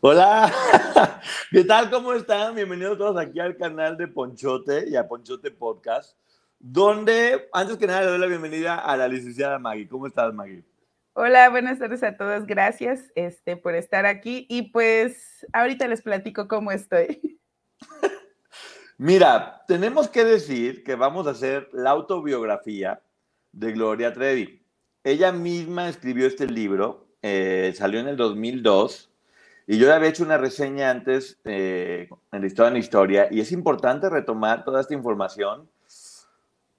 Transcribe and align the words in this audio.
Hola, 0.00 0.52
¿qué 1.50 1.64
tal? 1.64 1.90
¿Cómo 1.90 2.12
están? 2.12 2.54
Bienvenidos 2.54 2.98
todos 2.98 3.16
aquí 3.16 3.40
al 3.40 3.56
canal 3.56 3.96
de 3.96 4.06
Ponchote 4.06 4.88
y 4.88 4.94
a 4.94 5.08
Ponchote 5.08 5.50
Podcast, 5.50 6.16
donde 6.60 7.48
antes 7.52 7.76
que 7.76 7.88
nada 7.88 8.02
le 8.02 8.06
doy 8.06 8.18
la 8.18 8.26
bienvenida 8.26 8.76
a 8.76 8.96
la 8.96 9.08
licenciada 9.08 9.58
Maggie. 9.58 9.88
¿Cómo 9.88 10.06
estás, 10.06 10.32
Maggie? 10.32 10.64
Hola, 11.14 11.50
buenas 11.50 11.80
tardes 11.80 12.04
a 12.04 12.16
todos. 12.16 12.46
Gracias 12.46 13.10
este, 13.16 13.56
por 13.56 13.74
estar 13.74 14.06
aquí 14.06 14.46
y 14.48 14.70
pues 14.70 15.44
ahorita 15.52 15.88
les 15.88 16.00
platico 16.00 16.46
cómo 16.46 16.70
estoy. 16.70 17.40
Mira, 18.98 19.64
tenemos 19.66 20.08
que 20.08 20.24
decir 20.24 20.84
que 20.84 20.94
vamos 20.94 21.26
a 21.26 21.30
hacer 21.30 21.68
la 21.72 21.90
autobiografía 21.90 23.02
de 23.50 23.72
Gloria 23.72 24.12
Trevi. 24.12 24.64
Ella 25.02 25.32
misma 25.32 25.88
escribió 25.88 26.28
este 26.28 26.46
libro, 26.46 27.07
eh, 27.22 27.72
salió 27.76 28.00
en 28.00 28.08
el 28.08 28.16
2002 28.16 29.10
y 29.66 29.78
yo 29.78 29.86
ya 29.86 29.96
había 29.96 30.08
hecho 30.08 30.24
una 30.24 30.38
reseña 30.38 30.90
antes 30.90 31.38
eh, 31.44 32.08
en 32.32 32.44
historia 32.44 32.70
en 32.70 32.76
historia 32.76 33.28
y 33.30 33.40
es 33.40 33.52
importante 33.52 34.08
retomar 34.08 34.64
toda 34.64 34.80
esta 34.80 34.94
información 34.94 35.68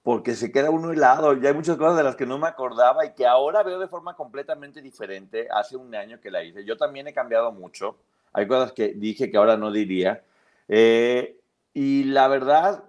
porque 0.02 0.36
se 0.36 0.52
queda 0.52 0.72
uno 0.72 0.92
helado. 0.92 1.34
Ya 1.40 1.50
hay 1.50 1.56
muchas 1.56 1.78
cosas 1.78 1.98
de 1.98 2.04
las 2.04 2.16
que 2.16 2.26
no 2.26 2.40
me 2.40 2.48
acordaba 2.48 3.06
y 3.06 3.14
que 3.14 3.28
ahora 3.28 3.62
veo 3.62 3.78
de 3.78 3.88
forma 3.88 4.16
completamente 4.16 4.82
diferente. 4.82 5.48
Hace 5.52 5.76
un 5.76 5.94
año 5.94 6.20
que 6.20 6.32
la 6.32 6.44
hice. 6.44 6.66
Yo 6.66 6.78
también 6.78 7.08
he 7.08 7.14
cambiado 7.14 7.52
mucho. 7.52 7.98
Hay 8.34 8.48
cosas 8.48 8.72
que 8.72 8.94
dije 8.96 9.30
que 9.30 9.38
ahora 9.38 9.56
no 9.56 9.72
diría. 9.72 10.24
Eh, 10.68 11.38
y 11.76 12.06
la 12.06 12.28
verdad, 12.28 12.86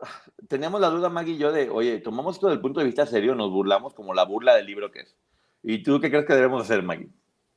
teníamos 0.49 0.81
la 0.81 0.89
duda, 0.89 1.11
Maggie 1.11 1.35
y 1.35 1.39
yo, 1.39 1.53
de, 1.53 1.69
oye, 1.69 1.99
tomamos 1.99 2.37
esto 2.37 2.47
desde 2.47 2.57
el 2.57 2.63
punto 2.63 2.81
de 2.81 2.87
vista 2.87 3.05
serio, 3.05 3.35
nos 3.35 3.51
burlamos 3.51 3.93
como 3.93 4.15
la 4.15 4.25
burla 4.25 4.55
del 4.55 4.67
libro 4.67 4.91
que 4.91 5.01
es. 5.01 5.15
¿Y 5.63 5.83
tú 5.83 6.01
qué 6.01 6.11
crees 6.11 6.25
que 6.25 6.35
debemos 6.35 6.63
hacer, 6.63 6.83
Maggie? 6.83 7.11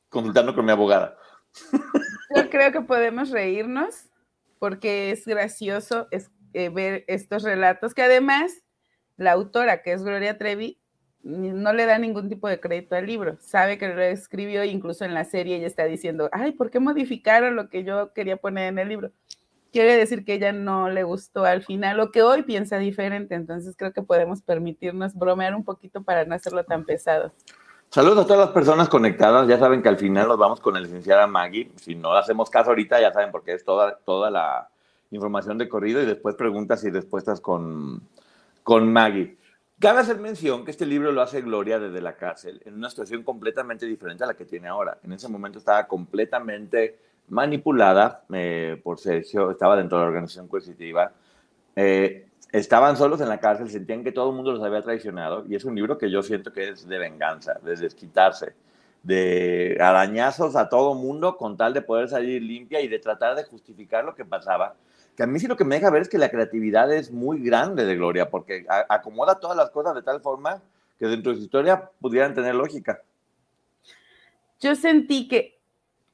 Consultando 0.08 0.54
con 0.54 0.64
mi 0.64 0.72
abogada. 0.72 1.16
Yo 2.36 2.50
creo 2.50 2.72
que 2.72 2.80
podemos 2.80 3.30
reírnos 3.30 4.10
porque 4.58 5.10
es 5.10 5.24
gracioso 5.26 6.08
eh, 6.10 6.68
ver 6.68 7.04
estos 7.06 7.42
relatos 7.42 7.94
que 7.94 8.02
además 8.02 8.52
la 9.16 9.32
autora, 9.32 9.82
que 9.82 9.92
es 9.92 10.02
Gloria 10.02 10.38
Trevi, 10.38 10.80
no 11.22 11.72
le 11.72 11.86
da 11.86 11.98
ningún 11.98 12.28
tipo 12.28 12.48
de 12.48 12.60
crédito 12.60 12.94
al 12.96 13.06
libro. 13.06 13.38
Sabe 13.40 13.78
que 13.78 13.88
lo 13.88 14.02
escribió 14.02 14.62
incluso 14.62 15.04
en 15.04 15.14
la 15.14 15.24
serie 15.24 15.56
ella 15.56 15.66
está 15.66 15.84
diciendo, 15.84 16.28
ay, 16.32 16.52
¿por 16.52 16.70
qué 16.70 16.80
modificaron 16.80 17.56
lo 17.56 17.70
que 17.70 17.82
yo 17.82 18.12
quería 18.12 18.36
poner 18.36 18.68
en 18.68 18.78
el 18.78 18.88
libro? 18.88 19.10
Quiere 19.72 19.96
decir 19.96 20.24
que 20.24 20.34
ella 20.34 20.52
no 20.52 20.88
le 20.90 21.02
gustó 21.02 21.44
al 21.44 21.62
final 21.62 21.98
o 22.00 22.12
que 22.12 22.22
hoy 22.22 22.42
piensa 22.42 22.78
diferente. 22.78 23.34
Entonces 23.34 23.74
creo 23.76 23.92
que 23.92 24.02
podemos 24.02 24.42
permitirnos 24.42 25.14
bromear 25.14 25.54
un 25.54 25.64
poquito 25.64 26.04
para 26.04 26.24
no 26.24 26.34
hacerlo 26.34 26.64
tan 26.64 26.84
pesado. 26.84 27.32
Saludos 27.94 28.24
a 28.24 28.26
todas 28.26 28.46
las 28.46 28.50
personas 28.50 28.88
conectadas. 28.88 29.46
Ya 29.46 29.56
saben 29.56 29.80
que 29.80 29.88
al 29.88 29.96
final 29.96 30.26
nos 30.26 30.36
vamos 30.36 30.58
con 30.58 30.74
la 30.74 30.80
licenciada 30.80 31.28
Maggie. 31.28 31.70
Si 31.76 31.94
no 31.94 32.12
hacemos 32.12 32.50
caso 32.50 32.70
ahorita, 32.70 33.00
ya 33.00 33.12
saben 33.12 33.30
porque 33.30 33.52
es 33.52 33.64
toda, 33.64 33.98
toda 33.98 34.32
la 34.32 34.68
información 35.12 35.58
de 35.58 35.68
corrido 35.68 36.02
y 36.02 36.04
después 36.04 36.34
preguntas 36.34 36.82
y 36.82 36.90
respuestas 36.90 37.40
con, 37.40 38.02
con 38.64 38.92
Maggie. 38.92 39.36
Cabe 39.78 40.00
hacer 40.00 40.18
mención 40.18 40.64
que 40.64 40.72
este 40.72 40.86
libro 40.86 41.12
lo 41.12 41.22
hace 41.22 41.40
Gloria 41.40 41.78
desde 41.78 42.00
la 42.00 42.16
cárcel, 42.16 42.60
en 42.64 42.74
una 42.74 42.90
situación 42.90 43.22
completamente 43.22 43.86
diferente 43.86 44.24
a 44.24 44.26
la 44.26 44.34
que 44.34 44.44
tiene 44.44 44.66
ahora. 44.66 44.98
En 45.04 45.12
ese 45.12 45.28
momento 45.28 45.60
estaba 45.60 45.86
completamente 45.86 46.98
manipulada 47.28 48.24
eh, 48.32 48.80
por 48.82 48.98
Sergio, 48.98 49.52
estaba 49.52 49.76
dentro 49.76 49.98
de 49.98 50.02
la 50.02 50.08
organización 50.08 50.48
coercitiva. 50.48 51.12
Eh, 51.76 52.26
estaban 52.60 52.96
solos 52.96 53.20
en 53.20 53.28
la 53.28 53.40
cárcel, 53.40 53.68
sentían 53.68 54.04
que 54.04 54.12
todo 54.12 54.30
el 54.30 54.36
mundo 54.36 54.52
los 54.52 54.62
había 54.62 54.80
traicionado 54.80 55.44
y 55.48 55.56
es 55.56 55.64
un 55.64 55.74
libro 55.74 55.98
que 55.98 56.08
yo 56.08 56.22
siento 56.22 56.52
que 56.52 56.68
es 56.68 56.86
de 56.86 56.98
venganza, 56.98 57.54
de 57.64 57.74
desquitarse, 57.74 58.54
de 59.02 59.76
arañazos 59.80 60.54
a 60.54 60.68
todo 60.68 60.94
mundo 60.94 61.36
con 61.36 61.56
tal 61.56 61.74
de 61.74 61.82
poder 61.82 62.08
salir 62.08 62.40
limpia 62.40 62.80
y 62.80 62.86
de 62.86 63.00
tratar 63.00 63.34
de 63.34 63.42
justificar 63.42 64.04
lo 64.04 64.14
que 64.14 64.24
pasaba. 64.24 64.76
Que 65.16 65.24
a 65.24 65.26
mí 65.26 65.40
sí 65.40 65.48
lo 65.48 65.56
que 65.56 65.64
me 65.64 65.74
deja 65.74 65.90
ver 65.90 66.02
es 66.02 66.08
que 66.08 66.16
la 66.16 66.30
creatividad 66.30 66.92
es 66.92 67.10
muy 67.10 67.42
grande 67.42 67.84
de 67.84 67.96
Gloria, 67.96 68.30
porque 68.30 68.64
acomoda 68.88 69.40
todas 69.40 69.56
las 69.56 69.70
cosas 69.70 69.96
de 69.96 70.02
tal 70.02 70.20
forma 70.20 70.62
que 71.00 71.06
dentro 71.06 71.32
de 71.32 71.38
su 71.38 71.44
historia 71.44 71.90
pudieran 72.00 72.34
tener 72.34 72.54
lógica. 72.54 73.02
Yo 74.60 74.76
sentí 74.76 75.26
que, 75.26 75.58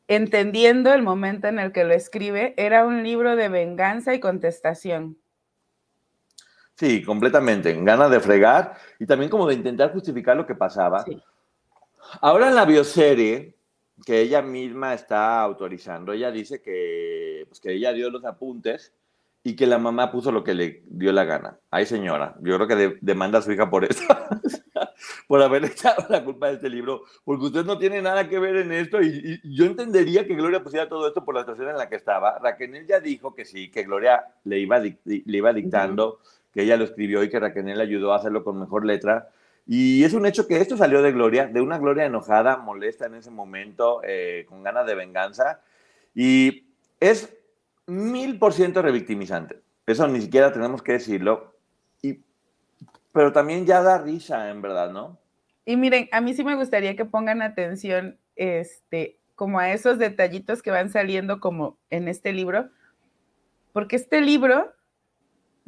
entendiendo 0.09 0.93
el 0.95 1.03
momento 1.03 1.49
en 1.49 1.59
el 1.59 1.73
que 1.73 1.85
lo 1.85 1.93
escribe, 1.93 2.55
era 2.57 2.87
un 2.87 3.03
libro 3.03 3.37
de 3.37 3.51
venganza 3.51 4.15
y 4.15 4.21
contestación 4.21 5.19
Sí, 6.81 7.03
completamente. 7.03 7.75
Ganas 7.75 8.11
de 8.11 8.21
fregar 8.21 8.75
y 8.99 9.05
también 9.05 9.31
como 9.31 9.47
de 9.47 9.53
intentar 9.53 9.93
justificar 9.93 10.35
lo 10.35 10.47
que 10.47 10.55
pasaba. 10.55 11.05
Ahora 12.23 12.49
en 12.49 12.55
la 12.55 12.65
bioserie, 12.65 13.55
que 14.07 14.23
ella 14.23 14.41
misma 14.41 14.95
está 14.95 15.43
autorizando, 15.43 16.15
ella 16.15 16.31
dice 16.31 16.63
que, 16.63 17.45
pues, 17.49 17.61
que 17.61 17.75
ella 17.75 17.93
dio 17.93 18.09
los 18.09 18.25
apuntes 18.25 18.95
y 19.43 19.57
que 19.57 19.67
la 19.67 19.77
mamá 19.77 20.11
puso 20.11 20.33
lo 20.33 20.43
que 20.43 20.55
le 20.55 20.83
dio 20.87 21.13
la 21.13 21.25
gana. 21.25 21.59
Ay, 21.71 21.85
señora, 21.85 22.35
yo 22.41 22.57
creo 22.57 22.67
que 22.67 22.99
demanda 23.03 23.41
a 23.41 23.43
su 23.43 23.53
hija 23.53 23.69
por 23.69 23.85
eso, 23.85 24.03
por 25.29 25.43
haber 25.43 25.67
echado 25.67 26.07
la 26.09 26.25
culpa 26.25 26.47
de 26.47 26.55
este 26.55 26.71
libro, 26.71 27.03
porque 27.25 27.45
usted 27.45 27.65
no 27.67 27.77
tiene 27.77 28.01
nada 28.01 28.27
que 28.27 28.39
ver 28.39 28.57
en 28.57 28.73
esto 28.73 29.03
y, 29.03 29.39
yo 29.45 29.67
entendería 29.67 30.27
que 30.27 30.35
Gloria 30.35 30.63
pusiera 30.63 30.89
todo 30.89 31.07
esto 31.07 31.27
por 31.27 31.35
la 31.35 31.43
situación 31.43 31.69
en 31.69 31.77
la 31.77 31.91
que 31.91 31.97
estaba. 31.97 32.39
Raquel 32.39 32.87
ya 32.87 33.01
dijo 33.01 33.35
que 33.35 33.45
sí, 33.45 33.71
que 33.71 33.83
Gloria 33.83 34.25
le 34.45 34.59
iba, 34.61 34.79
le 34.79 34.95
iba 35.05 35.53
dictando 35.53 36.21
que 36.53 36.63
ella 36.63 36.77
lo 36.77 36.85
escribió 36.85 37.23
y 37.23 37.29
que 37.29 37.41
Raquel 37.41 37.81
ayudó 37.81 38.13
a 38.13 38.17
hacerlo 38.17 38.45
con 38.45 38.59
mejor 38.59 38.85
letra. 38.85 39.29
Y 39.67 40.05
es 40.05 40.15
un 40.15 40.27
hecho 40.27 40.47
que 40.47 40.57
esto 40.57 40.77
salió 40.77 41.03
de 41.03 41.13
Gloria, 41.13 41.47
de 41.47 41.61
una 41.61 41.79
Gloria 41.79 42.05
enojada, 42.05 42.57
molesta 42.57 43.07
en 43.07 43.15
ese 43.15 43.31
momento, 43.31 44.01
eh, 44.05 44.45
con 44.49 44.63
ganas 44.63 44.87
de 44.87 44.95
venganza. 44.95 45.61
Y 46.15 46.67
es 46.99 47.37
mil 47.87 48.39
por 48.39 48.53
ciento 48.53 48.83
revictimizante. 48.83 49.61
Eso 49.87 50.07
ni 50.09 50.21
siquiera 50.21 50.53
tenemos 50.53 50.83
que 50.83 50.93
decirlo. 50.93 51.55
Y, 52.03 52.21
pero 53.13 53.33
también 53.33 53.67
ya 53.67 53.83
da 53.83 53.99
risa, 53.99 54.51
en 54.51 54.63
verdad, 54.63 54.91
¿no? 54.91 55.19
Y 55.65 55.77
miren, 55.77 56.09
a 56.11 56.21
mí 56.21 56.35
sí 56.35 56.43
me 56.43 56.57
gustaría 56.57 56.97
que 56.97 57.05
pongan 57.05 57.43
atención 57.43 58.19
este, 58.35 59.19
como 59.35 59.59
a 59.59 59.73
esos 59.73 59.99
detallitos 59.99 60.63
que 60.63 60.71
van 60.71 60.91
saliendo 60.91 61.41
como 61.41 61.79
en 61.91 62.09
este 62.09 62.33
libro, 62.33 62.71
porque 63.73 63.97
este 63.97 64.21
libro 64.21 64.73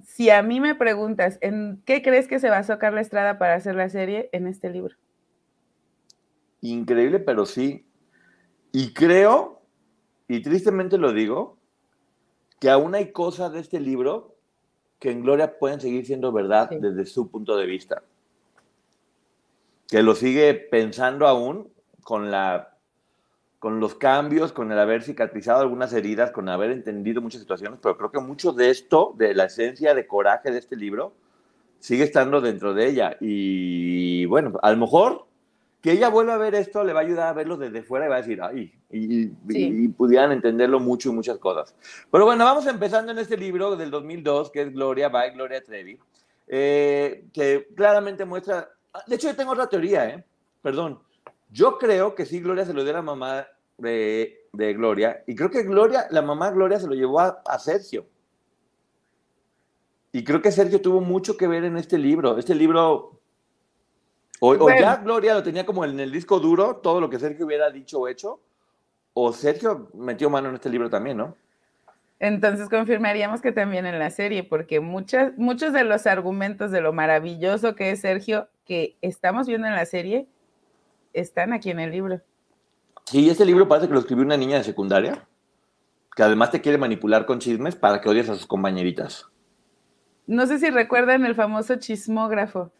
si 0.04 0.30
a 0.30 0.42
mí 0.42 0.60
me 0.60 0.74
preguntas, 0.74 1.38
¿en 1.40 1.82
qué 1.84 2.02
crees 2.02 2.28
que 2.28 2.40
se 2.40 2.50
basó 2.50 2.78
Carla 2.78 3.00
Estrada 3.00 3.38
para 3.38 3.54
hacer 3.54 3.74
la 3.74 3.88
serie? 3.88 4.28
En 4.32 4.46
este 4.46 4.70
libro. 4.70 4.96
Increíble, 6.60 7.18
pero 7.18 7.46
sí. 7.46 7.86
Y 8.72 8.92
creo, 8.94 9.62
y 10.28 10.40
tristemente 10.42 10.98
lo 10.98 11.12
digo, 11.12 11.58
que 12.60 12.70
aún 12.70 12.94
hay 12.94 13.12
cosas 13.12 13.52
de 13.52 13.60
este 13.60 13.80
libro 13.80 14.36
que 14.98 15.10
en 15.10 15.22
Gloria 15.22 15.58
pueden 15.58 15.80
seguir 15.80 16.06
siendo 16.06 16.30
verdad 16.30 16.70
desde 16.70 17.06
su 17.06 17.28
punto 17.28 17.56
de 17.56 17.66
vista. 17.66 18.02
Que 19.88 20.02
lo 20.02 20.14
sigue 20.14 20.54
pensando 20.54 21.26
aún 21.26 21.72
con 22.02 22.30
la 22.30 22.71
con 23.62 23.78
los 23.78 23.94
cambios, 23.94 24.52
con 24.52 24.72
el 24.72 24.78
haber 24.80 25.04
cicatrizado 25.04 25.60
algunas 25.60 25.92
heridas, 25.92 26.32
con 26.32 26.48
haber 26.48 26.72
entendido 26.72 27.22
muchas 27.22 27.42
situaciones, 27.42 27.78
pero 27.80 27.96
creo 27.96 28.10
que 28.10 28.18
mucho 28.18 28.50
de 28.52 28.70
esto, 28.70 29.14
de 29.16 29.36
la 29.36 29.44
esencia 29.44 29.94
de 29.94 30.04
coraje 30.04 30.50
de 30.50 30.58
este 30.58 30.74
libro, 30.74 31.14
sigue 31.78 32.02
estando 32.02 32.40
dentro 32.40 32.74
de 32.74 32.88
ella. 32.88 33.16
Y 33.20 34.24
bueno, 34.24 34.58
a 34.60 34.72
lo 34.72 34.78
mejor 34.78 35.26
que 35.80 35.92
ella 35.92 36.08
vuelva 36.08 36.34
a 36.34 36.38
ver 36.38 36.56
esto 36.56 36.82
le 36.82 36.92
va 36.92 36.98
a 36.98 37.02
ayudar 37.04 37.28
a 37.28 37.34
verlo 37.34 37.56
desde 37.56 37.84
fuera 37.84 38.06
y 38.06 38.08
va 38.08 38.16
a 38.16 38.22
decir, 38.22 38.42
ay, 38.42 38.72
y, 38.90 39.28
pudieran 39.90 40.32
entenderlo 40.32 40.80
mucho 40.80 41.10
y 41.10 41.12
muchas 41.12 41.38
cosas. 41.38 41.76
Pero 42.10 42.24
bueno, 42.24 42.44
vamos 42.44 42.66
empezando 42.66 43.12
en 43.12 43.18
este 43.18 43.36
libro 43.36 43.76
del 43.76 43.92
2002, 43.92 44.50
que 44.50 44.62
es 44.62 44.72
Gloria 44.72 45.08
by 45.08 45.34
Gloria 45.34 45.62
Trevi, 45.62 46.00
eh, 46.48 47.26
que 47.32 47.68
claramente 47.76 48.24
muestra, 48.24 48.70
de 49.06 49.14
hecho 49.14 49.28
yo 49.28 49.36
tengo 49.36 49.52
otra 49.52 49.68
teoría, 49.68 50.08
¿eh? 50.08 50.24
perdón, 50.60 50.98
yo 51.52 51.78
creo 51.78 52.14
que 52.14 52.26
sí, 52.26 52.40
Gloria 52.40 52.64
se 52.64 52.74
lo 52.74 52.82
dio 52.82 52.92
a 52.92 52.96
la 52.96 53.02
mamá 53.02 53.46
de, 53.78 54.48
de, 54.52 54.74
Gloria, 54.74 55.22
y 55.26 55.34
creo 55.34 55.50
que 55.50 55.62
Gloria, 55.62 56.06
la 56.10 56.22
mamá 56.22 56.50
Gloria 56.50 56.80
se 56.80 56.86
lo 56.86 56.94
llevó 56.94 57.20
a, 57.20 57.42
a 57.46 57.58
Sergio. 57.58 58.06
Y 60.10 60.24
creo 60.24 60.42
que 60.42 60.52
Sergio 60.52 60.80
tuvo 60.80 61.00
mucho 61.00 61.36
que 61.36 61.48
ver 61.48 61.64
en 61.64 61.78
este 61.78 61.96
libro. 61.96 62.36
Este 62.36 62.54
libro 62.54 63.22
o, 64.44 64.68
ya 64.70 64.96
Gloria 64.96 65.34
lo 65.34 65.42
tenía 65.44 65.64
como 65.64 65.84
en 65.84 66.00
el 66.00 66.10
disco 66.10 66.40
duro, 66.40 66.74
todo 66.78 67.00
lo 67.00 67.08
que 67.08 67.20
Sergio 67.20 67.46
hubiera 67.46 67.70
dicho 67.70 68.00
o 68.00 68.08
hecho, 68.08 68.40
o 69.14 69.32
Sergio 69.32 69.88
metió 69.94 70.28
mano 70.30 70.48
en 70.48 70.56
este 70.56 70.68
libro 70.68 70.90
también, 70.90 71.18
¿no? 71.18 71.36
Entonces 72.18 72.68
confirmaríamos 72.68 73.40
que 73.40 73.52
también 73.52 73.86
en 73.86 74.00
la 74.00 74.10
serie, 74.10 74.42
porque 74.42 74.80
muchas, 74.80 75.32
muchos 75.36 75.72
de 75.72 75.84
los 75.84 76.08
argumentos 76.08 76.72
de 76.72 76.80
lo 76.80 76.92
maravilloso 76.92 77.76
que 77.76 77.92
es 77.92 78.00
Sergio, 78.00 78.48
que 78.64 78.96
estamos 79.00 79.46
viendo 79.46 79.68
en 79.68 79.76
la 79.76 79.86
serie, 79.86 80.26
están 81.12 81.52
aquí 81.52 81.70
en 81.70 81.80
el 81.80 81.90
libro. 81.90 82.20
Sí, 83.04 83.28
este 83.28 83.44
libro 83.44 83.68
parece 83.68 83.88
que 83.88 83.94
lo 83.94 84.00
escribió 84.00 84.24
una 84.24 84.36
niña 84.36 84.58
de 84.58 84.64
secundaria, 84.64 85.26
que 86.14 86.22
además 86.22 86.50
te 86.50 86.60
quiere 86.60 86.78
manipular 86.78 87.26
con 87.26 87.38
chismes 87.38 87.76
para 87.76 88.00
que 88.00 88.08
odies 88.08 88.28
a 88.28 88.34
sus 88.34 88.46
compañeritas. 88.46 89.26
No 90.26 90.46
sé 90.46 90.58
si 90.58 90.70
recuerdan 90.70 91.26
el 91.26 91.34
famoso 91.34 91.76
chismógrafo 91.76 92.72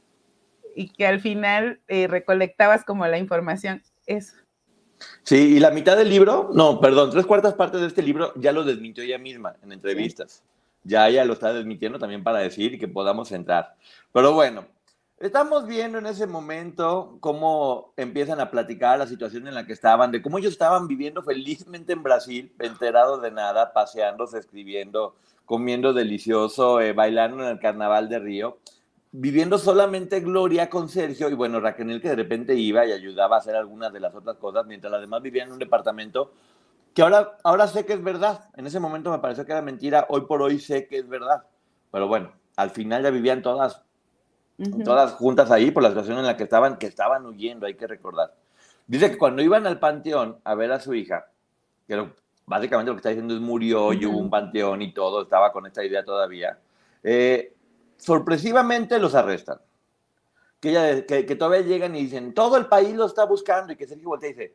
y 0.75 0.89
que 0.89 1.07
al 1.07 1.21
final 1.21 1.81
eh, 1.89 2.07
recolectabas 2.07 2.85
como 2.85 3.07
la 3.07 3.19
información. 3.19 3.83
Eso. 4.07 4.35
Sí, 5.23 5.57
y 5.57 5.61
la 5.61 5.71
mitad 5.71 5.97
del 5.97 6.09
libro, 6.09 6.51
no, 6.55 6.81
perdón, 6.81 7.11
tres 7.11 7.27
cuartas 7.27 7.55
partes 7.55 7.81
de 7.81 7.89
este 7.89 8.03
libro 8.03 8.33
ya 8.37 8.53
lo 8.53 8.65
desmintió 8.65 9.03
ella 9.03 9.19
misma 9.19 9.57
en 9.63 9.73
entrevistas. 9.73 10.45
Ya 10.85 11.09
ella 11.09 11.25
lo 11.25 11.33
está 11.33 11.53
desmintiendo 11.53 11.99
también 11.99 12.23
para 12.23 12.41
decir 12.41 12.79
que 12.79 12.89
podamos 12.89 13.31
entrar. 13.33 13.77
Pero 14.13 14.33
bueno, 14.33 14.67
estamos 15.23 15.67
viendo 15.67 15.99
en 15.99 16.07
ese 16.07 16.27
momento 16.27 17.17
cómo 17.21 17.93
empiezan 17.97 18.41
a 18.41 18.51
platicar 18.51 18.99
la 18.99 19.07
situación 19.07 19.49
en 19.49 19.55
la 19.55 19.67
que 19.67 19.73
estaban, 19.73 20.13
de 20.13 20.21
cómo 20.21 20.39
ellos 20.39 20.53
estaban 20.53 20.89
viviendo 20.89 21.23
felizmente 21.23 21.93
en 21.93 22.03
Brasil, 22.03 22.53
enterados 22.59 23.23
de 23.23 23.31
nada, 23.31 23.73
paseándose, 23.73 24.39
escribiendo, 24.39 25.15
comiendo 25.47 25.93
delicioso, 25.93 26.81
eh, 26.81 26.93
bailando 26.93 27.43
en 27.43 27.51
el 27.51 27.61
carnaval 27.61 28.09
de 28.09 28.19
Río 28.19 28.59
viviendo 29.13 29.59
solamente 29.59 30.21
Gloria 30.21 30.71
con 30.71 30.89
Sergio 30.89 31.29
y 31.29 31.35
bueno, 31.35 31.61
Raquel 31.61 32.01
que 32.01 32.09
de 32.09 32.17
repente 32.17 32.55
iba 32.55 32.87
y 32.87 32.93
ayudaba 32.93 33.37
a 33.37 33.39
hacer 33.41 33.55
algunas 33.55 33.93
de 33.93 34.01
las 34.01 34.15
otras 34.15 34.39
cosas, 34.39 34.67
mientras 34.67 34.91
las 34.91 35.03
demás 35.03 35.21
vivían 35.21 35.49
en 35.49 35.53
un 35.53 35.59
departamento 35.59 36.33
que 36.95 37.03
ahora, 37.03 37.37
ahora 37.45 37.67
sé 37.69 37.87
que 37.87 37.93
es 37.93 38.03
verdad. 38.03 38.51
En 38.57 38.67
ese 38.67 38.81
momento 38.81 39.11
me 39.11 39.19
pareció 39.19 39.45
que 39.45 39.53
era 39.53 39.63
mentira, 39.63 40.07
hoy 40.09 40.23
por 40.23 40.43
hoy 40.43 40.59
sé 40.59 40.87
que 40.87 40.99
es 40.99 41.09
verdad. 41.09 41.45
Pero 41.91 42.09
bueno, 42.09 42.33
al 42.57 42.71
final 42.71 43.03
ya 43.03 43.11
vivían 43.11 43.43
todas, 43.43 43.83
todas 44.85 45.13
juntas 45.13 45.51
ahí 45.51 45.71
por 45.71 45.83
la 45.83 45.91
situación 45.91 46.19
en 46.19 46.27
la 46.27 46.37
que 46.37 46.45
estaban, 46.45 46.77
que 46.77 46.87
estaban 46.87 47.27
huyendo, 47.27 47.67
hay 47.67 47.75
que 47.75 47.87
recordar. 47.87 48.35
Dice 48.87 49.11
que 49.11 49.19
cuando 49.19 49.43
iban 49.43 49.67
al 49.67 49.79
panteón 49.79 50.39
a 50.45 50.55
ver 50.55 50.73
a 50.73 50.81
su 50.81 50.95
hija, 50.95 51.27
que 51.87 52.07
básicamente 52.47 52.91
lo 52.91 52.97
que 52.97 52.99
está 52.99 53.09
diciendo 53.11 53.35
es 53.35 53.41
murió 53.41 53.93
y 53.93 54.05
hubo 54.07 54.19
un 54.19 54.31
panteón 54.31 54.83
y 54.83 54.93
todo, 54.93 55.23
estaba 55.23 55.53
con 55.53 55.67
esta 55.67 55.85
idea 55.85 56.05
todavía. 56.05 56.59
Eh, 57.03 57.55
sorpresivamente 57.97 58.99
los 58.99 59.15
arrestan. 59.15 59.59
Que, 60.61 61.05
que, 61.07 61.35
todavía 61.35 61.67
llegan 61.67 61.97
y 61.97 62.03
dicen, 62.03 62.35
todo 62.35 62.57
el 62.57 62.67
país 62.67 62.95
lo 62.95 63.07
está 63.07 63.25
buscando, 63.25 63.73
y 63.73 63.77
que 63.77 63.89
Sergio 63.89 64.11
voltea 64.11 64.31
y 64.31 64.33
dice, 64.33 64.55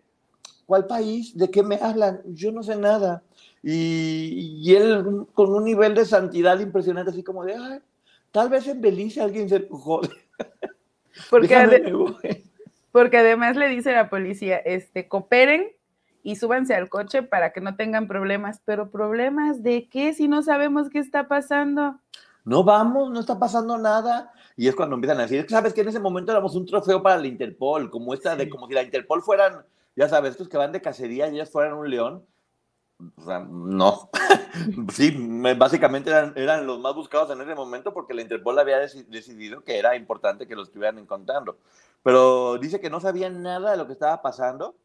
¿cuál 0.65 0.87
país? 0.87 1.35
¿De 1.35 1.51
qué 1.51 1.63
me 1.63 1.75
hablan? 1.75 2.21
Yo 2.27 2.51
no 2.53 2.63
sé 2.63 2.77
nada. 2.77 3.23
Y, 3.61 4.73
él 4.73 5.25
con 5.33 5.53
un 5.53 5.65
nivel 5.65 5.95
de 5.95 6.05
santidad 6.05 6.59
impresionante, 6.59 7.11
así 7.11 7.23
como 7.23 7.43
de, 7.43 7.55
Ay, 7.55 7.81
tal 8.31 8.49
vez 8.49 8.67
en 8.67 8.81
Belice 8.81 9.21
alguien 9.21 9.49
se 9.49 9.67
jode. 9.69 10.09
Porque, 11.31 11.91
porque 12.91 13.17
además 13.17 13.55
le 13.55 13.69
dice 13.69 13.91
la 13.91 14.07
policía, 14.07 14.57
este, 14.57 15.07
cooperen 15.07 15.71
y 16.21 16.35
súbanse 16.35 16.75
al 16.75 16.89
coche 16.89 17.23
para 17.23 17.53
que 17.53 17.59
no 17.59 17.75
tengan 17.75 18.07
problemas. 18.07 18.61
Pero 18.65 18.91
problemas 18.91 19.63
de 19.63 19.89
qué 19.89 20.13
si 20.13 20.27
no 20.27 20.43
sabemos 20.43 20.91
qué 20.91 20.99
está 20.99 21.27
pasando 21.27 21.99
no 22.47 22.63
vamos, 22.63 23.11
no 23.11 23.19
está 23.19 23.37
pasando 23.37 23.77
nada. 23.77 24.31
Y 24.55 24.69
es 24.69 24.75
cuando 24.75 24.95
empiezan 24.95 25.19
a 25.19 25.23
decir, 25.23 25.45
sabes 25.49 25.73
que 25.73 25.81
en 25.81 25.89
ese 25.89 25.99
momento 25.99 26.31
éramos 26.31 26.55
un 26.55 26.65
trofeo 26.65 27.03
para 27.03 27.17
la 27.17 27.27
Interpol, 27.27 27.89
como 27.91 28.13
esta 28.13 28.37
de 28.37 28.47
como 28.47 28.67
si 28.67 28.73
la 28.73 28.83
Interpol 28.83 29.21
fueran, 29.21 29.65
ya 29.97 30.07
sabes, 30.07 30.31
estos 30.31 30.47
que 30.47 30.55
van 30.55 30.71
de 30.71 30.81
cacería 30.81 31.27
y 31.27 31.35
ellas 31.35 31.51
fueran 31.51 31.73
un 31.73 31.89
león. 31.89 32.25
O 33.17 33.21
sea, 33.25 33.39
no. 33.39 34.09
sí, 34.91 35.15
básicamente 35.55 36.09
eran, 36.09 36.33
eran, 36.35 36.65
los 36.65 36.79
más 36.79 36.95
buscados 36.95 37.29
en 37.29 37.41
ese 37.41 37.53
momento 37.53 37.93
porque 37.93 38.13
la 38.13 38.23
Interpol 38.23 38.57
había 38.57 38.79
decidido 38.79 39.63
que 39.63 39.77
era 39.77 39.95
importante 39.95 40.47
que 40.47 40.55
los 40.55 40.69
estuvieran 40.69 40.97
encontrando. 40.97 41.57
Pero 42.01 42.57
dice 42.57 42.79
que 42.79 42.89
no 42.89 42.99
sabían 42.99 43.43
nada 43.43 43.71
de 43.71 43.77
lo 43.77 43.85
que 43.85 43.93
estaba 43.93 44.21
pasando 44.21 44.75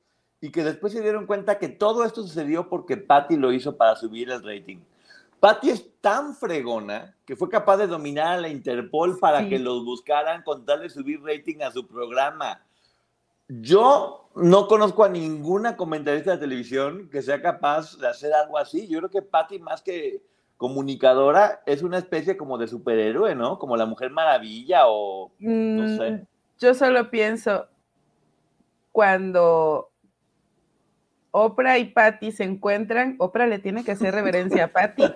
y 0.43 0.51
que 0.51 0.65
después 0.65 0.93
se 0.93 1.01
dieron 1.01 1.27
cuenta 1.27 1.59
que 1.59 1.69
todo 1.69 2.05
esto 2.05 2.23
sucedió 2.23 2.69
porque 2.69 2.97
Patty 2.97 3.37
lo 3.37 3.53
hizo 3.53 3.77
para 3.77 3.97
subir 3.97 4.29
el 4.31 4.43
rating. 4.43 4.79
Patty 5.41 5.71
es 5.71 6.01
tan 6.01 6.35
fregona 6.35 7.17
que 7.25 7.35
fue 7.35 7.49
capaz 7.49 7.79
de 7.79 7.87
dominar 7.87 8.39
a 8.39 8.41
la 8.41 8.49
Interpol 8.49 9.19
para 9.19 9.49
que 9.49 9.59
los 9.59 9.85
buscaran 9.85 10.43
con 10.43 10.65
tal 10.65 10.83
de 10.83 10.91
subir 10.91 11.23
rating 11.23 11.63
a 11.63 11.71
su 11.71 11.87
programa. 11.87 12.61
Yo 13.61 14.31
no 14.35 14.67
conozco 14.67 15.05
a 15.05 15.09
ninguna 15.09 15.77
comentarista 15.77 16.33
de 16.33 16.39
televisión 16.39 17.09
que 17.11 17.23
sea 17.23 17.43
capaz 17.43 17.99
de 17.99 18.09
hacer 18.09 18.33
algo 18.33 18.57
así. 18.57 18.89
Yo 18.89 18.99
creo 18.99 19.11
que 19.11 19.23
Patty, 19.23 19.59
más 19.59 19.83
que 19.83 20.23
comunicadora, 20.57 21.63
es 21.67 21.83
una 21.83 21.99
especie 21.99 22.37
como 22.37 22.57
de 22.57 22.69
superhéroe, 22.69 23.35
¿no? 23.35 23.59
Como 23.59 23.77
la 23.77 23.85
Mujer 23.85 24.11
Maravilla 24.11 24.83
o 24.87 25.33
no 25.39 25.97
sé. 25.99 26.11
Mm, 26.13 26.27
yo 26.59 26.75
solo 26.75 27.11
pienso 27.11 27.67
cuando 28.93 29.91
Oprah 31.33 31.79
y 31.79 31.87
Patty 31.87 32.31
se 32.31 32.45
encuentran, 32.45 33.17
Oprah 33.19 33.47
le 33.47 33.59
tiene 33.59 33.85
que 33.85 33.93
hacer 33.93 34.15
reverencia 34.15 34.65
a 34.65 34.69
Patty. 34.69 35.03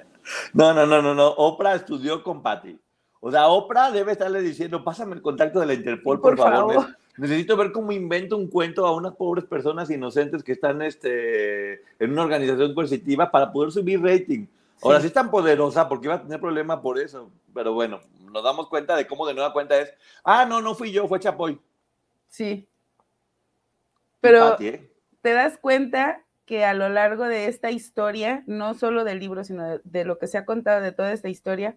No, 0.53 0.75
no, 0.75 0.85
no, 0.87 1.01
no, 1.01 1.15
no. 1.15 1.29
Oprah 1.29 1.77
estudió 1.77 2.25
con 2.25 2.43
Patty. 2.43 2.77
O 3.21 3.31
sea, 3.31 3.47
Oprah 3.47 3.93
debe 3.93 4.11
estarle 4.11 4.41
diciendo, 4.41 4.83
pásame 4.83 5.15
el 5.15 5.23
contacto 5.23 5.61
de 5.61 5.67
la 5.67 5.75
Interpol, 5.75 6.21
por, 6.21 6.37
favor. 6.37 6.97
Necesito 7.19 7.57
ver 7.57 7.73
cómo 7.73 7.93
invento 7.93 8.37
un 8.37 8.49
cuento 8.49 8.87
a 8.87 8.95
unas 8.95 9.15
pobres 9.15 9.45
personas 9.45 9.91
inocentes 9.91 10.43
que 10.43 10.53
están 10.53 10.83
este, 10.83 11.83
en 11.99 12.13
una 12.13 12.25
organización 12.25 12.75
coercitiva 12.75 13.31
para 13.31 13.53
poder 13.53 13.73
subir 13.73 14.03
rating. 14.03 14.47
Ahora, 14.83 15.01
sí 15.01 15.07
es 15.07 15.13
tan 15.13 15.31
poderosa, 15.31 15.89
porque 15.89 16.07
iba 16.07 16.17
a 16.17 16.23
tener 16.23 16.41
problema 16.41 16.83
por 16.83 16.99
eso. 16.99 17.31
Pero 17.55 17.73
bueno, 17.73 18.01
nos 18.31 18.45
damos 18.45 18.69
cuenta 18.69 18.97
de 18.97 19.07
cómo 19.07 19.27
de 19.27 19.35
nueva 19.35 19.53
cuenta 19.53 19.81
es, 19.81 19.93
ah, 20.23 20.45
no, 20.45 20.61
no 20.61 20.75
fui 20.75 20.93
yo, 20.93 21.09
fue 21.09 21.21
Chapoy. 21.21 21.59
Sí. 22.29 22.69
Pero 24.21 24.61
¿eh? 24.61 24.91
te 25.23 25.33
das 25.33 25.57
cuenta 25.59 26.23
que 26.45 26.65
a 26.65 26.75
lo 26.75 26.89
largo 26.89 27.25
de 27.25 27.47
esta 27.47 27.71
historia, 27.71 28.45
no 28.47 28.75
solo 28.75 29.05
del 29.05 29.19
libro, 29.19 29.43
sino 29.45 29.79
de, 29.83 30.05
lo 30.05 30.19
que 30.19 30.29
se 30.29 30.39
ha 30.39 30.45
contado 30.45 30.81
de 30.81 30.93
toda 30.93 31.13
esta 31.13 31.29
historia, 31.29 31.77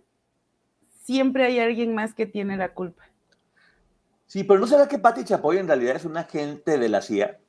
siempre 1.02 1.46
hay 1.46 1.60
alguien 1.60 1.96
más 1.96 2.13
que 2.13 2.28
tiene 2.28 2.56
la 2.56 2.74
culpa. 2.74 3.09
Sí, 4.30 4.44
pero 4.44 4.60
¿no 4.60 4.68
será 4.68 4.88
que 4.88 5.00
Patti 5.00 5.24
Chapoy 5.24 5.58
en 5.58 5.68
realidad 5.68 5.96
es 5.96 6.06
un 6.06 6.16
agente 6.16 6.78
de 6.78 6.88
la 6.88 7.02
CIA? 7.02 7.40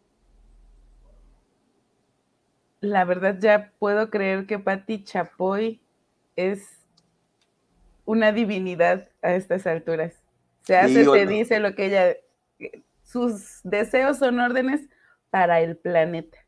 La 2.81 3.05
verdad 3.05 3.37
ya 3.39 3.71
puedo 3.79 4.09
creer 4.09 4.47
que 4.47 4.59
Patti 4.59 5.05
Chapoy 5.05 5.83
es 6.37 6.67
una 8.07 8.33
divinidad 8.33 9.11
a 9.21 9.35
estas 9.35 9.67
alturas. 9.67 10.15
Se 10.63 10.79
hace, 10.79 11.05
se 11.05 11.27
dice 11.27 11.61
lo 11.61 11.75
que 11.75 11.85
ella, 11.85 12.17
sus 13.03 13.61
deseos 13.63 14.17
son 14.17 14.41
órdenes 14.41 14.89
para 15.29 15.61
el 15.61 15.77
planeta. 15.77 16.39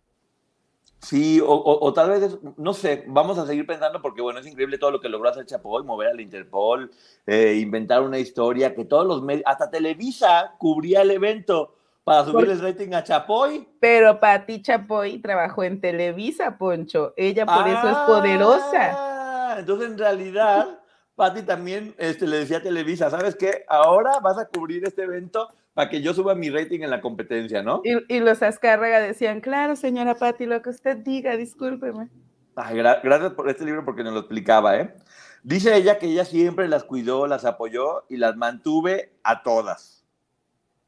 Sí, 1.02 1.42
o, 1.44 1.92
tal 1.92 2.10
vez, 2.10 2.38
no 2.56 2.72
sé, 2.72 3.04
vamos 3.08 3.36
a 3.36 3.44
seguir 3.44 3.66
pensando 3.66 4.00
porque, 4.00 4.22
bueno, 4.22 4.38
es 4.38 4.46
increíble 4.46 4.78
todo 4.78 4.92
lo 4.92 5.00
que 5.00 5.08
logró 5.08 5.28
hacer 5.28 5.44
Chapoy, 5.44 5.82
mover 5.82 6.06
al 6.06 6.20
Interpol, 6.20 6.92
eh, 7.26 7.58
inventar 7.60 8.02
una 8.02 8.20
historia 8.20 8.72
que 8.72 8.84
todos 8.84 9.04
los 9.04 9.20
medios, 9.20 9.42
hasta 9.46 9.68
Televisa 9.68 10.54
cubría 10.58 11.02
el 11.02 11.10
evento 11.10 11.74
para 12.04 12.24
subir 12.24 12.48
el 12.48 12.60
rating 12.60 12.92
a 12.92 13.02
Chapoy. 13.02 13.68
Pero 13.80 14.20
Pati 14.20 14.62
Chapoy 14.62 15.18
trabajó 15.18 15.64
en 15.64 15.80
Televisa, 15.80 16.56
Poncho, 16.56 17.14
ella 17.16 17.46
por 17.46 17.66
eso 17.66 17.88
es 17.88 17.96
poderosa. 18.06 18.92
Ah, 18.94 19.56
entonces, 19.58 19.90
en 19.90 19.98
realidad, 19.98 20.80
Pati 21.16 21.42
también 21.42 21.96
este, 21.98 22.28
le 22.28 22.38
decía 22.38 22.58
a 22.58 22.62
Televisa, 22.62 23.10
¿sabes 23.10 23.34
qué? 23.34 23.64
Ahora 23.68 24.20
vas 24.20 24.38
a 24.38 24.46
cubrir 24.46 24.84
este 24.84 25.02
evento 25.02 25.48
para 25.74 25.88
que 25.88 26.02
yo 26.02 26.12
suba 26.12 26.34
mi 26.34 26.50
rating 26.50 26.80
en 26.80 26.90
la 26.90 27.00
competencia, 27.00 27.62
¿no? 27.62 27.82
Y, 27.84 28.20
los 28.20 28.42
Azcárraga 28.42 29.00
decían, 29.00 29.40
claro, 29.40 29.76
señora 29.76 30.14
Patti, 30.14 30.46
lo 30.46 30.60
que 30.62 30.70
usted 30.70 30.98
diga, 30.98 31.36
discúlpeme. 31.36 32.08
gracias 32.54 33.32
por 33.32 33.48
este 33.48 33.64
libro 33.64 33.84
porque 33.84 34.04
nos 34.04 34.12
lo 34.12 34.20
explicaba, 34.20 34.78
¿eh? 34.78 34.94
Dice 35.42 35.74
ella 35.74 35.98
que 35.98 36.06
ella 36.06 36.24
siempre 36.24 36.68
las 36.68 36.84
cuidó, 36.84 37.26
las 37.26 37.44
apoyó 37.44 38.04
y 38.08 38.16
las 38.16 38.36
mantuve 38.36 39.12
a 39.24 39.42
todas. 39.42 40.04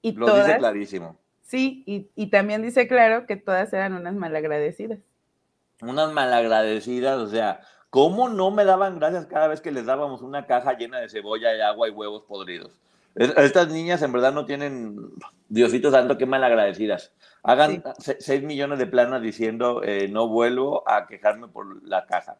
Y 0.00 0.12
lo 0.12 0.26
dice 0.36 0.58
clarísimo. 0.58 1.18
Sí, 1.42 1.82
y, 1.86 2.10
y 2.14 2.30
también 2.30 2.62
dice 2.62 2.86
claro 2.86 3.26
que 3.26 3.36
todas 3.36 3.72
eran 3.72 3.94
unas 3.94 4.14
malagradecidas. 4.14 5.00
Unas 5.80 6.12
malagradecidas, 6.12 7.18
o 7.18 7.26
sea, 7.26 7.60
¿cómo 7.90 8.28
no 8.28 8.50
me 8.50 8.64
daban 8.64 8.98
gracias 8.98 9.26
cada 9.26 9.48
vez 9.48 9.60
que 9.60 9.72
les 9.72 9.86
dábamos 9.86 10.22
una 10.22 10.46
caja 10.46 10.76
llena 10.76 11.00
de 11.00 11.08
cebolla 11.08 11.54
y 11.56 11.60
agua 11.60 11.88
y 11.88 11.90
huevos 11.90 12.22
podridos? 12.22 12.78
Estas 13.14 13.68
niñas 13.68 14.02
en 14.02 14.12
verdad 14.12 14.32
no 14.32 14.44
tienen, 14.44 14.96
Diosito 15.48 15.90
santo, 15.90 16.18
qué 16.18 16.26
malagradecidas. 16.26 17.12
Hagan 17.44 17.82
6 17.98 18.42
millones 18.42 18.78
de 18.78 18.86
planas 18.86 19.22
diciendo, 19.22 19.82
eh, 19.84 20.08
no 20.08 20.28
vuelvo 20.28 20.88
a 20.88 21.06
quejarme 21.06 21.46
por 21.48 21.86
la 21.86 22.06
caja. 22.06 22.38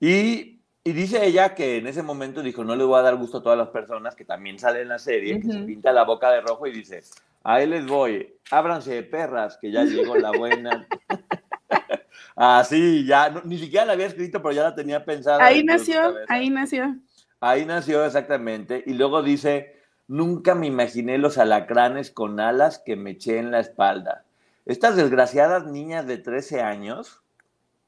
Y, 0.00 0.60
y, 0.84 0.92
dice 0.92 1.24
ella 1.24 1.54
que 1.54 1.78
en 1.78 1.86
ese 1.86 2.02
momento 2.02 2.42
dijo, 2.42 2.64
no 2.64 2.76
le 2.76 2.84
voy 2.84 2.98
a 2.98 3.02
dar 3.02 3.16
gusto 3.16 3.38
a 3.38 3.42
todas 3.42 3.56
las 3.56 3.68
personas, 3.68 4.14
que 4.14 4.24
también 4.24 4.58
sale 4.58 4.82
en 4.82 4.88
la 4.88 4.98
serie, 4.98 5.40
que 5.40 5.48
se 5.48 5.58
pinta 5.60 5.92
la 5.92 6.04
boca 6.04 6.30
de 6.30 6.40
rojo 6.40 6.66
y 6.66 6.72
dice, 6.72 7.02
ahí 7.44 7.66
les 7.66 7.86
voy, 7.86 8.34
ábranse 8.50 8.94
de 8.94 9.02
perras, 9.04 9.56
que 9.58 9.70
ya 9.70 9.84
llegó 9.84 10.16
la 10.16 10.32
buena. 10.32 10.86
Así, 12.36 13.04
ya, 13.06 13.32
ni 13.44 13.58
siquiera 13.58 13.86
la 13.86 13.92
había 13.92 14.06
escrito, 14.06 14.42
pero 14.42 14.52
ya 14.52 14.62
la 14.64 14.74
tenía 14.74 15.04
pensada. 15.04 15.44
Ahí 15.44 15.62
nació, 15.62 16.14
ahí 16.28 16.50
nació. 16.50 16.96
Ahí 17.40 17.64
nació 17.64 18.04
exactamente. 18.04 18.82
Y 18.86 18.94
luego 18.94 19.22
dice, 19.22 19.81
nunca 20.12 20.54
me 20.54 20.66
imaginé 20.66 21.16
los 21.16 21.38
alacranes 21.38 22.10
con 22.10 22.38
alas 22.38 22.78
que 22.78 22.96
me 22.96 23.12
eché 23.12 23.38
en 23.38 23.50
la 23.50 23.60
espalda. 23.60 24.24
Estas 24.66 24.94
desgraciadas 24.94 25.64
niñas 25.66 26.06
de 26.06 26.18
13 26.18 26.60
años, 26.60 27.22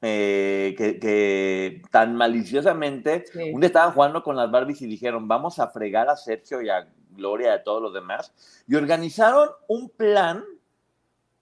eh, 0.01 0.73
que, 0.75 1.83
tan 1.91 2.15
maliciosamente, 2.15 3.25
un 3.53 3.61
día 3.61 3.67
estaban 3.67 3.93
jugando 3.93 4.23
con 4.23 4.35
las 4.35 4.49
Barbies 4.49 4.81
y 4.81 4.87
dijeron, 4.87 5.27
vamos 5.27 5.59
a 5.59 5.67
fregar 5.67 6.09
a 6.09 6.17
Sergio 6.17 6.63
y 6.63 6.69
a 6.69 6.87
Gloria 7.11 7.49
y 7.49 7.51
a 7.51 7.63
todos 7.63 7.79
los 7.79 7.93
demás, 7.93 8.33
y 8.67 8.73
organizaron 8.73 9.49
un 9.67 9.89
plan 9.89 10.43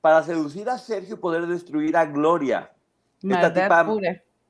para 0.02 0.22
seducir 0.22 0.70
a 0.70 0.78
Sergio 0.78 1.16
y 1.16 1.20
poder 1.20 1.48
destruir 1.48 1.96
a 1.96 2.06
Gloria. 2.06 2.74
esta 3.24 3.54
tipa, 3.54 3.88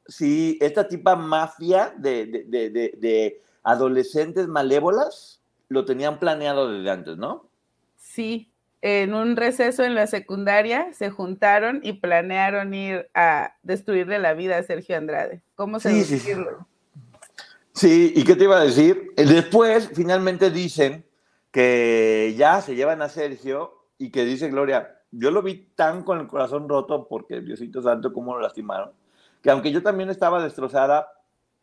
Sí, 0.07 0.57
esta 0.59 0.87
tipa 0.87 1.15
mafia 1.15 1.93
de, 1.95 2.25
de 2.25 3.41
adolescentes 3.61 4.47
malévolas 4.47 5.42
lo 5.69 5.85
tenían 5.85 6.19
planeado 6.19 6.71
desde 6.71 6.89
antes, 6.89 7.17
¿no? 7.17 7.49
Sí, 7.97 8.53
en 8.81 9.13
un 9.13 9.37
receso 9.37 9.83
en 9.83 9.95
la 9.95 10.07
secundaria 10.07 10.91
se 10.91 11.09
juntaron 11.09 11.79
y 11.83 11.93
planearon 11.93 12.73
ir 12.73 13.09
a 13.13 13.55
destruirle 13.63 14.19
la 14.19 14.33
vida 14.33 14.57
a 14.57 14.63
Sergio 14.63 14.97
Andrade. 14.97 15.41
¿Cómo 15.55 15.79
se 15.79 16.03
sí, 16.03 16.19
sí, 16.19 16.35
sí, 17.71 18.13
¿y 18.13 18.23
qué 18.25 18.35
te 18.35 18.43
iba 18.43 18.57
a 18.57 18.63
decir? 18.63 19.13
Después, 19.15 19.89
finalmente 19.95 20.51
dicen 20.51 21.05
que 21.49 22.35
ya 22.37 22.59
se 22.61 22.75
llevan 22.75 23.01
a 23.01 23.07
Sergio 23.07 23.85
y 23.97 24.11
que 24.11 24.25
dice 24.25 24.49
Gloria, 24.49 24.99
yo 25.11 25.31
lo 25.31 25.41
vi 25.41 25.69
tan 25.75 26.03
con 26.03 26.19
el 26.19 26.27
corazón 26.27 26.67
roto 26.67 27.07
porque 27.07 27.39
Diosito 27.39 27.81
Santo 27.81 28.11
cómo 28.11 28.35
lo 28.35 28.41
lastimaron, 28.41 28.91
que 29.41 29.49
aunque 29.49 29.71
yo 29.71 29.81
también 29.81 30.09
estaba 30.09 30.43
destrozada, 30.43 31.07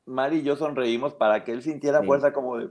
Mari 0.06 0.38
y 0.38 0.42
yo 0.42 0.56
sonreímos 0.56 1.12
para 1.12 1.44
que 1.44 1.52
él 1.52 1.62
sintiera 1.62 2.02
fuerza 2.02 2.32
como 2.32 2.56
de, 2.56 2.70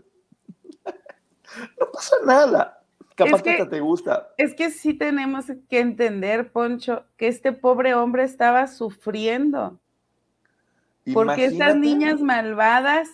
no 1.79 1.91
pasa 1.91 2.15
nada. 2.25 2.84
Capaz 3.15 3.44
que, 3.44 3.65
te 3.65 3.82
gusta. 3.82 4.29
Es 4.38 4.53
que 4.53 4.70
sí 4.70 4.94
tenemos 4.94 5.48
que 5.70 5.79
entender, 5.82 6.51
Poncho, 6.53 7.06
que 7.18 7.27
este 7.27 7.51
pobre 7.51 7.94
hombre 7.94 8.24
estaba 8.24 8.68
sufriendo. 8.68 9.79
Porque 11.13 11.46
estas 11.46 11.75
niñas 11.75 12.22
malvadas 12.22 13.10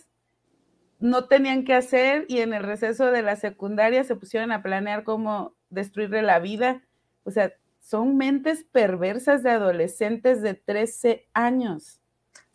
no 0.99 1.25
tenían 1.25 1.63
que 1.63 1.73
hacer 1.73 2.25
y 2.27 2.39
en 2.39 2.53
el 2.53 2.63
receso 2.63 3.05
de 3.11 3.21
la 3.23 3.35
secundaria 3.35 4.03
se 4.03 4.15
pusieron 4.15 4.51
a 4.51 4.61
planear 4.61 5.03
cómo 5.03 5.55
destruirle 5.69 6.21
la 6.21 6.39
vida. 6.39 6.83
O 7.23 7.31
sea, 7.31 7.53
son 7.79 8.17
mentes 8.17 8.63
perversas 8.63 9.43
de 9.43 9.51
adolescentes 9.51 10.41
de 10.41 10.53
13 10.53 11.27
años. 11.33 11.99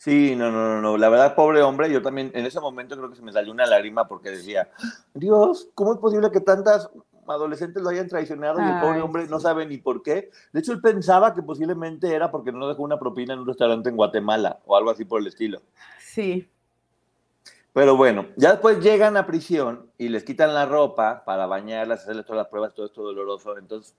Sí, 0.01 0.35
no, 0.35 0.51
no, 0.51 0.67
no, 0.67 0.81
no. 0.81 0.97
La 0.97 1.11
verdad, 1.11 1.35
pobre 1.35 1.61
hombre, 1.61 1.93
yo 1.93 2.01
también 2.01 2.31
en 2.33 2.47
ese 2.47 2.59
momento 2.59 2.97
creo 2.97 3.11
que 3.11 3.17
se 3.17 3.23
me 3.23 3.35
salió 3.35 3.53
una 3.53 3.67
lágrima 3.67 4.09
porque 4.09 4.31
decía, 4.31 4.71
Dios, 5.13 5.69
¿cómo 5.75 5.93
es 5.93 5.99
posible 5.99 6.31
que 6.31 6.41
tantas 6.41 6.89
adolescentes 7.29 7.83
lo 7.83 7.91
hayan 7.91 8.09
traicionado 8.09 8.61
y 8.61 8.65
el 8.65 8.81
pobre 8.81 9.03
hombre 9.03 9.27
no 9.27 9.39
sabe 9.39 9.67
ni 9.67 9.77
por 9.77 10.03
qué. 10.03 10.31
De 10.55 10.61
hecho, 10.61 10.73
él 10.73 10.81
pensaba 10.81 11.35
que 11.35 11.43
posiblemente 11.43 12.15
era 12.15 12.31
porque 12.31 12.51
no 12.51 12.67
dejó 12.67 12.83
una 12.83 12.99
propina 12.99 13.35
en 13.35 13.41
un 13.41 13.47
restaurante 13.47 13.91
en 13.91 13.97
Guatemala 13.97 14.61
o 14.65 14.75
algo 14.75 14.91
así 14.91 15.05
por 15.05 15.21
el 15.21 15.27
estilo. 15.27 15.61
Sí. 15.99 16.49
Pero 17.75 17.95
bueno, 17.95 18.27
ya 18.37 18.53
después 18.53 18.81
llegan 18.81 19.19
a 19.19 19.27
prisión 19.27 19.91
y 19.99 20.09
les 20.09 20.25
quitan 20.25 20.55
la 20.55 20.65
ropa 20.65 21.25
para 21.27 21.45
bañarlas, 21.45 22.01
hacerles 22.01 22.25
todas 22.25 22.39
las 22.39 22.49
pruebas, 22.49 22.73
todo 22.73 22.87
esto 22.87 23.03
doloroso. 23.03 23.59
Entonces, 23.59 23.95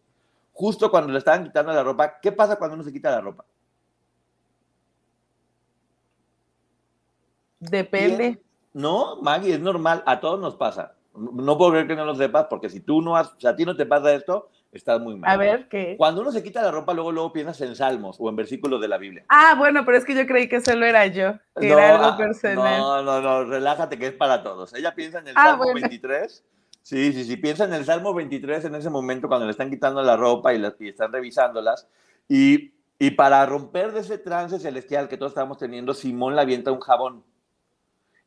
justo 0.51 0.89
cuando 0.89 1.13
le 1.13 1.19
estaban 1.19 1.43
quitando 1.43 1.71
la 1.71 1.83
ropa, 1.83 2.19
¿qué 2.19 2.31
pasa 2.31 2.55
cuando 2.55 2.73
uno 2.73 2.83
se 2.83 2.91
quita 2.91 3.11
la 3.11 3.21
ropa? 3.21 3.45
Depende. 7.61 8.41
No, 8.73 9.17
Maggie, 9.21 9.53
es 9.53 9.59
normal, 9.59 10.03
a 10.05 10.19
todos 10.19 10.39
nos 10.39 10.55
pasa. 10.55 10.95
No 11.13 11.57
puedo 11.57 11.71
creer 11.71 11.87
que 11.87 11.95
no 11.95 12.05
lo 12.05 12.15
sepas, 12.15 12.47
porque 12.49 12.69
si 12.69 12.79
tú 12.79 13.01
no 13.01 13.15
has, 13.15 13.27
o 13.27 13.39
sea, 13.39 13.51
a 13.51 13.55
ti 13.55 13.65
no 13.65 13.75
te 13.75 13.85
pasa 13.85 14.13
esto, 14.13 14.49
estás 14.71 14.99
muy 14.99 15.15
mal. 15.15 15.29
A 15.29 15.37
ver, 15.37 15.67
¿qué? 15.67 15.95
Cuando 15.97 16.21
uno 16.21 16.31
se 16.31 16.41
quita 16.41 16.61
la 16.61 16.71
ropa, 16.71 16.93
luego, 16.93 17.11
luego 17.11 17.33
piensas 17.33 17.59
en 17.61 17.75
salmos 17.75 18.15
o 18.19 18.29
en 18.29 18.35
versículos 18.37 18.81
de 18.81 18.87
la 18.87 18.97
Biblia. 18.97 19.25
Ah, 19.27 19.55
bueno, 19.57 19.85
pero 19.85 19.97
es 19.97 20.05
que 20.05 20.15
yo 20.15 20.25
creí 20.25 20.47
que 20.47 20.61
solo 20.61 20.85
era 20.85 21.05
yo, 21.07 21.33
que 21.59 21.67
no, 21.67 21.77
era 21.77 21.95
algo 21.95 22.05
ah, 22.05 22.17
personal. 22.17 22.79
No, 22.79 23.03
no, 23.03 23.21
no, 23.21 23.43
relájate 23.43 23.99
que 23.99 24.07
es 24.07 24.13
para 24.13 24.41
todos. 24.41 24.73
Ella 24.73 24.95
piensa 24.95 25.19
en 25.19 25.27
el 25.27 25.35
ah, 25.37 25.57
Salmo 25.57 25.73
23. 25.73 26.43
Sí, 26.81 27.13
sí, 27.13 27.25
sí, 27.25 27.37
piensa 27.37 27.65
en 27.65 27.73
el 27.73 27.85
Salmo 27.85 28.13
23 28.13 28.65
en 28.65 28.75
ese 28.75 28.89
momento 28.89 29.27
cuando 29.27 29.45
le 29.45 29.51
están 29.51 29.69
quitando 29.69 30.01
la 30.01 30.17
ropa 30.17 30.53
y, 30.53 30.57
las, 30.57 30.73
y 30.79 30.89
están 30.89 31.11
revisándolas. 31.11 31.87
Y, 32.27 32.71
y 32.97 33.11
para 33.11 33.45
romper 33.45 33.91
de 33.91 33.99
ese 33.99 34.17
trance 34.17 34.59
celestial 34.59 35.09
que 35.09 35.17
todos 35.17 35.33
estamos 35.33 35.57
teniendo, 35.57 35.93
Simón 35.93 36.35
le 36.35 36.41
avienta 36.41 36.71
un 36.71 36.79
jabón 36.79 37.23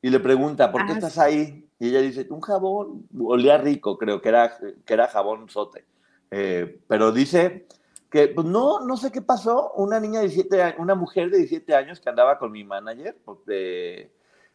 y 0.04 0.10
le 0.10 0.20
pregunta, 0.20 0.70
¿por 0.70 0.84
qué 0.84 0.92
ah, 0.92 0.96
estás 0.96 1.16
ahí? 1.16 1.66
Y 1.78 1.88
ella 1.88 2.02
dice, 2.02 2.26
un 2.28 2.42
jabón, 2.42 3.08
olía 3.18 3.56
rico, 3.56 3.96
creo 3.96 4.20
que 4.20 4.28
era, 4.28 4.54
que 4.84 4.92
era 4.92 5.08
jabón 5.08 5.48
sote. 5.48 5.86
Eh, 6.30 6.78
pero 6.86 7.10
dice 7.10 7.66
que, 8.10 8.28
pues 8.28 8.46
no, 8.46 8.80
no 8.80 8.98
sé 8.98 9.10
qué 9.10 9.22
pasó, 9.22 9.72
una 9.76 9.98
niña 9.98 10.20
de 10.20 10.26
17 10.28 10.62
años, 10.62 10.78
una 10.78 10.94
mujer 10.94 11.30
de 11.30 11.38
17 11.38 11.74
años 11.74 12.00
que 12.00 12.10
andaba 12.10 12.38
con 12.38 12.52
mi 12.52 12.64
manager, 12.64 13.16
porque, 13.24 14.10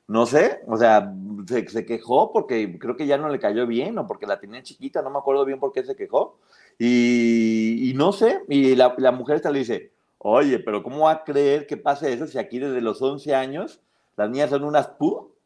no 0.07 0.27
sé, 0.27 0.59
o 0.67 0.77
sea, 0.77 1.11
se, 1.47 1.83
quejó 1.83 2.31
porque 2.31 2.77
creo 2.77 2.95
que 2.95 3.07
ya 3.07 3.17
no 3.17 3.27
le 3.27 3.39
cayó 3.39 3.65
bien 3.65 3.97
o 3.97 4.05
porque 4.05 4.27
la 4.27 4.39
tenía 4.39 4.61
chiquita, 4.61 5.01
no 5.01 5.09
me 5.09 5.17
acuerdo 5.17 5.45
bien 5.45 5.59
por 5.59 5.73
qué 5.73 5.83
se 5.83 5.95
quejó. 5.95 6.37
Y, 6.77 7.91
no 7.95 8.11
sé, 8.11 8.43
y 8.49 8.75
la, 8.75 8.93
la 8.99 9.11
mujer 9.11 9.37
esta 9.37 9.49
le 9.49 9.59
dice, 9.59 9.93
oye, 10.19 10.59
pero 10.59 10.83
¿cómo 10.83 11.05
va 11.05 11.11
a 11.11 11.23
creer 11.23 11.65
que 11.65 11.75
pase 11.75 12.13
eso 12.13 12.27
si 12.27 12.37
aquí 12.37 12.59
desde 12.59 12.81
los 12.81 13.01
11 13.01 13.33
años 13.33 13.81
las 14.15 14.29
niñas 14.29 14.51
son 14.51 14.63
unas 14.63 14.89
pu 14.89 15.38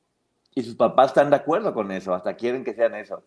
y 0.55 0.63
sus 0.63 0.75
papás 0.75 1.07
están 1.07 1.29
de 1.29 1.36
acuerdo 1.36 1.74
con 1.74 1.91
eso, 1.91 2.13
hasta 2.13 2.36
quieren 2.36 2.63
que 2.63 2.74
sean 2.74 2.95
eso. 2.95 3.24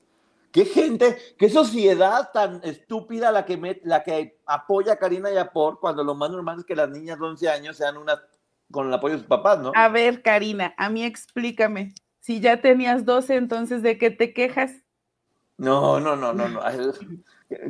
¿Qué 0.53 0.65
gente, 0.65 1.19
qué 1.39 1.51
sociedad 1.51 2.31
tan 2.33 2.61
estúpida 2.65 3.31
la 3.31 3.45
que, 3.45 3.81
la 3.85 4.03
que 4.03 4.39
apoya 4.47 4.95
a 4.95 4.97
Karina 4.97 5.31
y 5.31 5.37
a 5.37 5.53
Por 5.53 5.81
cuando 5.81 6.03
lo 6.03 6.15
más 6.15 6.31
normal 6.31 6.61
es 6.61 6.65
que 6.65 6.77
las 6.77 6.89
niñas 6.89 7.19
de 7.19 7.27
11 7.27 7.51
años 7.51 7.77
sean 7.77 7.97
unas 7.97 8.21
con 8.71 8.87
el 8.89 8.95
apoyo 8.95 9.15
de 9.15 9.21
sus 9.21 9.29
papás, 9.29 9.61
¿no? 9.61 9.73
A 9.75 9.89
ver, 9.89 10.23
Karina, 10.23 10.75
a 10.77 10.89
mí 10.89 11.05
explícame. 11.05 11.95
Si 12.21 12.41
ya 12.41 12.61
tenías 12.61 13.05
12, 13.05 13.37
entonces 13.37 13.83
¿de 13.83 13.99
qué 13.99 14.11
te 14.11 14.33
quejas? 14.33 14.73
No, 15.59 16.01
no, 16.01 16.17
no, 16.17 16.33
no, 16.33 16.49
no. 16.49 16.61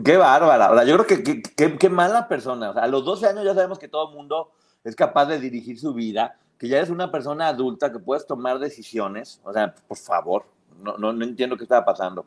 Qué 0.05 0.17
bárbara. 0.17 0.85
yo 0.85 1.05
creo 1.05 1.23
que 1.25 1.79
qué 1.79 1.89
mala 1.91 2.29
persona. 2.29 2.71
a 2.71 2.87
los 2.87 3.05
12 3.05 3.27
años 3.27 3.45
ya 3.45 3.55
sabemos 3.55 3.79
que 3.79 3.89
todo 3.89 4.11
el 4.11 4.17
mundo 4.17 4.53
es 4.85 4.97
capaz 4.97 5.27
de 5.27 5.41
dirigir 5.41 5.79
su 5.79 5.93
vida 5.93 6.39
que 6.59 6.69
ya 6.69 6.79
eres 6.79 6.91
una 6.91 7.11
persona 7.11 7.49
adulta, 7.49 7.93
que 7.93 7.99
puedes 7.99 8.27
tomar 8.27 8.59
decisiones. 8.59 9.41
O 9.45 9.53
sea, 9.53 9.75
por 9.87 9.99
favor, 9.99 10.47
no, 10.83 10.97
no, 10.97 11.13
no 11.13 11.25
entiendo 11.25 11.57
qué 11.57 11.65
estaba 11.65 11.85
pasando. 11.85 12.27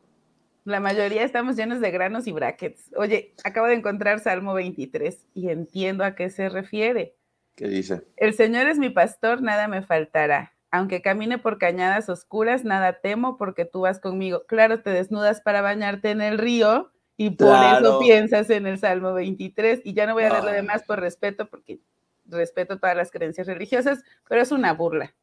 La 0.66 0.80
mayoría 0.80 1.24
estamos 1.24 1.56
llenos 1.56 1.80
de 1.80 1.90
granos 1.90 2.28
y 2.28 2.32
brackets. 2.32 2.92
Oye, 2.96 3.34
acabo 3.44 3.68
de 3.68 3.76
encontrar 3.76 4.20
Salmo 4.20 4.54
23 4.54 5.18
y 5.34 5.50
entiendo 5.50 6.04
a 6.04 6.16
qué 6.16 6.30
se 6.30 6.50
refiere. 6.50 7.16
¿Qué 7.56 7.68
dice? 7.68 8.04
El 8.18 8.34
Señor 8.34 8.68
es 8.68 8.78
mi 8.78 8.90
pastor, 8.90 9.42
nada 9.42 9.68
me 9.68 9.82
faltará. 9.82 10.54
Aunque 10.72 11.02
camine 11.02 11.40
por 11.40 11.58
cañadas 11.58 12.10
oscuras, 12.10 12.64
nada 12.64 13.00
temo 13.02 13.38
porque 13.38 13.66
tú 13.66 13.82
vas 13.82 14.00
conmigo. 14.00 14.44
Claro, 14.48 14.82
te 14.82 14.92
desnudas 14.92 15.42
para 15.42 15.62
bañarte 15.62 16.12
en 16.12 16.22
el 16.22 16.38
río 16.38 16.92
y 17.18 17.32
por 17.32 17.56
eso 17.56 18.00
piensas 18.00 18.50
en 18.52 18.68
el 18.68 18.78
Salmo 18.78 19.14
23. 19.14 19.82
Y 19.84 19.94
ya 19.94 20.06
no 20.06 20.14
voy 20.14 20.24
a 20.24 20.30
dar 20.30 20.44
lo 20.44 20.52
demás 20.52 20.84
por 20.84 21.00
respeto 21.00 21.50
porque 21.50 21.80
respeto 22.30 22.78
todas 22.78 22.96
las 22.96 23.12
creencias 23.12 23.48
religiosas, 23.48 24.04
pero 24.28 24.42
es 24.42 24.52
una 24.52 24.74
burla. 24.74 25.14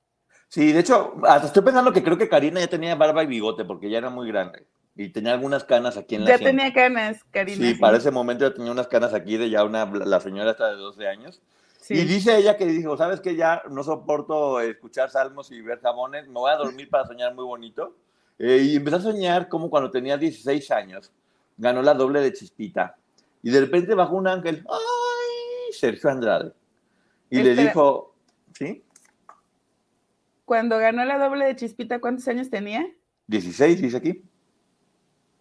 Sí, 0.49 0.73
de 0.73 0.81
hecho, 0.81 1.15
hasta 1.25 1.49
estoy 1.49 1.63
pensando 1.63 1.93
que 1.93 2.03
creo 2.03 2.17
que 2.17 2.29
Karina 2.29 2.61
ya 2.61 2.69
tenía 2.69 2.95
barba 2.95 3.23
y 3.25 3.27
bigote 3.27 3.65
porque 3.65 3.91
ya 3.91 3.99
era 3.99 4.11
muy 4.11 4.29
grande 4.29 4.67
y 4.97 5.11
tenía 5.11 5.35
algunas 5.35 5.65
canas 5.65 5.97
aquí 5.97 6.15
en 6.15 6.25
la 6.25 6.31
Ya 6.31 6.39
tenía 6.39 6.73
canas, 6.73 7.23
Karina. 7.31 7.67
Sí, 7.67 7.75
para 7.75 7.99
ese 7.99 8.11
momento 8.11 8.49
ya 8.49 8.55
tenía 8.55 8.73
unas 8.73 8.89
canas 8.89 9.13
aquí 9.13 9.37
de 9.37 9.51
ya 9.51 9.63
una, 9.63 9.85
la 9.85 10.21
señora 10.21 10.53
está 10.53 10.71
de 10.71 10.77
12 10.77 11.07
años. 11.07 11.43
Y 11.89 12.05
dice 12.05 12.37
ella 12.37 12.57
que 12.57 12.67
dijo, 12.67 12.97
¿sabes 12.97 13.21
qué? 13.21 13.37
Ya 13.37 13.63
no 13.71 13.85
soporto 13.85 14.61
escuchar 14.61 15.11
salmos 15.11 15.53
y 15.53 15.61
ver 15.61 15.81
jabones, 15.81 16.27
me 16.27 16.35
voy 16.35 16.51
a 16.51 16.57
dormir 16.57 16.89
para 16.89 17.07
soñar 17.07 17.35
muy 17.35 17.45
bonito. 17.45 17.95
Eh, 18.39 18.61
y 18.65 18.77
empezó 18.77 18.97
a 18.97 19.01
soñar 19.03 19.49
como 19.49 19.71
cuando 19.71 19.91
tenía 19.91 20.17
16 20.17 20.71
años, 20.73 21.13
ganó 21.57 21.83
la 21.83 21.95
doble 21.95 22.21
de 22.21 22.33
Chispita 22.33 22.97
y 23.43 23.51
de 23.51 23.61
repente 23.61 23.95
bajó 23.95 24.17
un 24.17 24.27
ángel, 24.27 24.67
¡ay! 24.69 25.73
Sergio 25.73 26.11
Andrade. 26.11 26.53
Y 27.31 27.43
le 27.43 27.55
dijo, 27.55 28.15
¿sí? 28.53 28.85
Cuando 30.45 30.79
ganó 30.79 31.05
la 31.05 31.19
doble 31.19 31.45
de 31.45 31.57
Chispita, 31.57 32.01
¿cuántos 32.01 32.27
años 32.29 32.51
tenía? 32.51 32.87
16, 33.27 33.83
dice 33.83 33.97
aquí. 33.97 34.23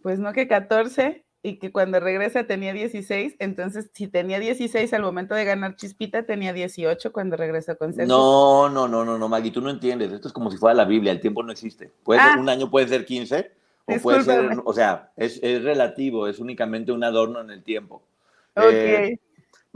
Pues 0.02 0.18
no 0.18 0.32
que 0.32 0.48
14 0.48 1.24
y 1.42 1.58
que 1.58 1.70
cuando 1.70 2.00
regresa 2.00 2.44
tenía 2.44 2.72
16, 2.72 3.36
entonces 3.38 3.88
si 3.92 4.08
tenía 4.08 4.40
16 4.40 4.92
al 4.92 5.02
momento 5.02 5.36
de 5.36 5.44
ganar 5.44 5.76
Chispita, 5.76 6.24
tenía 6.24 6.52
18 6.52 7.12
cuando 7.12 7.36
regresó 7.36 7.76
con 7.78 7.94
Sergio. 7.94 8.12
No, 8.12 8.68
no, 8.68 8.88
no, 8.88 9.04
no, 9.04 9.16
no, 9.16 9.28
Maggie, 9.28 9.52
tú 9.52 9.60
no 9.60 9.70
entiendes, 9.70 10.12
esto 10.12 10.26
es 10.26 10.34
como 10.34 10.50
si 10.50 10.56
fuera 10.56 10.74
la 10.74 10.84
Biblia, 10.84 11.12
el 11.12 11.20
tiempo 11.20 11.44
no 11.44 11.52
existe. 11.52 11.92
Puede 12.02 12.20
ser, 12.20 12.30
ah. 12.34 12.40
un 12.40 12.48
año 12.48 12.68
puede 12.68 12.88
ser 12.88 13.04
15, 13.04 13.52
o 13.84 13.94
puede 14.02 14.24
ser, 14.24 14.60
o 14.64 14.72
sea, 14.72 15.12
es, 15.16 15.40
relativo, 15.62 16.26
es 16.26 16.40
únicamente 16.40 16.90
un 16.90 17.04
adorno 17.04 17.40
en 17.40 17.50
el 17.50 17.62
tiempo. 17.62 18.02
Ok. 18.56 18.64
Eh, 18.72 19.20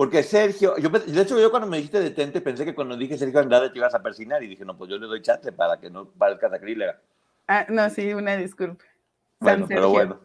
porque 0.00 0.23
Sergio, 0.23 0.78
yo, 0.78 0.88
de 0.88 1.21
hecho 1.21 1.38
yo 1.38 1.50
cuando 1.50 1.69
me 1.69 1.76
dijiste 1.76 2.00
detente 2.00 2.40
pensé 2.40 2.64
que 2.64 2.75
cuando 2.75 2.97
dije 2.97 3.19
Sergio 3.19 3.38
Andrade 3.38 3.69
te 3.69 3.76
ibas 3.76 3.95
a 3.95 4.02
persinar 4.02 4.42
y 4.42 4.47
dije, 4.47 4.64
no, 4.64 4.75
pues 4.75 4.88
yo 4.88 4.97
le 4.97 5.07
doy 5.07 5.21
chance 5.21 5.52
para 5.52 5.78
que 5.78 5.90
no 5.90 6.07
parezca 6.09 6.49
sacrílega. 6.49 6.99
Ah, 7.47 7.66
no, 7.69 7.90
sí, 7.90 8.14
una 8.14 8.35
disculpa. 8.38 8.83
Bueno, 9.40 9.66
pero 9.69 9.90
bueno. 9.90 10.19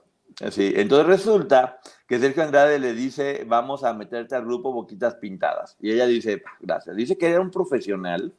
Sí, 0.50 0.72
entonces 0.78 1.08
resulta 1.08 1.82
que 2.08 2.20
Sergio 2.20 2.44
Andrade 2.44 2.80
le 2.80 2.94
dice, 2.94 3.44
vamos 3.46 3.84
a 3.84 3.94
meterte 3.94 4.34
al 4.34 4.46
grupo 4.46 4.72
Boquitas 4.72 5.16
Pintadas. 5.16 5.76
Y 5.82 5.92
ella 5.92 6.06
dice, 6.06 6.42
gracias. 6.62 6.96
Dice 6.96 7.18
que 7.18 7.30
era 7.30 7.42
un 7.42 7.52
profesional, 7.52 8.34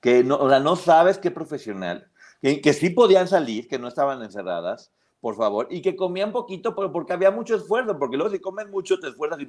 que 0.00 0.24
no, 0.24 0.36
o 0.38 0.48
sea, 0.48 0.60
no 0.60 0.76
sabes 0.76 1.18
qué 1.18 1.30
profesional, 1.30 2.08
que, 2.40 2.62
que 2.62 2.72
sí 2.72 2.88
podían 2.88 3.28
salir, 3.28 3.68
que 3.68 3.78
no 3.78 3.88
estaban 3.88 4.22
encerradas, 4.22 4.90
por 5.20 5.36
favor, 5.36 5.66
y 5.68 5.82
que 5.82 5.94
comían 5.94 6.32
poquito, 6.32 6.74
pero 6.74 6.90
porque 6.90 7.12
había 7.12 7.30
mucho 7.30 7.54
esfuerzo, 7.54 7.98
porque 7.98 8.16
luego 8.16 8.32
si 8.32 8.40
comen 8.40 8.70
mucho 8.70 8.98
te 8.98 9.08
esfuerzas 9.08 9.40
y 9.40 9.46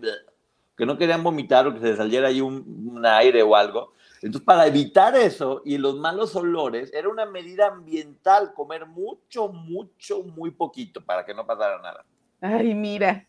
que 0.75 0.85
no 0.85 0.97
querían 0.97 1.23
vomitar 1.23 1.67
o 1.67 1.73
que 1.73 1.79
se 1.79 1.95
saliera 1.95 2.27
ahí 2.27 2.41
un, 2.41 3.01
aire 3.05 3.41
o 3.43 3.55
algo. 3.55 3.93
Entonces, 4.21 4.45
para 4.45 4.65
evitar 4.67 5.15
eso 5.15 5.61
y 5.65 5.77
los 5.77 5.95
malos 5.95 6.35
olores, 6.35 6.91
era 6.93 7.09
una 7.09 7.25
medida 7.25 7.67
ambiental 7.67 8.53
comer 8.53 8.85
mucho, 8.85 9.49
mucho, 9.49 10.23
muy 10.23 10.51
poquito 10.51 11.01
para 11.01 11.25
que 11.25 11.33
no 11.33 11.45
pasara 11.45 11.81
nada. 11.81 12.03
Ay, 12.41 12.73
mira. 12.73 13.27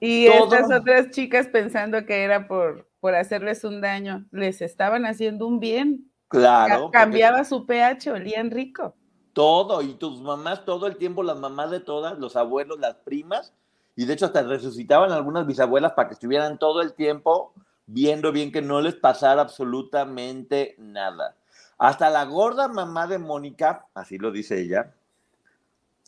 Y 0.00 0.26
estas 0.26 0.70
otras 0.70 1.10
chicas 1.10 1.48
pensando 1.48 2.04
que 2.04 2.22
era 2.22 2.48
por, 2.48 2.88
por 3.00 3.14
hacerles 3.14 3.64
un 3.64 3.80
daño, 3.80 4.24
les 4.30 4.60
estaban 4.60 5.06
haciendo 5.06 5.46
un 5.46 5.60
bien. 5.60 6.10
Claro. 6.28 6.90
Cambiaba 6.90 7.44
su 7.44 7.66
pH, 7.66 8.10
olían 8.10 8.50
rico. 8.50 8.94
Todo, 9.32 9.82
y 9.82 9.94
tus 9.94 10.20
mamás 10.22 10.64
todo 10.64 10.86
el 10.86 10.96
tiempo, 10.96 11.22
las 11.22 11.38
mamás 11.38 11.70
de 11.70 11.80
todas, 11.80 12.18
los 12.18 12.36
abuelos, 12.36 12.78
las 12.80 12.96
primas, 12.96 13.54
y 13.96 14.04
de 14.04 14.12
hecho 14.12 14.26
hasta 14.26 14.42
resucitaban 14.42 15.10
algunas 15.10 15.46
bisabuelas 15.46 15.92
para 15.92 16.08
que 16.08 16.14
estuvieran 16.14 16.58
todo 16.58 16.82
el 16.82 16.92
tiempo 16.92 17.54
viendo 17.86 18.30
bien 18.30 18.52
que 18.52 18.60
no 18.60 18.80
les 18.80 18.94
pasara 18.94 19.42
absolutamente 19.42 20.74
nada. 20.78 21.36
Hasta 21.78 22.10
la 22.10 22.24
gorda 22.24 22.68
mamá 22.68 23.06
de 23.06 23.18
Mónica, 23.18 23.86
así 23.94 24.18
lo 24.18 24.30
dice 24.30 24.60
ella, 24.60 24.94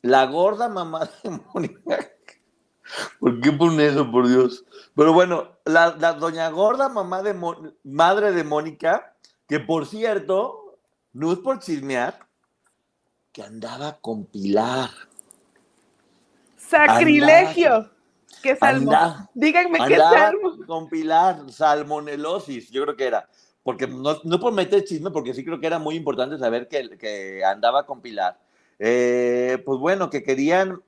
la 0.02 0.26
gorda 0.26 0.68
mamá 0.68 1.08
de 1.22 1.30
Mónica, 1.54 1.98
¿por 3.18 3.40
qué 3.40 3.52
pone 3.52 3.86
eso, 3.86 4.10
por 4.10 4.28
Dios? 4.28 4.64
Pero 4.94 5.12
bueno, 5.12 5.56
la, 5.64 5.90
doña 5.90 6.48
gorda 6.50 6.88
mamá 6.88 7.22
de 7.22 7.34
madre 7.84 8.32
de 8.32 8.44
Mónica, 8.44 9.14
que 9.46 9.60
por 9.60 9.86
cierto, 9.86 10.78
no 11.12 11.32
es 11.32 11.38
por 11.38 11.58
chismear, 11.58 12.18
que 13.32 13.42
andaba 13.42 13.98
con 14.00 14.24
Pilar. 14.26 14.90
Sacrilegio. 16.68 17.90
¿Qué 18.42 18.56
salmo? 18.56 18.92
Díganme 19.34 19.78
qué 19.88 19.96
salmo. 19.96 20.56
Con 20.66 20.88
Pilar, 20.88 21.50
salmonelosis, 21.50 22.70
yo 22.70 22.82
creo 22.84 22.96
que 22.96 23.06
era. 23.06 23.28
Porque 23.62 23.86
no, 23.86 24.16
no 24.24 24.40
por 24.40 24.52
meter 24.52 24.84
chisme, 24.84 25.10
porque 25.10 25.34
sí 25.34 25.44
creo 25.44 25.60
que 25.60 25.66
era 25.66 25.78
muy 25.78 25.96
importante 25.96 26.38
saber 26.38 26.68
que, 26.68 26.96
que 26.98 27.44
andaba 27.44 27.84
con 27.84 28.00
Pilar. 28.00 28.38
Eh, 28.78 29.62
pues 29.64 29.78
bueno, 29.80 30.08
que 30.08 30.22
querían 30.22 30.80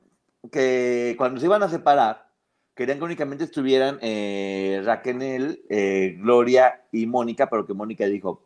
que 0.53 1.15
cuando 1.19 1.41
se 1.41 1.47
iban 1.47 1.63
a 1.63 1.69
separar, 1.69 2.29
querían 2.75 2.99
que 2.99 3.05
únicamente 3.05 3.45
estuvieran 3.45 3.99
eh, 4.01 4.81
Raquel, 4.85 5.63
eh, 5.69 6.17
Gloria 6.19 6.85
y 6.93 7.07
Mónica, 7.07 7.51
pero 7.51 7.67
que 7.67 7.75
Mónica 7.75 8.07
dijo, 8.07 8.43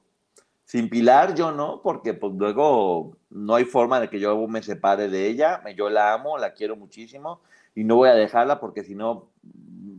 sin 0.65 0.89
Pilar 0.89 1.35
yo 1.35 1.53
no, 1.53 1.81
porque 1.83 2.15
pues 2.15 2.33
luego 2.35 3.17
no 3.31 3.55
hay 3.55 3.65
forma 3.65 4.01
de 4.01 4.09
que 4.09 4.19
yo 4.19 4.37
me 4.49 4.63
separe 4.63 5.09
de 5.09 5.27
ella. 5.27 5.63
Yo 5.77 5.91
la 5.91 6.15
amo, 6.15 6.39
la 6.39 6.55
quiero 6.55 6.77
muchísimo 6.77 7.43
y 7.75 7.85
no 7.85 7.97
voy 7.97 8.09
a 8.09 8.15
dejarla 8.15 8.61
porque 8.61 8.83
si 8.83 8.95
no, 8.95 9.31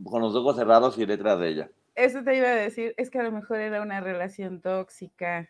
con 0.03 0.21
los 0.21 0.35
ojos 0.35 0.55
cerrados 0.55 0.97
iré 0.97 1.17
tras 1.17 1.39
de 1.39 1.49
ella. 1.49 1.69
Eso 1.93 2.23
te 2.23 2.35
iba 2.35 2.47
a 2.47 2.55
decir, 2.55 2.93
es 2.97 3.09
que 3.09 3.19
a 3.19 3.23
lo 3.23 3.31
mejor 3.31 3.59
era 3.59 3.81
una 3.81 4.01
relación 4.01 4.59
tóxica. 4.59 5.49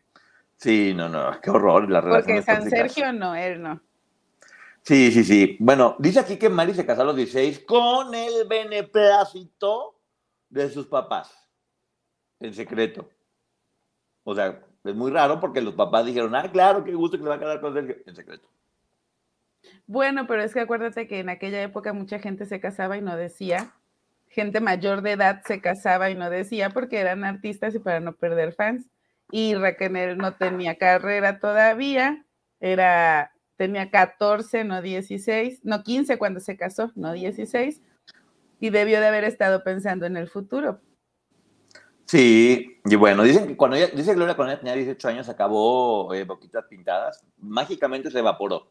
Sí, 0.58 0.94
no, 0.94 1.10
no, 1.10 1.40
qué 1.42 1.50
horror 1.50 1.90
la 1.90 2.02
relación. 2.02 2.38
Porque 2.38 2.42
San 2.44 2.70
Sergio 2.70 3.12
no, 3.12 3.36
él 3.36 3.62
no. 3.62 3.82
Sí, 4.82 5.12
sí, 5.12 5.24
sí. 5.24 5.58
Bueno, 5.60 5.96
dice 5.98 6.20
aquí 6.20 6.38
que 6.38 6.50
Mari 6.50 6.74
se 6.74 6.86
casó 6.86 7.02
a 7.02 7.06
los 7.06 7.16
16 7.16 7.62
con 7.62 8.14
el 8.14 8.48
beneplácito 8.48 10.00
de 10.50 10.70
sus 10.70 10.86
papás, 10.86 11.36
en 12.40 12.54
secreto. 12.54 13.10
O 14.24 14.36
sea, 14.36 14.62
es 14.86 14.96
muy 14.96 15.12
raro 15.12 15.40
porque 15.40 15.62
los 15.62 15.74
papás 15.74 16.06
dijeron, 16.06 16.36
ah, 16.36 16.52
claro, 16.52 16.84
qué 16.84 16.94
gusto 16.94 17.18
que 17.18 17.24
se 17.24 17.30
va 17.30 17.36
a 17.36 17.40
quedar 17.40 17.62
con 17.62 17.74
Sergio, 17.74 17.96
en 18.06 18.16
secreto. 18.16 18.48
Bueno, 19.88 20.28
pero 20.28 20.44
es 20.44 20.54
que 20.54 20.62
acuérdate 20.62 21.08
que 21.08 21.20
en 21.20 21.30
aquella 21.30 21.62
época 21.62 21.94
mucha 21.94 22.20
gente 22.20 22.46
se 22.46 22.60
casaba 22.60 22.98
y 22.98 23.02
no 23.02 23.16
decía. 23.16 23.74
Gente 24.28 24.60
mayor 24.60 25.02
de 25.02 25.14
edad 25.14 25.42
se 25.46 25.62
casaba 25.62 26.10
y 26.10 26.16
no 26.16 26.30
decía 26.30 26.70
porque 26.70 27.00
eran 27.00 27.24
artistas 27.24 27.74
y 27.76 27.80
para 27.80 28.00
no 28.00 28.14
perder 28.14 28.54
fans. 28.54 28.90
Y 29.32 29.56
Raquel 29.56 30.18
no 30.18 30.36
tenía 30.36 30.78
carrera 30.78 31.40
todavía, 31.40 32.26
era, 32.60 33.32
tenía 33.56 33.90
14, 33.90 34.64
no 34.66 34.82
16, 34.82 35.62
no 35.64 35.84
15 35.84 36.18
cuando 36.18 36.40
se 36.40 36.58
casó, 36.58 36.92
no 36.96 37.14
16, 37.14 37.82
y 38.60 38.70
debió 38.70 39.00
de 39.00 39.08
haber 39.08 39.24
estado 39.24 39.64
pensando 39.64 40.06
en 40.06 40.18
el 40.18 40.28
futuro. 40.28 40.80
Sí, 42.06 42.82
y 42.86 42.96
bueno, 42.96 43.24
dicen 43.24 43.48
que 43.48 43.58
cuando 43.58 43.78
ella, 43.78 43.88
dice 43.88 44.14
Gloria 44.14 44.36
cuando 44.36 44.54
ella 44.54 44.60
tenía 44.60 44.76
18 44.76 45.08
años 45.08 45.30
acabó 45.30 46.14
eh, 46.14 46.24
Boquitas 46.24 46.66
Pintadas, 46.66 47.24
mágicamente 47.40 48.12
se 48.12 48.20
evaporó. 48.20 48.68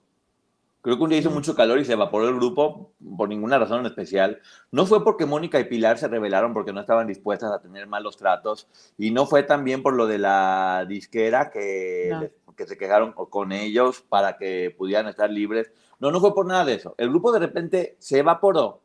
Creo 0.83 0.99
que 0.99 1.03
un 1.03 1.11
día 1.11 1.19
hizo 1.19 1.31
mucho 1.31 1.55
calor 1.55 1.79
y 1.79 1.85
se 1.85 1.95
evaporó 1.95 2.29
el 2.29 2.37
grupo 2.37 2.93
por 3.17 3.29
ninguna 3.29 3.59
razón 3.59 3.81
en 3.81 3.87
especial. 3.87 4.41
No 4.71 4.85
fue 4.85 5.03
porque 5.03 5.25
Mónica 5.25 5.59
y 5.59 5.65
Pilar 5.65 5.99
se 5.99 6.09
rebelaron 6.09 6.53
porque 6.53 6.75
no 6.75 6.81
estaban 6.81 7.07
dispuestas 7.07 7.51
a 7.51 7.61
tener 7.61 7.87
malos 7.87 8.19
tratos 8.19 8.69
y 8.99 9.11
no 9.11 9.27
fue 9.27 9.43
también 9.43 9.83
por 9.83 9.95
lo 9.95 10.07
de 10.07 10.19
la 10.19 10.85
disquera 10.87 11.51
que, 11.51 12.31
que 12.55 12.67
se 12.67 12.77
quejaron 12.77 13.13
con 13.13 13.53
ellos 13.53 14.05
para 14.09 14.37
que 14.37 14.75
pudieran 14.77 15.09
estar 15.09 15.31
libres. 15.31 15.73
No, 15.99 16.11
no 16.11 16.21
fue 16.21 16.35
por 16.35 16.45
nada 16.45 16.67
de 16.67 16.75
eso. 16.75 16.95
El 16.99 17.09
grupo 17.09 17.33
de 17.33 17.39
repente 17.39 17.97
se 17.99 18.19
evaporó 18.19 18.84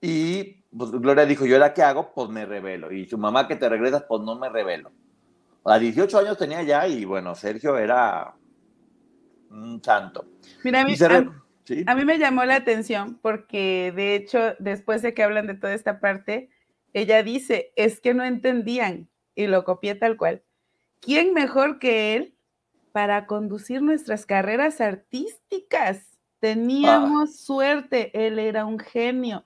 y 0.00 0.64
pues, 0.76 0.90
Gloria 0.90 1.26
dijo, 1.26 1.46
¿yo 1.46 1.56
ahora 1.56 1.74
qué 1.74 1.82
hago? 1.82 2.12
Pues 2.12 2.28
me 2.28 2.44
revelo. 2.44 2.92
Y 2.92 3.06
su 3.06 3.18
mamá 3.18 3.48
que 3.48 3.56
te 3.56 3.68
regresas, 3.68 4.04
pues 4.08 4.22
no 4.22 4.36
me 4.36 4.48
revelo. 4.48 4.92
A 5.64 5.78
18 5.78 6.18
años 6.18 6.38
tenía 6.38 6.62
ya 6.62 6.86
y 6.86 7.04
bueno, 7.04 7.34
Sergio 7.34 7.76
era 7.76 8.34
un 9.50 9.82
santo. 9.82 10.26
Mira, 10.62 10.82
a 10.82 10.84
mí, 10.84 10.94
a, 11.86 11.94
mí 11.94 12.04
me 12.04 12.18
llamó 12.18 12.44
la 12.44 12.56
atención 12.56 13.18
porque 13.20 13.92
de 13.96 14.14
hecho, 14.14 14.54
después 14.60 15.02
de 15.02 15.12
que 15.12 15.24
hablan 15.24 15.48
de 15.48 15.54
toda 15.54 15.74
esta 15.74 15.98
parte, 15.98 16.50
ella 16.92 17.22
dice, 17.22 17.72
es 17.74 18.00
que 18.00 18.14
no 18.14 18.24
entendían, 18.24 19.08
y 19.34 19.46
lo 19.46 19.64
copié 19.64 19.94
tal 19.94 20.16
cual. 20.16 20.42
¿Quién 21.00 21.34
mejor 21.34 21.78
que 21.78 22.16
él 22.16 22.34
para 22.92 23.26
conducir 23.26 23.82
nuestras 23.82 24.24
carreras 24.24 24.80
artísticas? 24.80 26.18
Teníamos 26.40 27.30
ah. 27.30 27.32
suerte, 27.36 28.26
él 28.26 28.38
era 28.38 28.64
un 28.64 28.78
genio. 28.78 29.44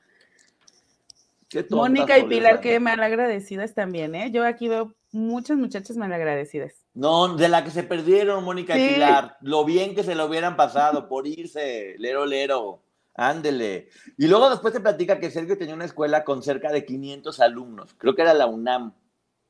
Mónica 1.71 2.19
y 2.19 2.25
Pilar, 2.25 2.61
qué 2.61 2.79
mal 2.81 3.03
agradecidas 3.03 3.75
también, 3.75 4.15
¿eh? 4.15 4.31
Yo 4.31 4.45
aquí 4.45 4.69
veo 4.69 4.95
muchas 5.13 5.57
muchachas 5.57 5.97
mal 5.97 6.13
agradecidas. 6.13 6.87
No, 6.95 7.37
de 7.37 7.49
la 7.49 7.65
que 7.65 7.71
se 7.71 7.83
perdieron, 7.83 8.45
Mónica 8.45 8.79
y 8.79 8.95
Pilar. 8.95 9.37
Lo 9.41 9.65
bien 9.65 9.95
que 9.95 10.05
se 10.05 10.15
lo 10.15 10.27
hubieran 10.27 10.57
pasado 10.57 11.09
por 11.09 11.27
irse, 11.27 11.97
lero, 11.99 12.27
lero. 12.27 12.83
Ándele. 13.15 13.89
Y 14.17 14.29
luego 14.29 14.49
después 14.49 14.73
se 14.73 14.81
platica 14.81 15.19
que 15.19 15.31
Sergio 15.31 15.59
tenía 15.59 15.75
una 15.75 15.85
escuela 15.85 16.25
con 16.25 16.43
cerca 16.43 16.71
de 16.71 16.85
500 16.87 17.41
alumnos. 17.41 17.95
Creo 17.99 18.15
que 18.15 18.23
era 18.23 18.33
la 18.33 18.47
UNAM. 18.47 18.95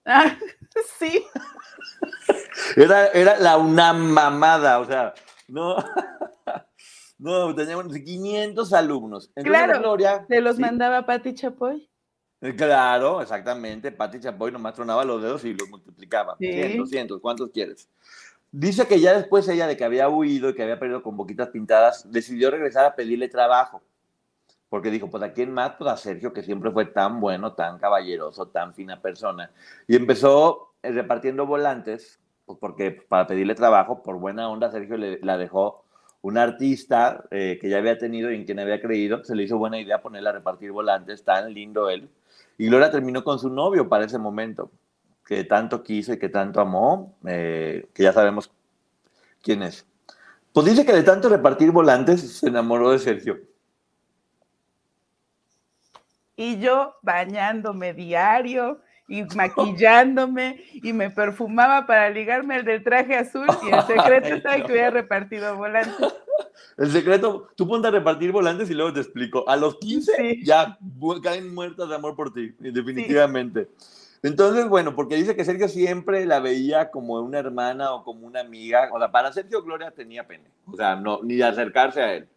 Ah, 0.06 0.36
sí. 0.98 1.24
Era, 2.76 3.08
era 3.08 3.38
la 3.38 3.58
UNAM 3.58 3.98
mamada, 4.12 4.80
o 4.80 4.84
sea, 4.86 5.14
no. 5.48 5.76
No, 7.20 7.54
teníamos 7.54 7.92
500 7.92 8.72
alumnos. 8.72 9.30
claro, 9.34 9.78
Gloria, 9.78 10.24
se 10.26 10.40
los 10.40 10.58
mandaba 10.58 11.04
Pati 11.04 11.34
Chapoy. 11.34 11.89
Eh, 12.40 12.54
claro, 12.56 13.20
exactamente. 13.20 13.92
Pati 13.92 14.20
Chapoy 14.20 14.50
nomás 14.50 14.74
tronaba 14.74 15.04
los 15.04 15.22
dedos 15.22 15.44
y 15.44 15.54
los 15.54 15.68
multiplicaba. 15.68 16.36
Sí. 16.38 16.86
100, 16.86 17.18
¿cuántos 17.20 17.50
quieres? 17.50 17.88
Dice 18.52 18.86
que 18.86 18.98
ya 18.98 19.16
después 19.16 19.46
ella 19.48 19.66
de 19.66 19.76
que 19.76 19.84
había 19.84 20.08
huido 20.08 20.50
y 20.50 20.54
que 20.54 20.62
había 20.62 20.78
perdido 20.78 21.02
con 21.02 21.16
boquitas 21.16 21.48
pintadas, 21.50 22.10
decidió 22.10 22.50
regresar 22.50 22.84
a 22.84 22.96
pedirle 22.96 23.28
trabajo. 23.28 23.82
porque 24.68 24.90
dijo, 24.90 25.10
pues 25.10 25.22
a 25.24 25.32
quién 25.32 25.52
más, 25.52 25.72
pues 25.78 25.90
a 25.90 25.96
Sergio, 25.96 26.32
que 26.32 26.44
siempre 26.44 26.70
fue 26.70 26.86
tan 26.86 27.20
bueno, 27.20 27.54
tan 27.54 27.78
caballeroso, 27.78 28.46
tan 28.48 28.72
fina 28.72 29.00
persona. 29.02 29.50
Y 29.88 29.96
empezó 29.96 30.74
eh, 30.82 30.92
repartiendo 30.92 31.44
volantes, 31.46 32.20
pues 32.46 32.58
porque 32.60 32.92
para 32.92 33.26
pedirle 33.26 33.54
trabajo, 33.56 34.02
por 34.02 34.16
buena 34.18 34.48
onda, 34.48 34.70
Sergio 34.70 34.96
le, 34.96 35.18
la 35.22 35.38
dejó 35.38 35.84
un 36.22 36.38
artista 36.38 37.24
eh, 37.30 37.58
que 37.60 37.68
ya 37.68 37.78
había 37.78 37.98
tenido 37.98 38.30
y 38.30 38.36
en 38.36 38.44
quien 38.44 38.60
había 38.60 38.80
creído, 38.80 39.24
se 39.24 39.34
le 39.34 39.42
hizo 39.44 39.58
buena 39.58 39.80
idea 39.80 40.02
ponerla 40.02 40.30
a 40.30 40.34
repartir 40.34 40.70
volantes, 40.70 41.24
tan 41.24 41.52
lindo 41.52 41.90
él. 41.90 42.08
Y 42.60 42.66
Gloria 42.66 42.90
terminó 42.90 43.24
con 43.24 43.38
su 43.38 43.48
novio 43.48 43.88
para 43.88 44.04
ese 44.04 44.18
momento, 44.18 44.70
que 45.24 45.44
tanto 45.44 45.82
quiso 45.82 46.12
y 46.12 46.18
que 46.18 46.28
tanto 46.28 46.60
amó, 46.60 47.16
eh, 47.26 47.88
que 47.94 48.02
ya 48.02 48.12
sabemos 48.12 48.52
quién 49.42 49.62
es. 49.62 49.86
Pues 50.52 50.66
dice 50.66 50.84
que 50.84 50.92
de 50.92 51.02
tanto 51.02 51.30
repartir 51.30 51.70
volantes 51.70 52.20
se 52.20 52.48
enamoró 52.48 52.90
de 52.90 52.98
Sergio 52.98 53.40
y 56.36 56.58
yo 56.58 56.96
bañándome 57.02 57.92
diario 57.92 58.80
y 59.10 59.24
maquillándome 59.34 60.64
y 60.72 60.92
me 60.92 61.10
perfumaba 61.10 61.84
para 61.84 62.08
ligarme 62.10 62.54
al 62.54 62.64
del 62.64 62.84
traje 62.84 63.16
azul 63.16 63.46
y 63.64 63.74
el 63.74 63.82
secreto 63.82 64.28
estaba 64.36 64.64
que 64.64 64.72
hubiera 64.72 64.90
repartido 64.90 65.56
volantes. 65.56 65.96
El 66.76 66.90
secreto, 66.90 67.48
tú 67.56 67.68
ponte 67.68 67.88
a 67.88 67.90
repartir 67.90 68.32
volantes 68.32 68.70
y 68.70 68.74
luego 68.74 68.92
te 68.92 69.00
explico. 69.00 69.46
A 69.46 69.56
los 69.56 69.76
15 69.78 70.40
ya 70.42 70.78
caen 71.22 71.54
muertas 71.54 71.88
de 71.88 71.94
amor 71.94 72.16
por 72.16 72.32
ti, 72.32 72.54
definitivamente. 72.58 73.68
Entonces, 74.22 74.66
bueno, 74.66 74.94
porque 74.94 75.16
dice 75.16 75.36
que 75.36 75.44
Sergio 75.44 75.68
siempre 75.68 76.24
la 76.24 76.40
veía 76.40 76.90
como 76.90 77.20
una 77.20 77.38
hermana 77.38 77.92
o 77.92 78.02
como 78.02 78.26
una 78.26 78.40
amiga. 78.40 78.88
O 78.92 78.98
sea, 78.98 79.10
para 79.10 79.32
Sergio 79.32 79.62
Gloria 79.62 79.90
tenía 79.90 80.26
pene. 80.26 80.44
O 80.66 80.76
sea, 80.76 80.96
no, 80.96 81.20
ni 81.22 81.36
de 81.36 81.44
acercarse 81.44 82.02
a 82.02 82.14
él. 82.14 82.28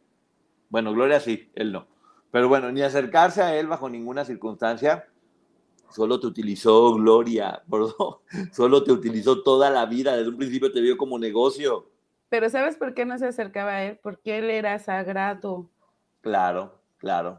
Bueno, 0.70 0.94
Gloria 0.94 1.20
sí, 1.20 1.50
él 1.56 1.72
no. 1.72 1.88
Pero 2.32 2.50
bueno, 2.50 2.72
ni 2.72 2.82
acercarse 2.82 3.42
a 3.42 3.56
él 3.56 3.68
bajo 3.68 3.90
ninguna 3.90 4.26
circunstancia. 4.26 5.06
Solo 5.94 6.20
te 6.20 6.28
utilizó 6.28 6.96
Gloria, 6.96 7.64
Solo 8.52 8.84
te 8.84 8.92
utilizó 8.92 9.44
toda 9.44 9.70
la 9.70 9.86
vida. 9.86 10.16
Desde 10.16 10.30
un 10.30 10.38
principio 10.38 10.72
te 10.72 10.82
vio 10.82 10.98
como 10.98 11.20
negocio. 11.20 11.90
Pero 12.30 12.50
¿sabes 12.50 12.78
por 12.78 12.96
qué 12.96 13.06
no 13.06 13.18
se 13.20 13.28
acercaba 13.28 13.72
a 13.74 13.84
él? 13.84 14.00
Porque 14.02 14.40
él 14.40 14.50
era 14.50 14.80
sagrado. 14.80 15.70
Claro, 16.22 16.80
claro. 16.98 17.38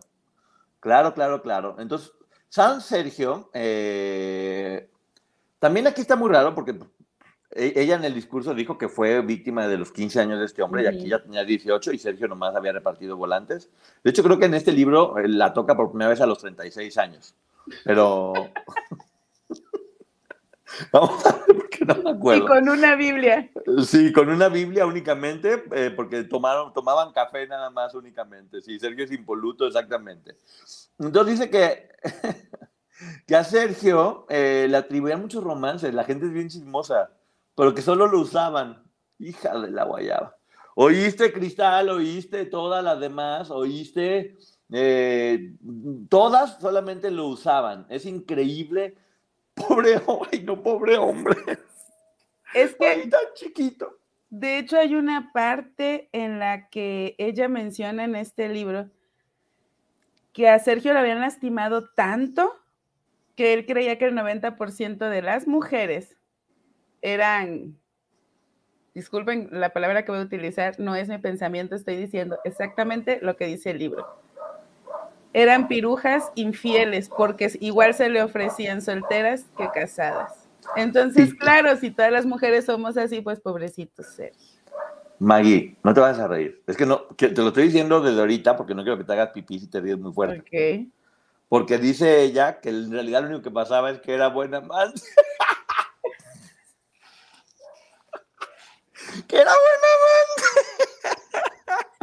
Claro, 0.79 1.15
claro, 1.15 1.43
claro. 1.43 1.77
Entonces, 1.81 2.13
San 2.49 2.81
Sergio, 2.81 3.51
eh, 3.55 4.89
también 5.59 5.89
aquí 5.89 6.03
está 6.03 6.15
muy 6.15 6.31
raro 6.31 6.55
porque 6.55 6.79
e-, 7.51 7.73
ella 7.75 7.97
en 7.97 8.05
el 8.05 8.15
discurso 8.15 8.55
dijo 8.55 8.79
que 8.79 8.89
fue 8.89 9.21
víctima 9.23 9.67
de 9.67 9.79
los 9.79 9.91
15 9.91 10.21
años 10.21 10.39
de 10.39 10.45
este 10.45 10.63
hombre 10.63 10.85
y 10.85 10.87
aquí 10.87 11.09
ya 11.09 11.23
tenía 11.23 11.45
18 11.45 11.93
y 11.93 11.99
Sergio 11.99 12.29
nomás 12.29 12.55
había 12.55 12.73
repartido 12.73 13.17
volantes. 13.17 13.71
De 14.05 14.11
hecho, 14.11 14.23
creo 14.23 14.39
que 14.39 14.47
en 14.47 14.55
este 14.55 14.73
libro 14.73 15.19
eh, 15.19 15.27
la 15.27 15.53
toca 15.53 15.77
por 15.77 15.91
primera 15.91 16.11
vez 16.11 16.21
a 16.21 16.27
los 16.27 16.39
36 16.39 16.99
años. 16.99 17.35
Pero... 17.85 18.33
Vamos 20.91 21.25
a 21.25 21.33
ver 21.33 21.57
porque 21.57 21.85
no 21.85 21.95
me 22.03 22.11
acuerdo. 22.11 22.45
Y 22.45 22.47
con 22.49 22.69
una 22.69 22.97
Biblia. 22.97 23.51
Sí, 23.87 24.13
con 24.13 24.29
una 24.29 24.49
Biblia 24.49 24.87
únicamente, 24.87 25.65
eh, 25.73 25.93
porque 25.95 26.25
tomaron, 26.25 26.73
tomaban 26.73 27.13
café 27.13 27.47
nada 27.47 27.71
más 27.71 27.95
únicamente. 27.95 28.61
Sí, 28.61 28.79
Sergio 28.81 29.05
es 29.05 29.13
impoluto, 29.13 29.67
exactamente. 29.67 30.37
Entonces 30.99 31.39
dice 31.39 31.51
que, 31.51 31.91
que 33.27 33.37
a 33.37 33.45
Sergio 33.45 34.27
eh, 34.29 34.67
le 34.69 34.77
atribuían 34.77 35.21
muchos 35.21 35.45
romances, 35.45 35.95
la 35.95 36.03
gente 36.03 36.27
es 36.27 36.33
bien 36.33 36.49
chismosa 36.49 37.11
pero 37.55 37.75
que 37.75 37.83
solo 37.83 38.07
lo 38.07 38.21
usaban. 38.21 38.83
Hija 39.19 39.59
de 39.59 39.71
la 39.71 39.85
guayaba. 39.85 40.37
Oíste 40.75 41.33
Cristal, 41.33 41.89
oíste 41.89 42.47
todas 42.47 42.83
las 42.83 42.99
demás, 42.99 43.51
oíste, 43.51 44.37
eh, 44.77 45.55
todas 46.09 46.59
solamente 46.61 47.13
lo 47.13 47.29
usaban. 47.29 47.87
Es 47.89 48.07
increíble. 48.07 48.97
Pobre, 49.55 50.01
ay 50.33 50.43
no, 50.43 50.61
pobre 50.61 50.97
hombre. 50.97 51.37
Es 52.55 52.75
que... 52.75 53.07
tan 53.07 53.21
chiquito. 53.35 53.99
De 54.31 54.59
hecho, 54.59 54.77
hay 54.77 54.97
una 54.97 55.31
parte 55.33 56.09
en 56.11 56.41
la 56.41 56.69
que 56.71 57.15
ella 57.19 57.49
menciona 57.49 58.03
en 58.03 58.17
este 58.17 58.49
libro 58.49 58.91
que 60.33 60.49
a 60.49 60.59
Sergio 60.59 60.93
le 60.93 60.99
habían 60.99 61.21
lastimado 61.21 61.89
tanto 61.91 62.53
que 63.37 63.55
él 63.55 63.67
creía 63.67 63.97
que 63.97 64.07
el 64.07 64.15
90% 64.15 65.09
de 65.09 65.23
las 65.23 65.47
mujeres 65.47 66.17
eran, 67.01 67.79
disculpen 68.93 69.51
la 69.53 69.73
palabra 69.73 70.05
que 70.05 70.11
voy 70.11 70.21
a 70.21 70.25
utilizar, 70.25 70.81
no 70.81 70.97
es 70.97 71.09
mi 71.09 71.19
pensamiento, 71.19 71.77
estoy 71.77 71.95
diciendo 71.95 72.39
exactamente 72.43 73.21
lo 73.23 73.37
que 73.37 73.47
dice 73.47 73.71
el 73.71 73.79
libro. 73.79 74.24
Eran 75.35 75.69
pirujas 75.69 76.31
infieles 76.37 77.09
porque 77.09 77.51
igual 77.61 77.93
se 77.93 78.09
le 78.09 78.23
ofrecían 78.23 78.81
solteras 78.81 79.47
que 79.59 79.69
casadas. 79.75 80.49
Entonces, 80.77 81.35
claro, 81.35 81.77
si 81.77 81.91
todas 81.91 82.13
las 82.13 82.25
mujeres 82.25 82.65
somos 82.65 82.97
así, 82.97 83.21
pues 83.21 83.41
pobrecitos 83.41 84.07
ser. 84.15 84.33
Maggie, 85.19 85.77
no 85.83 85.93
te 85.93 86.01
vas 86.01 86.19
a 86.19 86.29
reír. 86.29 86.63
Es 86.67 86.77
que 86.77 86.87
no, 86.87 87.03
te 87.17 87.31
lo 87.31 87.49
estoy 87.49 87.65
diciendo 87.65 88.01
desde 88.01 88.21
ahorita 88.21 88.57
porque 88.57 88.75
no 88.75 88.83
quiero 88.83 88.97
que 88.97 89.05
te 89.05 89.13
hagas 89.13 89.31
pipí 89.31 89.59
si 89.59 89.67
te 89.67 89.81
ríes 89.81 89.99
muy 89.99 90.13
fuerte. 90.13 90.41
Okay. 90.41 90.91
Porque 91.49 91.79
dice 91.79 92.23
ella 92.23 92.61
que 92.61 92.71
en 92.71 92.91
realidad 92.91 93.23
lo 93.23 93.29
único 93.29 93.43
que 93.43 93.51
pasaba 93.51 93.91
es 93.91 94.01
que 94.01 94.15
era 94.15 94.29
buena 94.29 94.61
madre. 94.61 94.95
que 99.29 99.37
era 99.37 99.51
buen 99.51 99.81
amante. 99.95 100.43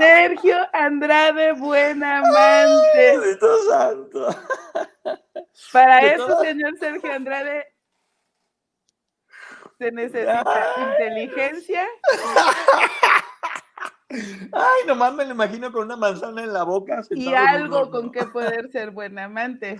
Sergio 0.02 0.56
Andrade, 0.74 1.54
buen 1.54 2.04
amante. 2.04 3.38
santo. 3.70 4.36
Para 5.72 6.02
eso, 6.02 6.42
señor 6.42 6.76
Sergio 6.80 7.14
Andrade, 7.14 7.68
se 9.78 9.92
necesita 9.92 10.74
inteligencia. 10.92 11.86
Ay, 14.10 14.88
nomás 14.88 15.14
me 15.14 15.24
lo 15.26 15.32
imagino 15.32 15.72
con 15.72 15.86
una 15.86 15.96
manzana 15.96 16.44
en 16.44 16.52
la 16.52 16.64
boca. 16.64 17.02
Y 17.12 17.34
algo 17.36 17.92
con 17.92 18.12
que 18.12 18.26
poder 18.26 18.72
ser 18.72 18.90
buen 18.90 19.20
amante. 19.20 19.80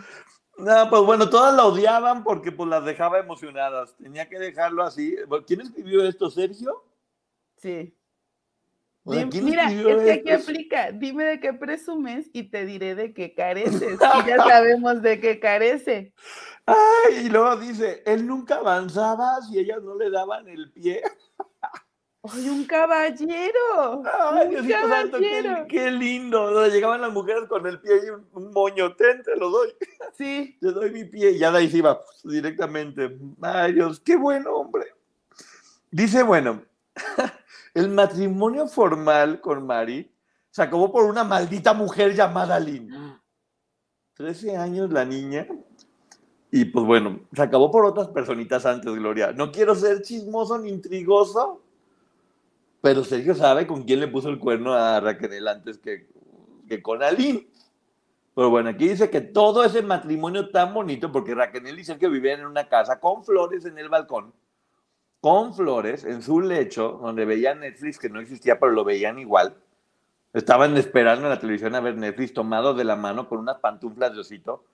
No, 0.58 0.90
pues 0.90 1.02
bueno, 1.02 1.30
todas 1.30 1.56
la 1.56 1.66
odiaban 1.66 2.24
porque 2.24 2.52
pues 2.52 2.70
las 2.70 2.86
dejaba 2.86 3.18
emocionadas. 3.18 3.96
Tenía 3.98 4.30
que 4.30 4.38
dejarlo 4.38 4.84
así. 4.84 5.16
¿Quién 5.48 5.62
escribió 5.62 6.06
esto, 6.06 6.30
Sergio? 6.30 6.84
Sí. 7.58 7.98
Mira, 9.04 9.72
es 9.72 10.04
que 10.04 10.12
aquí 10.12 10.32
aplica, 10.32 10.92
dime 10.92 11.26
de 11.26 11.40
qué 11.40 11.54
presumes 11.54 12.30
y 12.34 12.44
te 12.44 12.66
diré 12.66 12.96
de 12.96 13.14
qué 13.14 13.34
careces. 13.34 14.00
Y 14.26 14.28
ya 14.28 14.38
sabemos 14.38 15.02
de 15.02 15.20
qué 15.20 15.40
carece. 15.40 16.14
Ay, 16.66 17.26
y 17.26 17.30
luego 17.30 17.58
dice, 17.58 18.04
él 18.06 18.28
nunca 18.28 18.56
avanzaba 18.58 19.42
si 19.42 19.60
ellas 19.60 19.82
no 19.82 19.96
le 19.96 20.10
daban 20.10 20.48
el 20.48 20.72
pie. 20.72 21.02
¡Ay, 22.24 22.50
un 22.50 22.66
caballero! 22.66 24.04
¡Ay, 24.06 24.56
un 24.56 24.70
caballero! 24.70 25.66
qué, 25.68 25.90
lindo! 25.90 26.68
Llegaban 26.68 27.02
las 27.02 27.12
mujeres 27.12 27.46
con 27.50 27.66
el 27.66 27.82
pie 27.82 27.94
y 28.06 28.10
un, 28.10 28.52
moño, 28.52 28.96
ten, 28.96 29.24
te 29.24 29.36
lo 29.36 29.50
doy. 29.50 29.74
Sí. 30.14 30.56
Te 30.62 30.72
doy 30.72 30.92
mi 30.92 31.06
pie 31.06 31.32
y 31.32 31.40
ya 31.40 31.52
de 31.52 31.58
ahí 31.60 31.70
se 31.70 31.78
iba 31.78 32.00
directamente. 32.24 33.18
¡Ay, 33.42 33.74
Dios, 33.74 34.00
qué 34.00 34.16
bueno, 34.16 34.52
hombre! 34.54 34.86
Dice, 35.90 36.22
bueno, 36.22 36.64
el 37.74 37.90
matrimonio 37.90 38.68
formal 38.68 39.42
con 39.42 39.66
Mari 39.66 40.12
se 40.50 40.62
acabó 40.62 40.92
por 40.92 41.06
una 41.06 41.24
maldita 41.24 41.74
mujer 41.74 42.14
llamada 42.14 42.60
Lynn. 42.60 43.20
13 44.16 44.58
años 44.58 44.92
la 44.92 45.06
niña. 45.06 45.48
Y 46.52 46.66
pues 46.66 46.86
bueno, 46.86 47.22
se 47.34 47.42
acabó 47.42 47.72
por 47.72 47.86
otras 47.86 48.10
personitas 48.10 48.66
antes, 48.66 48.94
Gloria. 48.94 49.32
No 49.32 49.52
quiero 49.52 49.74
ser 49.74 50.02
chismoso 50.02 50.58
ni 50.60 50.70
intrigoso, 50.70 51.64
pero 52.82 53.06
Sergio 53.06 53.34
sabe 53.36 53.66
con 53.66 53.84
quién 53.84 54.02
le 54.02 54.10
puso 54.10 54.28
el 54.28 54.38
cuerno 54.38 54.74
a 54.74 55.00
Raquel 55.00 55.48
antes 55.48 55.78
que, 55.78 56.10
con 56.82 57.02
Aline. 57.02 57.48
Pero 58.36 58.50
bueno, 58.50 58.70
aquí 58.70 58.90
dice 58.90 59.10
que 59.10 59.22
todo 59.22 59.64
ese 59.64 59.82
matrimonio 59.82 60.50
tan 60.50 60.74
bonito, 60.74 61.10
porque 61.12 61.34
Raquel 61.34 61.80
y 61.80 61.86
Sergio 61.86 62.10
vivían 62.10 62.42
en 62.42 62.48
una 62.48 62.68
casa 62.68 63.00
con 63.00 63.24
flores 63.24 63.64
en 63.66 63.78
el 63.78 63.88
balcón, 63.88 64.34
con 65.22 65.54
flores 65.54 66.04
en 66.04 66.24
su 66.24 66.42
lecho, 66.42 67.00
donde 67.02 67.26
veían 67.26 67.60
Netflix, 67.60 68.00
que 68.00 68.10
no 68.10 68.20
existía, 68.20 68.60
pero 68.60 68.72
lo 68.72 68.84
veían 68.84 69.20
igual. 69.20 69.56
Estaban 70.34 70.76
esperando 70.78 71.26
en 71.26 71.30
la 71.30 71.40
televisión 71.40 71.76
a 71.76 71.80
ver 71.80 71.96
Netflix 71.96 72.34
tomado 72.34 72.74
de 72.74 72.84
la 72.84 72.96
mano 72.96 73.30
con 73.30 73.40
unas 73.40 73.60
pantuflas 73.60 74.14
de 74.14 74.22
osito. 74.22 74.66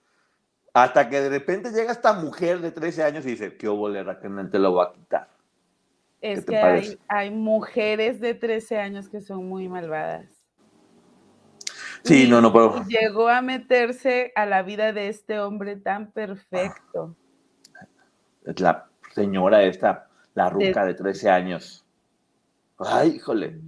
Hasta 0.72 1.08
que 1.08 1.20
de 1.20 1.28
repente 1.28 1.70
llega 1.70 1.92
esta 1.92 2.14
mujer 2.14 2.60
de 2.60 2.70
13 2.70 3.04
años 3.04 3.26
y 3.26 3.30
dice, 3.30 3.56
¿qué 3.56 3.68
hubo, 3.68 3.90
Raquel? 3.90 4.50
Te 4.50 4.58
lo 4.58 4.72
voy 4.72 4.86
a 4.86 4.92
quitar. 4.92 5.28
Es 6.20 6.44
que 6.44 6.56
hay, 6.56 6.98
hay, 7.08 7.30
mujeres 7.30 8.20
de 8.20 8.34
13 8.34 8.78
años 8.78 9.08
que 9.08 9.20
son 9.20 9.46
muy 9.48 9.68
malvadas. 9.68 10.26
Sí, 12.04 12.28
no, 12.28 12.40
no 12.40 12.52
puedo. 12.52 12.84
Llegó 12.84 13.28
a 13.28 13.42
meterse 13.42 14.32
a 14.34 14.46
la 14.46 14.62
vida 14.62 14.92
de 14.92 15.08
este 15.08 15.38
hombre 15.40 15.76
tan 15.76 16.10
perfecto. 16.10 17.14
Es 18.44 18.60
la 18.60 18.88
señora 19.14 19.62
esta 19.62 20.07
la 20.38 20.48
ruca 20.48 20.86
de 20.86 20.94
13 20.94 21.30
años. 21.30 21.84
Ay, 22.78 23.16
híjole. 23.16 23.58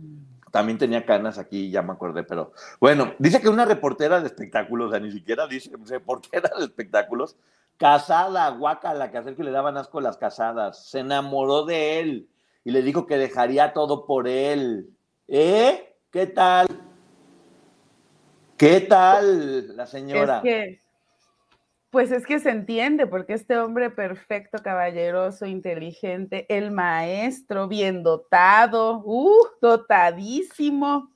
También 0.53 0.79
tenía 0.79 1.05
canas 1.05 1.37
aquí, 1.37 1.69
ya 1.69 1.83
me 1.83 1.93
acordé, 1.93 2.23
pero 2.23 2.53
bueno, 2.81 3.15
dice 3.19 3.41
que 3.41 3.49
una 3.49 3.65
reportera 3.65 4.21
de 4.21 4.27
espectáculos, 4.27 4.89
o 4.89 4.91
sea, 4.91 5.01
ni 5.01 5.11
siquiera 5.11 5.47
dice 5.47 5.71
reportera 5.87 6.51
de 6.59 6.65
espectáculos, 6.65 7.37
casada, 7.77 8.49
guaca, 8.51 8.95
la 8.95 9.11
que 9.11 9.19
hacer 9.19 9.37
que 9.37 9.45
le 9.45 9.51
daban 9.51 9.77
asco 9.77 10.01
las 10.01 10.17
casadas, 10.17 10.89
se 10.89 11.01
enamoró 11.01 11.65
de 11.65 12.01
él 12.01 12.29
y 12.65 12.71
le 12.71 12.83
dijo 12.83 13.07
que 13.07 13.17
dejaría 13.17 13.73
todo 13.73 14.07
por 14.07 14.29
él. 14.29 14.91
¿Eh? 15.27 15.97
¿Qué 16.11 16.27
tal? 16.27 16.69
¿Qué 18.57 18.81
tal 18.81 19.77
la 19.77 19.87
señora? 19.87 20.37
Es 20.39 20.43
que, 20.43 20.81
pues 21.91 22.13
es 22.13 22.25
que 22.25 22.39
se 22.39 22.51
entiende, 22.51 23.07
porque 23.07 23.35
este 23.35 23.59
hombre 23.59 23.91
perfecto, 23.91 24.59
caballeroso, 24.63 25.45
inteligente, 25.45 26.47
el 26.49 26.71
maestro, 26.71 27.67
bien 27.67 28.05
dotado, 28.05 29.03
uh, 29.05 29.49
dotadísimo. 29.61 31.13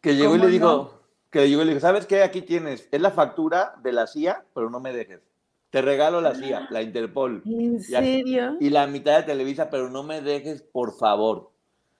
Que 0.00 0.16
llegó 0.16 0.36
y 0.36 0.38
le 0.38 0.46
dijo, 0.48 1.02
que 1.28 1.46
llegó 1.48 1.62
y 1.62 1.64
le 1.66 1.74
dijo, 1.74 1.82
¿sabes 1.82 2.06
qué? 2.06 2.22
Aquí 2.22 2.40
tienes, 2.40 2.88
es 2.90 3.00
la 3.00 3.10
factura 3.10 3.74
de 3.82 3.92
la 3.92 4.06
CIA, 4.06 4.44
pero 4.54 4.70
no 4.70 4.80
me 4.80 4.92
dejes. 4.94 5.20
Te 5.68 5.82
regalo 5.82 6.20
la 6.20 6.34
CIA, 6.34 6.66
la 6.70 6.82
Interpol. 6.82 7.42
¿En 7.46 7.80
serio? 7.80 8.56
Y, 8.58 8.70
la 8.70 8.86
mitad 8.86 9.18
de 9.18 9.22
Televisa, 9.24 9.70
pero 9.70 9.88
no 9.88 10.02
me 10.02 10.20
dejes, 10.20 10.62
por 10.62 10.96
favor. 10.98 11.52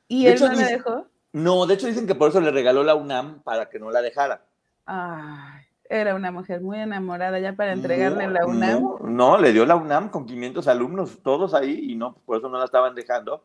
¿Y 0.09 0.27
él 0.27 0.41
no 0.41 0.53
le 0.53 0.65
dejó? 0.65 1.07
No, 1.33 1.67
de 1.67 1.75
hecho 1.75 1.87
dicen 1.87 2.07
que 2.07 2.17
por 2.17 2.31
eso 2.31 2.41
le 2.41 2.51
regaló 2.51 2.83
la 2.83 2.97
UNAM 2.97 3.43
para 3.43 3.69
que 3.69 3.79
no 3.79 3.93
la 3.93 4.03
dejara. 4.03 4.45
Ay, 4.87 5.60
era 5.90 6.14
una 6.14 6.31
mujer 6.31 6.61
muy 6.61 6.79
enamorada 6.79 7.40
ya 7.40 7.55
para 7.55 7.72
entregarle 7.72 8.29
la 8.29 8.46
UNAM. 8.46 8.85
No, 9.03 9.37
le 9.37 9.53
dio 9.53 9.66
la 9.66 9.74
UNAM 9.74 10.09
con 10.09 10.24
500 10.24 10.68
alumnos, 10.68 11.18
todos 11.22 11.53
ahí, 11.53 11.90
y 11.90 11.96
no, 11.96 12.14
por 12.24 12.38
eso 12.38 12.48
no 12.48 12.59
la 12.59 12.64
estaban 12.64 12.94
dejando. 12.94 13.44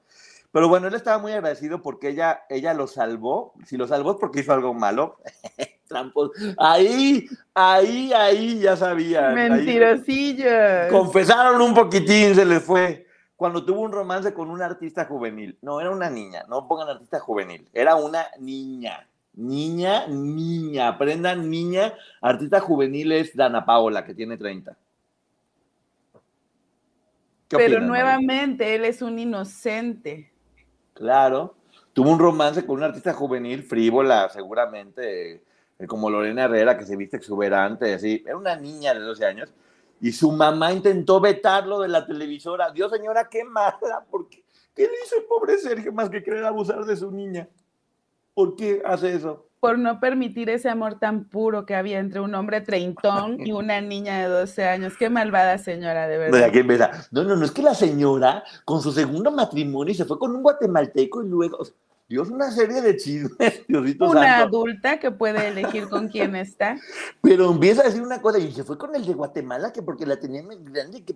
Pero 0.52 0.70
bueno, 0.70 0.88
él 0.88 0.94
estaba 0.94 1.18
muy 1.18 1.32
agradecido 1.32 1.82
porque 1.82 2.10
ella, 2.10 2.44
ella 2.50 2.74
lo 2.76 2.88
salvó. 2.88 3.54
Si 3.66 3.76
lo 3.78 3.88
salvó 3.88 4.12
es 4.12 4.18
porque 4.20 4.42
hizo 4.42 4.54
algo 4.54 4.74
malo. 4.74 5.18
Trampos. 5.90 6.32
Ahí, 6.58 7.28
ahí, 7.56 8.14
ahí 8.14 8.60
ya 8.60 8.78
sabían. 8.78 9.34
Mentirosillos. 9.34 10.92
Confesaron 10.92 11.60
un 11.60 11.74
poquitín, 11.74 12.36
se 12.36 12.46
les 12.46 12.64
fue. 12.64 13.08
Cuando 13.36 13.66
tuvo 13.66 13.82
un 13.82 13.92
romance 13.92 14.34
con 14.34 14.50
un 14.50 14.62
artista 14.62 15.06
juvenil. 15.06 15.58
No, 15.62 15.82
era 15.82 15.90
una 15.90 16.10
niña. 16.10 16.46
No 16.48 16.68
pongan 16.68 16.90
artista 16.90 17.20
juvenil. 17.20 17.68
Era 17.74 17.96
una 17.96 18.26
niña. 18.40 19.10
Niña, 19.36 20.08
niña, 20.08 20.88
aprendan 20.88 21.50
niña. 21.50 21.94
Artista 22.22 22.60
juvenil 22.60 23.12
es 23.12 23.36
Dana 23.36 23.66
Paola, 23.66 24.06
que 24.06 24.14
tiene 24.14 24.38
30. 24.38 24.78
Pero 27.50 27.80
nuevamente, 27.82 28.76
él 28.76 28.86
es 28.86 29.02
un 29.02 29.20
inocente. 29.20 30.32
Claro. 30.94 31.56
Tuvo 31.94 32.12
un 32.12 32.20
romance 32.20 32.66
con 32.66 32.78
una 32.78 32.88
artista 32.88 33.14
juvenil, 33.14 33.64
frívola, 33.64 34.30
seguramente, 34.30 35.44
eh, 35.80 35.88
como 35.88 36.10
Lorena 36.10 36.46
Herrera, 36.46 36.78
que 36.78 36.86
se 36.86 36.98
viste 36.98 37.18
exuberante, 37.18 37.94
así. 37.94 38.24
Era 38.26 38.38
una 38.38 38.56
niña 38.56 38.94
de 38.94 39.02
12 39.02 39.26
años. 39.26 39.54
Y 40.02 40.12
su 40.12 40.32
mamá 40.32 40.74
intentó 40.74 41.20
vetarlo 41.22 41.80
de 41.80 41.88
la 41.88 42.06
televisora. 42.06 42.72
Dios, 42.72 42.92
señora, 42.92 43.30
qué 43.30 43.44
mala. 43.44 44.06
¿Por 44.10 44.28
qué? 44.28 44.44
¿Qué 44.74 44.84
le 44.84 44.94
hizo 45.06 45.18
el 45.18 45.24
pobre 45.24 45.58
Sergio 45.58 45.94
más 45.94 46.10
que 46.10 46.22
querer 46.22 46.44
abusar 46.44 46.84
de 46.84 46.98
su 46.98 47.10
niña? 47.12 47.48
¿Por 48.36 48.56
qué 48.58 48.84
hace 48.86 49.16
eso? 49.16 49.48
Por 49.62 49.80
no 49.80 50.00
permitir 50.00 50.50
ese 50.50 50.70
amor 50.70 51.00
tan 51.00 51.24
puro 51.24 51.66
que 51.66 51.74
había 51.74 52.00
entre 52.00 52.20
un 52.20 52.36
hombre 52.36 52.62
treintón 52.62 53.40
y 53.40 53.52
una 53.54 53.82
niña 53.82 54.20
de 54.20 54.28
12 54.28 54.66
años. 54.66 54.94
Qué 55.00 55.10
malvada 55.10 55.58
señora, 55.58 56.08
de 56.08 56.18
verdad. 56.18 57.08
No, 57.12 57.24
no, 57.24 57.36
no, 57.38 57.46
es 57.46 57.52
que 57.52 57.64
la 57.64 57.74
señora 57.74 58.44
con 58.66 58.82
su 58.82 58.92
segundo 58.92 59.32
matrimonio 59.32 59.96
se 59.96 60.06
fue 60.06 60.20
con 60.20 60.36
un 60.36 60.44
guatemalteco 60.44 61.24
y 61.24 61.30
luego, 61.30 61.60
Dios, 62.10 62.30
una 62.30 62.52
serie 62.52 62.82
de 62.82 62.98
chismes, 62.98 63.66
Diosito 63.70 64.10
Una 64.10 64.40
adulta 64.40 65.00
que 65.00 65.12
puede 65.12 65.48
elegir 65.48 65.88
con 65.88 66.10
quién 66.10 66.36
está. 66.36 66.78
Pero 67.22 67.50
empieza 67.50 67.82
a 67.82 67.86
decir 67.86 68.02
una 68.02 68.22
cosa, 68.22 68.38
y 68.38 68.52
se 68.52 68.66
fue 68.66 68.78
con 68.78 68.94
el 68.94 69.06
de 69.06 69.14
Guatemala, 69.14 69.72
que 69.72 69.82
porque 69.82 70.06
la 70.06 70.20
tenía 70.20 70.44
muy 70.44 70.58
grande, 70.60 71.06
que 71.06 71.16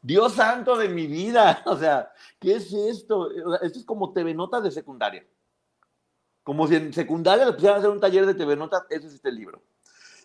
Dios 0.00 0.34
santo 0.34 0.76
de 0.76 0.88
mi 0.88 1.08
vida, 1.08 1.62
o 1.66 1.76
sea, 1.76 2.12
¿qué 2.38 2.54
es 2.54 2.72
esto? 2.72 3.30
Esto 3.60 3.78
es 3.80 3.84
como 3.84 4.12
TV 4.12 4.32
Notas 4.32 4.62
de 4.62 4.70
secundaria. 4.70 5.24
Como 6.42 6.66
si 6.66 6.74
en 6.74 6.92
secundaria 6.92 7.44
le 7.44 7.52
pusieran 7.52 7.76
a 7.76 7.78
hacer 7.78 7.90
un 7.90 8.00
taller 8.00 8.26
de 8.26 8.34
TV 8.34 8.56
Notas, 8.56 8.82
ese 8.90 9.06
es 9.06 9.14
este 9.14 9.30
libro. 9.30 9.62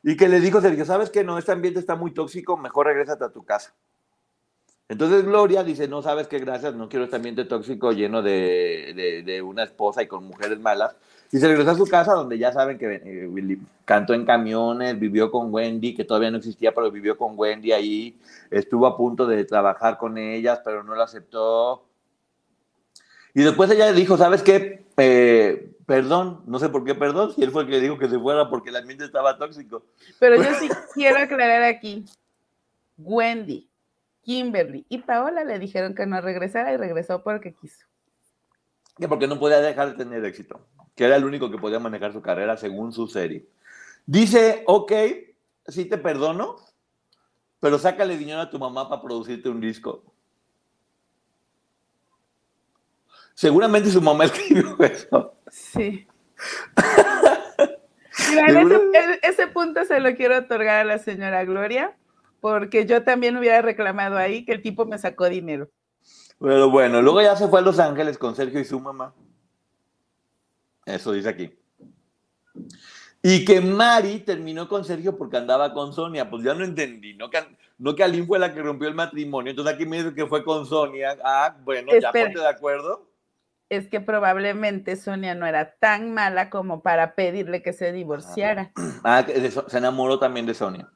Y 0.04 0.16
que 0.18 0.28
le 0.28 0.40
dijo 0.40 0.62
Sergio, 0.62 0.86
¿sabes 0.86 1.10
qué? 1.10 1.24
No, 1.24 1.38
este 1.38 1.52
ambiente 1.52 1.80
está 1.80 1.96
muy 1.96 2.12
tóxico, 2.12 2.58
mejor 2.58 2.88
regrésate 2.88 3.24
a 3.24 3.30
tu 3.30 3.44
casa. 3.44 3.74
Entonces 4.90 5.26
Gloria 5.26 5.64
dice, 5.64 5.88
no, 5.88 6.02
sabes 6.02 6.28
qué, 6.28 6.40
gracias, 6.40 6.74
no 6.74 6.88
quiero 6.88 7.06
este 7.06 7.18
ambiente 7.18 7.44
tóxico 7.44 7.92
lleno 7.92 8.22
de, 8.22 9.24
de, 9.26 9.42
una 9.42 9.64
esposa 9.64 10.02
y 10.02 10.08
con 10.08 10.24
mujeres 10.24 10.60
malas. 10.60 10.96
Y 11.30 11.40
se 11.40 11.48
regresó 11.48 11.72
a 11.72 11.76
su 11.76 11.88
casa 11.88 12.14
donde 12.14 12.38
ya 12.38 12.54
saben 12.54 12.78
que 12.78 13.02
eh, 13.04 13.58
cantó 13.84 14.14
en 14.14 14.26
camiones, 14.26 14.98
vivió 14.98 15.30
con 15.30 15.54
Wendy, 15.54 15.94
que 15.94 16.06
todavía 16.06 16.32
no 16.32 16.38
existía, 16.38 16.74
pero 16.74 16.90
vivió 16.90 17.18
con 17.18 17.34
Wendy 17.36 17.74
ahí. 17.74 18.18
Estuvo 18.50 18.88
a 18.88 18.96
punto 18.96 19.26
de 19.28 19.44
trabajar 19.44 19.98
con 19.98 20.18
ellas, 20.18 20.62
pero 20.64 20.84
no 20.84 20.96
lo 20.96 21.04
aceptó. 21.04 21.84
Y 23.34 23.44
después 23.44 23.70
ella 23.70 23.92
dijo, 23.92 24.16
¿sabes 24.16 24.42
qué? 24.42 24.86
Eh, 24.96 25.77
perdón, 25.88 26.44
no 26.46 26.60
sé 26.60 26.68
por 26.68 26.84
qué 26.84 26.94
perdón, 26.94 27.34
si 27.34 27.42
él 27.42 27.50
fue 27.50 27.64
el 27.64 27.70
que 27.70 27.76
le 27.76 27.82
dijo 27.82 27.98
que 27.98 28.10
se 28.10 28.20
fuera 28.20 28.50
porque 28.50 28.70
el 28.70 28.76
ambiente 28.76 29.06
estaba 29.06 29.38
tóxico. 29.38 29.86
Pero 30.20 30.36
yo 30.36 30.54
sí 30.60 30.70
quiero 30.94 31.18
aclarar 31.18 31.64
aquí, 31.64 32.06
Wendy, 32.98 33.70
Kimberly 34.22 34.86
y 34.90 34.98
Paola 34.98 35.46
le 35.46 35.58
dijeron 35.58 35.96
que 35.96 36.06
no 36.06 36.20
regresara 36.20 36.74
y 36.74 36.78
regresó 36.78 37.24
porque 37.24 37.54
quiso. 37.54 37.86
Que 38.98 39.08
porque 39.08 39.28
no 39.28 39.40
podía 39.40 39.62
dejar 39.62 39.92
de 39.92 40.04
tener 40.04 40.26
éxito, 40.26 40.68
que 40.94 41.06
era 41.06 41.16
el 41.16 41.24
único 41.24 41.50
que 41.50 41.58
podía 41.58 41.80
manejar 41.80 42.12
su 42.12 42.22
carrera 42.22 42.58
según 42.58 42.92
su 42.92 43.08
serie. 43.08 43.48
Dice, 44.06 44.64
ok, 44.68 44.92
sí 45.68 45.86
te 45.86 45.98
perdono, 45.98 46.58
pero 47.62 47.80
sácale 47.80 48.18
dinero 48.18 48.42
a 48.42 48.50
tu 48.50 48.60
mamá 48.60 48.90
para 48.90 49.02
producirte 49.02 49.48
un 49.48 49.62
disco. 49.62 50.04
Seguramente 53.34 53.90
su 53.90 54.02
mamá 54.02 54.26
escribió 54.26 54.76
eso. 54.80 55.37
Sí. 55.58 56.08
Mira, 58.32 58.64
ese, 59.24 59.48
punto 59.48 59.86
se 59.86 60.00
lo 60.00 60.16
quiero 60.16 60.38
otorgar 60.38 60.82
a 60.82 60.84
la 60.84 60.98
señora 61.00 61.46
Gloria, 61.46 61.96
porque 62.42 62.86
yo 62.86 63.04
también 63.04 63.38
hubiera 63.38 63.62
reclamado 63.62 64.18
ahí 64.18 64.46
que 64.46 64.54
el 64.54 64.62
tipo 64.62 64.86
me 64.86 64.98
sacó 64.98 65.30
dinero. 65.30 65.70
Pero 66.40 66.70
bueno, 66.70 67.02
luego 67.02 67.22
ya 67.22 67.36
se 67.36 67.48
fue 67.48 67.60
a 67.60 67.64
Los 67.64 67.80
Ángeles 67.80 68.18
con 68.18 68.36
Sergio 68.36 68.60
y 68.60 68.66
su 68.66 68.80
mamá. 68.80 69.14
Eso 70.86 71.12
dice 71.12 71.30
aquí. 71.30 71.52
Y 73.24 73.44
que 73.44 73.60
Mari 73.60 74.20
terminó 74.20 74.68
con 74.68 74.86
Sergio 74.86 75.18
porque 75.18 75.38
andaba 75.38 75.74
con 75.74 75.94
Sonia. 75.94 76.30
Pues 76.30 76.44
ya 76.44 76.54
no 76.54 76.64
entendí. 76.64 77.16
No 77.16 77.30
que, 77.30 77.40
no 77.78 77.96
que 77.96 78.04
Aline 78.04 78.26
fue 78.26 78.40
la 78.40 78.54
que 78.54 78.62
rompió 78.62 78.88
el 78.88 78.94
matrimonio. 78.94 79.50
Entonces 79.50 79.74
aquí 79.74 79.86
me 79.86 79.98
dice 79.98 80.14
que 80.14 80.28
fue 80.28 80.44
con 80.44 80.66
Sonia. 80.66 81.18
Ah, 81.24 81.56
bueno, 81.64 81.92
ya 82.00 82.12
ponte 82.12 82.40
de 82.40 82.48
acuerdo 82.48 83.07
es 83.70 83.88
que 83.88 84.00
probablemente 84.02 84.96
Sonia 84.96 85.36
no 85.36 85.46
era 85.46 85.76
tan 85.76 86.14
mala 86.14 86.50
como 86.50 86.82
para 86.82 87.16
pedirle 87.16 87.62
que 87.62 87.74
se 87.74 87.92
divorciara. 87.92 88.72
Ah, 89.04 89.26
se 89.26 89.78
enamoró 89.78 90.20
también 90.20 90.46
de 90.46 90.54
Sonia. 90.54 90.90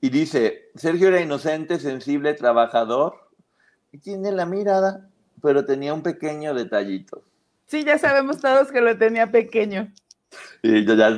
Y 0.00 0.10
dice, 0.10 0.70
Sergio 0.74 1.08
era 1.08 1.20
inocente, 1.20 1.78
sensible, 1.78 2.34
trabajador, 2.34 3.24
y 3.94 3.98
tiene 3.98 4.32
la 4.32 4.44
mirada, 4.44 5.08
pero 5.40 5.64
tenía 5.64 5.94
un 5.94 6.02
pequeño 6.02 6.52
detallito. 6.52 7.22
Sí, 7.66 7.84
ya 7.84 7.96
sabemos 7.96 8.40
todos 8.40 8.72
que 8.72 8.80
lo 8.80 8.98
tenía 8.98 9.30
pequeño. 9.30 9.92
Y 10.62 10.84
ya, 10.84 11.16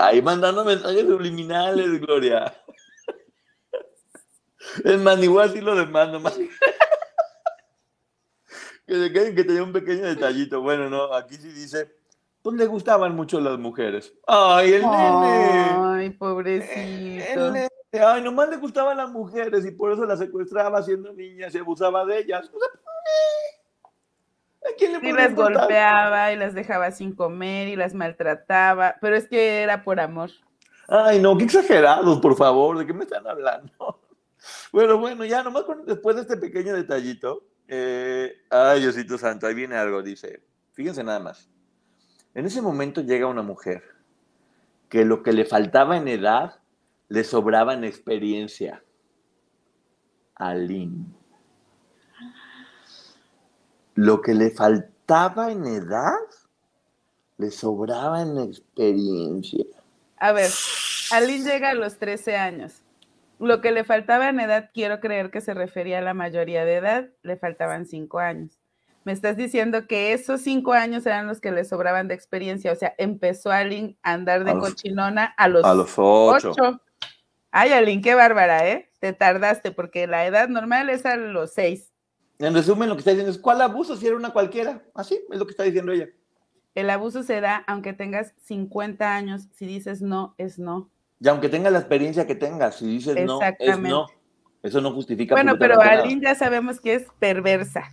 ahí 0.00 0.22
mandando 0.22 0.64
mensajes 0.64 1.02
subliminales, 1.02 2.00
Gloria. 2.00 2.54
Es 4.84 4.98
más, 4.98 5.22
igual 5.22 5.52
sí 5.52 5.60
lo 5.60 5.76
demando, 5.76 6.18
más. 6.18 6.38
Que, 8.86 9.34
que 9.34 9.44
tenía 9.44 9.62
un 9.62 9.72
pequeño 9.72 10.04
detallito. 10.04 10.60
Bueno, 10.60 10.88
no, 10.90 11.12
aquí 11.14 11.36
sí 11.36 11.48
dice, 11.48 11.94
pues 12.42 12.56
le 12.56 12.66
gustaban 12.66 13.16
mucho 13.16 13.40
las 13.40 13.58
mujeres. 13.58 14.12
Ay, 14.26 14.74
el 14.74 14.82
nene. 14.82 15.66
Ay, 15.78 16.10
pobrecito. 16.10 17.54
El 17.54 17.68
Ay, 18.02 18.22
nomás 18.22 18.48
le 18.48 18.56
gustaban 18.56 18.96
las 18.96 19.10
mujeres 19.10 19.64
y 19.64 19.70
por 19.70 19.92
eso 19.92 20.04
las 20.04 20.18
secuestraba 20.18 20.82
siendo 20.82 21.12
niña, 21.12 21.48
se 21.50 21.60
abusaba 21.60 22.04
de 22.04 22.18
ellas. 22.18 22.50
¿A 24.64 24.76
quién 24.76 25.00
le 25.00 25.08
y 25.08 25.12
las 25.12 25.34
golpeaba 25.34 26.32
y 26.32 26.36
las 26.36 26.54
dejaba 26.54 26.90
sin 26.90 27.14
comer 27.14 27.68
y 27.68 27.76
las 27.76 27.94
maltrataba, 27.94 28.96
pero 29.00 29.14
es 29.14 29.28
que 29.28 29.62
era 29.62 29.84
por 29.84 30.00
amor. 30.00 30.30
Ay, 30.88 31.20
no, 31.20 31.36
qué 31.38 31.44
exagerados, 31.44 32.18
por 32.20 32.36
favor, 32.36 32.78
¿de 32.78 32.86
qué 32.86 32.92
me 32.92 33.04
están 33.04 33.26
hablando? 33.26 33.72
Bueno, 34.72 34.98
bueno, 34.98 35.24
ya 35.24 35.42
nomás 35.42 35.64
después 35.86 36.16
de 36.16 36.22
este 36.22 36.36
pequeño 36.36 36.74
detallito, 36.74 37.44
eh, 37.68 38.42
ay, 38.50 38.80
Diosito 38.80 39.18
Santo, 39.18 39.46
ahí 39.46 39.54
viene 39.54 39.76
algo, 39.76 40.02
dice. 40.02 40.42
Fíjense 40.72 41.04
nada 41.04 41.20
más. 41.20 41.48
En 42.34 42.46
ese 42.46 42.60
momento 42.60 43.00
llega 43.00 43.26
una 43.26 43.42
mujer 43.42 43.82
que 44.88 45.04
lo 45.04 45.22
que 45.22 45.32
le 45.32 45.44
faltaba 45.44 45.96
en 45.96 46.08
edad 46.08 46.60
le 47.08 47.24
sobraba 47.24 47.74
en 47.74 47.84
experiencia. 47.84 48.82
Aline. 50.34 51.06
Lo 53.94 54.20
que 54.20 54.34
le 54.34 54.50
faltaba 54.50 55.52
en 55.52 55.64
edad 55.66 56.18
Le 57.36 57.50
sobraba 57.50 58.22
en 58.22 58.38
experiencia. 58.38 59.64
A 60.18 60.32
ver, 60.32 60.50
Aline 61.10 61.44
llega 61.44 61.70
a 61.70 61.74
los 61.74 61.98
13 61.98 62.36
años. 62.36 62.83
Lo 63.38 63.60
que 63.60 63.72
le 63.72 63.84
faltaba 63.84 64.28
en 64.28 64.40
edad, 64.40 64.70
quiero 64.72 65.00
creer 65.00 65.30
que 65.30 65.40
se 65.40 65.54
refería 65.54 65.98
a 65.98 66.02
la 66.02 66.14
mayoría 66.14 66.64
de 66.64 66.76
edad, 66.76 67.08
le 67.22 67.36
faltaban 67.36 67.86
5 67.86 68.18
años. 68.18 68.58
Me 69.04 69.12
estás 69.12 69.36
diciendo 69.36 69.86
que 69.86 70.12
esos 70.12 70.40
5 70.40 70.72
años 70.72 71.04
eran 71.04 71.26
los 71.26 71.40
que 71.40 71.52
le 71.52 71.64
sobraban 71.64 72.08
de 72.08 72.14
experiencia. 72.14 72.72
O 72.72 72.76
sea, 72.76 72.94
empezó 72.96 73.50
Aline 73.50 73.96
a 74.02 74.12
andar 74.12 74.44
de 74.44 74.52
cochinona 74.52 75.24
a 75.36 75.48
los, 75.48 75.64
a 75.64 75.74
los 75.74 75.92
8. 75.96 76.80
Ay, 77.50 77.72
Aline, 77.72 78.02
qué 78.02 78.14
bárbara, 78.14 78.68
¿eh? 78.68 78.90
Te 78.98 79.12
tardaste 79.12 79.72
porque 79.72 80.06
la 80.06 80.26
edad 80.26 80.48
normal 80.48 80.88
es 80.88 81.04
a 81.04 81.16
los 81.16 81.52
6. 81.52 81.92
En 82.38 82.54
resumen, 82.54 82.88
lo 82.88 82.96
que 82.96 83.00
está 83.00 83.10
diciendo 83.10 83.30
es, 83.30 83.38
¿cuál 83.38 83.60
abuso 83.60 83.96
si 83.96 84.06
era 84.06 84.16
una 84.16 84.32
cualquiera? 84.32 84.82
Así 84.94 85.20
es 85.30 85.38
lo 85.38 85.44
que 85.44 85.52
está 85.52 85.62
diciendo 85.62 85.92
ella. 85.92 86.08
El 86.74 86.90
abuso 86.90 87.22
se 87.22 87.40
da 87.40 87.62
aunque 87.66 87.92
tengas 87.92 88.34
50 88.42 89.14
años. 89.14 89.48
Si 89.52 89.66
dices 89.66 90.02
no, 90.02 90.34
es 90.38 90.58
no. 90.58 90.90
Y 91.20 91.28
aunque 91.28 91.48
tengas 91.48 91.72
la 91.72 91.78
experiencia 91.78 92.26
que 92.26 92.34
tengas, 92.34 92.76
si 92.76 92.86
dices 92.86 93.16
no, 93.24 93.40
es 93.58 93.78
no. 93.78 94.06
Eso 94.62 94.80
no 94.80 94.92
justifica. 94.92 95.34
Bueno, 95.34 95.56
pero 95.58 95.80
Aline 95.80 96.22
ya 96.22 96.34
sabemos 96.34 96.80
que 96.80 96.94
es 96.94 97.06
perversa. 97.18 97.90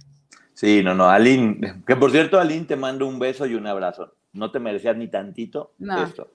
Sí, 0.53 0.81
no, 0.83 0.93
no, 0.93 1.09
Aline, 1.09 1.81
que 1.85 1.95
por 1.95 2.11
cierto, 2.11 2.39
Aline, 2.39 2.65
te 2.65 2.75
mando 2.75 3.07
un 3.07 3.19
beso 3.19 3.45
y 3.45 3.55
un 3.55 3.67
abrazo. 3.67 4.13
No 4.33 4.51
te 4.51 4.59
merecías 4.59 4.95
ni 4.95 5.09
tantito 5.09 5.73
no. 5.77 6.03
esto. 6.03 6.31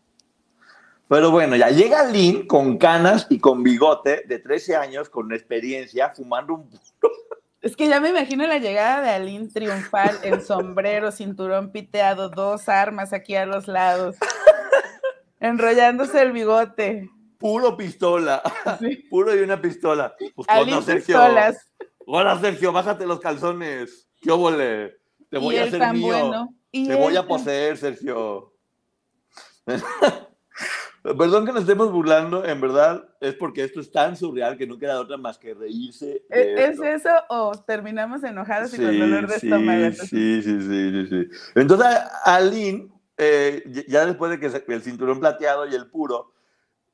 Pero 1.08 1.30
bueno, 1.30 1.56
ya 1.56 1.70
llega 1.70 2.00
Aline 2.00 2.46
con 2.46 2.78
canas 2.78 3.26
y 3.30 3.38
con 3.38 3.62
bigote 3.62 4.24
de 4.26 4.38
13 4.38 4.76
años, 4.76 5.08
con 5.08 5.32
experiencia, 5.32 6.12
fumando 6.14 6.54
un 6.54 6.70
Es 7.62 7.74
que 7.74 7.88
ya 7.88 8.00
me 8.00 8.10
imagino 8.10 8.46
la 8.46 8.58
llegada 8.58 9.02
de 9.02 9.10
Aline 9.10 9.48
triunfal, 9.48 10.16
el 10.22 10.40
sombrero, 10.40 11.10
cinturón 11.10 11.72
piteado, 11.72 12.28
dos 12.28 12.68
armas 12.68 13.12
aquí 13.12 13.34
a 13.34 13.46
los 13.46 13.66
lados, 13.66 14.16
enrollándose 15.40 16.22
el 16.22 16.32
bigote. 16.32 17.10
Puro 17.38 17.76
pistola, 17.76 18.42
puro 19.10 19.34
y 19.34 19.40
una 19.40 19.60
pistola. 19.60 20.14
Pues, 20.34 20.48
Aline 20.48 20.82
Sergio. 20.82 21.16
Pistolas. 21.18 21.72
Hola 22.06 22.38
Sergio, 22.38 22.72
bájate 22.72 23.06
los 23.06 23.20
calzones. 23.20 24.08
¿Qué 24.20 24.30
óvole? 24.30 24.96
Te 25.28 25.38
voy 25.38 25.56
a 25.56 25.64
hacer 25.64 25.92
mío. 25.92 26.06
Bueno. 26.06 26.54
Te 26.72 26.94
voy 26.94 27.16
a 27.16 27.26
poseer, 27.26 27.76
Sergio. 27.76 28.54
Perdón 31.02 31.46
que 31.46 31.52
nos 31.52 31.62
estemos 31.62 31.92
burlando, 31.92 32.44
en 32.44 32.60
verdad 32.60 33.08
es 33.20 33.34
porque 33.34 33.62
esto 33.62 33.80
es 33.80 33.92
tan 33.92 34.16
surreal 34.16 34.56
que 34.56 34.66
no 34.66 34.76
queda 34.76 34.98
otra 34.98 35.16
más 35.16 35.38
que 35.38 35.54
reírse. 35.54 36.24
¿Es 36.28 36.80
eso 36.80 37.10
o 37.28 37.52
terminamos 37.64 38.24
enojados 38.24 38.74
y 38.74 38.78
con 38.78 38.98
dolor 38.98 39.28
de 39.28 39.36
estómago? 39.36 39.92
Sí, 39.92 40.42
sí, 40.42 40.60
sí, 40.60 41.06
sí, 41.08 41.28
Entonces, 41.54 41.86
Aline, 42.24 42.88
eh, 43.16 43.84
ya 43.88 44.06
después 44.06 44.30
de 44.30 44.40
que 44.40 44.72
el 44.72 44.82
cinturón 44.82 45.20
plateado 45.20 45.66
y 45.66 45.74
el 45.74 45.88
puro, 45.88 46.32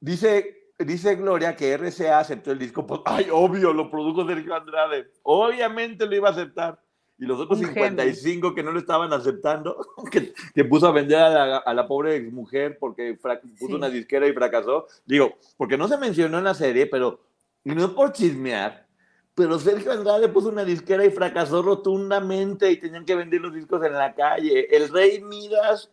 dice, 0.00 0.72
dice 0.78 1.16
Gloria 1.16 1.56
que 1.56 1.76
RCA 1.76 2.20
aceptó 2.20 2.52
el 2.52 2.58
disco. 2.58 2.87
Pues, 2.87 3.00
ay, 3.04 3.28
obvio, 3.32 3.72
lo 3.72 3.90
produjo 3.90 4.26
Sergio 4.26 4.54
Andrade. 4.54 5.11
Obviamente 5.22 6.06
lo 6.06 6.16
iba 6.16 6.28
a 6.28 6.32
aceptar 6.32 6.78
y 7.22 7.24
los 7.24 7.38
otros 7.38 7.61
55 7.61 8.52
que 8.52 8.64
no 8.64 8.72
lo 8.72 8.80
estaban 8.80 9.12
aceptando, 9.12 9.76
que, 10.11 10.64
puso 10.64 10.88
a 10.88 10.90
vender 10.92 11.18
a 11.18 11.72
la, 11.72 11.87
pobre 11.87 12.20
mujer 12.22 12.78
porque 12.80 13.16
puso 13.61 13.76
una 13.76 13.88
disquera 13.88 14.26
y 14.26 14.32
fracasó. 14.32 14.88
Digo, 15.06 15.38
porque 15.56 15.78
no 15.78 15.87
se 15.87 15.98
mencionó 15.98 16.38
en 16.38 16.44
la 16.44 16.54
serie, 16.54 16.87
pero 16.87 17.20
no 17.62 17.94
por 17.94 18.12
chismear, 18.12 18.88
pero 19.37 19.56
Sergio 19.61 19.92
Andrade 19.92 20.28
puso 20.30 20.48
una 20.48 20.64
disquera 20.64 21.04
y 21.04 21.11
fracasó 21.11 21.62
rotundamente 21.62 22.68
y 22.72 22.78
tenían 22.78 23.04
que 23.04 23.14
vender 23.14 23.40
los 23.40 23.54
discos 23.54 23.85
en 23.85 23.92
la 23.92 24.12
calle. 24.14 24.66
El 24.74 24.88
Rey 24.88 25.22
Midas. 25.22 25.92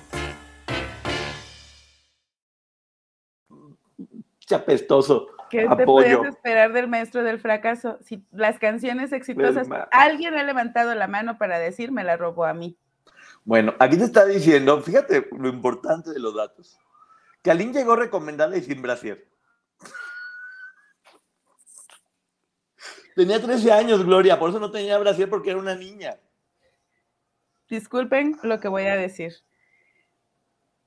Chapestoso. 4.51 5.27
¿Qué 5.49 5.67
te 5.77 5.85
puedes 5.85 6.19
esperar 6.27 6.73
del 6.73 6.87
maestro 6.87 7.23
del 7.23 7.39
fracaso? 7.39 7.97
Si 8.01 8.25
las 8.31 8.59
canciones 8.59 9.11
exitosas, 9.11 9.67
alguien 9.91 10.33
ha 10.35 10.43
levantado 10.43 10.93
la 10.93 11.07
mano 11.07 11.37
para 11.37 11.57
decir, 11.57 11.91
me 11.91 12.03
la 12.03 12.17
robó 12.17 12.45
a 12.45 12.53
mí. 12.53 12.77
Bueno, 13.43 13.73
aquí 13.79 13.97
te 13.97 14.03
está 14.03 14.25
diciendo, 14.25 14.81
fíjate 14.81 15.27
lo 15.37 15.49
importante 15.49 16.11
de 16.11 16.19
los 16.19 16.35
datos, 16.35 16.79
que 17.41 17.49
Aline 17.49 17.73
llegó 17.73 17.95
recomendada 17.95 18.55
y 18.57 18.61
sin 18.61 18.81
brasier. 18.81 19.27
Tenía 23.15 23.41
13 23.41 23.71
años, 23.71 24.05
Gloria, 24.05 24.37
por 24.37 24.49
eso 24.49 24.59
no 24.59 24.71
tenía 24.71 24.97
brasier 24.97 25.29
porque 25.29 25.49
era 25.49 25.59
una 25.59 25.75
niña. 25.75 26.17
Disculpen 27.69 28.37
lo 28.43 28.59
que 28.59 28.67
voy 28.67 28.83
a 28.83 28.95
decir. 28.95 29.33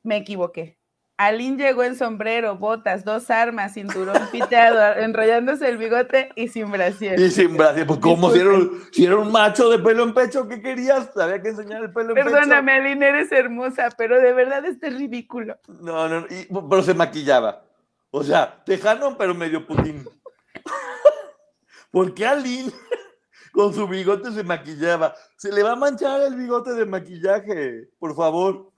Me 0.02 0.16
equivoqué. 0.16 0.78
Alín 1.16 1.56
llegó 1.56 1.84
en 1.84 1.96
sombrero, 1.96 2.56
botas, 2.56 3.04
dos 3.04 3.30
armas, 3.30 3.74
cinturón 3.74 4.16
piteado, 4.32 5.00
enrollándose 5.00 5.68
el 5.68 5.78
bigote 5.78 6.30
y 6.34 6.48
sin 6.48 6.72
brasier. 6.72 7.18
Y 7.20 7.30
sin 7.30 7.56
brasier, 7.56 7.86
pues 7.86 8.00
como 8.00 8.32
si 8.32 8.40
era, 8.40 9.16
un, 9.16 9.30
macho 9.30 9.68
de 9.68 9.78
pelo 9.78 10.02
en 10.02 10.12
pecho, 10.12 10.48
¿qué 10.48 10.60
querías? 10.60 11.16
Había 11.16 11.40
que 11.40 11.50
enseñar 11.50 11.84
el 11.84 11.92
pelo 11.92 12.10
en 12.10 12.14
pecho. 12.16 12.30
Perdóname, 12.30 12.72
Alín, 12.72 13.02
eres 13.02 13.30
hermosa, 13.30 13.90
pero 13.96 14.20
de 14.20 14.32
verdad 14.32 14.64
este 14.64 14.88
es 14.88 14.96
ridículo. 14.96 15.56
No, 15.68 16.08
no, 16.08 16.26
pero 16.68 16.82
se 16.82 16.94
maquillaba. 16.94 17.62
O 18.10 18.24
sea, 18.24 18.64
tejano, 18.64 19.16
pero 19.16 19.34
medio 19.34 19.64
putín. 19.64 20.08
¿Por 21.92 22.12
qué 22.12 22.26
Alín 22.26 22.72
con 23.52 23.72
su 23.72 23.86
bigote 23.86 24.32
se 24.32 24.42
maquillaba? 24.42 25.14
Se 25.36 25.52
le 25.52 25.62
va 25.62 25.72
a 25.72 25.76
manchar 25.76 26.22
el 26.22 26.34
bigote 26.34 26.72
de 26.72 26.86
maquillaje, 26.86 27.88
por 28.00 28.16
favor. 28.16 28.72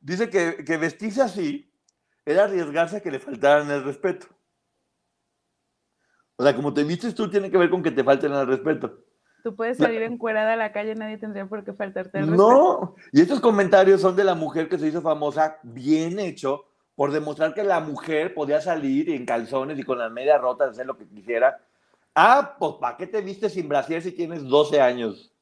Dice 0.00 0.30
que, 0.30 0.64
que 0.64 0.78
vestirse 0.78 1.20
así 1.20 1.68
era 2.24 2.44
arriesgarse 2.44 2.96
a 2.96 3.00
que 3.00 3.10
le 3.10 3.18
faltaran 3.18 3.70
el 3.70 3.84
respeto. 3.84 4.26
O 6.36 6.42
sea, 6.42 6.54
como 6.54 6.72
te 6.72 6.84
vistes 6.84 7.14
tú, 7.14 7.30
tiene 7.30 7.50
que 7.50 7.58
ver 7.58 7.70
con 7.70 7.82
que 7.82 7.90
te 7.90 8.04
falten 8.04 8.32
el 8.32 8.46
respeto. 8.46 9.04
Tú 9.42 9.56
puedes 9.56 9.76
salir 9.76 10.02
encuerada 10.02 10.52
a 10.52 10.56
la 10.56 10.72
calle, 10.72 10.94
nadie 10.94 11.18
tendría 11.18 11.46
por 11.46 11.64
qué 11.64 11.72
faltarte 11.72 12.18
el 12.18 12.28
respeto. 12.28 12.48
No, 12.48 12.94
y 13.12 13.20
estos 13.20 13.40
comentarios 13.40 14.00
son 14.00 14.14
de 14.14 14.22
la 14.22 14.36
mujer 14.36 14.68
que 14.68 14.78
se 14.78 14.86
hizo 14.86 15.02
famosa, 15.02 15.58
bien 15.64 16.20
hecho, 16.20 16.64
por 16.94 17.10
demostrar 17.10 17.52
que 17.52 17.64
la 17.64 17.80
mujer 17.80 18.34
podía 18.34 18.60
salir 18.60 19.10
en 19.10 19.26
calzones 19.26 19.78
y 19.78 19.82
con 19.82 19.98
las 19.98 20.12
medias 20.12 20.40
rotas, 20.40 20.70
hacer 20.70 20.86
lo 20.86 20.96
que 20.96 21.08
quisiera. 21.08 21.60
Ah, 22.14 22.56
pues 22.58 22.74
¿para 22.80 22.96
qué 22.96 23.06
te 23.08 23.20
viste 23.20 23.50
sin 23.50 23.68
brasier 23.68 24.00
si 24.02 24.12
tienes 24.12 24.44
12 24.44 24.80
años? 24.80 25.32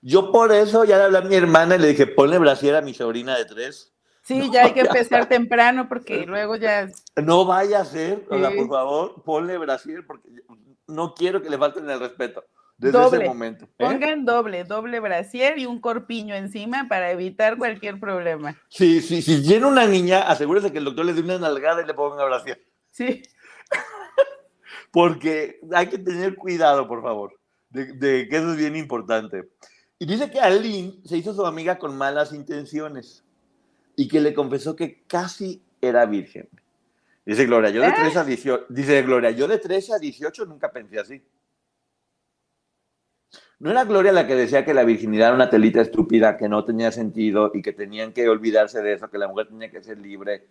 Yo 0.00 0.30
por 0.30 0.52
eso 0.52 0.84
ya 0.84 0.98
le 0.98 1.04
hablé 1.04 1.18
a 1.18 1.22
mi 1.22 1.34
hermana 1.34 1.74
y 1.74 1.78
le 1.80 1.88
dije, 1.88 2.06
ponle 2.06 2.38
brasier 2.38 2.76
a 2.76 2.82
mi 2.82 2.94
sobrina 2.94 3.36
de 3.36 3.44
tres. 3.44 3.92
Sí, 4.28 4.50
ya 4.52 4.66
hay 4.66 4.74
que 4.74 4.80
empezar 4.80 5.26
temprano 5.26 5.88
porque 5.88 6.26
luego 6.26 6.56
ya. 6.56 6.86
No 7.16 7.46
vaya 7.46 7.80
a 7.80 7.84
ser, 7.86 8.26
o 8.28 8.38
sea, 8.38 8.50
por 8.50 8.68
favor, 8.68 9.22
ponle 9.24 9.56
Brasil 9.56 10.04
porque 10.06 10.28
no 10.86 11.14
quiero 11.14 11.40
que 11.40 11.48
le 11.48 11.56
falten 11.56 11.88
el 11.88 11.98
respeto. 11.98 12.44
Desde 12.76 13.06
ese 13.06 13.20
momento. 13.20 13.64
¿eh? 13.64 13.68
Pongan 13.78 14.26
doble, 14.26 14.64
doble 14.64 15.00
brasier 15.00 15.58
y 15.58 15.64
un 15.64 15.80
corpiño 15.80 16.34
encima 16.34 16.88
para 16.90 17.10
evitar 17.10 17.56
cualquier 17.56 17.98
problema. 17.98 18.54
Sí, 18.68 19.00
sí, 19.00 19.22
si 19.22 19.42
tiene 19.42 19.64
una 19.64 19.86
niña, 19.86 20.20
asegúrese 20.28 20.70
que 20.72 20.78
el 20.78 20.84
doctor 20.84 21.06
le 21.06 21.14
dé 21.14 21.22
una 21.22 21.38
nalgada 21.38 21.82
y 21.82 21.86
le 21.86 21.94
ponga 21.94 22.22
brasier. 22.26 22.62
Sí. 22.90 23.22
Porque 24.92 25.58
hay 25.72 25.86
que 25.86 25.96
tener 25.96 26.34
cuidado, 26.34 26.86
por 26.86 27.02
favor, 27.02 27.32
de, 27.70 27.94
de, 27.94 28.28
que 28.28 28.36
eso 28.36 28.50
es 28.50 28.58
bien 28.58 28.76
importante. 28.76 29.48
Y 29.98 30.04
dice 30.04 30.30
que 30.30 30.38
Aline 30.38 31.00
se 31.06 31.16
hizo 31.16 31.32
su 31.32 31.46
amiga 31.46 31.78
con 31.78 31.96
malas 31.96 32.34
intenciones 32.34 33.24
y 33.98 34.06
que 34.06 34.20
le 34.20 34.32
confesó 34.32 34.76
que 34.76 35.02
casi 35.08 35.60
era 35.80 36.06
virgen. 36.06 36.48
Dice 37.26 37.46
Gloria, 37.46 37.70
yo 37.70 37.82
de 37.82 37.90
13 37.90 38.18
a 38.20 38.24
18, 38.24 38.66
dice 38.68 39.02
Gloria, 39.02 39.32
yo 39.32 39.48
de 39.48 39.58
13 39.58 39.94
a 39.94 39.98
18 39.98 40.46
nunca 40.46 40.70
pensé 40.70 41.00
así. 41.00 41.20
¿No 43.58 43.72
era 43.72 43.84
Gloria 43.84 44.12
la 44.12 44.24
que 44.24 44.36
decía 44.36 44.64
que 44.64 44.72
la 44.72 44.84
virginidad 44.84 45.26
era 45.26 45.34
una 45.34 45.50
telita 45.50 45.80
estúpida, 45.80 46.36
que 46.36 46.48
no 46.48 46.64
tenía 46.64 46.92
sentido 46.92 47.50
y 47.52 47.60
que 47.60 47.72
tenían 47.72 48.12
que 48.12 48.28
olvidarse 48.28 48.80
de 48.82 48.92
eso, 48.92 49.10
que 49.10 49.18
la 49.18 49.26
mujer 49.26 49.48
tenía 49.48 49.68
que 49.68 49.82
ser 49.82 49.98
libre? 49.98 50.46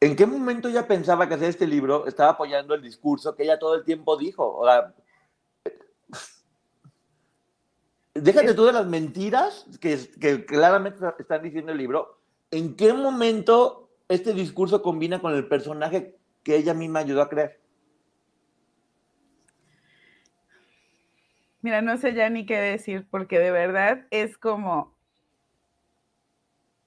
¿En 0.00 0.16
qué 0.16 0.24
momento 0.24 0.70
ella 0.70 0.88
pensaba 0.88 1.28
que 1.28 1.34
hacer 1.34 1.50
este 1.50 1.66
libro 1.66 2.06
estaba 2.06 2.30
apoyando 2.30 2.74
el 2.74 2.80
discurso 2.80 3.36
que 3.36 3.42
ella 3.42 3.58
todo 3.58 3.74
el 3.74 3.84
tiempo 3.84 4.16
dijo? 4.16 4.50
O 4.56 4.64
sea, 4.64 4.94
déjate 8.14 8.54
tú 8.54 8.64
de 8.64 8.72
las 8.72 8.86
mentiras 8.86 9.66
que, 9.78 9.98
que 10.18 10.46
claramente 10.46 11.04
están 11.18 11.42
diciendo 11.42 11.70
el 11.70 11.76
libro 11.76 12.21
¿en 12.52 12.76
qué 12.76 12.92
momento 12.92 13.82
este 14.12 14.32
discurso 14.34 14.82
combina 14.82 15.20
con 15.20 15.34
el 15.34 15.48
personaje 15.48 16.16
que 16.42 16.56
ella 16.56 16.74
misma 16.74 17.00
ayudó 17.00 17.22
a 17.22 17.28
crear. 17.28 17.56
Mira, 21.62 21.80
no 21.80 21.96
sé 21.96 22.12
ya 22.12 22.28
ni 22.28 22.44
qué 22.44 22.58
decir, 22.58 23.06
porque 23.10 23.38
de 23.38 23.50
verdad 23.50 24.06
es 24.10 24.36
como. 24.36 24.92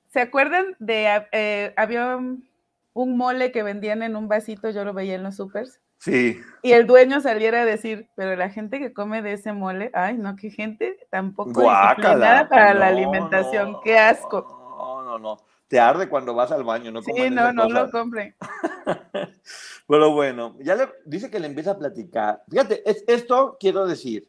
¿Se 0.07 0.19
acuerdan 0.19 0.75
de. 0.79 1.27
Eh, 1.31 1.73
había 1.77 2.17
un, 2.17 2.47
mole 2.93 3.51
que 3.51 3.63
vendían 3.63 4.03
en 4.03 4.15
un 4.15 4.27
vasito, 4.27 4.69
yo 4.69 4.83
lo 4.83 4.93
veía 4.93 5.15
en 5.15 5.23
los 5.23 5.37
supers? 5.37 5.81
Sí. 5.97 6.41
Y 6.61 6.73
el 6.73 6.87
dueño 6.87 7.21
saliera 7.21 7.61
a 7.61 7.65
decir, 7.65 8.09
pero 8.15 8.35
la 8.35 8.49
gente 8.49 8.79
que 8.79 8.93
come 8.93 9.21
de 9.21 9.33
ese 9.33 9.53
mole, 9.53 9.91
ay, 9.93 10.17
no, 10.17 10.35
qué 10.35 10.49
gente 10.49 11.07
tampoco 11.09 11.61
disciplinada 11.61 12.49
para 12.49 12.73
la 12.73 12.87
alimentación, 12.87 13.77
qué 13.81 13.97
asco. 13.97 14.45
No, 14.77 15.03
no, 15.03 15.19
no. 15.19 15.54
Te 15.67 15.79
arde 15.79 16.07
cuando 16.07 16.33
vas 16.33 16.51
al 16.51 16.63
baño, 16.63 16.91
no 16.91 17.01
Sí, 17.01 17.29
no, 17.31 17.51
no 17.51 17.67
lo 17.67 17.89
compre. 17.89 18.35
pero 19.87 20.11
bueno, 20.11 20.55
ya 20.59 20.75
le 20.75 20.87
dice 21.05 21.31
que 21.31 21.39
le 21.39 21.47
empieza 21.47 21.71
a 21.71 21.77
platicar. 21.77 22.43
Fíjate, 22.49 22.87
es, 22.89 23.03
esto 23.07 23.57
quiero 23.59 23.87
decir 23.87 24.27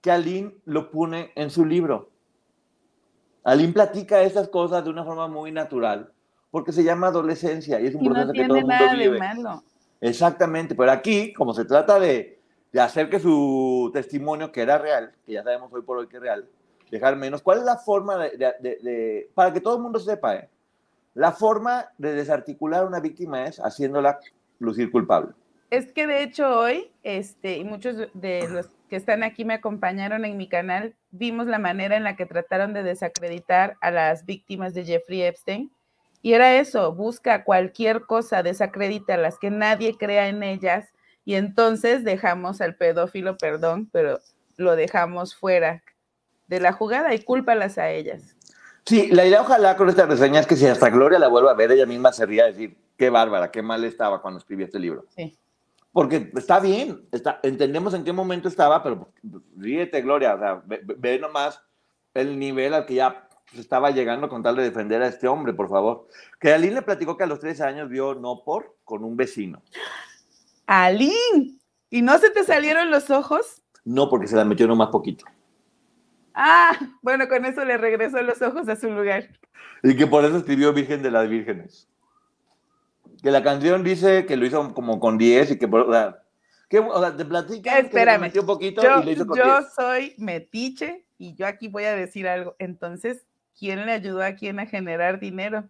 que 0.00 0.10
Aline 0.10 0.54
lo 0.64 0.90
pone 0.90 1.32
en 1.34 1.50
su 1.50 1.64
libro. 1.64 2.10
Aline 3.42 3.74
platica 3.74 4.22
esas 4.22 4.48
cosas 4.48 4.82
de 4.84 4.90
una 4.90 5.04
forma 5.04 5.28
muy 5.28 5.52
natural, 5.52 6.12
porque 6.50 6.72
se 6.72 6.82
llama 6.82 7.08
adolescencia 7.08 7.78
y 7.80 7.86
es 7.86 7.94
un 7.94 8.04
proceso 8.04 8.32
que 8.32 8.46
todo 8.46 8.56
el 8.56 8.64
mundo 8.64 8.84
vive. 8.96 9.20
Exactamente, 10.00 10.74
pero 10.74 10.92
aquí, 10.92 11.32
como 11.32 11.52
se 11.52 11.64
trata 11.64 11.98
de, 11.98 12.38
hacer 12.78 13.08
que 13.08 13.20
su 13.20 13.90
testimonio, 13.92 14.50
que 14.50 14.62
era 14.62 14.78
real, 14.78 15.12
que 15.24 15.32
ya 15.32 15.42
sabemos 15.42 15.72
hoy 15.72 15.82
por 15.82 15.98
hoy 15.98 16.08
que 16.08 16.16
es 16.16 16.22
real, 16.22 16.48
dejar 16.90 17.16
menos, 17.16 17.42
¿cuál 17.42 17.58
es 17.58 17.64
la 17.64 17.76
forma 17.76 18.18
de, 18.18 19.30
para 19.34 19.52
que 19.52 19.60
todo 19.60 19.76
el 19.76 19.82
mundo 19.82 19.98
sepa, 19.98 20.36
eh? 20.36 20.48
La 21.14 21.32
forma 21.32 21.86
de 21.98 22.12
desarticular 22.12 22.82
a 22.82 22.86
una 22.86 23.00
víctima 23.00 23.46
es 23.46 23.58
haciéndola 23.58 24.18
lucir 24.58 24.90
culpable. 24.90 25.32
Es 25.70 25.90
que 25.92 26.06
de 26.06 26.22
hecho 26.22 26.58
hoy, 26.58 26.90
este, 27.02 27.56
y 27.56 27.64
muchos 27.64 27.96
de 28.12 28.48
los 28.48 28.68
que 28.88 28.96
están 28.96 29.22
aquí 29.22 29.44
me 29.44 29.54
acompañaron 29.54 30.24
en 30.24 30.36
mi 30.36 30.48
canal, 30.48 30.94
vimos 31.10 31.46
la 31.46 31.58
manera 31.58 31.96
en 31.96 32.04
la 32.04 32.16
que 32.16 32.26
trataron 32.26 32.72
de 32.74 32.82
desacreditar 32.82 33.76
a 33.80 33.90
las 33.90 34.24
víctimas 34.24 34.74
de 34.74 34.84
Jeffrey 34.84 35.22
Epstein. 35.22 35.70
Y 36.22 36.32
era 36.32 36.58
eso, 36.58 36.94
busca 36.94 37.44
cualquier 37.44 38.02
cosa, 38.02 38.42
desacredita 38.42 39.16
las 39.16 39.38
que 39.38 39.50
nadie 39.50 39.96
crea 39.96 40.28
en 40.28 40.42
ellas 40.42 40.88
y 41.24 41.34
entonces 41.34 42.04
dejamos 42.04 42.60
al 42.60 42.76
pedófilo, 42.76 43.36
perdón, 43.36 43.88
pero 43.92 44.20
lo 44.56 44.76
dejamos 44.76 45.34
fuera 45.34 45.82
de 46.46 46.60
la 46.60 46.72
jugada 46.72 47.14
y 47.14 47.22
cúlpalas 47.22 47.78
a 47.78 47.90
ellas. 47.90 48.36
Sí, 48.86 49.08
la 49.10 49.24
idea 49.26 49.40
ojalá 49.40 49.76
con 49.76 49.88
esta 49.88 50.06
reseña 50.06 50.40
es 50.40 50.46
que 50.46 50.56
si 50.56 50.66
hasta 50.66 50.90
Gloria 50.90 51.18
la 51.18 51.28
vuelva 51.28 51.52
a 51.52 51.54
ver, 51.54 51.72
ella 51.72 51.86
misma 51.86 52.12
se 52.12 52.26
ría 52.26 52.44
a 52.44 52.46
decir, 52.48 52.76
qué 52.98 53.10
bárbara, 53.10 53.50
qué 53.50 53.62
mal 53.62 53.84
estaba 53.84 54.20
cuando 54.20 54.38
escribió 54.38 54.66
este 54.66 54.78
libro. 54.78 55.06
Sí 55.16 55.38
porque 55.94 56.32
está 56.34 56.58
bien, 56.58 57.06
está, 57.12 57.38
entendemos 57.44 57.94
en 57.94 58.02
qué 58.02 58.12
momento 58.12 58.48
estaba, 58.48 58.82
pero 58.82 59.10
ríete, 59.56 60.02
Gloria, 60.02 60.34
o 60.34 60.38
sea, 60.40 60.62
ve, 60.66 61.20
nomás 61.20 61.62
el 62.14 62.36
nivel 62.36 62.74
al 62.74 62.84
que 62.84 62.94
ya 62.94 63.28
estaba 63.56 63.92
llegando 63.92 64.28
con 64.28 64.42
tal 64.42 64.56
de 64.56 64.64
defender 64.64 65.00
a 65.02 65.06
este 65.06 65.28
hombre, 65.28 65.54
por 65.54 65.68
favor. 65.68 66.08
Que 66.40 66.52
Aline 66.52 66.74
le 66.74 66.82
platicó 66.82 67.16
que 67.16 67.22
a 67.22 67.28
los 67.28 67.38
13 67.38 67.62
años 67.62 67.88
vio 67.88 68.16
no 68.16 68.42
por 68.44 68.74
con 68.82 69.04
un 69.04 69.16
vecino. 69.16 69.62
Aline, 70.66 71.60
¿y 71.90 72.02
no 72.02 72.18
se 72.18 72.30
te 72.30 72.42
salieron 72.42 72.90
los 72.90 73.10
ojos? 73.10 73.62
No, 73.84 74.10
porque 74.10 74.26
se 74.26 74.34
la 74.34 74.44
metió 74.44 74.66
nomás 74.66 74.88
poquito. 74.88 75.24
Ah, 76.34 76.78
bueno, 77.00 77.28
con 77.28 77.44
eso 77.44 77.64
le 77.64 77.76
regresó 77.78 78.20
los 78.22 78.42
ojos 78.42 78.68
a 78.68 78.76
su 78.76 78.90
lugar. 78.90 79.28
Y 79.82 79.96
que 79.96 80.06
por 80.06 80.24
eso 80.24 80.36
escribió 80.36 80.72
Virgen 80.72 81.02
de 81.02 81.10
las 81.10 81.28
Vírgenes 81.28 81.88
que 83.24 83.30
la 83.30 83.42
canción 83.42 83.82
dice 83.82 84.26
que 84.26 84.36
lo 84.36 84.44
hizo 84.44 84.74
como 84.74 85.00
con 85.00 85.16
10 85.16 85.52
y 85.52 85.58
que, 85.58 85.64
o 85.64 85.90
sea, 85.90 86.22
que, 86.68 86.78
o 86.78 87.00
sea 87.00 87.16
te 87.16 87.24
platica 87.24 87.78
Espérame, 87.78 88.30
que 88.30 88.40
un 88.40 88.46
poquito 88.46 88.82
yo, 88.82 89.00
y 89.00 89.04
lo 89.06 89.10
hizo 89.10 89.26
con 89.26 89.38
Yo 89.38 89.62
soy 89.74 90.14
metiche 90.18 91.06
y 91.16 91.34
yo 91.34 91.46
aquí 91.46 91.68
voy 91.68 91.84
a 91.84 91.96
decir 91.96 92.28
algo. 92.28 92.54
Entonces, 92.58 93.24
¿quién 93.58 93.86
le 93.86 93.92
ayudó 93.92 94.22
a 94.22 94.34
quién 94.34 94.60
a 94.60 94.66
generar 94.66 95.20
dinero? 95.20 95.64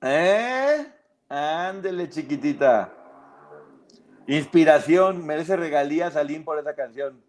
¿Eh? 0.00 0.86
Ándele, 1.28 2.08
chiquitita. 2.08 2.94
Inspiración, 4.26 5.26
merece 5.26 5.54
regalías 5.54 6.16
Aline 6.16 6.44
por 6.44 6.58
esa 6.58 6.74
canción. 6.74 7.22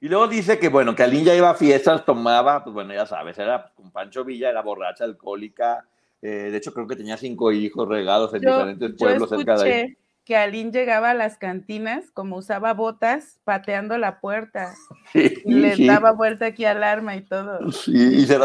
Y 0.00 0.08
luego 0.08 0.28
dice 0.28 0.58
que, 0.58 0.68
bueno, 0.68 0.94
que 0.94 1.02
Aline 1.02 1.24
ya 1.24 1.34
iba 1.34 1.50
a 1.50 1.54
fiestas, 1.54 2.04
tomaba, 2.04 2.64
pues 2.64 2.72
bueno, 2.72 2.94
ya 2.94 3.06
sabes, 3.06 3.38
era 3.38 3.70
con 3.74 3.90
Pancho 3.90 4.24
Villa, 4.24 4.48
era 4.48 4.62
borracha, 4.62 5.04
alcohólica, 5.04 5.84
eh, 6.22 6.48
de 6.50 6.56
hecho, 6.56 6.74
creo 6.74 6.86
que 6.86 6.96
tenía 6.96 7.16
cinco 7.16 7.50
hijos 7.52 7.88
regados 7.88 8.34
en 8.34 8.40
diferentes 8.40 8.92
pueblos 8.98 9.30
cerca 9.30 9.56
de 9.56 9.72
ahí. 9.72 9.96
Que 10.24 10.36
Aline 10.36 10.70
llegaba 10.70 11.10
a 11.10 11.14
las 11.14 11.38
cantinas, 11.38 12.10
como 12.12 12.36
usaba 12.36 12.74
botas, 12.74 13.40
pateando 13.44 13.96
la 13.96 14.20
puerta. 14.20 14.74
y 15.14 15.54
le 15.54 15.86
daba 15.86 16.12
vuelta 16.12 16.46
aquí 16.46 16.64
al 16.64 16.84
arma 16.84 17.16
y 17.16 17.22
todo. 17.22 17.58
y 17.86 18.26
se, 18.26 18.38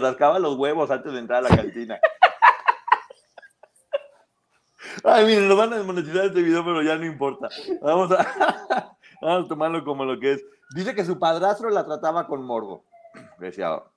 rascaba 0.00 0.38
los 0.38 0.56
huevos 0.56 0.90
antes 0.90 1.12
de 1.12 1.18
entrar 1.18 1.44
a 1.44 1.48
la 1.50 1.56
cantina. 1.56 2.00
Ay, 5.04 5.26
miren, 5.26 5.48
nos 5.48 5.56
van 5.56 5.72
a 5.72 5.76
desmonetizar 5.76 6.24
este 6.26 6.42
video, 6.42 6.64
pero 6.64 6.82
ya 6.82 6.96
no 6.96 7.04
importa. 7.04 7.48
Vamos 7.82 8.10
a, 8.10 8.96
vamos 9.20 9.46
a 9.46 9.48
tomarlo 9.48 9.84
como 9.84 10.04
lo 10.04 10.18
que 10.18 10.32
es. 10.32 10.44
Dice 10.74 10.94
que 10.94 11.04
su 11.04 11.18
padrastro 11.18 11.70
la 11.70 11.84
trataba 11.84 12.26
con 12.26 12.44
morbo. 12.44 12.84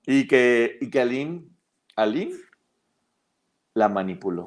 Y 0.05 0.27
que, 0.27 0.77
y 0.79 0.89
que 0.89 1.01
Aline, 1.01 1.47
Aline 1.95 2.35
la 3.73 3.89
manipuló. 3.89 4.45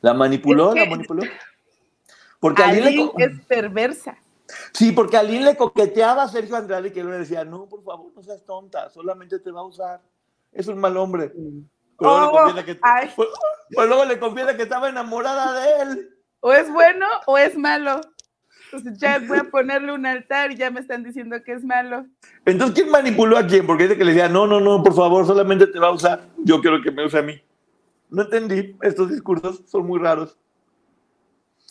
La 0.00 0.14
manipuló, 0.14 0.74
la 0.74 0.86
manipuló. 0.86 1.22
Porque 2.40 2.62
Aline, 2.62 3.10
es 3.18 3.40
perversa. 3.46 4.18
Sí, 4.72 4.92
porque 4.92 5.16
Aline 5.16 5.44
le 5.44 5.56
coqueteaba 5.56 6.24
a 6.24 6.28
Sergio 6.28 6.56
Andrade 6.56 6.88
y 6.88 6.90
que 6.90 7.00
él 7.00 7.10
le 7.10 7.18
decía, 7.18 7.44
no, 7.44 7.68
por 7.68 7.84
favor, 7.84 8.12
no 8.14 8.22
seas 8.22 8.44
tonta, 8.44 8.90
solamente 8.90 9.38
te 9.38 9.50
va 9.50 9.60
a 9.60 9.64
usar. 9.64 10.02
Es 10.50 10.66
un 10.66 10.78
mal 10.78 10.96
hombre. 10.96 11.32
Pero 11.98 12.18
luego, 12.18 12.52
le 12.52 12.72
oh, 12.72 13.14
pues, 13.14 13.28
pues 13.72 13.88
luego 13.88 14.04
le 14.04 14.18
confiesa 14.18 14.56
que 14.56 14.64
estaba 14.64 14.88
enamorada 14.88 15.60
de 15.60 15.82
él. 15.82 16.11
O 16.44 16.52
es 16.52 16.70
bueno 16.70 17.06
o 17.26 17.38
es 17.38 17.56
malo. 17.56 18.00
Entonces 18.64 18.98
ya 18.98 19.20
voy 19.20 19.38
a 19.38 19.44
ponerle 19.44 19.92
un 19.92 20.04
altar 20.04 20.50
y 20.50 20.56
ya 20.56 20.70
me 20.70 20.80
están 20.80 21.04
diciendo 21.04 21.36
que 21.44 21.52
es 21.52 21.62
malo. 21.62 22.04
Entonces, 22.44 22.74
¿quién 22.74 22.90
manipuló 22.90 23.38
a 23.38 23.46
quién? 23.46 23.64
Porque 23.64 23.84
dice 23.84 23.96
que 23.96 24.04
le 24.04 24.12
decía, 24.12 24.28
no, 24.28 24.46
no, 24.46 24.60
no, 24.60 24.82
por 24.82 24.94
favor, 24.94 25.24
solamente 25.24 25.68
te 25.68 25.78
va 25.78 25.88
a 25.88 25.92
usar. 25.92 26.22
Yo 26.38 26.60
quiero 26.60 26.82
que 26.82 26.90
me 26.90 27.04
use 27.04 27.18
a 27.18 27.22
mí. 27.22 27.40
No 28.10 28.22
entendí. 28.22 28.76
Estos 28.82 29.10
discursos 29.10 29.62
son 29.66 29.86
muy 29.86 30.00
raros. 30.00 30.36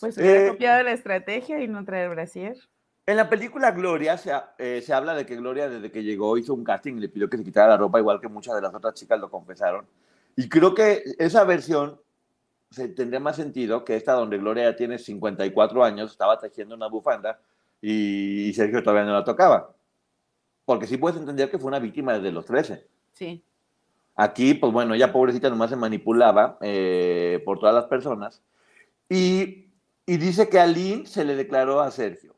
Pues 0.00 0.16
hubiera 0.16 0.46
eh, 0.46 0.48
copiado 0.48 0.82
la 0.84 0.92
estrategia 0.92 1.60
y 1.62 1.68
no 1.68 1.84
traer 1.84 2.08
brasier. 2.08 2.56
En 3.04 3.16
la 3.16 3.28
película 3.28 3.72
Gloria 3.72 4.16
se, 4.16 4.32
eh, 4.58 4.80
se, 4.80 4.94
habla 4.94 5.14
de 5.14 5.26
que 5.26 5.36
Gloria 5.36 5.68
desde 5.68 5.90
que 5.90 6.02
llegó 6.02 6.38
hizo 6.38 6.54
un 6.54 6.64
casting 6.64 6.94
y 6.94 7.00
le 7.00 7.08
pidió 7.08 7.28
que 7.28 7.36
se 7.36 7.44
quitara 7.44 7.68
la 7.68 7.76
ropa, 7.76 7.98
igual 7.98 8.20
que 8.20 8.28
muchas 8.28 8.54
de 8.54 8.62
las 8.62 8.72
otras 8.74 8.94
chicas 8.94 9.20
lo 9.20 9.28
confesaron. 9.28 9.84
Y 10.34 10.48
creo 10.48 10.72
que 10.72 11.02
esa 11.18 11.44
versión 11.44 12.00
se 12.72 12.88
tendría 12.88 13.20
más 13.20 13.36
sentido 13.36 13.84
que 13.84 13.96
esta 13.96 14.14
donde 14.14 14.38
Gloria 14.38 14.70
ya 14.70 14.76
tiene 14.76 14.98
54 14.98 15.84
años, 15.84 16.10
estaba 16.10 16.38
tejiendo 16.38 16.74
una 16.74 16.88
bufanda 16.88 17.38
y 17.80 18.52
Sergio 18.54 18.82
todavía 18.82 19.04
no 19.04 19.12
la 19.12 19.24
tocaba. 19.24 19.74
Porque 20.64 20.86
sí 20.86 20.96
puedes 20.96 21.18
entender 21.18 21.50
que 21.50 21.58
fue 21.58 21.68
una 21.68 21.80
víctima 21.80 22.14
desde 22.14 22.32
los 22.32 22.46
13. 22.46 22.86
Sí. 23.12 23.44
Aquí, 24.14 24.54
pues 24.54 24.72
bueno, 24.72 24.94
ella 24.94 25.12
pobrecita 25.12 25.50
nomás 25.50 25.70
se 25.70 25.76
manipulaba 25.76 26.58
eh, 26.60 27.42
por 27.44 27.58
todas 27.58 27.74
las 27.74 27.86
personas. 27.86 28.42
Y, 29.08 29.68
y 30.06 30.16
dice 30.16 30.48
que 30.48 30.60
Aline 30.60 31.06
se 31.06 31.24
le 31.24 31.34
declaró 31.34 31.80
a 31.80 31.90
Sergio. 31.90 32.34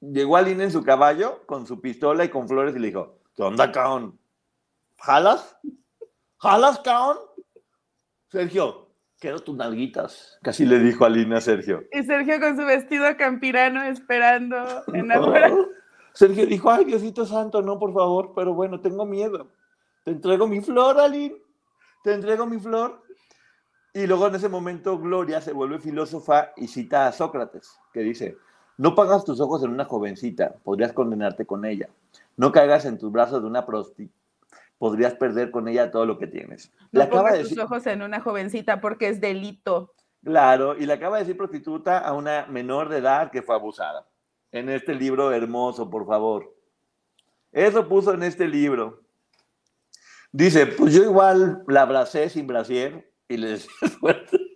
Llegó 0.00 0.36
Aline 0.36 0.64
en 0.64 0.70
su 0.72 0.82
caballo 0.82 1.44
con 1.46 1.66
su 1.66 1.80
pistola 1.80 2.24
y 2.24 2.30
con 2.30 2.48
flores 2.48 2.74
y 2.74 2.78
le 2.78 2.88
dijo, 2.88 3.18
¿qué 3.34 3.42
onda, 3.42 3.70
caón? 3.70 4.18
¿Jalas? 4.98 5.56
¿Jalas, 6.38 6.80
caón? 6.80 7.18
Sergio, 8.30 8.87
Quiero 9.20 9.40
tus 9.40 9.56
nalguitas, 9.56 10.38
casi 10.42 10.64
le 10.64 10.78
dijo 10.78 11.04
Alina 11.04 11.38
a 11.38 11.40
Sergio. 11.40 11.82
Y 11.92 12.04
Sergio 12.04 12.38
con 12.38 12.56
su 12.56 12.64
vestido 12.64 13.04
campirano 13.16 13.82
esperando 13.82 14.56
en 14.92 15.08
la 15.08 15.56
Sergio 16.12 16.46
dijo, 16.46 16.70
ay, 16.70 16.84
Diosito 16.84 17.26
Santo, 17.26 17.60
no, 17.62 17.78
por 17.78 17.92
favor, 17.92 18.32
pero 18.34 18.54
bueno, 18.54 18.80
tengo 18.80 19.04
miedo. 19.04 19.50
Te 20.04 20.12
entrego 20.12 20.46
mi 20.46 20.60
flor, 20.60 20.98
Aline. 21.00 21.36
Te 22.04 22.14
entrego 22.14 22.46
mi 22.46 22.58
flor. 22.58 23.02
Y 23.92 24.06
luego 24.06 24.28
en 24.28 24.36
ese 24.36 24.48
momento 24.48 24.98
Gloria 24.98 25.40
se 25.40 25.52
vuelve 25.52 25.80
filósofa 25.80 26.52
y 26.56 26.68
cita 26.68 27.08
a 27.08 27.12
Sócrates, 27.12 27.76
que 27.92 28.00
dice, 28.00 28.36
no 28.76 28.94
pagas 28.94 29.24
tus 29.24 29.40
ojos 29.40 29.62
en 29.64 29.70
una 29.70 29.84
jovencita, 29.84 30.54
podrías 30.62 30.92
condenarte 30.92 31.44
con 31.44 31.64
ella. 31.64 31.88
No 32.36 32.52
caigas 32.52 32.84
en 32.84 32.98
tus 32.98 33.10
brazos 33.10 33.42
de 33.42 33.48
una 33.48 33.66
prostituta 33.66 34.17
podrías 34.78 35.14
perder 35.14 35.50
con 35.50 35.68
ella 35.68 35.90
todo 35.90 36.06
lo 36.06 36.18
que 36.18 36.26
tienes. 36.26 36.72
No 36.92 37.00
le 37.00 37.02
acaba 37.04 37.32
de 37.32 37.44
tus 37.44 37.58
ojos 37.58 37.86
en 37.86 38.02
una 38.02 38.20
jovencita 38.20 38.80
porque 38.80 39.08
es 39.08 39.20
delito. 39.20 39.94
Claro, 40.24 40.76
y 40.76 40.86
le 40.86 40.92
acaba 40.92 41.16
de 41.16 41.24
decir 41.24 41.36
prostituta 41.36 41.98
a 41.98 42.12
una 42.12 42.46
menor 42.46 42.88
de 42.88 42.98
edad 42.98 43.30
que 43.30 43.42
fue 43.42 43.54
abusada. 43.54 44.08
En 44.50 44.68
este 44.68 44.94
libro 44.94 45.32
hermoso, 45.32 45.90
por 45.90 46.06
favor. 46.06 46.54
Eso 47.52 47.88
puso 47.88 48.14
en 48.14 48.22
este 48.22 48.46
libro. 48.48 49.02
Dice, 50.32 50.66
pues 50.66 50.92
yo 50.92 51.02
igual 51.02 51.62
la 51.66 51.82
abracé 51.82 52.28
sin 52.28 52.46
brasier 52.46 53.12
y 53.28 53.36
le 53.36 53.50
decía 53.50 53.70
suerte. 54.00 54.47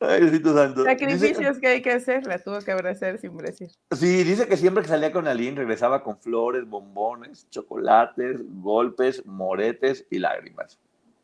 Ay, 0.00 0.42
santo. 0.42 0.84
Sacrificios 0.84 1.58
que 1.58 1.66
hay 1.66 1.82
que 1.82 1.90
hacer, 1.90 2.26
la 2.26 2.38
tuvo 2.38 2.60
que 2.60 2.70
abrazar 2.70 3.18
sin 3.18 3.36
brasier. 3.36 3.70
Sí, 3.90 4.22
dice 4.22 4.46
que 4.46 4.56
siempre 4.56 4.82
que 4.82 4.88
salía 4.88 5.10
con 5.10 5.26
Aline 5.26 5.56
regresaba 5.56 6.04
con 6.04 6.18
flores, 6.18 6.68
bombones, 6.68 7.48
chocolates, 7.50 8.40
golpes, 8.62 9.26
moretes 9.26 10.06
y 10.10 10.18
lágrimas. 10.18 10.78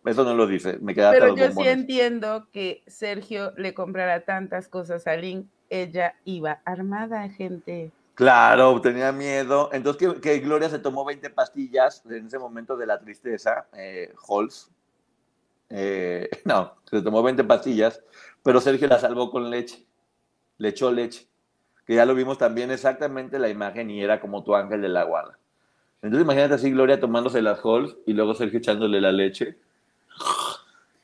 Eso 0.05 0.25
no 0.25 0.35
lo 0.35 0.47
dice, 0.47 0.79
me 0.81 0.95
queda 0.95 1.12
Pero 1.12 1.35
yo 1.37 1.51
sí 1.53 1.66
entiendo 1.66 2.49
que 2.53 2.83
Sergio 2.87 3.53
le 3.57 3.72
comprara 3.75 4.25
tantas 4.25 4.68
cosas 4.68 5.07
a 5.07 5.12
Aline, 5.12 5.47
ella 5.70 6.16
iba 6.25 6.61
armada, 6.64 7.29
gente. 7.31 7.91
Claro, 8.14 8.81
tenía 8.81 9.12
miedo. 9.12 9.70
Entonces 9.72 10.20
que, 10.20 10.39
Gloria 10.41 10.68
se 10.68 10.79
tomó 10.79 11.05
20 11.05 11.31
pastillas 11.31 12.03
en 12.07 12.27
ese 12.27 12.39
momento 12.39 12.77
de 12.77 12.87
la 12.87 12.99
tristeza, 12.99 13.66
eh, 13.77 14.12
Halls. 14.29 14.70
Eh, 15.70 16.28
no, 16.44 16.74
se 16.90 17.02
tomó 17.02 17.22
20 17.22 17.44
pastillas 17.44 18.02
pero 18.44 18.60
Sergio 18.60 18.86
la 18.86 18.98
salvó 18.98 19.30
con 19.30 19.50
leche, 19.50 19.86
le 20.58 20.68
echó 20.68 20.92
leche, 20.92 21.26
que 21.86 21.94
ya 21.94 22.04
lo 22.04 22.14
vimos 22.14 22.36
también 22.36 22.70
exactamente 22.70 23.38
la 23.38 23.48
imagen 23.48 23.90
y 23.90 24.02
era 24.02 24.20
como 24.20 24.44
tu 24.44 24.54
ángel 24.54 24.82
de 24.82 24.90
la 24.90 25.04
guarda. 25.04 25.38
Entonces 26.02 26.24
imagínate 26.24 26.54
así 26.54 26.70
Gloria 26.70 27.00
tomándose 27.00 27.40
las 27.40 27.64
halls 27.64 27.96
y 28.06 28.12
luego 28.12 28.34
Sergio 28.34 28.58
echándole 28.58 29.00
la 29.00 29.12
leche. 29.12 29.56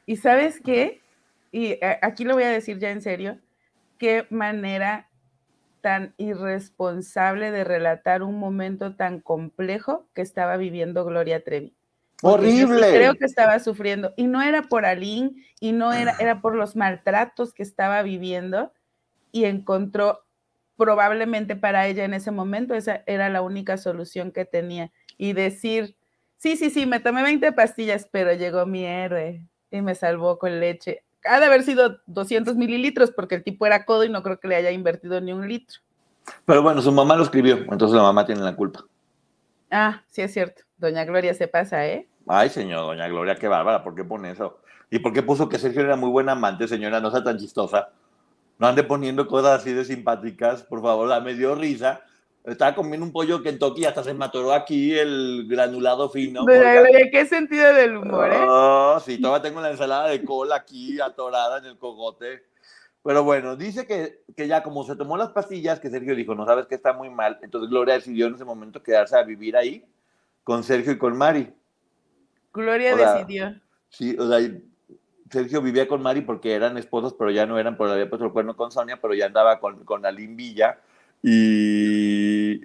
¿Y 0.05 0.17
sabes 0.17 0.61
qué? 0.63 1.01
Y 1.51 1.69
eh, 1.73 1.99
aquí 2.03 2.25
lo 2.25 2.35
voy 2.35 2.43
a 2.43 2.51
decir 2.51 2.79
ya 2.79 2.91
en 2.91 3.01
serio, 3.01 3.39
qué 3.97 4.27
manera 4.29 5.09
tan 5.81 6.13
irresponsable 6.19 7.51
de 7.51 7.65
relatar 7.65 8.23
un 8.23 8.39
momento 8.39 8.97
tan 8.97 9.21
complejo 9.21 10.07
que 10.15 10.21
estaba 10.21 10.59
viviendo 10.59 11.07
Gloria 11.07 11.43
Trevi. 11.43 11.75
Horrible. 12.23 12.91
creo 12.91 13.15
que 13.15 13.25
estaba 13.25 13.59
sufriendo. 13.61 14.13
Y 14.17 14.27
no 14.27 14.43
era 14.43 14.63
por 14.63 14.85
Aline, 14.85 15.33
y 15.61 15.73
no 15.73 15.93
era, 15.93 16.15
era 16.19 16.41
por 16.41 16.55
los 16.55 16.77
maltratos 16.77 17.53
que 17.53 17.63
estaba 17.63 18.03
viviendo. 18.03 18.73
Y 19.33 19.45
encontró, 19.45 20.25
probablemente 20.77 21.57
para 21.57 21.87
ella 21.87 22.05
en 22.05 22.15
ese 22.15 22.31
momento, 22.31 22.75
esa 22.75 23.03
era 23.07 23.29
la 23.29 23.43
única 23.43 23.77
solución 23.77 24.33
que 24.33 24.45
tenía. 24.45 24.93
Y 25.19 25.33
decir, 25.33 25.97
sí, 26.37 26.57
sí, 26.57 26.71
sí, 26.71 26.87
me 26.87 27.01
tomé 27.01 27.23
20 27.23 27.53
pastillas, 27.53 28.09
pero 28.11 28.33
llegó 28.33 28.67
mi 28.67 28.85
héroe 28.85 29.43
y 29.71 29.83
me 29.83 29.95
salvó 29.95 30.39
con 30.39 30.59
leche. 30.61 31.05
Ha 31.25 31.39
de 31.39 31.47
haber 31.47 31.63
sido 31.63 32.01
200 32.07 32.57
mililitros 32.57 33.11
porque 33.11 33.35
el 33.35 33.45
tipo 33.45 33.67
era 33.67 33.85
codo 33.85 34.05
y 34.05 34.09
no 34.09 34.23
creo 34.23 34.41
que 34.41 34.49
le 34.49 34.57
haya 34.57 34.71
invertido 34.71 35.21
ni 35.21 35.33
un 35.33 35.47
litro. 35.47 35.81
Pero 36.45 36.63
bueno, 36.63 36.81
su 36.83 36.93
mamá 36.93 37.17
lo 37.17 37.25
escribió, 37.25 37.59
entonces 37.71 37.97
la 37.97 38.03
mamá 38.03 38.25
tiene 38.25 38.43
la 38.43 38.57
culpa. 38.57 38.85
Ah, 39.71 40.03
sí 40.09 40.23
es 40.23 40.33
cierto. 40.33 40.63
Doña 40.77 41.05
Gloria 41.05 41.35
se 41.35 41.49
pasa, 41.49 41.87
¿eh? 41.87 42.09
Ay, 42.27 42.49
señor, 42.49 42.81
doña 42.81 43.09
Gloria, 43.09 43.37
qué 43.37 43.49
bárbara, 43.49 43.83
¿por 43.83 43.95
qué 43.95 44.05
pone 44.05 44.31
eso? 44.31 44.61
¿Y 44.91 44.99
por 44.99 45.13
qué 45.13 45.23
puso 45.23 45.49
que 45.49 45.59
Sergio 45.59 45.83
era 45.83 45.97
muy 45.97 46.11
buen 46.11 46.29
amante, 46.29 46.67
señora? 46.67 47.01
No 47.01 47.11
sea 47.11 47.23
tan 47.23 47.39
chistosa. 47.39 47.91
No 48.59 48.67
ande 48.67 48.83
poniendo 48.83 49.27
cosas 49.27 49.61
así 49.61 49.73
de 49.73 49.85
simpáticas, 49.85 50.63
por 50.63 50.83
favor, 50.83 51.09
la 51.09 51.21
me 51.21 51.35
dio 51.35 51.55
risa. 51.55 52.03
Estaba 52.45 52.75
comiendo 52.75 53.07
un 53.07 53.13
pollo 53.13 53.43
Kentucky 53.43 53.83
y 53.83 53.85
hasta 53.85 54.03
se 54.03 54.15
mató 54.15 54.53
aquí 54.53 54.99
el 54.99 55.47
granulado 55.49 56.09
fino. 56.09 56.45
Doña 56.45 56.81
Gloria, 56.81 57.11
qué 57.11 57.27
sentido 57.27 57.73
del 57.75 57.97
humor, 57.97 58.33
¿eh? 58.33 58.47
Oh, 58.49 59.01
sí, 59.05 59.21
todavía 59.21 59.49
tengo 59.49 59.61
la 59.61 59.71
ensalada 59.71 60.09
de 60.09 60.25
cola 60.25 60.57
aquí 60.57 61.01
atorada 61.01 61.59
en 61.59 61.67
el 61.67 61.79
cogote. 61.79 62.50
Pero 63.03 63.25
bueno, 63.25 63.57
dice 63.57 63.87
que, 63.87 64.23
que, 64.37 64.47
ya 64.47 64.63
como 64.63 64.85
se 64.85 64.97
tomó 64.97 65.17
las 65.17 65.31
pastillas, 65.31 65.81
que 65.81 65.89
Sergio 65.89 66.15
dijo, 66.15 66.35
no 66.35 66.45
sabes 66.45 66.67
que 66.67 66.75
está 66.75 66.93
muy 66.93 67.09
mal, 67.09 67.39
entonces 67.43 67.71
Gloria 67.71 67.95
decidió 67.95 68.27
en 68.27 68.35
ese 68.35 68.45
momento 68.45 68.83
quedarse 68.83 69.17
a 69.17 69.23
vivir 69.23 69.57
ahí 69.57 69.85
con 70.45 70.63
Sergio 70.63 70.93
y 70.93 70.99
con 70.99 71.17
Mari. 71.17 71.51
Gloria 72.53 72.95
decidió. 72.95 73.55
Sí, 73.89 74.17
o 74.19 74.29
sea, 74.29 74.39
Sergio 75.31 75.63
vivía 75.63 75.89
con 75.89 76.03
Mari 76.03 76.23
porque 76.23 76.53
eran 76.53 76.77
esposos, 76.77 77.15
pero 77.15 77.31
ya 77.31 77.47
no 77.47 77.59
eran, 77.59 77.77
porque 77.77 77.93
había 77.93 78.09
puesto 78.09 78.27
el 78.27 78.33
cuerno 78.33 78.57
con 78.57 78.71
Sonia, 78.71 79.01
pero 79.01 79.15
ya 79.15 79.27
andaba 79.27 79.61
con, 79.61 79.85
con 79.85 80.05
Aline 80.05 80.35
Villa. 80.35 80.79
Y, 81.23 82.63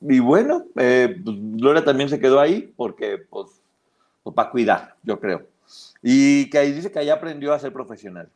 y 0.00 0.18
bueno, 0.18 0.64
eh, 0.76 1.20
pues, 1.24 1.36
Gloria 1.56 1.84
también 1.84 2.08
se 2.08 2.20
quedó 2.20 2.40
ahí 2.40 2.72
porque, 2.76 3.18
pues, 3.18 3.62
pues 4.22 4.34
para 4.34 4.50
cuidar, 4.50 4.96
yo 5.02 5.20
creo. 5.20 5.46
Y 6.02 6.50
que 6.50 6.58
ahí 6.58 6.72
dice 6.72 6.90
que 6.90 6.98
ahí 6.98 7.10
aprendió 7.10 7.52
a 7.52 7.58
ser 7.58 7.72
profesional. 7.72 8.28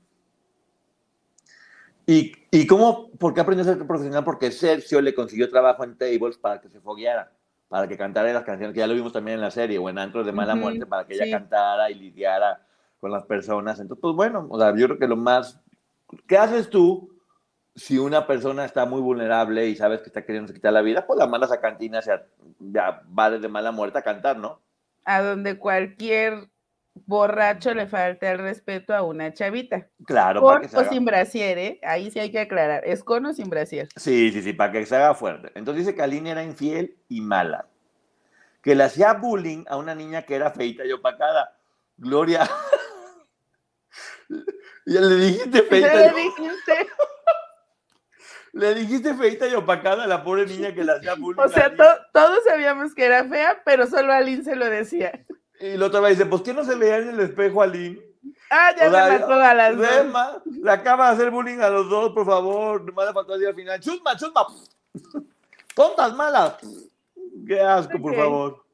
¿Y, 2.07 2.33
¿Y 2.51 2.67
cómo? 2.67 3.11
¿Por 3.13 3.35
qué 3.35 3.41
aprendió 3.41 3.63
a 3.63 3.75
ser 3.75 3.87
profesional? 3.87 4.25
Porque 4.25 4.51
Sergio 4.51 5.01
le 5.01 5.15
consiguió 5.15 5.49
trabajo 5.49 5.85
en 5.85 5.97
Tables 5.97 6.39
para 6.39 6.61
que 6.61 6.69
se 6.69 6.81
fogueara 6.81 7.31
para 7.73 7.89
que 7.89 7.97
cantara 7.97 8.31
las 8.35 8.45
canciones, 8.45 8.75
que 8.75 8.81
ya 8.81 8.87
lo 8.87 8.93
vimos 8.93 9.15
también 9.15 9.37
en 9.37 9.41
la 9.41 9.51
serie, 9.51 9.79
o 9.79 9.89
en 9.89 9.99
Antros 9.99 10.27
de 10.27 10.33
Mala 10.33 10.55
Muerte, 10.55 10.85
para 10.85 11.07
que 11.07 11.15
ella 11.15 11.39
cantara 11.39 11.91
y 11.91 11.95
lidiara 11.95 12.67
con 13.01 13.11
las 13.11 13.25
personas. 13.25 13.81
Entonces, 13.81 13.99
pues 14.03 14.15
bueno, 14.15 14.47
o 14.51 14.61
sea, 14.61 14.77
yo 14.77 14.89
creo 14.89 14.99
que 14.99 15.09
lo 15.09 15.17
más... 15.17 15.59
¿Qué 16.27 16.37
haces 16.37 16.69
tú 16.69 17.17
si 17.75 17.97
una 17.97 18.27
persona 18.27 18.67
está 18.67 18.85
muy 18.85 19.01
vulnerable 19.01 19.69
y 19.69 19.75
sabes 19.75 20.03
que 20.03 20.09
está 20.09 20.23
queriendo 20.23 20.53
quitar 20.53 20.75
la 20.75 20.83
vida? 20.83 21.07
Pues 21.07 21.19
la 21.19 21.27
mandas 21.27 21.51
a 21.51 21.63
cantinas, 21.63 22.11
ya 22.61 23.03
va 23.19 23.31
desde 23.31 23.49
Mala 23.49 23.73
Muerte 23.73 24.01
a 24.01 24.03
cantar, 24.03 24.37
¿no? 24.37 24.61
A 25.07 25.23
donde 25.23 25.57
cualquier 25.57 26.51
borracho 26.95 27.75
le 27.75 27.87
falta 27.87 28.31
el 28.31 28.39
respeto 28.39 28.95
a 28.95 29.03
una 29.03 29.33
chavita. 29.33 29.89
Claro, 30.07 30.41
con 30.41 30.65
o 30.65 30.85
sin 30.89 31.05
brasier, 31.05 31.59
¿eh? 31.59 31.81
Ahí 31.83 32.11
sí 32.11 32.19
hay 32.19 32.31
que 32.31 32.41
aclarar, 32.41 32.85
¿es 32.87 33.03
con 33.03 33.27
o 33.27 33.33
sin 33.33 33.49
brasier? 33.49 33.89
Sí, 33.97 34.31
sí, 34.33 34.43
sí, 34.43 34.53
para 34.53 34.73
que 34.73 34.87
se 34.87 34.97
haga 34.97 35.15
fuerte. 35.15 35.51
Entonces 35.55 35.85
dice 35.85 35.95
que 35.97 36.03
Aline 36.03 36.31
era 36.31 36.43
infiel 36.43 36.97
y 37.09 37.21
mala. 37.21 37.67
Que 38.63 38.75
le 38.75 38.85
hacía 38.85 39.15
bullying 39.15 39.65
a 39.69 39.77
una 39.77 39.95
niña 39.95 40.23
que 40.23 40.37
era 40.37 40.51
feita 40.51 40.85
y 40.85 40.93
opacada. 40.93 41.57
Gloria. 41.97 42.49
ya 44.87 45.01
le 45.01 45.15
dijiste 45.17 45.63
feita. 45.63 45.95
Le 45.95 46.13
dijiste. 46.13 46.89
Le 48.55 48.75
dijiste 48.75 49.15
feita 49.15 49.49
y 49.49 49.55
opacada 49.55 50.05
a 50.05 50.07
la 50.07 50.23
pobre 50.23 50.45
niña 50.45 50.75
que 50.75 50.85
le 50.85 50.93
hacía 50.93 51.15
bullying. 51.15 51.41
O 51.43 51.49
sea, 51.49 51.75
todos 52.13 52.45
sabíamos 52.45 52.95
que 52.95 53.07
era 53.07 53.25
fea, 53.25 53.63
pero 53.65 53.87
solo 53.87 54.13
Aline 54.13 54.45
se 54.45 54.57
lo 54.57 54.67
decía. 54.67 55.25
Y 55.63 55.77
la 55.77 55.87
otra 55.87 56.01
vez 56.01 56.19
dice, 56.19 56.29
pues 56.29 56.43
¿qué 56.43 56.53
no 56.53 56.65
se 56.65 56.75
veía 56.75 56.99
en 56.99 57.11
el 57.11 57.21
espejo, 57.21 57.63
Aline? 57.63 58.03
Ah, 58.51 58.75
ya 58.77 58.91
me 58.91 59.19
mató 59.19 59.33
a 59.33 59.55
las 59.55 59.77
dos. 59.77 60.43
Le 60.45 60.71
acaba 60.71 61.07
de 61.07 61.13
hacer 61.15 61.31
bullying 61.31 61.61
a 61.61 61.71
los 61.71 61.89
dos, 61.89 62.13
por 62.13 62.27
favor. 62.27 62.83
No 62.83 62.93
me 62.93 63.13
faltó 63.13 63.35
al 63.35 63.55
final. 63.55 63.79
¡Chusma, 63.81 64.17
chusma! 64.17 64.45
¡Tontas 65.75 66.15
malas! 66.15 66.57
¡Qué 67.47 67.61
asco, 67.61 67.99
por 68.01 68.17
favor! 68.17 68.65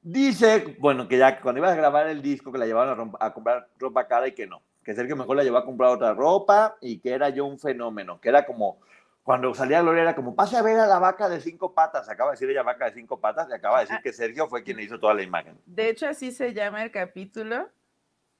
Dice, 0.00 0.76
bueno, 0.80 1.06
que 1.06 1.18
ya 1.18 1.40
cuando 1.40 1.58
iba 1.58 1.70
a 1.70 1.76
grabar 1.76 2.08
el 2.08 2.22
disco, 2.22 2.50
que 2.50 2.58
la 2.58 2.66
llevaban 2.66 3.12
a, 3.20 3.26
a, 3.26 3.34
comprar 3.34 3.68
ropa 3.78 4.08
cara 4.08 4.28
y 4.28 4.32
que 4.32 4.46
no. 4.46 4.62
Que 4.82 4.94
Sergio 4.94 5.14
mejor 5.14 5.36
la 5.36 5.44
llevó 5.44 5.58
a 5.58 5.64
comprar 5.66 5.90
otra 5.90 6.14
ropa 6.14 6.76
y 6.80 7.00
que 7.00 7.10
era 7.10 7.28
yo 7.28 7.44
un 7.44 7.58
fenómeno. 7.58 8.18
Que 8.18 8.30
era 8.30 8.46
como 8.46 8.80
cuando 9.28 9.52
salía 9.52 9.82
Gloria 9.82 10.04
era 10.04 10.16
como, 10.16 10.34
pase 10.34 10.56
a 10.56 10.62
ver 10.62 10.78
a 10.78 10.86
la 10.86 10.98
vaca 10.98 11.28
de 11.28 11.42
cinco 11.42 11.74
patas. 11.74 12.08
Acaba 12.08 12.30
de 12.30 12.36
decir 12.36 12.48
ella 12.48 12.62
vaca 12.62 12.86
de 12.86 12.94
cinco 12.94 13.20
patas 13.20 13.46
y 13.50 13.52
acaba 13.52 13.76
de 13.78 13.84
decir 13.84 13.98
que 14.02 14.14
Sergio 14.14 14.48
fue 14.48 14.62
quien 14.62 14.80
hizo 14.80 14.98
toda 14.98 15.12
la 15.12 15.22
imagen. 15.22 15.60
De 15.66 15.90
hecho, 15.90 16.08
así 16.08 16.32
se 16.32 16.54
llama 16.54 16.82
el 16.82 16.90
capítulo. 16.90 17.68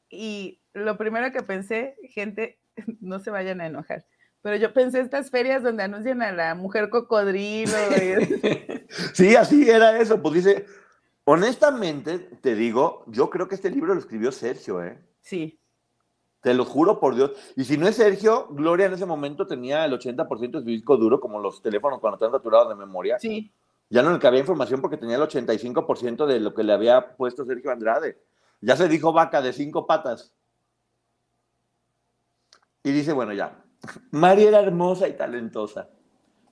Y 0.09 0.63
lo 0.73 0.97
primero 0.97 1.31
que 1.31 1.43
pensé, 1.43 1.95
gente, 2.05 2.59
no 3.03 3.19
se 3.19 3.31
vayan 3.31 3.61
a 3.61 3.67
enojar. 3.67 4.07
Pero 4.41 4.57
yo 4.57 4.73
pensé 4.73 5.01
estas 5.01 5.31
ferias 5.31 5.63
donde 5.63 5.83
anuncian 5.83 6.23
a 6.23 6.33
la 6.33 6.55
mujer 6.55 6.89
cocodrilo. 6.89 7.77
sí, 9.13 9.37
así 9.37 9.69
era 9.69 10.01
eso. 10.01 10.23
Pues 10.23 10.37
dice, 10.37 10.65
honestamente, 11.25 12.19
te 12.19 12.55
digo, 12.55 13.05
yo 13.09 13.29
creo 13.29 13.47
que 13.47 13.57
este 13.57 13.69
libro 13.69 13.93
lo 13.93 14.01
escribió 14.01 14.33
Sergio, 14.33 14.83
¿eh? 14.83 14.99
Sí. 15.21 15.61
Te 16.41 16.55
lo 16.55 16.65
juro 16.65 17.01
por 17.01 17.15
Dios. 17.15 17.33
Y 17.57 17.65
si 17.65 17.77
no 17.77 17.89
es 17.89 17.97
Sergio, 17.97 18.47
Gloria 18.51 18.87
en 18.87 18.93
ese 18.93 19.07
momento 19.07 19.47
tenía 19.47 19.85
el 19.85 19.93
80% 19.93 20.51
de 20.51 20.61
su 20.61 20.67
disco 20.67 20.97
duro, 20.97 21.21
como 21.21 21.41
los 21.41 21.61
teléfonos 21.61 22.01
cuando 22.01 22.17
están 22.17 22.31
saturados 22.31 22.69
de 22.69 22.77
memoria. 22.77 23.19
Sí. 23.19 23.53
Ya 23.91 24.03
no 24.03 24.13
le 24.13 24.19
cabía 24.19 24.41
información 24.41 24.81
porque 24.81 24.97
tenía 24.97 25.17
el 25.17 25.23
85% 25.23 26.27
de 26.27 26.41
lo 26.41 26.55
que 26.55 26.63
le 26.63 26.73
había 26.73 27.17
puesto 27.17 27.45
Sergio 27.45 27.73
Andrade. 27.73 28.19
Ya 28.61 28.77
se 28.77 28.89
dijo 28.89 29.13
vaca 29.13 29.41
de 29.41 29.53
cinco 29.53 29.87
patas. 29.87 30.35
Y 32.83 32.93
dice, 32.93 33.13
bueno, 33.13 33.33
ya. 33.33 33.65
Mari 34.11 34.45
era 34.45 34.61
hermosa 34.61 35.09
y 35.09 35.15
talentosa. 35.15 35.89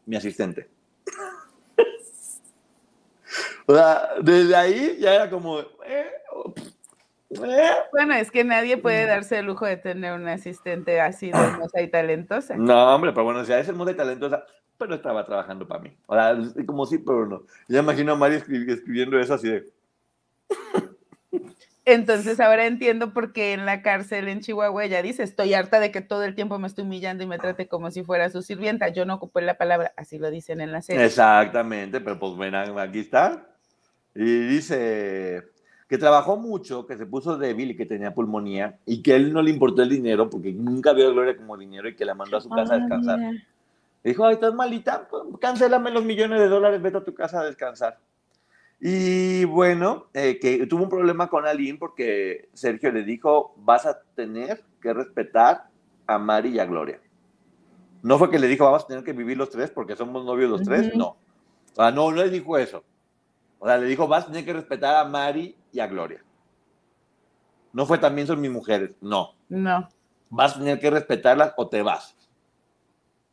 Mi 0.06 0.16
asistente. 0.16 0.70
o 3.66 3.74
sea, 3.74 4.14
desde 4.22 4.56
ahí 4.56 4.96
ya 4.98 5.14
era 5.14 5.30
como, 5.30 5.60
eh, 5.60 6.10
bueno, 7.28 8.14
es 8.14 8.30
que 8.30 8.44
nadie 8.44 8.76
puede 8.76 9.06
darse 9.06 9.38
el 9.38 9.46
lujo 9.46 9.66
de 9.66 9.76
tener 9.76 10.12
una 10.12 10.34
asistente 10.34 11.00
así 11.00 11.30
de 11.30 11.38
hermosa 11.38 11.80
y 11.80 11.88
talentosa. 11.88 12.56
No, 12.56 12.94
hombre, 12.94 13.12
pero 13.12 13.24
bueno, 13.24 13.44
si 13.44 13.52
es 13.52 13.68
hermosa 13.68 13.92
y 13.92 13.96
talentosa, 13.96 14.44
pero 14.78 14.94
estaba 14.94 15.24
trabajando 15.24 15.66
para 15.66 15.82
mí. 15.82 15.96
O 16.06 16.14
sea, 16.14 16.36
como 16.66 16.86
sí, 16.86 16.98
pero 16.98 17.26
no. 17.26 17.42
Ya 17.68 17.80
imagino 17.80 18.12
a 18.12 18.16
Mario 18.16 18.38
escribiendo 18.38 19.18
eso 19.18 19.34
así 19.34 19.48
de. 19.48 19.64
Entonces 21.84 22.40
ahora 22.40 22.66
entiendo 22.66 23.12
por 23.12 23.32
qué 23.32 23.52
en 23.52 23.64
la 23.64 23.80
cárcel 23.80 24.26
en 24.26 24.40
Chihuahua 24.40 24.84
ella 24.84 25.02
dice, 25.02 25.22
estoy 25.22 25.54
harta 25.54 25.78
de 25.78 25.92
que 25.92 26.00
todo 26.00 26.24
el 26.24 26.34
tiempo 26.34 26.58
me 26.58 26.66
estoy 26.66 26.82
humillando 26.84 27.22
y 27.22 27.28
me 27.28 27.38
trate 27.38 27.68
como 27.68 27.92
si 27.92 28.02
fuera 28.02 28.28
su 28.28 28.42
sirvienta. 28.42 28.88
Yo 28.88 29.04
no 29.04 29.14
ocupé 29.14 29.40
la 29.42 29.56
palabra, 29.56 29.92
así 29.96 30.18
lo 30.18 30.30
dicen 30.30 30.60
en 30.60 30.72
la 30.72 30.82
serie. 30.82 31.04
Exactamente, 31.04 32.00
pero 32.00 32.18
pues 32.18 32.36
ven, 32.36 32.56
aquí 32.56 32.98
está. 32.98 33.46
Y 34.16 34.24
dice 34.48 35.44
que 35.88 35.98
trabajó 35.98 36.36
mucho, 36.36 36.86
que 36.86 36.96
se 36.96 37.06
puso 37.06 37.38
débil 37.38 37.70
y 37.70 37.76
que 37.76 37.86
tenía 37.86 38.12
pulmonía 38.12 38.78
y 38.84 39.02
que 39.02 39.14
él 39.14 39.32
no 39.32 39.40
le 39.40 39.50
importó 39.50 39.82
el 39.82 39.88
dinero 39.88 40.28
porque 40.28 40.52
nunca 40.52 40.92
vio 40.92 41.08
a 41.08 41.12
Gloria 41.12 41.36
como 41.36 41.56
dinero 41.56 41.88
y 41.88 41.94
que 41.94 42.04
la 42.04 42.14
mandó 42.14 42.36
a 42.36 42.40
su 42.40 42.48
casa 42.48 42.74
a 42.74 42.78
descansar. 42.78 43.20
Dijo, 44.02 44.24
ay, 44.24 44.34
estás 44.34 44.54
malita, 44.54 45.08
pues, 45.08 45.22
cancélame 45.40 45.90
los 45.90 46.04
millones 46.04 46.40
de 46.40 46.48
dólares, 46.48 46.82
vete 46.82 46.98
a 46.98 47.04
tu 47.04 47.14
casa 47.14 47.40
a 47.40 47.44
descansar. 47.44 47.98
Y 48.80 49.44
bueno, 49.44 50.06
eh, 50.12 50.38
que 50.38 50.66
tuvo 50.66 50.84
un 50.84 50.90
problema 50.90 51.28
con 51.28 51.46
Aline 51.46 51.78
porque 51.78 52.48
Sergio 52.52 52.92
le 52.92 53.04
dijo, 53.04 53.54
vas 53.56 53.86
a 53.86 54.00
tener 54.14 54.62
que 54.80 54.92
respetar 54.92 55.68
a 56.06 56.18
Mari 56.18 56.50
y 56.50 56.58
a 56.58 56.66
Gloria. 56.66 57.00
No 58.02 58.18
fue 58.18 58.30
que 58.30 58.38
le 58.38 58.48
dijo, 58.48 58.64
vamos 58.64 58.84
a 58.84 58.86
tener 58.86 59.02
que 59.02 59.12
vivir 59.12 59.36
los 59.36 59.50
tres 59.50 59.70
porque 59.70 59.96
somos 59.96 60.24
novios 60.24 60.50
los 60.50 60.62
tres, 60.62 60.94
no. 60.94 61.16
O 61.72 61.74
sea, 61.74 61.90
no, 61.90 62.10
no 62.10 62.22
le 62.22 62.30
dijo 62.30 62.58
eso. 62.58 62.84
O 63.58 63.66
sea, 63.66 63.78
le 63.78 63.86
dijo, 63.86 64.06
vas 64.06 64.24
a 64.24 64.26
tener 64.28 64.44
que 64.44 64.52
respetar 64.52 64.96
a 64.96 65.08
Mari 65.08 65.56
y 65.76 65.80
a 65.80 65.86
Gloria. 65.86 66.22
No 67.72 67.84
fue 67.84 67.98
también 67.98 68.26
son 68.26 68.40
mis 68.40 68.50
mujeres, 68.50 68.96
no. 69.00 69.34
No. 69.48 69.88
Vas 70.30 70.56
a 70.56 70.58
tener 70.58 70.80
que 70.80 70.90
respetarlas 70.90 71.52
o 71.56 71.68
te 71.68 71.82
vas. 71.82 72.16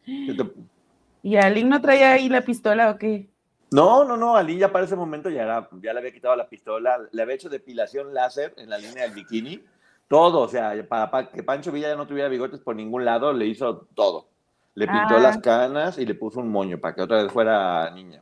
¿Y 1.24 1.38
Aline 1.38 1.70
no 1.70 1.82
traía 1.82 2.12
ahí 2.12 2.28
la 2.28 2.42
pistola 2.42 2.92
o 2.92 2.98
qué? 2.98 3.30
No, 3.72 4.04
no, 4.04 4.18
no, 4.18 4.36
Ali 4.36 4.58
ya 4.58 4.72
para 4.72 4.86
ese 4.86 4.96
momento 4.96 5.30
ya, 5.30 5.44
era, 5.44 5.70
ya 5.82 5.94
le 5.94 6.00
había 6.00 6.14
quitado 6.14 6.36
la 6.36 6.48
pistola, 6.50 7.00
le 7.12 7.22
había 7.22 7.36
hecho 7.36 7.50
depilación 7.50 8.14
láser 8.14 8.54
en 8.58 8.70
la 8.70 8.78
línea 8.78 9.04
del 9.04 9.14
bikini, 9.14 9.64
todo, 10.08 10.42
o 10.42 10.48
sea, 10.48 10.74
para, 10.88 11.30
que 11.30 11.42
Pancho 11.42 11.72
Villa 11.72 11.88
ya 11.88 11.96
no 11.96 12.06
tuviera 12.06 12.30
bigotes 12.30 12.60
por 12.60 12.76
ningún 12.76 13.06
lado, 13.06 13.32
le 13.34 13.48
hizo 13.48 13.88
todo. 13.96 14.28
Le 14.76 14.88
pintó 14.88 15.18
las 15.18 15.38
ah. 15.38 15.42
canas 15.42 15.98
y 15.98 16.06
le 16.06 16.14
puso 16.16 16.40
un 16.40 16.52
moño 16.52 16.80
para 16.80 16.94
que 16.94 17.02
otra 17.02 17.24
vez 17.24 17.32
fuera 17.32 17.90
niña. 17.92 18.22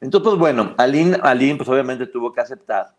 Entonces, 0.00 0.28
pues 0.28 0.38
bueno, 0.38 0.74
Aline, 0.78 1.18
Aline 1.22 1.56
pues 1.56 1.68
obviamente 1.68 2.06
tuvo 2.06 2.32
que 2.32 2.40
aceptar. 2.40 2.94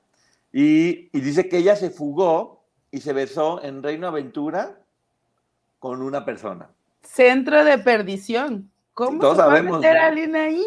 Y, 0.51 1.09
y, 1.15 1.21
dice 1.21 1.47
que 1.47 1.57
ella 1.57 1.75
se 1.75 1.91
fugó 1.91 2.63
y 2.91 3.01
se 3.01 3.13
besó 3.13 3.63
en 3.63 3.83
Reino 3.83 4.07
Aventura 4.07 4.79
con 5.77 6.01
una 6.01 6.25
persona. 6.25 6.69
Centro 7.01 7.63
de 7.63 7.77
perdición. 7.77 8.69
¿Cómo 8.93 9.21
se 9.33 9.41
va 9.41 9.57
a 9.57 9.61
meter 9.61 9.97
Aline 9.97 10.39
ahí? 10.39 10.65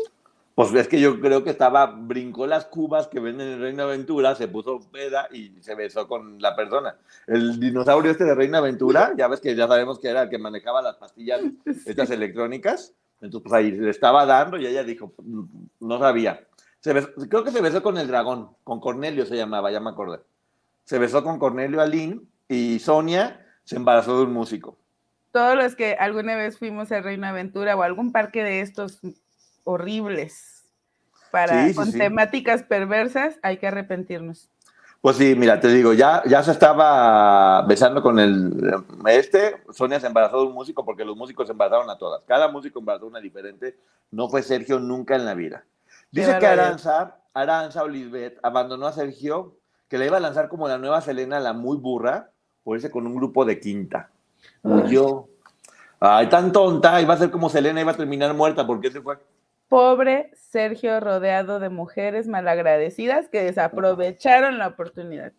Pues 0.55 0.73
es 0.75 0.87
que 0.87 1.01
yo 1.01 1.19
creo 1.21 1.43
que 1.45 1.51
estaba, 1.51 1.87
brincó 1.87 2.47
las 2.47 2.67
cubas 2.67 3.09
que 3.09 3.21
venden 3.21 3.49
en 3.49 3.61
Reina 3.61 3.85
Aventura, 3.85 4.35
se 4.35 4.49
puso 4.49 4.81
peda 4.91 5.27
y 5.33 5.63
se 5.63 5.75
besó 5.75 6.07
con 6.07 6.41
la 6.41 6.55
persona. 6.55 6.97
El 7.27 7.59
dinosaurio 7.59 8.11
este 8.11 8.25
de 8.25 8.35
Reina 8.35 8.59
Aventura, 8.59 9.15
ya 9.17 9.29
ves 9.29 9.41
que 9.41 9.55
ya 9.55 9.67
sabemos 9.67 9.99
que 9.99 10.09
era 10.09 10.23
el 10.23 10.29
que 10.29 10.39
manejaba 10.39 10.83
las 10.83 10.97
pastillas 10.97 11.41
estas 11.87 12.11
electrónicas. 12.11 12.95
Entonces, 13.23 13.49
pues 13.49 13.53
ahí 13.55 13.71
le 13.71 13.91
estaba 13.91 14.27
dando 14.27 14.59
y 14.59 14.67
ella 14.67 14.83
dijo, 14.83 15.15
no 15.81 15.99
sabía. 15.99 16.45
Se 16.81 16.93
creo 17.29 17.45
que 17.45 17.53
se 17.53 17.63
besó 17.63 17.83
con 17.83 17.97
el 17.97 18.09
dragón, 18.09 18.51
con 18.65 18.81
Cornelio 18.81 19.25
se 19.25 19.37
llamaba, 19.37 19.71
ya 19.71 19.79
me 19.79 19.91
acordé. 19.91 20.19
Se 20.85 20.99
besó 20.99 21.23
con 21.23 21.39
Cornelio 21.39 21.81
Alín 21.81 22.29
y 22.49 22.81
Sonia 22.81 23.47
se 23.63 23.77
embarazó 23.77 24.19
de 24.19 24.25
un 24.25 24.33
músico. 24.33 24.77
Todos 25.31 25.57
los 25.57 25.77
que 25.77 25.95
alguna 25.95 26.35
vez 26.35 26.59
fuimos 26.59 26.91
a 26.91 27.01
Reina 27.01 27.29
Aventura 27.29 27.77
o 27.77 27.83
algún 27.83 28.11
parque 28.11 28.43
de 28.43 28.61
estos 28.61 29.01
horribles 29.65 30.65
para 31.31 31.73
con 31.75 31.91
temáticas 31.93 32.65
perversas, 32.65 33.39
hay 33.43 33.57
que 33.57 33.69
arrepentirnos. 33.69 34.51
Pues 35.03 35.17
sí, 35.17 35.35
mira, 35.35 35.59
te 35.59 35.67
digo, 35.67 35.93
ya, 35.95 36.23
ya 36.27 36.45
se 36.45 36.53
estaba 36.53 37.63
besando 37.63 38.01
con 38.01 38.21
el 38.21 38.73
este, 39.07 39.61
Sonia 39.73 39.99
se 39.99 40.07
embarazó 40.07 40.41
de 40.41 40.47
un 40.47 40.55
músico 40.55 40.85
porque 40.85 41.05
los 41.05 41.17
músicos 41.17 41.49
se 41.49 41.53
embarazaron 41.53 41.91
a 41.91 41.99
todas. 41.99 42.23
Cada 42.25 42.47
músico 42.47 42.79
embarazó 42.79 43.07
una 43.07 43.19
diferente, 43.19 43.77
no 44.13 44.29
fue 44.29 44.45
Sergio 44.45 44.79
nunca 44.79 45.17
en 45.17 45.25
la 45.25 45.35
vida. 45.35 45.65
Dice 46.13 46.39
que 46.39 46.47
Aranza, 46.47 47.17
Aranza 47.35 47.85
Lisbeth 47.85 48.39
abandonó 48.45 48.87
a 48.87 48.93
Sergio, 48.93 49.57
que 49.89 49.99
le 49.99 50.07
iba 50.07 50.19
a 50.19 50.21
lanzar 50.21 50.49
como 50.49 50.69
la 50.69 50.79
nueva 50.79 51.01
Selena, 51.01 51.41
la 51.41 51.53
muy 51.53 51.79
burra, 51.79 52.31
por 52.63 52.77
irse 52.77 52.93
con 52.93 53.05
un 53.05 53.17
grupo 53.17 53.45
de 53.45 53.59
quinta. 53.59 54.09
Yo, 54.87 55.27
ay, 55.99 56.29
tan 56.29 56.53
tonta, 56.53 57.03
iba 57.03 57.15
a 57.15 57.19
ser 57.19 57.33
como 57.33 57.49
Selena, 57.49 57.81
iba 57.81 57.91
a 57.91 57.97
terminar 57.97 58.33
muerta, 58.35 58.65
¿por 58.65 58.81
qué 58.81 58.93
se 58.93 59.01
fue? 59.01 59.19
Pobre 59.73 60.31
Sergio 60.35 61.01
rodeado 61.01 61.59
de 61.59 61.71
mujeres 61.71 62.29
malagradecidas 62.29 63.31
que 63.31 63.43
desaprovecharon 63.43 64.59
la 64.59 64.67
oportunidad. 64.67 65.33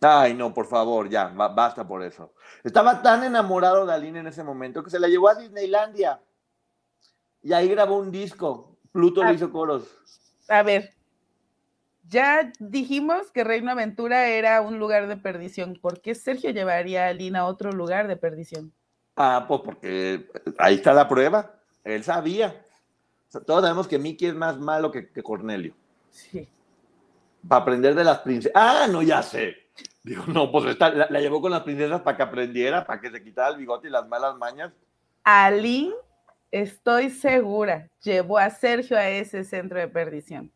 Ay, 0.00 0.32
no, 0.32 0.54
por 0.54 0.64
favor, 0.64 1.10
ya, 1.10 1.26
basta 1.26 1.86
por 1.86 2.02
eso. 2.02 2.32
Estaba 2.64 3.02
tan 3.02 3.24
enamorado 3.24 3.84
de 3.84 3.92
Aline 3.92 4.20
en 4.20 4.26
ese 4.26 4.42
momento 4.42 4.82
que 4.82 4.88
se 4.88 4.98
la 4.98 5.06
llevó 5.06 5.28
a 5.28 5.34
Disneylandia. 5.34 6.18
Y 7.42 7.52
ahí 7.52 7.68
grabó 7.68 7.98
un 7.98 8.10
disco. 8.10 8.78
Pluto 8.90 9.22
le 9.22 9.34
hizo 9.34 9.52
coros. 9.52 9.86
A 10.48 10.62
ver, 10.62 10.94
ya 12.08 12.50
dijimos 12.60 13.30
que 13.32 13.44
Reino 13.44 13.70
Aventura 13.70 14.28
era 14.28 14.62
un 14.62 14.78
lugar 14.78 15.08
de 15.08 15.18
perdición. 15.18 15.78
¿Por 15.78 16.00
qué 16.00 16.14
Sergio 16.14 16.52
llevaría 16.52 17.04
a 17.04 17.08
Aline 17.08 17.36
a 17.36 17.44
otro 17.44 17.70
lugar 17.70 18.08
de 18.08 18.16
perdición? 18.16 18.72
Ah, 19.14 19.44
pues 19.46 19.60
porque 19.62 20.26
ahí 20.56 20.76
está 20.76 20.94
la 20.94 21.06
prueba. 21.06 21.52
Él 21.84 22.02
sabía 22.02 22.64
todos 23.30 23.62
sabemos 23.62 23.86
que 23.86 23.98
Mickey 23.98 24.28
es 24.28 24.34
más 24.34 24.58
malo 24.58 24.90
que, 24.90 25.10
Cornelio. 25.22 25.74
Sí. 26.10 26.48
Para 27.46 27.62
aprender 27.62 27.94
de 27.94 28.04
las 28.04 28.18
princesas. 28.20 28.52
Ah, 28.54 28.86
no, 28.90 29.02
ya 29.02 29.22
sé. 29.22 29.54
Digo, 30.02 30.24
no, 30.26 30.50
pues 30.50 30.78
la, 30.78 31.20
llevó 31.20 31.40
con 31.40 31.50
las 31.50 31.62
princesas 31.62 32.00
para 32.00 32.16
que 32.16 32.22
aprendiera, 32.22 32.86
para 32.86 33.00
que 33.00 33.10
se 33.10 33.22
quitara 33.22 33.50
el 33.50 33.58
bigote 33.58 33.88
y 33.88 33.90
las 33.90 34.08
malas 34.08 34.36
mañas. 34.36 34.72
Ali, 35.22 35.92
estoy 36.50 37.10
segura, 37.10 37.88
llevó 38.02 38.38
a 38.38 38.48
Sergio 38.50 38.96
a 38.96 39.08
ese 39.08 39.44
centro 39.44 39.78
de 39.78 39.88
perdición. 39.88 40.50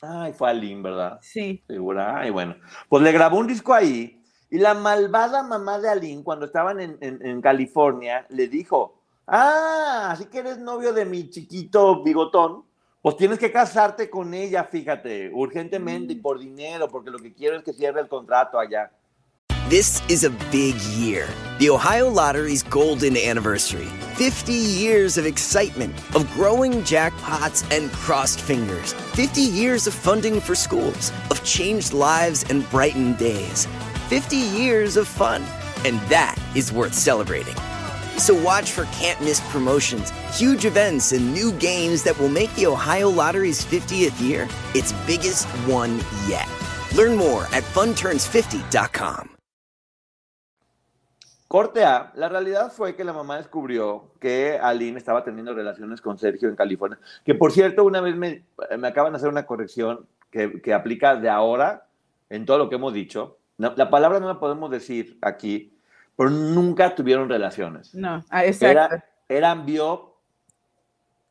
Ay, 0.00 0.32
fue 0.32 0.50
Aline, 0.50 0.82
¿verdad? 0.82 1.18
Sí. 1.22 1.64
Segura. 1.66 2.20
Ay, 2.20 2.30
bueno. 2.30 2.56
Pues 2.88 3.02
le 3.02 3.10
grabó 3.10 3.38
un 3.38 3.46
disco 3.46 3.74
ahí 3.74 4.22
y 4.50 4.58
la 4.58 4.74
malvada 4.74 5.42
mamá 5.42 5.78
de 5.80 5.88
Aline, 5.88 6.22
cuando 6.22 6.46
estaban 6.46 6.80
en, 6.80 6.98
en 7.00 7.40
California, 7.40 8.26
le 8.28 8.46
dijo, 8.46 8.93
Ah, 9.26 10.10
así 10.12 10.26
que 10.26 10.38
eres 10.38 10.58
novio 10.58 10.92
de 10.92 11.04
mi 11.04 11.30
chiquito 11.30 12.02
bigotón. 12.02 12.64
Pues 13.00 13.16
tienes 13.16 13.38
que 13.38 13.52
casarte 13.52 14.08
con 14.08 14.32
ella, 14.32 14.64
fíjate, 14.64 15.30
urgentemente 15.34 16.14
y 16.14 16.16
mm. 16.16 16.22
por 16.22 16.38
dinero, 16.38 16.88
porque 16.88 17.10
lo 17.10 17.18
que 17.18 17.34
quiero 17.34 17.56
es 17.56 17.62
que 17.62 17.72
cierre 17.72 18.00
el 18.00 18.08
contrato 18.08 18.58
allá. 18.58 18.90
This 19.68 20.02
is 20.10 20.24
a 20.24 20.30
big 20.50 20.74
year. 20.96 21.26
The 21.58 21.70
Ohio 21.70 22.08
Lottery's 22.08 22.62
golden 22.62 23.16
anniversary. 23.16 23.88
50 24.16 24.52
years 24.52 25.16
of 25.16 25.24
excitement, 25.24 25.94
of 26.14 26.30
growing 26.34 26.82
jackpots 26.82 27.64
and 27.74 27.90
crossed 27.92 28.42
fingers. 28.42 28.92
50 29.14 29.40
years 29.40 29.86
of 29.86 29.94
funding 29.94 30.38
for 30.38 30.54
schools, 30.54 31.12
of 31.30 31.42
changed 31.44 31.94
lives 31.94 32.44
and 32.50 32.68
brightened 32.70 33.16
days. 33.16 33.66
50 34.08 34.36
years 34.36 34.98
of 34.98 35.08
fun. 35.08 35.42
And 35.86 35.98
that 36.08 36.38
is 36.54 36.70
worth 36.70 36.94
celebrating. 36.94 37.56
So 38.18 38.34
watch 38.34 38.70
for 38.70 38.86
can't 38.86 39.20
miss 39.20 39.40
promotions, 39.52 40.12
huge 40.32 40.64
events, 40.64 41.12
and 41.12 41.32
new 41.32 41.52
games 41.52 42.02
that 42.04 42.18
will 42.18 42.28
make 42.28 42.54
the 42.54 42.66
Ohio 42.66 43.08
Lottery's 43.10 43.64
50th 43.64 44.20
year 44.20 44.48
its 44.74 44.92
biggest 45.06 45.46
one 45.68 46.00
yet. 46.26 46.48
Learn 46.94 47.16
more 47.16 47.44
at 47.52 47.64
funturns50.com. 47.74 49.30
Corte 51.54 51.84
A, 51.84 52.10
la 52.16 52.28
realidad 52.28 52.72
fue 52.72 52.96
que 52.96 53.04
la 53.04 53.12
mamá 53.12 53.36
descubrió 53.36 54.10
que 54.18 54.58
Aline 54.60 54.98
estaba 54.98 55.22
teniendo 55.22 55.54
relaciones 55.54 56.00
con 56.00 56.18
Sergio 56.18 56.48
en 56.48 56.56
California. 56.56 56.98
Que 57.24 57.36
por 57.36 57.52
cierto, 57.52 57.84
una 57.84 58.00
vez 58.00 58.16
me, 58.16 58.44
me 58.76 58.88
acaban 58.88 59.12
de 59.12 59.18
hacer 59.18 59.28
una 59.28 59.46
corrección 59.46 60.04
que, 60.32 60.60
que, 60.60 60.74
aplica 60.74 61.14
de 61.14 61.28
ahora 61.28 61.86
en 62.28 62.44
todo 62.44 62.58
lo 62.58 62.68
que 62.68 62.74
hemos 62.74 62.92
dicho. 62.92 63.38
la 63.58 63.88
palabra 63.88 64.18
no 64.18 64.26
la 64.26 64.40
podemos 64.40 64.68
decir 64.68 65.16
aquí, 65.22 65.73
pero 66.16 66.30
nunca 66.30 66.94
tuvieron 66.94 67.28
relaciones. 67.28 67.94
No, 67.94 68.24
ah, 68.30 68.44
exacto. 68.44 68.96
eran 69.28 69.66
bio, 69.66 70.14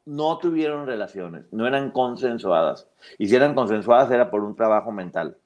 no 0.05 0.37
tuvieron 0.37 0.85
relaciones, 0.85 1.45
no 1.51 1.67
eran 1.67 1.91
consensuadas. 1.91 2.87
Y 3.17 3.27
si 3.27 3.35
eran 3.35 3.55
consensuadas 3.55 4.11
era 4.11 4.29
por 4.29 4.43
un 4.43 4.55
trabajo 4.55 4.91
mental. 4.91 5.37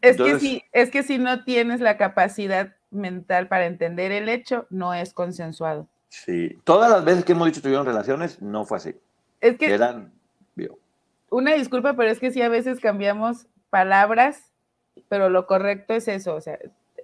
Es, 0.00 0.16
que 0.16 0.38
si, 0.38 0.62
es 0.72 0.90
que 0.90 1.02
si 1.02 1.18
no 1.18 1.44
tienes 1.44 1.80
la 1.80 1.96
capacidad 1.96 2.74
mental 2.90 3.48
para 3.48 3.66
entender 3.66 4.12
el 4.12 4.28
hecho, 4.28 4.66
no 4.70 4.94
es 4.94 5.12
consensuado. 5.12 5.88
Sí, 6.08 6.58
todas 6.64 6.90
las 6.90 7.04
veces 7.04 7.24
que 7.24 7.32
hemos 7.32 7.46
dicho 7.46 7.62
tuvieron 7.62 7.86
relaciones, 7.86 8.40
no 8.40 8.64
fue 8.64 8.76
así. 8.76 8.94
Es 9.40 9.58
que... 9.58 9.72
Eran 9.72 10.12
bio. 10.54 10.78
Una 11.30 11.54
disculpa, 11.54 11.94
pero 11.94 12.10
es 12.10 12.20
que 12.20 12.30
sí 12.30 12.42
a 12.42 12.48
veces 12.48 12.78
cambiamos 12.78 13.46
palabras, 13.70 14.52
pero 15.08 15.30
lo 15.30 15.46
correcto 15.46 15.94
es 15.94 16.06
eso, 16.06 16.34
o 16.34 16.40
sea, 16.40 16.58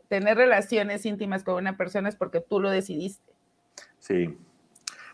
tener 0.09 0.37
relaciones 0.37 1.05
íntimas 1.07 1.45
con 1.45 1.55
una 1.55 1.77
persona 1.77 2.09
es 2.09 2.17
porque 2.17 2.41
tú 2.41 2.61
lo 2.61 2.71
decidiste. 2.71 3.33
Sí. 3.99 4.37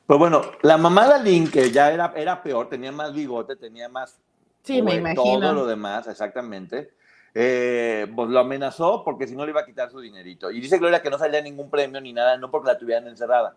Pues 0.07 0.19
bueno, 0.19 0.43
la 0.63 0.77
mamá 0.77 1.09
de 1.09 1.15
Aline, 1.15 1.51
que 1.51 1.71
ya 1.71 1.91
era, 1.93 2.13
era 2.17 2.43
peor, 2.43 2.69
tenía 2.69 2.93
más 2.93 3.13
bigote, 3.15 3.57
tenía 3.57 3.89
más... 3.89 4.19
Sí, 4.63 4.83
me 4.83 4.95
imagino. 4.97 5.23
Todo 5.41 5.53
lo 5.53 5.67
demás, 5.67 6.07
exactamente. 6.07 6.93
Eh, 7.35 8.07
pues 8.15 8.29
lo 8.29 8.39
amenazó 8.39 9.03
porque 9.05 9.27
si 9.27 9.35
no 9.35 9.45
le 9.45 9.51
iba 9.51 9.61
a 9.63 9.67
quitar 9.67 9.91
su 9.91 10.01
dinerito. 10.01 10.51
Y 10.51 10.61
dice 10.61 10.79
Gloria 10.79 11.03
que 11.03 11.11
no 11.11 11.19
salía 11.19 11.41
ningún 11.43 11.69
premio 11.69 12.01
ni 12.01 12.13
nada, 12.13 12.37
no 12.37 12.51
porque 12.51 12.69
la 12.69 12.79
tuvieran 12.79 13.07
encerrada. 13.09 13.57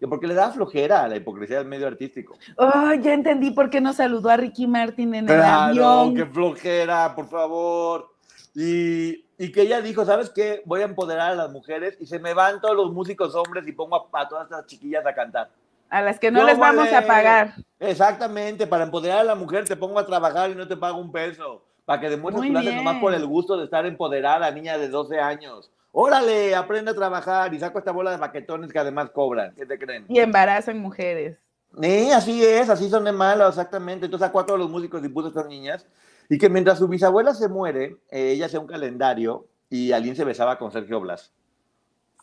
que 0.00 0.08
porque 0.08 0.26
le 0.26 0.34
da 0.34 0.50
flojera 0.50 1.04
a 1.04 1.08
la 1.08 1.14
hipocresía 1.16 1.58
del 1.58 1.66
medio 1.68 1.86
artístico. 1.86 2.36
Oh, 2.56 2.92
ya 2.94 3.12
entendí 3.14 3.52
por 3.52 3.70
qué 3.70 3.80
no 3.80 3.92
saludó 3.92 4.30
a 4.30 4.36
Ricky 4.36 4.66
Martin 4.66 5.14
en 5.14 5.28
el 5.28 5.36
Claro, 5.36 5.86
avión. 5.88 6.14
qué 6.16 6.26
flojera, 6.26 7.14
por 7.14 7.28
favor. 7.28 8.12
Y, 8.54 9.24
y 9.42 9.50
que 9.50 9.62
ella 9.62 9.80
dijo, 9.80 10.04
¿sabes 10.04 10.30
qué? 10.30 10.62
Voy 10.66 10.82
a 10.82 10.84
empoderar 10.84 11.32
a 11.32 11.34
las 11.34 11.50
mujeres 11.50 11.96
y 11.98 12.06
se 12.06 12.20
me 12.20 12.32
van 12.32 12.60
todos 12.60 12.76
los 12.76 12.92
músicos 12.92 13.34
hombres 13.34 13.66
y 13.66 13.72
pongo 13.72 13.96
a, 13.96 14.20
a 14.20 14.28
todas 14.28 14.44
estas 14.44 14.66
chiquillas 14.66 15.04
a 15.04 15.12
cantar. 15.12 15.50
A 15.90 16.00
las 16.00 16.20
que 16.20 16.30
no 16.30 16.38
Yo 16.38 16.46
les 16.46 16.56
vamos 16.56 16.86
a 16.86 16.92
vale. 16.92 17.06
pagar. 17.08 17.54
Exactamente, 17.80 18.68
para 18.68 18.84
empoderar 18.84 19.18
a 19.18 19.24
la 19.24 19.34
mujer 19.34 19.64
te 19.64 19.74
pongo 19.74 19.98
a 19.98 20.06
trabajar 20.06 20.50
y 20.50 20.54
no 20.54 20.68
te 20.68 20.76
pago 20.76 21.00
un 21.00 21.10
peso. 21.10 21.64
Para 21.84 22.00
que 22.00 22.08
demuestres 22.08 22.50
haces 22.52 22.62
bien. 22.62 22.76
nomás 22.76 23.00
por 23.00 23.12
el 23.12 23.26
gusto 23.26 23.56
de 23.56 23.64
estar 23.64 23.84
empoderada 23.84 24.48
niña 24.52 24.78
de 24.78 24.88
12 24.88 25.18
años. 25.18 25.72
Órale, 25.90 26.54
aprende 26.54 26.92
a 26.92 26.94
trabajar 26.94 27.52
y 27.52 27.58
saco 27.58 27.80
esta 27.80 27.90
bola 27.90 28.12
de 28.12 28.18
baquetones 28.18 28.72
que 28.72 28.78
además 28.78 29.10
cobran. 29.10 29.56
¿Qué 29.56 29.66
te 29.66 29.76
creen? 29.76 30.04
Y 30.08 30.20
embarazan 30.20 30.78
mujeres. 30.78 31.36
Sí, 31.80 32.12
así 32.12 32.44
es, 32.44 32.68
así 32.68 32.88
son 32.88 33.02
de 33.02 33.10
malos, 33.10 33.48
exactamente. 33.48 34.04
Entonces 34.04 34.24
sacó 34.24 34.38
a 34.38 34.46
todos 34.46 34.60
los 34.60 34.70
músicos 34.70 35.04
y 35.04 35.08
puso 35.08 35.26
a 35.26 35.30
estas 35.30 35.46
niñas. 35.48 35.84
Y 36.28 36.38
que 36.38 36.48
mientras 36.48 36.78
su 36.78 36.88
bisabuela 36.88 37.34
se 37.34 37.48
muere, 37.48 37.96
eh, 38.10 38.32
ella 38.32 38.46
hacía 38.46 38.60
un 38.60 38.66
calendario 38.66 39.46
y 39.68 39.92
Aline 39.92 40.16
se 40.16 40.24
besaba 40.24 40.58
con 40.58 40.70
Sergio 40.70 41.00
Blas. 41.00 41.32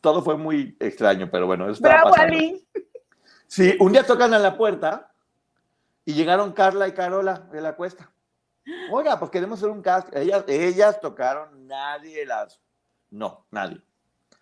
Todo 0.01 0.21
fue 0.23 0.37
muy 0.37 0.75
extraño, 0.79 1.29
pero 1.29 1.45
bueno, 1.45 1.69
eso 1.69 1.81
¡Bravo, 1.81 2.11
pasando. 2.11 2.33
Ali! 2.33 2.67
Sí, 3.47 3.75
un 3.79 3.91
día 3.91 4.03
tocan 4.05 4.33
a 4.33 4.39
la 4.39 4.57
puerta 4.57 5.11
y 6.05 6.13
llegaron 6.13 6.53
Carla 6.53 6.87
y 6.87 6.93
Carola 6.93 7.47
de 7.51 7.61
la 7.61 7.75
cuesta. 7.75 8.11
Oiga, 8.91 9.17
pues 9.19 9.31
queremos 9.31 9.59
hacer 9.59 9.69
un 9.69 9.81
cast. 9.81 10.15
Ellas, 10.15 10.43
ellas 10.47 11.01
tocaron, 11.01 11.67
nadie 11.67 12.25
las. 12.25 12.61
No, 13.09 13.45
nadie. 13.51 13.81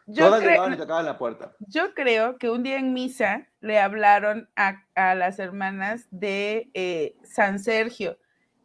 Yo 0.06 0.26
Todas 0.26 0.40
creo, 0.40 0.52
llegaban 0.52 0.74
y 0.74 0.78
tocaban 0.78 1.06
la 1.06 1.18
puerta. 1.18 1.54
yo 1.60 1.94
creo 1.94 2.38
que 2.38 2.50
un 2.50 2.64
día 2.64 2.78
en 2.78 2.94
misa 2.94 3.48
le 3.60 3.80
hablaron 3.80 4.50
a, 4.56 4.84
a 4.96 5.16
las 5.16 5.40
hermanas 5.40 6.08
de 6.12 6.70
eh, 6.74 7.18
San 7.24 7.60
Sergio 7.60 8.18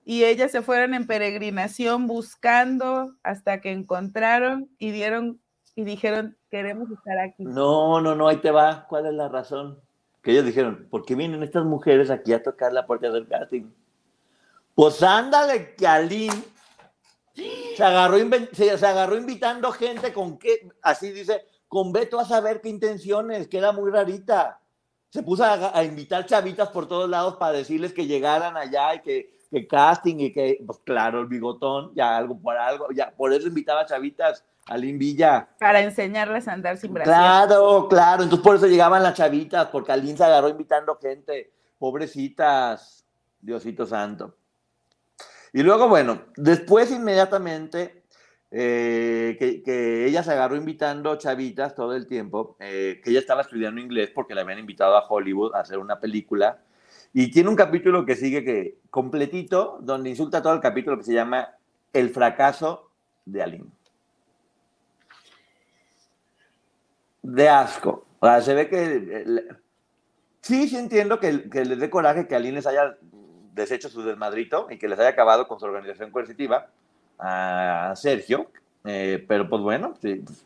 y 0.04 0.24
ellas 0.24 0.50
se 0.50 0.62
fueron 0.62 0.94
en 0.94 1.06
peregrinación 1.06 2.06
buscando 2.06 3.14
hasta 3.22 3.60
que 3.60 3.70
encontraron 3.70 4.68
y 4.78 4.90
dieron 4.90 5.40
y 5.74 5.84
dijeron 5.84 6.36
queremos 6.50 6.90
estar 6.90 7.18
aquí. 7.18 7.44
No, 7.44 8.00
no, 8.00 8.14
no, 8.14 8.28
ahí 8.28 8.36
te 8.36 8.50
va. 8.50 8.86
¿Cuál 8.88 9.06
es 9.06 9.14
la 9.14 9.28
razón? 9.28 9.80
Que 10.22 10.32
ellos 10.32 10.44
dijeron, 10.44 10.86
¿por 10.90 11.04
qué 11.04 11.14
vienen 11.14 11.42
estas 11.42 11.64
mujeres 11.64 12.10
aquí 12.10 12.32
a 12.32 12.42
tocar 12.42 12.72
la 12.72 12.86
puerta 12.86 13.10
del 13.10 13.26
casting? 13.26 13.70
Pues 14.74 15.02
ándale, 15.02 15.74
que 15.74 15.86
se 17.34 17.82
agarró, 17.82 18.18
se, 18.52 18.70
agarró 18.70 19.16
invitando 19.16 19.72
gente 19.72 20.12
con 20.12 20.38
qué, 20.38 20.68
así 20.82 21.10
dice, 21.10 21.46
con 21.68 21.92
Beto 21.92 22.20
a 22.20 22.26
saber 22.26 22.60
qué 22.60 22.68
intenciones, 22.68 23.48
que 23.48 23.60
muy 23.72 23.90
rarita. 23.90 24.60
Se 25.08 25.22
puso 25.22 25.44
a, 25.44 25.76
a 25.76 25.84
invitar 25.84 26.26
chavitas 26.26 26.68
por 26.70 26.86
todos 26.86 27.08
lados 27.08 27.36
para 27.36 27.52
decirles 27.52 27.92
que 27.92 28.06
llegaran 28.06 28.56
allá 28.56 28.94
y 28.94 29.00
que, 29.00 29.41
que 29.52 29.66
casting 29.66 30.16
y 30.18 30.32
que, 30.32 30.58
pues 30.66 30.78
claro, 30.82 31.20
el 31.20 31.26
bigotón, 31.26 31.92
ya 31.94 32.16
algo 32.16 32.40
por 32.40 32.56
algo, 32.56 32.88
ya 32.90 33.10
por 33.10 33.34
eso 33.34 33.48
invitaba 33.48 33.84
chavitas 33.84 34.44
a 34.66 34.74
Aline 34.74 34.96
Villa. 34.96 35.46
Para 35.60 35.82
enseñarles 35.82 36.48
a 36.48 36.54
andar 36.54 36.78
sin 36.78 36.94
brazos. 36.94 37.12
Claro, 37.12 37.86
claro. 37.88 38.22
Entonces 38.22 38.42
por 38.42 38.56
eso 38.56 38.66
llegaban 38.66 39.02
las 39.02 39.14
chavitas, 39.14 39.66
porque 39.66 39.92
Aline 39.92 40.16
se 40.16 40.24
agarró 40.24 40.48
invitando 40.48 40.98
gente. 41.00 41.52
Pobrecitas, 41.78 43.04
Diosito 43.40 43.84
Santo. 43.84 44.36
Y 45.52 45.62
luego, 45.62 45.86
bueno, 45.88 46.22
después 46.36 46.90
inmediatamente 46.90 48.04
eh, 48.50 49.36
que, 49.38 49.62
que 49.62 50.06
ella 50.06 50.22
se 50.22 50.32
agarró 50.32 50.56
invitando 50.56 51.16
chavitas 51.16 51.74
todo 51.74 51.94
el 51.94 52.06
tiempo, 52.06 52.56
eh, 52.58 53.02
que 53.04 53.10
ella 53.10 53.18
estaba 53.18 53.42
estudiando 53.42 53.82
inglés 53.82 54.10
porque 54.14 54.34
la 54.34 54.42
habían 54.42 54.60
invitado 54.60 54.96
a 54.96 55.06
Hollywood 55.06 55.54
a 55.54 55.60
hacer 55.60 55.78
una 55.78 56.00
película. 56.00 56.62
Y 57.12 57.30
tiene 57.30 57.50
un 57.50 57.56
capítulo 57.56 58.06
que 58.06 58.16
sigue 58.16 58.44
que 58.44 58.78
completito, 58.90 59.78
donde 59.82 60.10
insulta 60.10 60.42
todo 60.42 60.54
el 60.54 60.60
capítulo 60.60 60.96
que 60.96 61.04
se 61.04 61.14
llama 61.14 61.48
El 61.92 62.10
fracaso 62.10 62.90
de 63.24 63.42
Aline. 63.42 63.70
de 67.22 67.48
asco. 67.48 68.04
O 68.18 68.26
sea, 68.26 68.40
se 68.42 68.54
ve 68.54 68.68
que... 68.68 69.44
Sí, 70.40 70.68
sí 70.68 70.76
entiendo 70.76 71.20
que, 71.20 71.48
que 71.48 71.64
les 71.64 71.78
dé 71.78 71.88
coraje 71.88 72.26
que 72.26 72.34
Aline 72.34 72.56
les 72.56 72.66
haya 72.66 72.96
deshecho 73.54 73.88
su 73.88 74.02
desmadrito 74.02 74.66
y 74.70 74.78
que 74.78 74.88
les 74.88 74.98
haya 74.98 75.10
acabado 75.10 75.46
con 75.46 75.60
su 75.60 75.66
organización 75.66 76.10
coercitiva 76.10 76.68
a 77.18 77.92
Sergio, 77.94 78.50
eh, 78.84 79.24
pero 79.28 79.48
pues 79.48 79.62
bueno, 79.62 79.94
sí, 80.00 80.16
pues, 80.16 80.44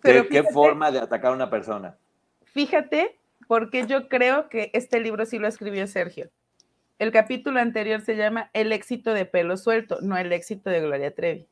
Pero 0.00 0.28
¿qué, 0.28 0.44
forma 0.44 0.92
de 0.92 1.00
atacar 1.00 1.32
a 1.32 1.34
una 1.34 1.50
persona? 1.50 1.96
Fíjate, 2.44 3.18
porque 3.46 3.86
yo 3.86 4.08
creo 4.08 4.48
que 4.48 4.70
este 4.74 5.00
libro 5.00 5.24
sí 5.26 5.38
lo 5.38 5.48
escribió 5.48 5.86
Sergio. 5.86 6.30
El 6.98 7.12
capítulo 7.12 7.60
anterior 7.60 8.00
se 8.00 8.16
llama 8.16 8.50
El 8.54 8.72
éxito 8.72 9.12
de 9.12 9.26
pelo 9.26 9.56
suelto, 9.56 9.98
no 10.00 10.16
el 10.16 10.32
éxito 10.32 10.70
de 10.70 10.80
Gloria 10.80 11.14
Trevi. 11.14 11.46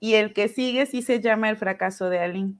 Y 0.00 0.14
el 0.14 0.32
que 0.32 0.48
sigue 0.48 0.86
sí 0.86 1.02
se 1.02 1.20
llama 1.20 1.50
El 1.50 1.56
fracaso 1.56 2.08
de 2.08 2.18
Aline. 2.20 2.54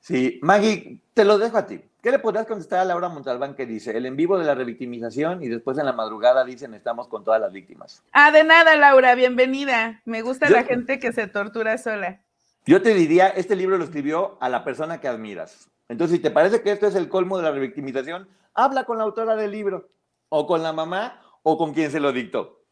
Sí, 0.00 0.38
Maggie, 0.42 1.00
te 1.14 1.24
lo 1.24 1.36
dejo 1.38 1.58
a 1.58 1.66
ti. 1.66 1.80
¿Qué 2.00 2.12
le 2.12 2.20
podrías 2.20 2.46
contestar 2.46 2.78
a 2.78 2.84
Laura 2.84 3.08
Montalbán 3.08 3.56
que 3.56 3.66
dice 3.66 3.96
el 3.96 4.06
en 4.06 4.14
vivo 4.14 4.38
de 4.38 4.44
la 4.44 4.54
revictimización 4.54 5.42
y 5.42 5.48
después 5.48 5.76
en 5.78 5.86
la 5.86 5.92
madrugada 5.92 6.44
dicen 6.44 6.72
estamos 6.74 7.08
con 7.08 7.24
todas 7.24 7.40
las 7.40 7.52
víctimas? 7.52 8.04
Ah, 8.12 8.30
de 8.30 8.44
nada, 8.44 8.76
Laura, 8.76 9.16
bienvenida. 9.16 10.00
Me 10.04 10.22
gusta 10.22 10.46
Yo- 10.48 10.54
la 10.54 10.62
gente 10.62 11.00
que 11.00 11.12
se 11.12 11.26
tortura 11.26 11.76
sola. 11.78 12.20
Yo 12.64 12.80
te 12.82 12.94
diría, 12.94 13.28
este 13.28 13.56
libro 13.56 13.76
lo 13.78 13.84
escribió 13.84 14.38
a 14.40 14.48
la 14.48 14.62
persona 14.64 15.00
que 15.00 15.08
admiras. 15.08 15.68
Entonces, 15.88 16.16
si 16.16 16.22
te 16.22 16.30
parece 16.30 16.62
que 16.62 16.72
esto 16.72 16.86
es 16.86 16.94
el 16.94 17.08
colmo 17.08 17.36
de 17.36 17.44
la 17.44 17.52
revictimización, 17.52 18.28
habla 18.54 18.84
con 18.84 18.98
la 18.98 19.04
autora 19.04 19.36
del 19.36 19.52
libro, 19.52 19.88
o 20.28 20.46
con 20.46 20.62
la 20.62 20.72
mamá, 20.72 21.20
o 21.42 21.56
con 21.56 21.72
quien 21.72 21.90
se 21.90 22.00
lo 22.00 22.12
dictó. 22.12 22.62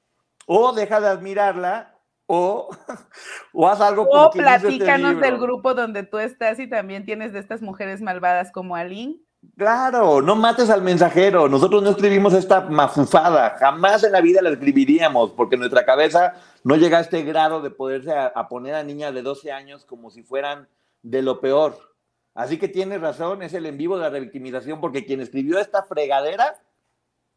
O 0.46 0.72
deja 0.72 1.00
de 1.00 1.08
admirarla, 1.08 1.94
o, 2.26 2.68
o 3.52 3.68
haz 3.68 3.80
algo 3.80 4.08
con 4.08 4.20
O 4.20 4.30
quien 4.30 4.44
hizo 4.44 4.68
este 4.68 4.68
platícanos 4.68 5.20
del 5.20 5.34
libro. 5.34 5.46
grupo 5.46 5.74
donde 5.74 6.02
tú 6.02 6.18
estás 6.18 6.58
y 6.58 6.68
también 6.68 7.04
tienes 7.04 7.32
de 7.32 7.38
estas 7.38 7.62
mujeres 7.62 8.00
malvadas 8.00 8.50
como 8.50 8.76
Aline. 8.76 9.20
Claro, 9.58 10.22
no 10.22 10.34
mates 10.36 10.70
al 10.70 10.80
mensajero. 10.82 11.48
Nosotros 11.48 11.82
no 11.82 11.90
escribimos 11.90 12.32
esta 12.32 12.62
mafufada. 12.62 13.50
Jamás 13.58 14.02
en 14.02 14.12
la 14.12 14.22
vida 14.22 14.40
la 14.40 14.50
escribiríamos, 14.50 15.32
porque 15.32 15.56
nuestra 15.58 15.84
cabeza 15.84 16.34
no 16.64 16.76
llega 16.76 16.98
a 16.98 17.02
este 17.02 17.22
grado 17.22 17.60
de 17.60 17.70
poderse 17.70 18.12
a, 18.12 18.26
a 18.28 18.48
poner 18.48 18.74
a 18.74 18.82
niñas 18.82 19.12
de 19.12 19.22
12 19.22 19.52
años 19.52 19.84
como 19.84 20.10
si 20.10 20.22
fueran 20.22 20.66
de 21.02 21.20
lo 21.22 21.40
peor. 21.40 21.93
Así 22.34 22.58
que 22.58 22.68
tienes 22.68 23.00
razón, 23.00 23.42
es 23.42 23.54
el 23.54 23.66
en 23.66 23.78
vivo 23.78 23.96
de 23.96 24.02
la 24.02 24.10
revictimización, 24.10 24.80
porque 24.80 25.06
quien 25.06 25.20
escribió 25.20 25.58
esta 25.58 25.84
fregadera, 25.84 26.60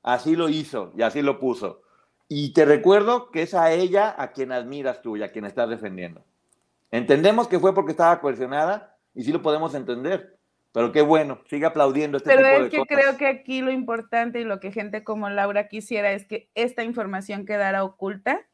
así 0.01 0.35
lo 0.35 0.49
hizo 0.49 0.91
y 0.97 1.03
así 1.03 1.21
lo 1.21 1.39
puso. 1.39 1.83
Y 2.27 2.51
te 2.53 2.65
recuerdo 2.65 3.31
que 3.31 3.43
es 3.43 3.53
a 3.53 3.71
ella 3.71 4.13
a 4.17 4.31
quien 4.31 4.51
admiras 4.51 5.01
tú 5.01 5.15
y 5.15 5.23
a 5.23 5.31
quien 5.31 5.45
estás 5.45 5.69
defendiendo. 5.69 6.23
Entendemos 6.91 7.47
que 7.47 7.59
fue 7.59 7.75
porque 7.75 7.91
estaba 7.91 8.19
coercionada 8.19 8.97
y 9.13 9.23
sí 9.23 9.31
lo 9.31 9.41
podemos 9.41 9.75
entender. 9.75 10.37
Pero 10.73 10.91
qué 10.91 11.01
bueno, 11.01 11.39
sigue 11.49 11.65
aplaudiendo 11.65 12.17
este 12.17 12.29
Pero 12.29 12.43
tipo 12.43 12.57
es 12.57 12.63
de 12.63 12.69
que 12.69 12.77
cosas. 12.77 12.97
creo 12.97 13.17
que 13.17 13.27
aquí 13.27 13.61
lo 13.61 13.71
importante 13.71 14.39
y 14.39 14.43
lo 14.43 14.59
que 14.59 14.71
gente 14.71 15.03
como 15.03 15.29
Laura 15.29 15.67
quisiera 15.67 16.11
es 16.11 16.25
que 16.25 16.49
esta 16.55 16.83
información 16.83 17.45
quedara 17.45 17.83
oculta 17.83 18.45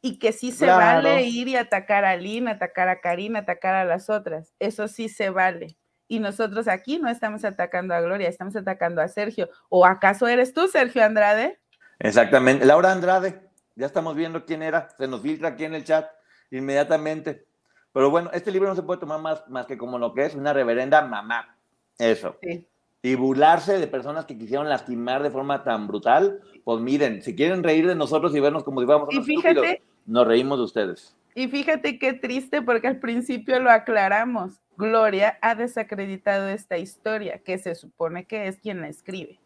y 0.00 0.18
que 0.18 0.32
sí 0.32 0.52
se 0.52 0.66
Claro. 0.66 1.02
vale 1.02 1.22
ir 1.24 1.48
y 1.48 1.56
atacar 1.56 2.04
a 2.04 2.16
Lynn, 2.16 2.48
atacar 2.48 2.88
a 2.88 3.00
Karina, 3.00 3.40
atacar 3.40 3.74
a 3.74 3.84
las 3.84 4.08
otras. 4.10 4.54
Eso 4.58 4.88
sí 4.88 5.08
se 5.08 5.30
vale. 5.30 5.76
Y 6.06 6.20
nosotros 6.20 6.68
aquí 6.68 6.98
no 6.98 7.08
estamos 7.08 7.44
atacando 7.44 7.94
a 7.94 8.00
Gloria, 8.00 8.28
estamos 8.28 8.56
atacando 8.56 9.02
a 9.02 9.08
Sergio. 9.08 9.50
¿O 9.68 9.84
acaso 9.84 10.26
eres 10.26 10.54
tú, 10.54 10.68
Sergio 10.68 11.04
Andrade? 11.04 11.60
Exactamente. 11.98 12.64
Laura 12.64 12.92
Andrade, 12.92 13.40
ya 13.76 13.86
estamos 13.86 14.14
viendo 14.14 14.44
quién 14.44 14.62
era, 14.62 14.88
se 14.96 15.06
nos 15.06 15.20
filtra 15.20 15.50
aquí 15.50 15.64
en 15.64 15.74
el 15.74 15.84
chat 15.84 16.08
inmediatamente. 16.50 17.46
Pero 17.92 18.10
bueno, 18.10 18.30
este 18.32 18.50
libro 18.50 18.68
no 18.68 18.76
se 18.76 18.82
puede 18.82 19.00
tomar 19.00 19.20
más, 19.20 19.46
más 19.48 19.66
que 19.66 19.76
como 19.76 19.98
lo 19.98 20.14
que 20.14 20.24
es 20.24 20.34
una 20.34 20.52
reverenda 20.52 21.02
mamá. 21.02 21.58
Eso. 21.98 22.38
Sí. 22.42 22.66
Y 23.08 23.14
burlarse 23.14 23.78
de 23.78 23.86
personas 23.86 24.26
que 24.26 24.36
quisieron 24.36 24.68
lastimar 24.68 25.22
de 25.22 25.30
forma 25.30 25.64
tan 25.64 25.86
brutal, 25.86 26.40
pues 26.62 26.80
miren, 26.82 27.22
si 27.22 27.34
quieren 27.34 27.62
reír 27.62 27.86
de 27.86 27.94
nosotros 27.94 28.36
y 28.36 28.40
vernos 28.40 28.64
como 28.64 28.80
si 28.80 28.86
fuéramos 28.86 29.08
Y 29.12 29.16
unos 29.16 29.26
fíjate- 29.26 29.50
estúpidos, 29.60 29.78
nos 30.04 30.26
reímos 30.26 30.58
de 30.58 30.64
ustedes. 30.64 31.16
Y 31.34 31.48
fíjate 31.48 31.98
qué 31.98 32.12
triste 32.12 32.60
porque 32.60 32.86
al 32.88 32.98
principio 32.98 33.60
lo 33.60 33.70
aclaramos. 33.70 34.60
Gloria 34.76 35.38
ha 35.40 35.54
desacreditado 35.54 36.48
esta 36.48 36.76
historia, 36.76 37.38
que 37.38 37.56
se 37.56 37.74
supone 37.74 38.26
que 38.26 38.46
es 38.46 38.58
quien 38.58 38.82
la 38.82 38.88
escribe. 38.88 39.38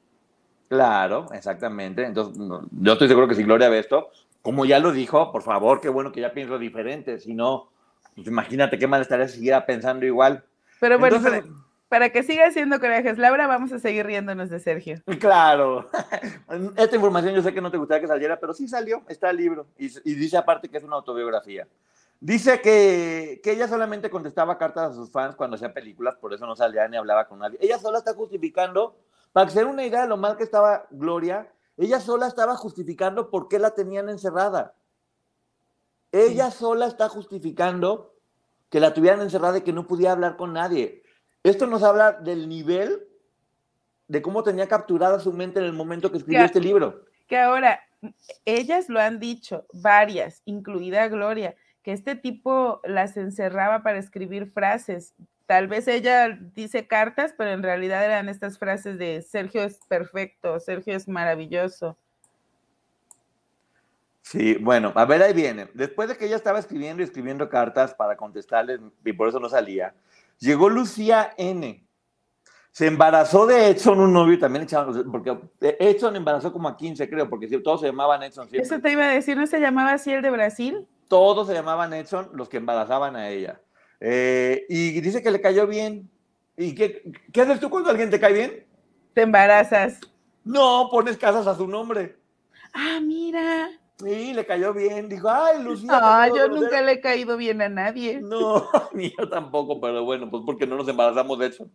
Claro, 0.69 1.27
exactamente. 1.33 2.05
Entonces, 2.05 2.43
yo 2.73 2.93
estoy 2.95 3.07
seguro 3.07 3.29
que 3.29 3.35
si 3.37 3.45
Gloria 3.45 3.69
ve 3.69 3.79
esto, 3.79 4.09
como 4.41 4.65
ya 4.65 4.79
lo 4.81 4.91
dijo, 4.91 5.31
por 5.31 5.43
favor, 5.43 5.81
qué 5.81 5.89
bueno 5.89 6.11
que 6.11 6.21
ya 6.21 6.33
pienso 6.33 6.59
diferente. 6.59 7.19
Si 7.21 7.33
no, 7.35 7.69
pues 8.17 8.27
imagínate 8.27 8.79
qué 8.79 8.87
mal 8.89 9.03
estaría 9.03 9.29
si 9.29 9.37
siguiera 9.37 9.65
pensando 9.67 10.05
igual. 10.07 10.45
Pero 10.81 10.99
bueno, 10.99 11.17
Entonces, 11.17 11.43
para, 11.43 11.62
para 11.93 12.09
que 12.09 12.23
siga 12.23 12.51
siendo 12.51 12.81
corajes, 12.81 13.19
Laura, 13.19 13.47
vamos 13.47 13.71
a 13.71 13.79
seguir 13.79 14.07
riéndonos 14.07 14.49
de 14.49 14.59
Sergio. 14.61 15.03
Claro. 15.21 15.91
Esta 16.79 16.97
información 16.97 17.35
yo 17.35 17.43
sé 17.43 17.53
que 17.53 17.61
no 17.61 17.71
te 17.71 17.77
gustaría 17.77 18.01
que 18.01 18.07
saliera, 18.07 18.41
pero 18.41 18.55
sí 18.55 18.67
salió, 18.67 19.03
está 19.09 19.29
el 19.29 19.37
libro. 19.37 19.67
Y, 19.77 19.89
y 20.11 20.15
dice 20.15 20.39
aparte 20.39 20.71
que 20.71 20.79
es 20.79 20.85
una 20.85 20.97
autobiografía. 20.97 21.69
Dice 22.19 22.63
que, 22.63 23.43
que, 23.45 23.53
ella 23.53 23.69
solamente 23.69 24.09
contestaba 24.09 24.57
cartas 24.57 24.93
a 24.93 24.95
sus 24.95 25.11
fans 25.11 25.37
cuando 25.37 25.57
hacía 25.57 25.75
películas, 25.75 26.17
por 26.17 26.33
eso 26.33 26.47
no 26.47 26.57
salía 26.57 26.89
ni 26.89 26.97
hablaba 26.97 27.29
con 27.29 27.41
nadie. 27.41 27.59
Ella 27.61 27.79
sola 27.79 27.99
está 27.99 28.15
justificando, 28.15 28.97
para 29.35 29.45
que 29.45 29.53
se 29.53 29.63
una 29.63 29.85
idea 29.85 30.01
de 30.01 30.09
lo 30.09 30.17
mal 30.17 30.39
que 30.39 30.45
estaba 30.45 30.87
Gloria, 30.93 31.53
ella 31.77 32.01
sola 32.01 32.27
estaba 32.27 32.57
justificando 32.57 33.29
por 33.29 33.49
qué 33.49 33.59
la 33.59 33.73
tenían 33.73 34.09
encerrada. 34.09 34.73
Ella 36.11 36.51
sola 36.51 36.87
está 36.87 37.11
justificando 37.11 38.15
que 38.71 38.81
la 38.81 38.95
tuvieran 38.95 39.21
encerrada 39.21 39.59
y 39.59 39.61
que 39.61 39.75
no 39.75 39.87
podía 39.87 40.13
hablar 40.13 40.39
con 40.39 40.55
nadie. 40.55 41.03
Esto 41.43 41.67
nos 41.67 41.83
habla 41.83 42.13
del 42.13 42.49
nivel 42.49 43.07
de 44.09 44.23
cómo 44.23 44.43
tenía 44.43 44.69
capturada 44.69 45.19
su 45.19 45.33
mente 45.33 45.59
en 45.59 45.67
el 45.67 45.73
momento 45.73 46.11
que 46.11 46.19
escribió 46.19 46.45
este 46.45 46.61
libro. 46.61 47.05
Que 47.27 47.39
ahora, 47.39 47.81
ellas 48.45 48.89
lo 48.89 49.01
han 49.01 49.19
dicho, 49.19 49.67
varias, 49.73 50.43
incluida 50.45 51.09
Gloria, 51.09 51.55
que 51.83 51.93
este 51.93 52.15
tipo 52.15 52.81
las 52.85 53.17
encerraba 53.17 53.83
para 53.83 53.99
escribir 53.99 54.51
frases. 54.51 55.15
Tal 55.47 55.67
vez 55.67 55.89
ella 55.89 56.39
dice 56.55 56.87
cartas, 56.87 57.35
pero 57.37 57.51
en 57.51 57.63
realidad 57.63 58.05
eran 58.05 58.29
estas 58.29 58.59
frases 58.59 58.99
de 58.99 59.23
Sergio 59.23 59.63
es 59.63 59.81
perfecto, 59.89 60.61
Sergio 60.61 60.95
es 60.95 61.09
maravilloso. 61.09 61.97
Sí, 64.23 64.55
bueno, 64.55 64.93
a 64.95 65.05
ver, 65.05 65.23
ahí 65.23 65.33
viene. 65.33 65.69
Después 65.75 66.09
de 66.09 66.17
que 66.17 66.27
ella 66.27 66.37
estaba 66.37 66.61
escribiendo 66.61 67.03
y 67.03 67.05
escribiendo 67.05 67.49
cartas 67.49 67.93
para 67.95 68.17
contestarles, 68.17 68.81
y 69.05 69.13
por 69.13 69.29
eso 69.29 69.41
no 69.41 69.49
salía, 69.49 69.95
llegó 70.43 70.69
Lucía 70.69 71.33
N. 71.37 71.87
Se 72.71 72.87
embarazó 72.87 73.47
de 73.47 73.69
Edson, 73.69 74.01
un 74.01 74.13
novio, 74.13 74.35
y 74.35 74.39
también 74.39 74.67
porque 75.11 75.39
Edson 75.61 76.17
embarazó 76.17 76.53
como 76.53 76.69
a 76.69 76.77
15, 76.77 77.09
creo, 77.09 77.29
porque 77.29 77.47
todos 77.59 77.81
se 77.81 77.87
llamaban 77.89 78.23
Edson. 78.23 78.49
Eso 78.51 78.81
te 78.81 78.93
iba 78.93 79.05
a 79.05 79.13
decir, 79.13 79.37
¿no 79.37 79.47
se 79.47 79.61
llamaba 79.61 79.93
así 79.93 80.11
el 80.11 80.23
de 80.23 80.31
Brasil? 80.31 80.87
Todos 81.09 81.49
se 81.49 81.55
llamaban 81.55 81.93
Edson, 81.93 82.31
los 82.33 82.49
que 82.49 82.57
embarazaban 82.57 83.15
a 83.15 83.29
ella. 83.29 83.61
Eh, 84.01 84.65
y 84.71 85.01
dice 85.03 85.23
que 85.23 85.31
le 85.31 85.43
cayó 85.43 85.67
bien. 85.67 86.11
¿Y 86.57 86.75
qué, 86.75 87.13
qué 87.31 87.43
haces 87.43 87.61
tú 87.61 87.69
cuando 87.69 87.91
alguien 87.91 88.11
te 88.11 88.19
cae 88.19 88.33
bien? 88.33 88.67
Te 89.13 89.23
embarazas. 89.23 90.01
No, 90.43 90.89
pones 90.91 91.19
casas 91.19 91.47
a 91.47 91.55
su 91.55 91.69
nombre. 91.69 92.17
Ah, 92.73 93.01
mira. 93.03 93.69
Sí, 94.03 94.35
le 94.35 94.45
cayó 94.45 94.75
bien. 94.75 95.09
Dijo, 95.09 95.29
ay, 95.29 95.63
Lucía. 95.63 95.91
Ah, 95.93 96.29
yo 96.29 96.49
nunca 96.49 96.83
le 96.83 96.93
he 96.93 97.01
caído 97.01 97.37
bien 97.37 97.63
a 97.63 97.69
nadie. 97.69 98.21
No, 98.21 98.69
ni 98.95 99.13
yo 99.17 99.29
tampoco, 99.29 99.81
pero 99.81 100.05
bueno, 100.05 100.29
pues 100.31 100.43
porque 100.45 100.67
no 100.67 100.77
nos 100.77 100.89
embarazamos 100.89 101.39
de 101.39 101.47
eso. 101.47 101.71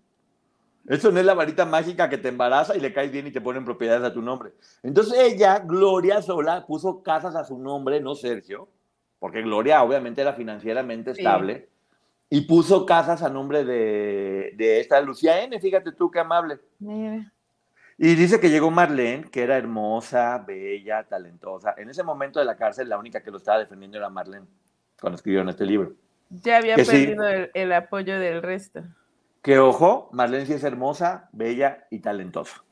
Eso 0.88 1.12
no 1.12 1.20
es 1.20 1.26
la 1.26 1.34
varita 1.34 1.66
mágica 1.66 2.10
que 2.10 2.18
te 2.18 2.30
embaraza 2.30 2.76
y 2.76 2.80
le 2.80 2.94
caes 2.94 3.12
bien 3.12 3.28
y 3.28 3.32
te 3.32 3.42
ponen 3.42 3.66
propiedades 3.66 4.04
a 4.04 4.14
tu 4.14 4.22
nombre. 4.22 4.54
Entonces 4.84 5.20
ella, 5.20 5.60
Gloria 5.60 6.22
Sola, 6.22 6.66
puso 6.66 7.04
casas 7.04 7.36
a 7.36 7.44
su 7.44 7.58
nombre, 7.58 8.00
no 8.00 8.16
Sergio, 8.16 8.70
porque 9.20 9.42
Gloria 9.42 9.84
obviamente 9.84 10.22
era 10.22 10.34
financieramente 10.34 11.12
estable, 11.12 11.68
y 12.30 12.42
puso 12.42 12.86
casas 12.86 13.22
a 13.22 13.30
nombre 13.30 13.66
de, 13.66 14.54
de, 14.56 14.80
esta 14.80 15.02
Lucía 15.02 15.42
N, 15.42 15.60
fíjate 15.60 15.92
tú 15.92 16.10
qué 16.10 16.20
amable. 16.20 16.60
Mira. 16.80 17.34
Y 17.98 18.14
dice 18.14 18.40
que 18.40 18.50
llegó 18.50 18.70
Marlene, 18.70 19.24
que 19.32 19.42
era 19.42 19.58
hermosa, 19.58 20.38
bella, 20.46 21.04
talentosa. 21.04 21.74
En 21.78 21.90
ese 21.90 22.04
momento 22.04 22.40
de 22.40 22.46
la 22.46 22.56
cárcel, 22.56 22.90
la 22.90 22.98
única 23.00 23.24
que 23.24 23.32
lo 23.32 23.38
estaba 23.38 23.58
defendiendo 23.58 23.98
era 23.98 24.10
Marlene, 24.10 24.46
cuando 25.02 25.16
escribieron 25.16 25.50
este 25.50 25.66
libro. 25.66 25.94
Ya 26.30 26.58
había 26.58 26.76
perdido 26.76 27.28
el, 27.28 27.50
el, 27.54 27.74
apoyo 27.74 28.20
del 28.20 28.44
resto. 28.44 28.84
Que 29.42 29.58
ojo, 29.58 30.10
Marlene 30.12 30.46
sí 30.46 30.54
es 30.54 30.64
hermosa, 30.64 31.30
bella 31.32 31.88
y 31.90 32.00
talentosa. 32.00 32.64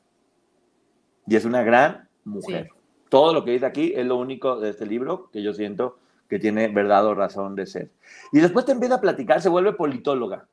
Y 1.26 1.34
es 1.34 1.44
una 1.44 1.64
gran 1.64 2.08
mujer. 2.24 2.68
Sí. 2.70 2.78
Todo 3.08 3.32
lo 3.32 3.44
que 3.44 3.52
dice 3.52 3.66
aquí 3.66 3.94
es 3.96 4.06
lo 4.06 4.16
único 4.16 4.60
de 4.60 4.70
este 4.70 4.86
libro 4.86 5.30
que 5.32 5.42
yo 5.42 5.52
siento 5.54 5.98
que 6.28 6.38
tiene 6.38 6.68
verdad 6.68 7.04
o 7.06 7.14
razón 7.14 7.56
de 7.56 7.66
ser. 7.66 7.90
Y 8.30 8.38
después 8.38 8.64
te 8.64 8.72
empieza 8.72 8.96
a 8.96 9.00
platicar, 9.00 9.40
se 9.40 9.48
vuelve 9.48 9.72
politóloga 9.72 10.46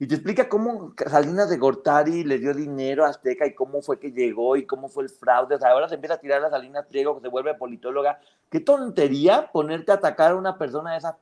y 0.00 0.06
te 0.06 0.14
explica 0.14 0.48
cómo 0.48 0.94
Salinas 1.10 1.50
de 1.50 1.56
Gortari 1.56 2.22
le 2.22 2.38
dio 2.38 2.54
dinero 2.54 3.04
a 3.04 3.08
Azteca 3.08 3.46
y 3.46 3.54
cómo 3.54 3.82
fue 3.82 3.98
que 3.98 4.12
llegó 4.12 4.56
y 4.56 4.64
cómo 4.64 4.88
fue 4.88 5.02
el 5.02 5.10
fraude. 5.10 5.56
O 5.56 5.58
sea, 5.58 5.70
ahora 5.70 5.88
se 5.88 5.96
empieza 5.96 6.14
a 6.14 6.20
tirar 6.20 6.44
a 6.44 6.50
Salinas 6.50 6.86
Pliego, 6.86 7.16
que 7.16 7.22
se 7.22 7.28
vuelve 7.28 7.54
politóloga. 7.54 8.20
Qué 8.48 8.60
tontería 8.60 9.50
ponerte 9.52 9.90
a 9.90 9.96
atacar 9.96 10.32
a 10.32 10.36
una 10.36 10.56
persona 10.56 10.92
de, 10.92 10.98
esa, 10.98 11.18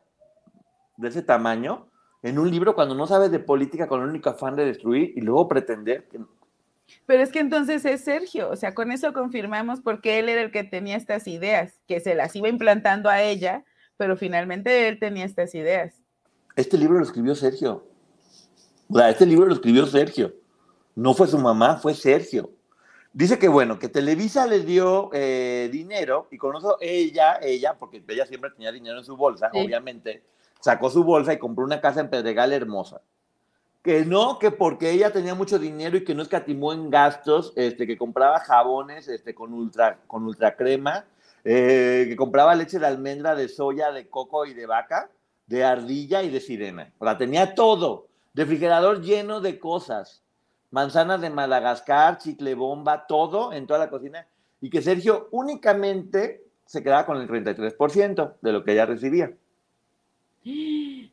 de 0.98 1.08
ese 1.08 1.22
tamaño 1.22 1.86
en 2.22 2.38
un 2.38 2.50
libro 2.50 2.74
cuando 2.74 2.94
no 2.94 3.06
sabes 3.06 3.30
de 3.30 3.38
política 3.38 3.88
con 3.88 4.02
el 4.02 4.08
único 4.10 4.28
afán 4.28 4.56
de 4.56 4.66
destruir 4.66 5.12
y 5.16 5.22
luego 5.22 5.48
pretender 5.48 6.06
que... 6.08 6.20
Pero 7.06 7.22
es 7.22 7.32
que 7.32 7.40
entonces 7.40 7.84
es 7.84 8.02
Sergio, 8.02 8.50
o 8.50 8.56
sea, 8.56 8.74
con 8.74 8.92
eso 8.92 9.12
confirmamos 9.12 9.80
porque 9.80 10.18
él 10.18 10.28
era 10.28 10.42
el 10.42 10.52
que 10.52 10.64
tenía 10.64 10.96
estas 10.96 11.26
ideas, 11.26 11.80
que 11.88 11.98
se 11.98 12.14
las 12.14 12.36
iba 12.36 12.48
implantando 12.48 13.08
a 13.08 13.22
ella, 13.22 13.64
pero 13.96 14.16
finalmente 14.16 14.86
él 14.86 14.98
tenía 14.98 15.24
estas 15.24 15.54
ideas. 15.54 16.02
Este 16.54 16.76
libro 16.76 16.98
lo 16.98 17.04
escribió 17.04 17.34
Sergio. 17.34 17.95
O 18.88 18.98
sea, 18.98 19.10
este 19.10 19.26
libro 19.26 19.46
lo 19.46 19.54
escribió 19.54 19.86
Sergio. 19.86 20.34
No 20.94 21.14
fue 21.14 21.26
su 21.26 21.38
mamá, 21.38 21.76
fue 21.76 21.94
Sergio. 21.94 22.50
Dice 23.12 23.38
que 23.38 23.48
bueno, 23.48 23.78
que 23.78 23.88
Televisa 23.88 24.46
le 24.46 24.60
dio 24.60 25.08
eh, 25.14 25.70
dinero 25.72 26.28
y 26.30 26.36
con 26.36 26.54
eso 26.54 26.76
ella, 26.80 27.38
ella, 27.40 27.74
porque 27.78 28.02
ella 28.06 28.26
siempre 28.26 28.50
tenía 28.50 28.70
dinero 28.70 28.98
en 28.98 29.04
su 29.04 29.16
bolsa, 29.16 29.48
sí. 29.50 29.58
obviamente, 29.58 30.22
sacó 30.60 30.90
su 30.90 31.02
bolsa 31.02 31.32
y 31.32 31.38
compró 31.38 31.64
una 31.64 31.80
casa 31.80 32.00
en 32.00 32.10
Pedregal 32.10 32.52
hermosa. 32.52 33.00
Que 33.82 34.04
no, 34.04 34.38
que 34.38 34.50
porque 34.50 34.90
ella 34.90 35.12
tenía 35.12 35.34
mucho 35.34 35.58
dinero 35.58 35.96
y 35.96 36.04
que 36.04 36.14
no 36.14 36.22
escatimó 36.22 36.74
en 36.74 36.90
gastos, 36.90 37.54
este, 37.56 37.86
que 37.86 37.96
compraba 37.96 38.40
jabones 38.40 39.08
este, 39.08 39.34
con, 39.34 39.54
ultra, 39.54 40.00
con 40.06 40.24
ultra 40.24 40.54
crema, 40.54 41.06
eh, 41.44 42.04
que 42.08 42.16
compraba 42.16 42.54
leche 42.54 42.78
de 42.78 42.86
almendra, 42.86 43.34
de 43.34 43.48
soya, 43.48 43.92
de 43.92 44.08
coco 44.08 44.44
y 44.44 44.52
de 44.52 44.66
vaca, 44.66 45.08
de 45.46 45.64
ardilla 45.64 46.22
y 46.22 46.28
de 46.28 46.40
sirena. 46.40 46.92
O 46.98 47.04
sea, 47.04 47.16
tenía 47.16 47.54
todo 47.54 48.08
refrigerador 48.36 49.00
lleno 49.00 49.40
de 49.40 49.58
cosas, 49.58 50.22
manzanas 50.70 51.20
de 51.20 51.30
Madagascar, 51.30 52.18
chicle 52.18 52.54
bomba, 52.54 53.06
todo 53.06 53.52
en 53.52 53.66
toda 53.66 53.80
la 53.80 53.90
cocina, 53.90 54.26
y 54.60 54.70
que 54.70 54.82
Sergio 54.82 55.28
únicamente 55.32 56.44
se 56.66 56.82
quedaba 56.82 57.06
con 57.06 57.16
el 57.16 57.28
33% 57.28 58.34
de 58.40 58.52
lo 58.52 58.62
que 58.62 58.72
ella 58.72 58.86
recibía. 58.86 59.32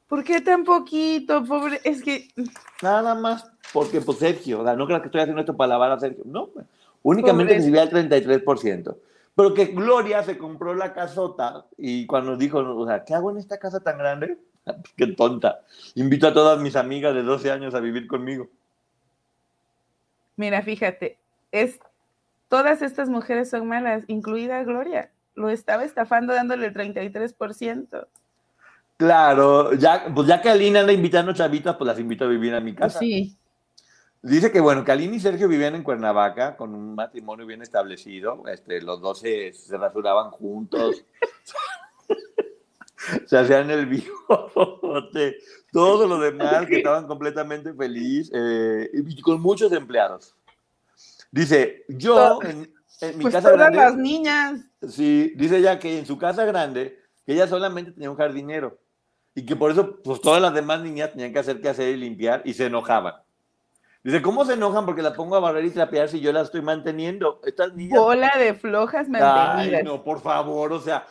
¿Por 0.07 0.24
qué 0.24 0.41
tan 0.41 0.63
poquito, 0.63 1.43
pobre? 1.43 1.80
Es 1.84 2.03
que... 2.03 2.28
Nada 2.82 3.15
más 3.15 3.49
porque, 3.71 4.01
pues, 4.01 4.19
Sergio, 4.19 4.61
o 4.61 4.63
sea, 4.63 4.76
no 4.76 4.86
creo 4.86 5.01
que 5.01 5.07
estoy 5.07 5.21
haciendo 5.21 5.41
esto 5.41 5.57
para 5.57 5.69
lavar 5.69 5.91
a 5.91 5.99
Sergio, 5.99 6.24
no, 6.26 6.49
únicamente 7.01 7.55
recibía 7.55 7.84
el 7.84 7.89
33%. 7.89 8.95
Pero 9.36 9.53
que 9.53 9.65
Gloria 9.65 10.21
se 10.21 10.38
compró 10.38 10.76
la 10.76 10.93
casota 10.93 11.65
y 11.76 12.05
cuando 12.05 12.38
dijo, 12.38 12.59
o 12.59 12.86
sea, 12.86 13.03
¿qué 13.03 13.15
hago 13.15 13.32
en 13.32 13.38
esta 13.38 13.57
casa 13.57 13.80
tan 13.80 13.97
grande? 13.97 14.38
Qué 14.97 15.07
tonta. 15.07 15.61
Invito 15.95 16.28
a 16.28 16.34
todas 16.34 16.59
mis 16.59 16.76
amigas 16.76 17.14
de 17.14 17.24
12 17.24 17.51
años 17.51 17.76
a 17.76 17.80
vivir 17.80 18.07
conmigo. 18.07 18.49
Mira, 20.36 20.61
fíjate, 20.61 21.18
es, 21.51 21.80
todas 22.47 22.82
estas 22.82 23.09
mujeres 23.09 23.49
son 23.49 23.68
malas, 23.68 24.03
incluida 24.07 24.64
Gloria. 24.64 25.11
Lo 25.36 25.49
estaba 25.49 25.84
estafando 25.84 26.34
dándole 26.34 26.68
el 26.68 26.74
33%. 26.74 28.07
Claro, 28.97 29.74
ya, 29.74 30.05
pues 30.14 30.28
ya 30.28 30.41
que 30.41 30.49
Alina 30.49 30.82
anda 30.82 30.93
invitando 30.93 31.34
chavitas, 31.34 31.76
pues 31.76 31.88
las 31.88 31.99
invito 31.99 32.26
a 32.26 32.28
vivir 32.28 32.53
a 32.53 32.59
mi 32.59 32.74
casa. 32.74 32.99
Sí. 32.99 33.36
Dice 34.22 34.51
que 34.51 34.61
bueno, 34.61 34.86
que 34.86 34.95
y 34.95 35.20
Sergio 35.20 35.49
vivían 35.49 35.76
en 35.76 35.84
Cuernavaca 35.84 36.55
con 36.55 36.74
un 36.74 36.95
matrimonio 36.95 37.45
bien 37.45 37.61
establecido. 37.61 38.43
Este, 38.47 38.82
los 38.82 39.01
dos 39.01 39.20
se, 39.20 39.51
se 39.51 39.78
rasuraban 39.78 40.32
juntos. 40.32 41.03
se 43.26 43.38
hacían 43.38 43.70
el 43.72 43.86
bigote, 43.88 45.38
todo 45.72 46.08
lo 46.08 46.20
demás, 46.20 46.66
que 46.68 46.78
estaban 46.78 47.08
completamente 47.08 47.74
felices 47.74 48.32
eh, 48.36 48.89
y 48.93 49.22
con 49.22 49.41
muchos 49.41 49.72
empleados. 49.72 50.36
Dice, 51.32 51.84
yo 51.89 52.39
en, 52.43 52.72
en 53.01 53.18
mi 53.18 53.24
pues 53.24 53.34
casa 53.34 53.51
todas 53.51 53.72
grande. 53.72 53.78
las 53.78 53.97
niñas. 53.97 54.62
Sí, 54.88 55.34
dice 55.36 55.58
ella 55.58 55.80
que 55.80 55.97
en 55.97 56.06
su 56.06 56.18
casa 56.18 56.45
grande, 56.45 56.99
que 57.26 57.34
ella 57.34 57.47
solamente 57.47 57.91
tenía 57.91 58.12
un 58.12 58.18
jardinero 58.18 58.80
y 59.36 59.45
que 59.45 59.56
por 59.56 59.72
eso, 59.72 59.99
pues 60.04 60.22
todas 60.22 60.41
las 60.41 60.54
demás 60.54 60.82
niñas 60.82 61.12
tenían 61.12 61.34
que 61.34 61.39
hacer 61.39 61.60
que 61.60 61.70
hacer 61.70 61.89
y 61.89 61.97
limpiar 61.97 62.41
y 62.45 62.54
se 62.54 62.68
enojaban. 62.68 63.16
Dice, 64.04 64.22
¿cómo 64.22 64.43
se 64.43 64.54
enojan? 64.54 64.86
Porque 64.86 65.01
la 65.01 65.14
pongo 65.14 65.38
a 65.38 65.39
barrer 65.39 65.64
y 65.64 65.72
trapear 65.72 66.10
si 66.10 66.20
yo 66.20 66.34
la 66.34 66.41
estoy 66.41 66.62
manteniendo. 66.62 67.39
Estas 67.45 67.74
niñas. 67.74 67.97
Bola 67.97 68.34
de 68.38 68.54
flojas 68.54 69.08
mantenidas. 69.08 69.80
Ay, 69.80 69.84
no, 69.84 70.04
por 70.04 70.22
favor, 70.22 70.74
o 70.74 70.80
sea, 70.82 71.08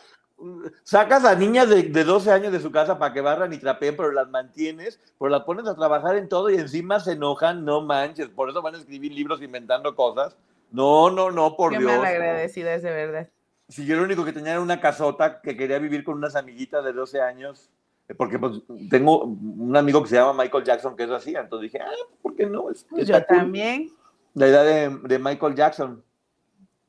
sacas 0.83 1.25
a 1.25 1.35
niñas 1.35 1.69
de, 1.69 1.83
de, 1.83 2.03
12 2.03 2.31
años 2.31 2.51
de 2.51 2.59
su 2.59 2.71
casa 2.71 2.97
para 2.97 3.13
que 3.13 3.21
barran 3.21 3.53
y 3.53 3.57
trapeen, 3.57 3.95
pero 3.95 4.11
las 4.11 4.29
mantienes, 4.29 4.99
pero 5.19 5.29
las 5.29 5.43
pones 5.43 5.67
a 5.67 5.75
trabajar 5.75 6.17
en 6.17 6.27
todo 6.27 6.49
y 6.49 6.55
encima 6.55 6.99
se 6.99 7.13
enojan, 7.13 7.63
no 7.63 7.81
manches, 7.81 8.29
por 8.29 8.49
eso 8.49 8.61
van 8.61 8.75
a 8.75 8.79
escribir 8.79 9.13
libros 9.13 9.41
inventando 9.41 9.95
cosas. 9.95 10.35
No, 10.71 11.09
no, 11.11 11.31
no, 11.31 11.55
por 11.55 11.71
Qué 11.71 11.79
Dios. 11.79 11.91
mal 11.91 12.05
agradecida 12.05 12.73
es 12.73 12.83
de 12.83 12.91
verdad. 12.91 13.29
Si 13.69 13.85
yo 13.85 13.95
lo 13.95 14.03
único 14.03 14.25
que 14.25 14.33
tenía 14.33 14.53
era 14.53 14.61
una 14.61 14.81
casota 14.81 15.39
que 15.41 15.55
quería 15.55 15.79
vivir 15.79 16.03
con 16.03 16.17
unas 16.17 16.35
amiguitas 16.35 16.83
de 16.83 16.93
12 16.93 17.21
años, 17.21 17.69
eh, 18.09 18.15
porque 18.15 18.39
pues, 18.39 18.61
tengo 18.89 19.23
un 19.23 19.77
amigo 19.77 20.01
que 20.03 20.09
se 20.09 20.15
llama 20.15 20.43
Michael 20.43 20.63
Jackson 20.63 20.95
que 20.95 21.03
eso 21.03 21.15
hacía, 21.15 21.41
entonces 21.41 21.71
dije, 21.71 21.83
ah, 21.83 21.91
¿por 22.21 22.35
qué 22.35 22.45
no? 22.47 22.69
Es, 22.69 22.85
pues 22.89 23.07
yo 23.07 23.23
también. 23.23 23.91
La 24.33 24.47
edad 24.47 24.65
de, 24.65 24.89
de 25.07 25.19
Michael 25.19 25.55
Jackson. 25.55 26.03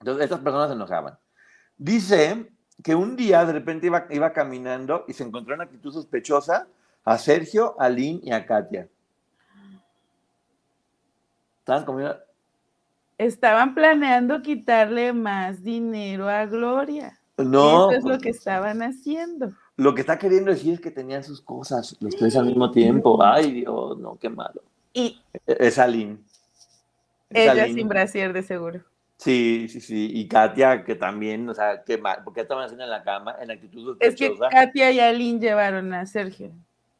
Entonces, 0.00 0.24
estas 0.24 0.40
personas 0.40 0.68
se 0.68 0.74
enojaban. 0.74 1.18
Dice 1.76 2.53
que 2.82 2.94
un 2.94 3.16
día 3.16 3.44
de 3.44 3.52
repente 3.52 3.86
iba, 3.86 4.06
iba 4.10 4.32
caminando 4.32 5.04
y 5.08 5.12
se 5.12 5.24
encontró 5.24 5.54
en 5.54 5.62
actitud 5.62 5.92
sospechosa 5.92 6.66
a 7.04 7.18
Sergio, 7.18 7.76
a 7.78 7.88
Lynn 7.88 8.20
y 8.22 8.32
a 8.32 8.44
Katia. 8.44 8.88
Estaban 11.60 11.84
comiendo. 11.84 12.18
Estaban 13.16 13.74
planeando 13.74 14.42
quitarle 14.42 15.12
más 15.12 15.62
dinero 15.62 16.28
a 16.28 16.46
Gloria. 16.46 17.18
No. 17.38 17.90
Eso 17.90 17.98
es 17.98 18.04
lo 18.04 18.18
que 18.18 18.30
estaban 18.30 18.82
haciendo. 18.82 19.52
Lo 19.76 19.94
que 19.94 20.02
está 20.02 20.18
queriendo 20.18 20.50
decir 20.50 20.74
es 20.74 20.80
que 20.80 20.90
tenían 20.90 21.24
sus 21.24 21.40
cosas, 21.40 21.96
los 22.00 22.14
tres 22.16 22.36
al 22.36 22.46
mismo 22.46 22.70
tiempo. 22.70 23.22
Ay, 23.22 23.52
Dios, 23.52 23.98
no, 23.98 24.16
qué 24.20 24.28
malo. 24.28 24.62
Y 24.92 25.20
Es 25.46 25.78
Aline. 25.78 26.18
Es 27.30 27.42
ella 27.42 27.64
Aline. 27.64 27.80
sin 27.80 27.88
brasier 27.88 28.32
de 28.32 28.42
seguro. 28.42 28.80
Sí, 29.24 29.68
sí, 29.70 29.80
sí. 29.80 30.10
Y 30.12 30.28
Katia, 30.28 30.84
que 30.84 30.96
también, 30.96 31.48
o 31.48 31.54
sea, 31.54 31.82
qué 31.82 31.96
mal, 31.96 32.18
porque 32.24 32.42
estaban 32.42 32.64
haciendo 32.64 32.84
en 32.84 32.90
la 32.90 33.02
cama, 33.02 33.34
en 33.40 33.50
actitud 33.50 33.96
Es 33.98 34.14
que 34.14 34.26
sospechosa. 34.28 34.50
Katia 34.50 34.90
y 34.90 35.00
Aline 35.00 35.40
llevaron 35.40 35.94
a 35.94 36.04
Sergio. 36.04 36.50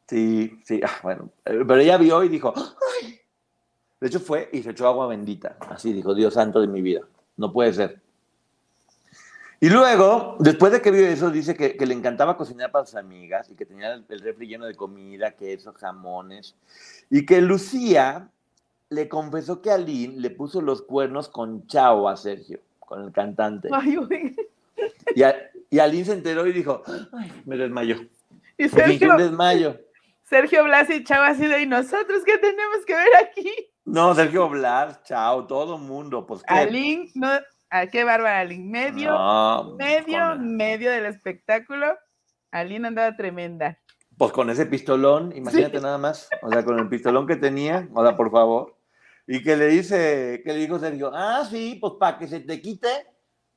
Sí, 0.07 0.59
sí, 0.65 0.81
ah, 0.83 0.89
bueno. 1.03 1.29
eh, 1.45 1.63
Pero 1.67 1.77
ella 1.77 1.97
vio 1.97 2.23
y 2.23 2.29
dijo, 2.29 2.51
¡ay! 3.03 3.19
De 4.01 4.07
hecho 4.07 4.19
fue 4.19 4.49
y 4.51 4.63
se 4.63 4.71
echó 4.71 4.87
agua 4.87 5.05
bendita. 5.05 5.55
Así 5.69 5.93
dijo, 5.93 6.15
Dios 6.15 6.33
santo 6.33 6.61
de 6.61 6.67
mi 6.67 6.81
vida. 6.81 7.01
No 7.37 7.53
puede 7.53 7.73
ser. 7.73 8.01
Y 9.59 9.69
luego, 9.69 10.35
después 10.39 10.71
de 10.71 10.81
que 10.81 10.89
vio 10.89 11.05
eso, 11.05 11.29
dice 11.29 11.55
que, 11.55 11.77
que 11.77 11.85
le 11.85 11.93
encantaba 11.93 12.37
cocinar 12.37 12.71
para 12.71 12.85
sus 12.87 12.95
amigas 12.95 13.51
y 13.51 13.55
que 13.55 13.67
tenía 13.67 13.93
el, 13.93 14.03
el 14.09 14.19
refri 14.21 14.47
lleno 14.47 14.65
de 14.65 14.73
comida, 14.73 15.31
quesos, 15.35 15.75
jamones. 15.75 16.55
Y 17.11 17.23
que 17.23 17.39
Lucía 17.39 18.29
le 18.89 19.09
confesó 19.09 19.61
que 19.61 19.71
Aline 19.71 20.19
le 20.19 20.29
puso 20.29 20.61
los 20.61 20.81
cuernos 20.81 21.29
con 21.29 21.65
Chao 21.67 22.07
a 22.07 22.15
Sergio, 22.17 22.59
con 22.79 23.03
el 23.03 23.11
cantante. 23.11 23.69
Ay, 23.71 23.97
oiga. 23.97 24.31
Y, 25.15 25.23
a- 25.23 25.35
y 25.69 25.79
Aline 25.79 26.05
se 26.05 26.13
enteró 26.13 26.45
y 26.47 26.51
dijo, 26.53 26.81
ay, 27.13 27.31
me 27.45 27.57
desmayó. 27.57 27.97
Y 28.57 28.69
Sergio, 28.69 29.11
un 29.11 29.17
desmayo. 29.17 29.79
Sergio 30.23 30.63
Blas 30.63 30.89
y 30.89 31.03
Chava 31.03 31.27
así 31.27 31.45
de, 31.45 31.61
¿y 31.61 31.65
nosotros 31.67 32.23
qué 32.25 32.37
tenemos 32.37 32.85
que 32.85 32.93
ver 32.95 33.15
aquí? 33.21 33.51
No, 33.85 34.15
Sergio 34.15 34.49
Blas, 34.49 35.03
chao, 35.03 35.45
todo 35.45 35.77
mundo, 35.77 36.25
pues 36.25 36.41
qué. 36.43 36.53
Aline, 36.53 37.11
no, 37.13 37.29
ah, 37.69 37.85
qué 37.87 38.03
bárbara 38.03 38.39
Aline. 38.39 38.63
Medio, 38.69 39.11
No, 39.11 39.75
medio, 39.77 40.19
con- 40.29 40.55
medio 40.57 40.89
del 40.91 41.05
espectáculo. 41.05 41.95
Aline 42.51 42.87
andaba 42.87 43.15
tremenda. 43.15 43.77
pues 44.17 44.31
con 44.31 44.49
ese 44.49 44.65
pistolón, 44.65 45.33
imagínate 45.35 45.79
nada 45.81 45.97
más, 45.97 46.29
o 46.41 46.49
sea, 46.49 46.63
con 46.63 46.79
el 46.79 46.87
pistolón 46.87 47.27
que 47.27 47.35
tenía, 47.35 47.87
o 47.93 48.01
sea, 48.05 48.15
por 48.15 48.31
favor. 48.31 48.74
Y 49.27 49.41
que 49.41 49.55
le 49.55 49.67
dice, 49.67 50.41
que 50.45 50.53
le 50.53 50.59
dijo 50.59 50.77
Sergio, 50.79 51.11
ah, 51.13 51.45
sí, 51.49 51.77
pues 51.81 51.93
para 51.99 52.17
que 52.17 52.27
se 52.27 52.39
te 52.41 52.61
quite, 52.61 52.87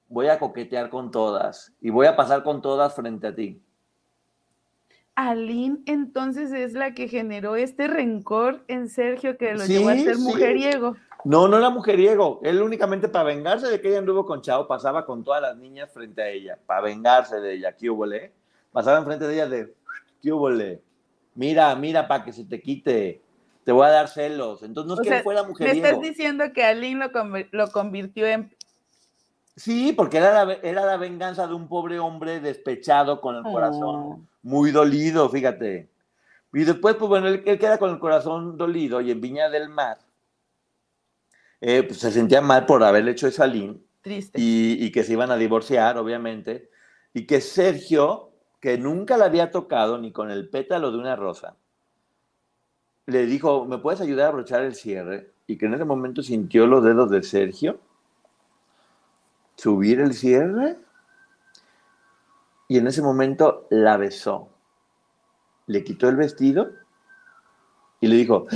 voy 0.08 0.28
a 0.28 0.38
coquetear 0.38 0.88
con 0.88 1.10
todas 1.10 1.72
y 1.80 1.90
voy 1.90 2.06
a 2.06 2.16
pasar 2.16 2.42
con 2.42 2.62
todas 2.62 2.94
frente 2.94 3.26
a 3.26 3.34
ti. 3.34 3.62
Aline 5.14 5.80
entonces 5.86 6.52
es 6.52 6.74
la 6.74 6.94
que 6.94 7.08
generó 7.08 7.56
este 7.56 7.88
rencor 7.88 8.64
en 8.68 8.88
Sergio 8.88 9.36
que 9.36 9.52
lo 9.52 9.60
Sí, 9.60 9.72
llevó 9.72 9.88
a 9.88 9.96
ser 9.96 10.14
sí. 10.14 10.22
mujeriego. 10.22 10.96
No, 11.24 11.48
no 11.48 11.58
era 11.58 11.68
mujeriego, 11.70 12.40
él 12.44 12.62
únicamente 12.62 13.08
para 13.08 13.24
vengarse 13.24 13.66
de 13.66 13.80
que 13.80 13.88
ella 13.88 13.98
anduvo 13.98 14.24
con 14.24 14.40
Chao, 14.40 14.68
pasaba 14.68 15.04
con 15.04 15.24
todas 15.24 15.42
las 15.42 15.56
niñas 15.56 15.90
frente 15.92 16.22
a 16.22 16.28
ella, 16.28 16.58
para 16.64 16.82
vengarse 16.82 17.40
de 17.40 17.54
ella, 17.54 17.76
¿qué 17.76 17.90
hubo, 17.90 18.06
le? 18.06 18.32
Pasaba 18.70 18.98
enfrente 18.98 19.26
de 19.26 19.34
ella 19.34 19.48
de, 19.48 19.74
¿qué 20.22 20.32
hubo, 20.32 20.48
le? 20.48 20.80
Mira, 21.34 21.74
mira, 21.74 22.06
para 22.06 22.24
que 22.24 22.32
se 22.32 22.44
te 22.44 22.60
quite, 22.62 23.20
te 23.68 23.72
voy 23.72 23.84
a 23.86 23.90
dar 23.90 24.08
celos. 24.08 24.62
Entonces 24.62 24.88
no 24.88 24.94
es 24.94 25.00
O 25.00 25.02
que 25.02 25.08
sea, 25.10 25.18
él 25.18 25.24
fuera 25.24 25.42
Me 25.42 25.48
mujeriego. 25.50 25.86
estás 25.86 26.00
diciendo 26.00 26.44
que 26.54 26.64
Aline 26.64 27.10
lo, 27.12 27.34
lo 27.50 27.70
convirtió 27.70 28.26
en... 28.26 28.50
Sí, 29.56 29.92
porque 29.92 30.16
era 30.16 30.42
la, 30.42 30.54
era 30.62 30.86
la 30.86 30.96
venganza 30.96 31.46
de 31.46 31.52
un 31.52 31.68
pobre 31.68 31.98
hombre 31.98 32.40
despechado 32.40 33.20
con 33.20 33.36
el 33.36 33.42
Oh. 33.44 33.52
corazón 33.52 34.28
muy 34.42 34.70
dolido, 34.70 35.28
fíjate. 35.28 35.90
Y 36.54 36.64
después, 36.64 36.94
pues 36.96 37.10
bueno, 37.10 37.28
él, 37.28 37.42
él 37.44 37.58
queda 37.58 37.76
con 37.76 37.90
el 37.90 37.98
corazón 37.98 38.56
dolido 38.56 39.02
y 39.02 39.10
en 39.10 39.20
Viña 39.20 39.50
del 39.50 39.68
Mar, 39.68 39.98
eh, 41.60 41.82
pues 41.82 41.98
se 41.98 42.10
sentía 42.10 42.40
mal 42.40 42.64
por 42.64 42.82
haberle 42.82 43.10
hecho 43.10 43.26
esa 43.28 43.46
lin 43.46 43.84
Triste. 44.00 44.40
y, 44.40 44.78
y 44.82 44.90
que 44.92 45.04
se 45.04 45.12
iban 45.12 45.30
a 45.30 45.36
divorciar, 45.36 45.98
obviamente, 45.98 46.70
y 47.12 47.26
que 47.26 47.42
Sergio, 47.42 48.30
que 48.62 48.78
nunca 48.78 49.18
la 49.18 49.26
había 49.26 49.50
tocado 49.50 49.98
ni 49.98 50.10
con 50.10 50.30
el 50.30 50.48
pétalo 50.48 50.90
de 50.90 50.96
una 50.96 51.16
rosa, 51.16 51.56
le 53.09 53.24
dijo, 53.24 53.64
¿me 53.64 53.78
puedes 53.78 54.00
ayudar 54.02 54.26
a 54.26 54.28
abrochar 54.28 54.62
el 54.64 54.74
cierre? 54.74 55.32
Y 55.46 55.56
que 55.56 55.64
en 55.66 55.72
ese 55.74 55.84
momento 55.86 56.22
sintió 56.22 56.66
los 56.66 56.84
dedos 56.84 57.11
de 57.11 57.22
Sergio 57.22 57.80
subir 59.56 59.98
el 60.00 60.12
cierre 60.14 60.76
y 62.68 62.76
en 62.78 62.86
ese 62.86 63.00
momento 63.02 63.66
la 63.70 63.96
besó. 63.96 64.50
Le 65.66 65.82
quitó 65.84 66.09
el 66.09 66.16
vestido 66.16 66.70
y 68.00 68.09
le 68.09 68.16
dijo, 68.16 68.46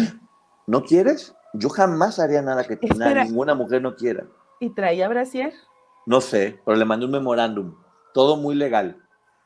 ¿no 0.66 0.82
quieres? 0.84 1.34
Yo 1.54 1.68
jamás 1.70 2.18
haría 2.18 2.42
nada 2.42 2.64
que 2.64 2.74
na- 2.96 3.06
Espera. 3.06 3.24
ninguna 3.24 3.54
mujer 3.54 3.80
no 3.82 3.96
quiera. 3.96 4.26
¿Y 4.60 4.70
traía 4.70 5.08
brasier? 5.08 5.52
No 6.06 6.20
sé, 6.20 6.60
pero 6.64 6.76
le 6.76 6.84
mandó 6.84 7.06
un 7.06 7.12
memorándum, 7.12 7.74
todo 8.12 8.36
muy 8.36 8.54
legal. 8.54 8.98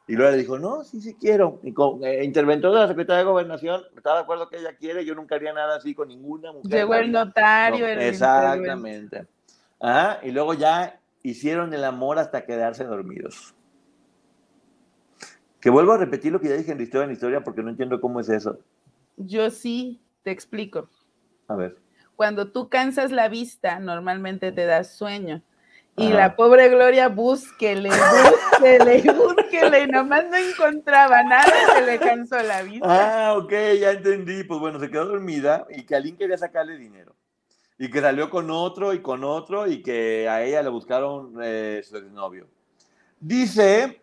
Y 0.09 0.15
luego 0.15 0.31
le 0.31 0.39
dijo, 0.39 0.59
no, 0.59 0.85
sí, 0.85 1.01
sí 1.01 1.15
quiero. 1.15 1.59
Y 1.65 1.73
con, 1.73 2.05
eh, 2.05 2.23
interventor 2.25 2.73
de 2.73 2.79
la 2.81 2.89
Secretaría 2.89 3.19
de 3.19 3.25
Gobernación, 3.31 3.83
está 3.97 4.15
de 4.15 4.21
acuerdo 4.21 4.49
que 4.49 4.59
ella 4.59 4.77
quiere, 4.77 5.05
yo 5.05 5.15
nunca 5.17 5.35
haría 5.35 5.53
nada 5.53 5.77
así 5.77 5.95
con 5.95 6.09
ninguna 6.09 6.53
mujer. 6.53 6.71
Llegó 6.71 6.95
el 6.95 7.11
No, 7.11 7.25
notario. 7.25 7.87
el 7.87 8.01
exactamente. 8.01 9.27
Ajá, 9.81 10.21
y 10.23 10.31
luego 10.31 10.55
ya 10.55 11.01
hicieron 11.23 11.75
el 11.75 11.83
amor 11.83 12.19
hasta 12.19 12.45
quedarse 12.45 12.85
dormidos. 12.85 13.55
Que 15.61 15.71
vuelvo 15.71 15.93
a 15.93 15.99
repetir 15.99 16.31
lo 16.31 16.41
que 16.41 16.49
ya 16.49 16.55
dije 16.55 16.71
en 16.71 16.79
la 16.79 16.85
historia 16.85 17.03
en 17.05 17.11
la 17.11 17.15
historia 17.15 17.43
porque 17.43 17.63
no 17.63 17.71
entiendo 17.71 18.01
cómo 18.01 18.21
es 18.21 18.29
eso. 18.29 18.61
Yo 19.17 19.51
sí, 19.51 20.01
te 20.23 20.31
explico. 20.31 20.89
A 21.49 21.57
ver. 21.57 21.77
Cuando 22.15 22.53
tú 22.53 22.69
cansas 22.69 23.11
la 23.11 23.29
vista, 23.29 23.81
normalmente 23.81 24.53
te 24.53 24.67
das 24.67 24.97
sueño. 24.97 25.43
Y 25.99 26.09
Ajá. 26.09 26.15
la 26.15 26.37
pobre 26.37 26.69
Gloria, 26.69 27.09
búsquele, 27.09 27.89
búsquele, 27.89 29.03
búsquele, 29.13 29.85
y 29.85 29.87
nomás 29.87 30.27
no 30.29 30.37
encontraba 30.37 31.23
nada, 31.23 31.51
se 31.75 31.87
le 31.87 31.99
cansó 31.99 32.43
la 32.43 32.63
vista. 32.63 33.29
Ah, 33.31 33.35
ok, 33.39 33.53
ya 33.81 33.93
entendí. 33.93 34.45
Pues 34.45 34.61
bueno, 34.61 34.79
se 34.79 34.91
quedó 34.91 35.07
dormida 35.07 35.67
y 35.71 35.85
que 35.85 35.97
Aline 35.97 36.19
quería 36.19 36.37
sacarle 36.37 36.77
dinero. 36.77 37.15
Y 37.79 37.91
que 37.91 38.03
salió 38.03 38.29
con 38.29 38.51
otro 38.51 38.93
y 38.93 39.01
con 39.01 39.25
otro 39.25 39.67
y 39.67 39.83
que 39.83 40.29
a 40.29 40.43
ella 40.43 40.63
le 40.63 40.69
buscaron 40.69 41.35
eh, 41.43 41.83
su 41.83 41.97
exnovio. 41.97 42.47
Dice 43.19 44.01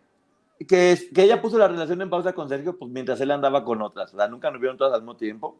que, 0.66 0.98
que 1.14 1.22
ella 1.22 1.40
puso 1.40 1.58
la 1.58 1.68
relación 1.68 2.02
en 2.02 2.10
pausa 2.10 2.32
con 2.32 2.48
Sergio 2.48 2.76
pues, 2.76 2.90
mientras 2.90 3.20
él 3.20 3.30
andaba 3.30 3.64
con 3.64 3.82
otras. 3.82 4.12
O 4.14 4.16
sea, 4.16 4.26
nunca 4.26 4.50
nos 4.50 4.60
vieron 4.60 4.76
todas 4.76 4.94
al 4.94 5.02
mismo 5.02 5.16
tiempo. 5.16 5.56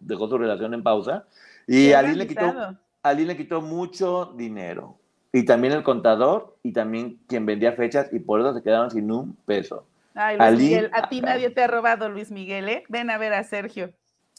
Dejó 0.00 0.26
su 0.26 0.38
relación 0.38 0.72
en 0.72 0.82
pausa. 0.82 1.26
Y 1.66 1.92
Aline 1.92 2.16
le, 2.16 2.26
quitó. 2.26 2.54
Aline 3.02 3.28
le 3.28 3.36
quitó 3.36 3.60
mucho 3.60 4.32
dinero. 4.36 4.98
Y 5.36 5.44
también 5.44 5.74
el 5.74 5.82
contador 5.82 6.56
y 6.62 6.72
también 6.72 7.20
quien 7.28 7.44
vendía 7.44 7.72
fechas 7.72 8.08
y 8.10 8.20
por 8.20 8.40
eso 8.40 8.54
se 8.54 8.62
quedaron 8.62 8.90
sin 8.90 9.12
un 9.12 9.36
peso. 9.44 9.86
Ay, 10.14 10.38
Luis 10.38 10.48
Aline- 10.48 10.64
Miguel, 10.76 10.90
a 10.94 11.08
ti 11.10 11.20
nadie 11.20 11.50
te 11.50 11.62
ha 11.62 11.66
robado, 11.66 12.08
Luis 12.08 12.30
Miguel, 12.30 12.66
¿eh? 12.70 12.84
Ven 12.88 13.10
a 13.10 13.18
ver 13.18 13.34
a 13.34 13.44
Sergio. 13.44 13.92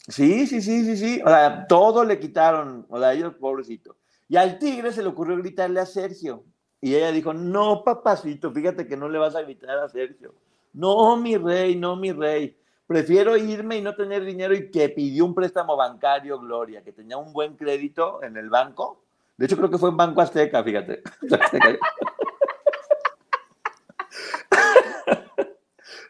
Sí, 0.07 0.47
sí, 0.47 0.59
sí, 0.59 0.83
sí, 0.85 0.97
sí. 0.97 1.21
O 1.23 1.27
sea, 1.27 1.67
todo 1.67 2.03
le 2.03 2.19
quitaron. 2.19 2.87
O 2.89 2.97
sea, 2.99 3.13
ellos, 3.13 3.35
pobrecito. 3.35 3.95
Y 4.27 4.37
al 4.37 4.57
tigre 4.57 4.91
se 4.91 5.03
le 5.03 5.09
ocurrió 5.09 5.37
gritarle 5.37 5.79
a 5.79 5.85
Sergio. 5.85 6.43
Y 6.81 6.95
ella 6.95 7.11
dijo, 7.11 7.31
no, 7.31 7.83
papacito, 7.83 8.51
fíjate 8.51 8.87
que 8.87 8.97
no 8.97 9.07
le 9.07 9.19
vas 9.19 9.35
a 9.35 9.43
gritar 9.43 9.77
a 9.77 9.89
Sergio. 9.89 10.33
No, 10.73 11.15
mi 11.15 11.37
rey, 11.37 11.75
no, 11.75 11.95
mi 11.95 12.11
rey. 12.11 12.57
Prefiero 12.87 13.37
irme 13.37 13.77
y 13.77 13.83
no 13.83 13.93
tener 13.93 14.25
dinero 14.25 14.55
y 14.55 14.71
que 14.71 14.89
pidió 14.89 15.25
un 15.25 15.35
préstamo 15.35 15.77
bancario, 15.77 16.39
Gloria, 16.39 16.81
que 16.83 16.91
tenía 16.91 17.17
un 17.17 17.33
buen 17.33 17.55
crédito 17.55 18.23
en 18.23 18.35
el 18.35 18.49
banco. 18.49 19.03
De 19.37 19.45
hecho, 19.45 19.55
creo 19.55 19.69
que 19.69 19.77
fue 19.77 19.89
en 19.89 19.97
Banco 19.97 20.19
Azteca, 20.19 20.63
fíjate. 20.63 21.03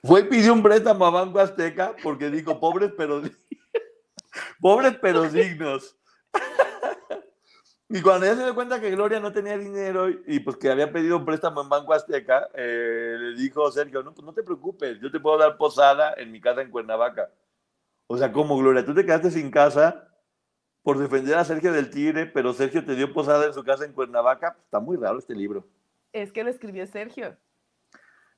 fue 0.04 0.22
y 0.22 0.24
pidió 0.24 0.54
un 0.54 0.64
préstamo 0.64 1.06
a 1.06 1.10
Banco 1.10 1.40
Azteca 1.40 1.94
porque 2.02 2.30
dijo, 2.30 2.58
pobres 2.60 2.94
pero 2.98 3.22
pobres 4.62 4.98
pero 5.02 5.24
dignos. 5.30 5.98
Y 7.90 8.02
cuando 8.02 8.26
ella 8.26 8.36
se 8.36 8.44
dio 8.44 8.54
cuenta 8.54 8.82
que 8.82 8.92
Gloria 8.92 9.22
no 9.22 9.32
tenía 9.32 9.58
dinero 9.58 10.10
y, 10.10 10.22
y, 10.28 10.42
pues 10.42 10.58
que 10.58 10.70
había 10.70 10.92
pedido 10.92 11.16
un 11.16 11.24
préstamo 11.24 11.62
en 11.62 11.70
Banco 11.70 11.94
Azteca, 11.94 12.50
eh, 12.54 13.16
le 13.18 13.42
dijo 13.42 13.72
Sergio, 13.72 14.04
no, 14.04 14.14
pues 14.14 14.26
no 14.26 14.34
te 14.34 14.44
preocupes, 14.44 15.00
yo 15.00 15.10
te 15.10 15.22
puedo 15.22 15.38
dar 15.38 15.56
posada 15.56 16.14
en 16.18 16.30
mi 16.30 16.42
casa 16.42 16.62
en 16.62 16.70
Cuernavaca. 16.70 17.32
O 18.08 18.18
sea, 18.18 18.30
como 18.30 18.58
Gloria, 18.58 18.84
tú 18.84 18.94
te 18.94 19.06
quedaste 19.06 19.32
sin 19.32 19.50
casa 19.50 20.06
por 20.88 21.00
defender 21.00 21.36
a 21.36 21.44
Sergio 21.44 21.74
del 21.74 21.90
Tigre, 21.90 22.28
pero 22.28 22.54
Sergio 22.54 22.86
te 22.86 22.96
dio 22.96 23.12
posada 23.12 23.46
en 23.46 23.54
su 23.54 23.62
casa 23.62 23.84
en 23.84 23.92
Cuernavaca. 23.92 24.56
Está 24.64 24.80
muy 24.80 24.96
raro 24.96 25.20
este 25.20 25.36
libro. 25.36 25.68
Es 26.14 26.32
que 26.32 26.46
lo 26.46 26.50
escribió 26.50 26.88
Sergio. 26.88 27.36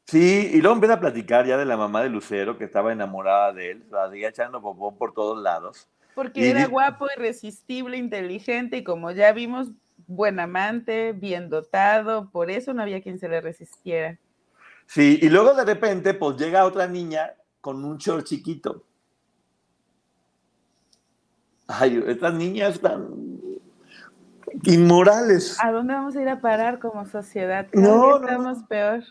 Sí, 0.07 0.49
y 0.51 0.57
luego 0.59 0.73
empieza 0.73 0.95
a 0.95 0.99
platicar 0.99 1.45
ya 1.45 1.57
de 1.57 1.65
la 1.65 1.77
mamá 1.77 2.01
de 2.01 2.09
Lucero, 2.09 2.57
que 2.57 2.63
estaba 2.63 2.91
enamorada 2.91 3.53
de 3.53 3.69
él, 3.69 3.85
la 3.91 4.09
seguía 4.09 4.29
echando 4.29 4.63
popó 4.63 4.97
por 4.97 5.13
todos 5.13 5.39
lados. 5.43 5.87
Porque 6.15 6.39
Y 6.39 6.45
era 6.45 6.61
di- 6.61 6.71
guapo, 6.71 7.05
irresistible, 7.15 7.97
inteligente 7.97 8.77
y 8.77 8.83
como 8.83 9.11
ya 9.11 9.31
vimos, 9.31 9.67
buen 10.07 10.39
amante, 10.39 11.13
bien 11.13 11.51
dotado, 11.51 12.31
por 12.31 12.49
eso 12.49 12.73
no 12.73 12.81
había 12.81 13.03
quien 13.03 13.19
se 13.19 13.29
le 13.29 13.41
resistiera. 13.41 14.17
Sí, 14.87 15.19
y 15.21 15.29
luego 15.29 15.53
de 15.53 15.65
repente, 15.65 16.15
pues 16.15 16.35
llega 16.35 16.65
otra 16.65 16.87
niña 16.87 17.35
con 17.61 17.85
un 17.85 17.99
short 17.99 18.25
chiquito. 18.25 18.85
Ay, 21.71 22.03
estas 22.07 22.33
niñas 22.33 22.75
están 22.75 23.07
inmorales. 24.63 25.55
¿A 25.63 25.71
dónde 25.71 25.93
vamos 25.93 26.15
a 26.15 26.21
ir 26.21 26.27
a 26.27 26.41
parar 26.41 26.79
como 26.79 27.05
sociedad? 27.05 27.67
no, 27.73 28.19
no, 28.19 28.25
estamos 28.25 28.63
peor. 28.63 29.03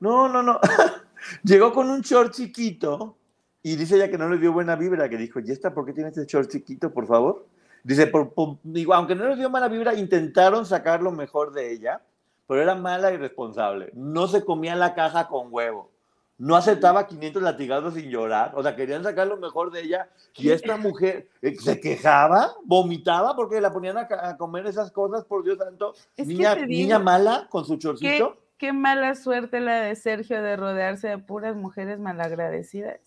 No, 0.00 0.28
no, 0.30 0.42
no. 0.42 0.58
Llegó 1.44 1.74
con 1.74 1.90
un 1.90 2.00
short 2.00 2.32
chiquito 2.32 3.18
y 3.62 3.76
dice 3.76 3.96
ella 3.96 4.10
que 4.10 4.16
no 4.16 4.30
le 4.30 4.38
dio 4.38 4.50
buena 4.50 4.76
vibra, 4.76 5.10
que 5.10 5.18
dijo, 5.18 5.40
¿y 5.40 5.50
esta 5.50 5.74
por 5.74 5.84
qué 5.84 5.92
tiene 5.92 6.08
este 6.08 6.24
short 6.24 6.50
chiquito, 6.50 6.90
por 6.90 7.06
favor? 7.06 7.46
Dice, 7.84 8.06
por, 8.06 8.32
digo, 8.62 8.94
aunque 8.94 9.14
no 9.14 9.28
le 9.28 9.36
dio 9.36 9.50
mala 9.50 9.68
vibra, 9.68 9.92
intentaron 9.92 10.64
sacar 10.64 11.02
lo 11.02 11.12
mejor 11.12 11.52
de 11.52 11.70
ella, 11.70 12.00
pero 12.46 12.62
era 12.62 12.74
mala 12.76 13.12
y 13.12 13.18
responsable. 13.18 13.90
No 13.92 14.26
se 14.26 14.42
comía 14.42 14.74
la 14.74 14.94
caja 14.94 15.28
con 15.28 15.48
huevo. 15.50 15.90
No 16.38 16.54
aceptaba 16.54 17.06
500 17.06 17.42
latigazos 17.42 17.94
sin 17.94 18.10
llorar. 18.10 18.52
O 18.54 18.62
sea, 18.62 18.76
querían 18.76 19.02
sacar 19.02 19.26
lo 19.26 19.36
mejor 19.36 19.72
de 19.72 19.82
ella. 19.82 20.08
Y 20.36 20.50
esta 20.50 20.76
mujer 20.76 21.28
eh, 21.42 21.56
se 21.56 21.80
quejaba, 21.80 22.54
vomitaba 22.64 23.34
porque 23.34 23.60
la 23.60 23.72
ponían 23.72 23.98
a, 23.98 24.36
comer 24.36 24.66
esas 24.66 24.92
cosas, 24.92 25.24
por 25.24 25.42
Dios 25.42 25.58
santo. 25.58 25.94
niña, 26.16 26.54
niña 26.54 26.98
mala 26.98 27.48
con 27.50 27.64
su 27.64 27.76
chorcito 27.76 28.38
qué 28.58 28.72
mala 28.72 29.14
suerte 29.14 29.60
la 29.60 29.80
de 29.80 29.94
Sergio 29.94 30.42
de 30.42 30.56
rodearse 30.56 31.08
de 31.08 31.18
puras 31.18 31.56
mujeres 31.56 31.98
malagradecidas. 31.98 33.00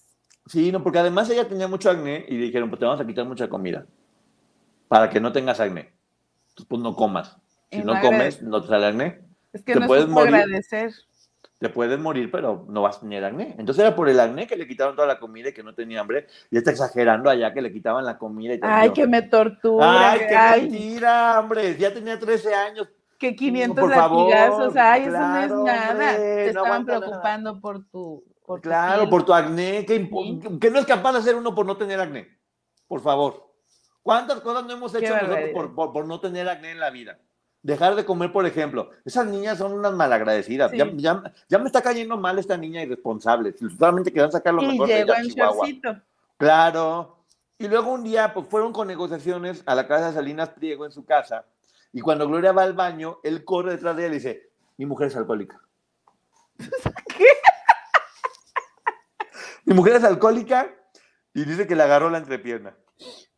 Sí, 0.47 0.71
no, 0.71 0.81
porque 0.81 0.99
además 0.99 1.29
ella 1.29 1.47
tenía 1.47 1.67
mucho 1.67 1.91
acné 1.91 2.25
y 2.27 2.37
dijeron, 2.37 2.69
pues 2.69 2.79
te 2.79 2.85
vamos 2.85 2.99
a 2.99 3.05
quitar 3.05 3.25
mucha 3.25 3.47
comida 3.47 3.85
para 4.87 5.09
que 5.09 5.19
no 5.19 5.31
tengas 5.31 5.59
acné. 5.59 5.93
Entonces, 6.49 6.65
pues 6.67 6.81
no 6.81 6.95
comas. 6.95 7.37
Si 7.71 7.83
no, 7.83 7.99
comes, 8.01 8.41
no 8.41 8.61
te 8.61 8.67
sale 8.67 8.87
acné. 8.87 9.21
Es 9.53 9.63
que 9.63 9.73
te 9.73 9.79
no 9.79 9.87
puedes 9.87 10.07
morir, 10.07 10.35
agradecer. 10.35 10.93
Te 11.61 11.69
puedes 11.69 11.99
morir, 11.99 12.31
pero 12.31 12.65
no 12.69 12.81
vas 12.81 12.97
a 12.97 13.01
tener 13.01 13.23
acné. 13.23 13.55
Entonces 13.59 13.83
era 13.83 13.95
por 13.95 14.09
el 14.09 14.19
acné 14.19 14.47
que 14.47 14.55
le 14.55 14.67
quitaron 14.67 14.95
toda 14.95 15.07
la 15.07 15.19
comida 15.19 15.49
y 15.49 15.53
que 15.53 15.61
no 15.61 15.75
tenía 15.75 16.01
hambre. 16.01 16.25
Y 16.49 16.57
está 16.57 16.71
exagerando 16.71 17.29
allá 17.29 17.53
que 17.53 17.61
le 17.61 17.71
quitaban 17.71 18.03
la 18.03 18.17
comida. 18.17 18.55
Y 18.55 18.59
Ay, 18.63 18.89
que 18.89 19.05
me 19.05 19.21
tortura. 19.21 20.13
Ay, 20.13 20.21
qué 20.27 20.61
mentira, 20.61 21.39
hombre. 21.39 21.77
Ya 21.77 21.93
tenía 21.93 22.17
13 22.17 22.55
años 22.55 22.89
que 23.19 23.35
500 23.35 23.79
por 23.79 23.95
latigazos, 23.95 24.75
ay, 24.75 25.03
eso 25.03 25.11
no 25.11 25.37
es 25.37 25.51
nada. 25.51 26.15
Te 26.15 26.47
estaban 26.47 26.83
preocupando 26.83 27.61
por 27.61 27.85
tu. 27.85 28.23
Por 28.43 28.59
claro, 28.59 29.07
por 29.07 29.23
tu 29.23 29.31
acné. 29.31 29.85
¿Qué, 29.85 30.09
no 30.71 30.79
es 30.79 30.85
capaz 30.87 31.11
de 31.13 31.19
hacer 31.19 31.35
uno 31.35 31.53
por 31.53 31.67
no 31.67 31.77
tener 31.77 31.99
acné? 31.99 32.39
Por 32.87 33.01
favor. 33.01 33.53
¿Cuántas 34.01 34.41
cosas 34.41 34.65
no 34.65 34.73
hemos 34.73 34.95
hecho 34.95 35.13
nosotros 35.13 35.69
por, 35.75 36.07
no 36.07 36.19
tener 36.19 36.49
acné 36.49 36.71
en 36.71 36.79
la 36.79 36.89
vida? 36.89 37.19
Dejar 37.63 37.95
de 37.95 38.05
comer, 38.05 38.31
por 38.31 38.45
ejemplo. 38.45 38.89
Esas 39.05 39.27
niñas 39.27 39.57
son 39.57 39.73
unas 39.73 39.93
malagradecidas. 39.93 40.71
Ya, 40.71 41.23
ya, 41.47 41.59
me 41.59 41.65
está 41.65 41.81
cayendo 41.81 42.17
mal 42.17 42.39
esta 42.39 42.57
niña 42.57 42.81
irresponsable. 42.81 43.53
Solamente 43.77 44.11
querían 44.11 44.31
sacar 44.31 44.53
lo 44.53 44.63
mejor 44.63 44.87
de 44.87 45.01
ella, 45.01 45.21
Chihuahua. 45.21 45.67
Claro. 46.37 47.17
Y 47.59 47.67
luego 47.67 47.91
un 47.91 48.03
día 48.03 48.33
pues, 48.33 48.47
fueron 48.49 48.73
con 48.73 48.87
negociaciones 48.87 49.61
a 49.67 49.75
la 49.75 49.87
casa 49.87 50.07
de 50.07 50.13
Salinas 50.13 50.49
Priego 50.49 50.85
en 50.85 50.91
su 50.91 51.05
casa 51.05 51.45
y 51.93 52.01
cuando 52.01 52.27
Gloria 52.27 52.53
va 52.53 52.63
al 52.63 52.73
baño, 52.73 53.19
él 53.23 53.43
corre 53.43 53.71
detrás 53.71 53.95
de 53.95 54.03
ella 54.03 54.11
y 54.11 54.17
dice, 54.17 54.49
mi 54.77 54.85
mujer 54.85 55.07
es 55.07 55.15
alcohólica. 55.15 55.59
¿Qué? 56.57 57.25
mi 59.65 59.75
mujer 59.75 59.95
es 59.95 60.03
alcohólica 60.03 60.73
y 61.33 61.43
dice 61.43 61.67
que 61.67 61.75
le 61.75 61.83
agarró 61.83 62.09
la 62.09 62.19
entrepierna. 62.19 62.75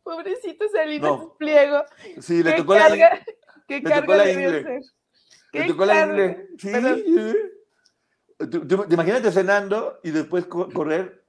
Pobrecito 0.02 0.68
Salinas 0.68 1.20
Pliego. 1.38 1.84
Sí, 2.20 2.42
le 2.42 2.52
tocó 2.52 2.74
la, 2.74 2.88
¿Qué 3.66 3.80
le 3.80 4.00
tocó 4.00 4.14
la 4.14 4.30
ingle. 4.30 4.80
Le 5.52 5.64
tocó 5.66 5.84
la 5.84 6.06
ingle. 6.06 6.48
Sí. 6.58 6.72
¿Tú, 8.50 8.86
imagínate 8.90 9.30
cenando 9.30 10.00
y 10.02 10.10
después 10.10 10.46
correr. 10.46 11.24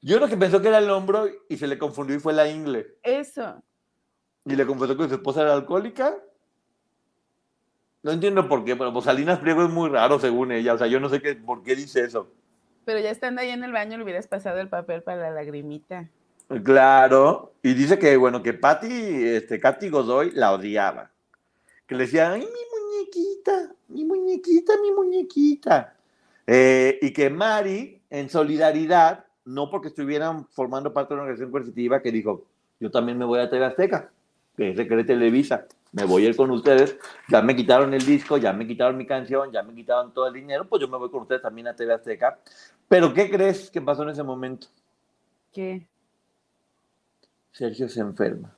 Yo 0.00 0.16
creo 0.16 0.28
que 0.28 0.36
pensó 0.36 0.60
que 0.60 0.68
era 0.68 0.78
el 0.78 0.90
hombro 0.90 1.28
y 1.48 1.56
se 1.56 1.66
le 1.66 1.78
confundió 1.78 2.16
y 2.16 2.20
fue 2.20 2.32
la 2.32 2.48
ingle. 2.48 2.98
Eso. 3.02 3.62
Y 4.44 4.56
le 4.56 4.66
confesó 4.66 4.96
que 4.96 5.08
su 5.08 5.14
esposa 5.14 5.42
era 5.42 5.54
alcohólica 5.54 6.16
no 8.02 8.12
entiendo 8.12 8.48
por 8.48 8.64
qué, 8.64 8.76
pero 8.76 8.92
pues 8.92 9.04
Salinas 9.04 9.38
Pliego 9.40 9.64
es 9.64 9.70
muy 9.70 9.88
raro 9.88 10.18
según 10.18 10.52
ella. 10.52 10.74
O 10.74 10.78
sea, 10.78 10.86
yo 10.86 11.00
no 11.00 11.08
sé 11.08 11.20
qué, 11.20 11.34
por 11.34 11.62
qué 11.62 11.74
dice 11.74 12.00
eso. 12.00 12.32
Pero 12.84 13.00
ya 13.00 13.10
estando 13.10 13.40
ahí 13.40 13.50
en 13.50 13.64
el 13.64 13.72
baño 13.72 13.98
le 13.98 14.04
hubieras 14.04 14.26
pasado 14.26 14.60
el 14.60 14.68
papel 14.68 15.02
para 15.02 15.18
la 15.18 15.30
lagrimita. 15.30 16.08
Claro. 16.64 17.52
Y 17.62 17.74
dice 17.74 17.98
que, 17.98 18.16
bueno, 18.16 18.42
que 18.42 18.54
Patty, 18.54 19.26
este, 19.26 19.60
Katy 19.60 19.90
Godoy 19.90 20.30
la 20.30 20.52
odiaba. 20.52 21.10
Que 21.88 21.96
le 21.96 22.04
decía, 22.04 22.30
ay, 22.30 22.42
mi 22.42 22.46
muñequita, 22.46 23.74
mi 23.88 24.04
muñequita, 24.04 24.74
mi 24.80 24.92
muñequita. 24.92 25.96
Eh, 26.46 27.00
y 27.02 27.12
que 27.12 27.28
Mari, 27.28 28.00
en 28.10 28.30
solidaridad, 28.30 29.24
no 29.44 29.68
porque 29.70 29.88
estuvieran 29.88 30.46
formando 30.46 30.92
parte 30.92 31.08
de 31.08 31.14
una 31.14 31.22
organización 31.24 31.50
coercitiva, 31.50 32.00
que 32.00 32.12
dijo, 32.12 32.44
yo 32.78 32.92
también 32.92 33.18
me 33.18 33.24
voy 33.24 33.40
a 33.40 33.50
TV 33.50 33.64
Azteca, 33.64 34.12
que 34.56 34.70
es 34.70 34.76
de 34.76 35.04
Televisa 35.04 35.66
me 35.92 36.04
voy 36.04 36.26
a 36.26 36.28
ir 36.28 36.36
con 36.36 36.50
ustedes, 36.50 36.96
ya 37.28 37.40
me 37.42 37.56
quitaron 37.56 37.94
el 37.94 38.04
disco, 38.04 38.36
ya 38.36 38.52
me 38.52 38.66
quitaron 38.66 38.96
mi 38.96 39.06
canción, 39.06 39.50
ya 39.52 39.62
me 39.62 39.74
quitaron 39.74 40.12
todo 40.12 40.26
el 40.26 40.34
dinero, 40.34 40.68
pues 40.68 40.80
yo 40.80 40.88
me 40.88 40.98
voy 40.98 41.10
con 41.10 41.22
ustedes 41.22 41.42
también 41.42 41.68
a 41.68 41.76
TV 41.76 41.94
Azteca. 41.94 42.38
Pero 42.88 43.12
¿qué 43.14 43.30
crees 43.30 43.70
que 43.70 43.80
pasó 43.80 44.02
en 44.02 44.10
ese 44.10 44.22
momento? 44.22 44.68
¿Qué? 45.52 45.86
Sergio 47.52 47.88
se 47.88 48.00
enferma. 48.00 48.57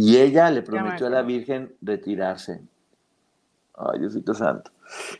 Y 0.00 0.16
ella 0.16 0.48
le 0.48 0.62
prometió 0.62 1.08
a 1.08 1.10
la 1.10 1.22
Virgen 1.22 1.74
retirarse. 1.82 2.62
Ay, 3.74 3.98
Diosito 3.98 4.32
Santo. 4.32 4.70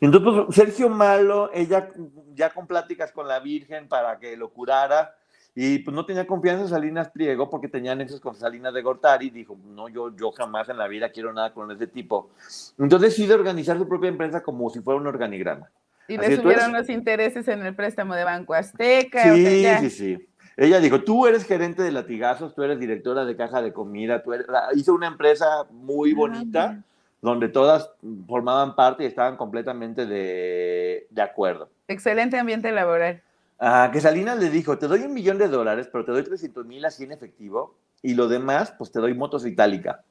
Entonces, 0.01 0.45
pues, 0.47 0.55
Sergio 0.55 0.89
Malo, 0.89 1.51
ella 1.53 1.91
ya 2.35 2.51
con 2.51 2.69
pláticas 2.69 3.11
con 3.11 3.27
la 3.27 3.41
Virgen 3.41 3.89
para 3.89 4.21
que 4.21 4.37
lo 4.37 4.53
curara, 4.53 5.17
y 5.53 5.81
pues 5.81 5.93
no 5.93 6.07
tenía 6.07 6.29
confianza 6.29 6.63
en 6.63 6.69
Salinas 6.69 7.11
Priego 7.11 7.51
porque 7.51 7.67
tenía 7.67 7.93
nexos 7.97 8.21
con 8.21 8.37
Salinas 8.37 8.73
de 8.73 8.81
Gortari. 8.81 9.31
Dijo, 9.31 9.59
no, 9.65 9.89
yo, 9.89 10.15
yo 10.15 10.31
jamás 10.31 10.69
en 10.69 10.79
la 10.79 10.87
vida 10.87 11.11
quiero 11.11 11.33
nada 11.33 11.53
con 11.53 11.73
ese 11.73 11.89
tipo. 11.89 12.31
Entonces 12.79 13.11
decide 13.11 13.35
organizar 13.35 13.77
su 13.77 13.89
propia 13.89 14.11
empresa 14.11 14.41
como 14.45 14.71
si 14.71 14.79
fuera 14.81 15.01
un 15.01 15.09
organigrama. 15.09 15.69
Y 16.07 16.17
le 16.17 16.37
subieron 16.37 16.73
los 16.73 16.89
intereses 16.89 17.49
en 17.49 17.67
el 17.67 17.75
préstamo 17.75 18.15
de 18.15 18.23
Banco 18.23 18.55
Azteca. 18.55 19.35
Sí, 19.35 19.67
sí, 19.81 19.91
sí. 19.91 20.29
Ella 20.61 20.81
dijo, 20.81 21.05
tú 21.05 21.25
eres 21.29 21.45
gerente 21.45 21.85
de 21.85 21.93
latigazos, 21.93 22.53
tú 22.53 22.65
eres 22.65 22.81
directora 22.81 23.25
de 23.25 23.37
caja 23.37 23.63
de 23.63 23.73
comida, 23.73 24.25
tú 24.25 24.33
hizo 24.75 24.93
una 24.93 25.07
empresa 25.07 25.47
muy 25.71 26.13
bonita 26.15 26.83
donde 27.23 27.49
todas 27.49 27.93
formaban 28.27 28.75
parte 28.75 29.05
y 29.05 29.07
estaban 29.07 29.37
completamente 29.37 30.05
de, 30.05 31.07
acuerdo. 31.17 31.71
Excelente 31.87 32.37
ambiente 32.41 32.73
laboral. 32.73 33.23
Ah, 33.61 33.91
que 33.93 34.01
Salinas 34.01 34.37
le 34.37 34.51
dijo, 34.51 34.77
te 34.79 34.89
doy 34.89 35.03
un 35.03 35.15
millón 35.15 35.39
de 35.39 35.47
dólares, 35.47 35.89
pero 35.93 36.05
te 36.05 36.11
doy 36.11 36.25
300 36.25 36.67
mil 36.67 36.85
así 36.85 37.05
en 37.05 37.13
efectivo 37.13 37.77
y 38.03 38.15
lo 38.15 38.27
demás, 38.27 38.75
pues 38.77 38.91
te 38.91 38.99
doy 38.99 39.15
motos 39.15 39.47
itálica. 39.47 40.03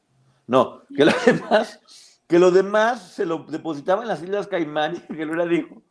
No, 0.47 0.83
que 0.95 1.03
lo 1.03 1.11
demás, 1.25 2.21
que 2.25 2.39
lo 2.39 2.51
demás 2.51 3.01
se 3.01 3.25
lo 3.25 3.39
depositaba 3.39 4.01
en 4.01 4.07
las 4.07 4.23
Islas 4.23 4.47
Caimán 4.47 5.03
y 5.09 5.13
que 5.13 5.25
Lula 5.25 5.45
dijo, 5.45 5.81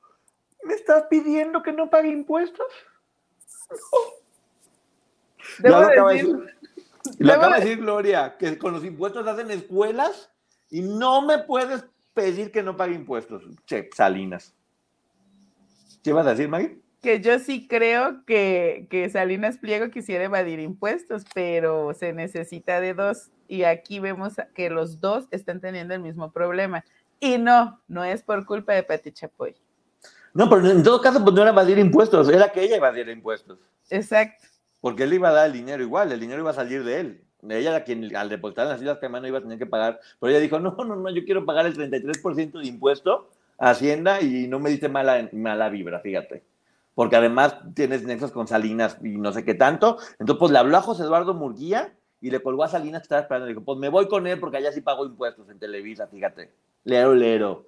¿me 0.65 0.73
estás 0.73 1.05
pidiendo 1.11 1.63
que 1.63 1.75
no 1.75 1.91
pague 1.91 2.09
impuestos? 2.09 2.67
lo 5.59 5.77
acaba, 5.77 6.13
decir, 6.13 6.37
de 7.19 7.61
decir 7.61 7.79
Gloria, 7.79 8.37
que 8.39 8.59
con 8.59 8.73
los 8.73 8.85
impuestos 8.85 9.27
hacen 9.27 9.51
escuelas 9.51 10.31
y 10.71 10.83
no 10.83 11.23
me 11.23 11.39
puedes 11.39 11.85
pedir 12.15 12.51
que 12.51 12.63
no 12.63 12.77
pague 12.77 12.95
impuestos. 12.95 13.45
Che, 13.67 13.91
Salinas. 13.95 14.55
¿Qué 16.03 16.13
vas 16.13 16.27
a 16.27 16.31
decir, 16.31 16.49
Maggie? 16.49 16.81
Que 17.03 17.21
yo 17.21 17.39
sí 17.39 17.69
creo 17.69 18.25
que, 18.25 18.87
que 18.91 19.09
Salinas 19.11 19.59
Pliego 19.59 19.91
quisiera 19.91 20.25
evadir 20.25 20.59
impuestos, 20.61 21.25
pero 21.35 21.95
se 21.95 22.13
necesita 22.13 22.81
de 22.81 22.95
dos. 22.95 23.31
Y 23.49 23.63
aquí 23.63 24.01
vemos 24.01 24.35
que 24.55 24.71
los 24.71 25.01
dos 25.01 25.27
están 25.31 25.61
teniendo 25.61 25.95
el 25.95 26.01
mismo 26.01 26.33
problema. 26.33 26.85
Y 27.21 27.39
no, 27.39 27.81
no 27.87 28.03
es 28.03 28.23
por 28.23 28.45
culpa 28.45 28.73
de 28.73 28.83
Pati 28.83 29.13
Chapoy. 29.13 29.55
No, 30.35 30.51
pero 30.51 30.69
en 30.69 30.83
todo 30.83 31.01
caso, 31.01 31.23
pues 31.23 31.35
no 31.35 31.43
era 31.43 31.51
evadir 31.51 31.79
impuestos, 31.79 32.29
era 32.29 32.51
que 32.51 32.63
ella 32.63 32.77
evadiera 32.77 33.13
impuestos. 33.13 33.59
Exacto 33.89 34.47
porque 34.81 35.05
él 35.05 35.15
iba 35.15 35.29
a 35.29 35.33
dar 35.33 35.47
el 35.47 35.53
dinero 35.53 35.83
igual, 35.83 36.13
el 36.13 36.21
dinero 36.21 36.43
iba 36.43 36.51
a 36.51 36.55
salir 36.55 36.85
de 36.85 37.01
él. 37.01 37.23
Ella 37.49 37.71
era 37.71 37.85
quien 37.85 38.15
al 38.17 38.29
depositar 38.29 38.65
en 38.65 38.73
las 38.73 38.81
Islas 38.81 38.99
Caimán 38.99 39.23
no 39.23 39.29
iba 39.29 39.39
a 39.39 39.43
tener 39.43 39.59
que 39.59 39.67
pagar, 39.67 40.01
pero 40.19 40.31
ella 40.31 40.41
dijo, 40.41 40.59
no, 40.59 40.77
no, 40.77 40.97
no, 40.97 41.11
yo 41.11 41.25
quiero 41.25 41.45
pagar 41.45 41.67
el 41.67 41.77
33% 41.77 42.59
de 42.61 42.67
impuesto 42.67 43.31
Hacienda 43.59 44.21
y 44.21 44.49
no 44.49 44.59
me 44.59 44.71
diste 44.71 44.89
mala, 44.89 45.29
mala 45.33 45.69
vibra, 45.69 46.01
fíjate. 46.01 46.45
Porque 46.95 47.17
además 47.17 47.57
tienes 47.75 48.03
nexos 48.05 48.33
con 48.33 48.47
Salinas 48.47 48.99
y 49.03 49.17
no 49.17 49.33
sé 49.33 49.45
qué 49.45 49.55
tanto. 49.55 49.99
Entonces, 50.19 50.39
pues 50.39 50.53
le 50.53 50.59
habló 50.59 50.77
a 50.77 50.83
José 50.83 51.05
Eduardo 51.05 51.35
Murguía 51.35 51.95
y 52.21 52.31
le 52.31 52.41
colgó 52.41 52.65
a 52.65 52.69
Salinas 52.69 53.01
que 53.01 53.05
estaba 53.05 53.23
esperando. 53.23 53.47
Le 53.47 53.53
dijo, 53.53 53.65
pues 53.65 53.79
me 53.79 53.89
voy 53.89 54.09
con 54.09 54.27
él 54.27 54.39
porque 54.41 54.59
allá 54.59 54.73
sí 54.73 54.81
pago 54.81 55.07
impuestos 55.07 55.49
en 55.49 55.59
Televisa, 55.59 56.07
fíjate. 56.07 56.53
Lero, 56.85 57.15
lero. 57.15 57.67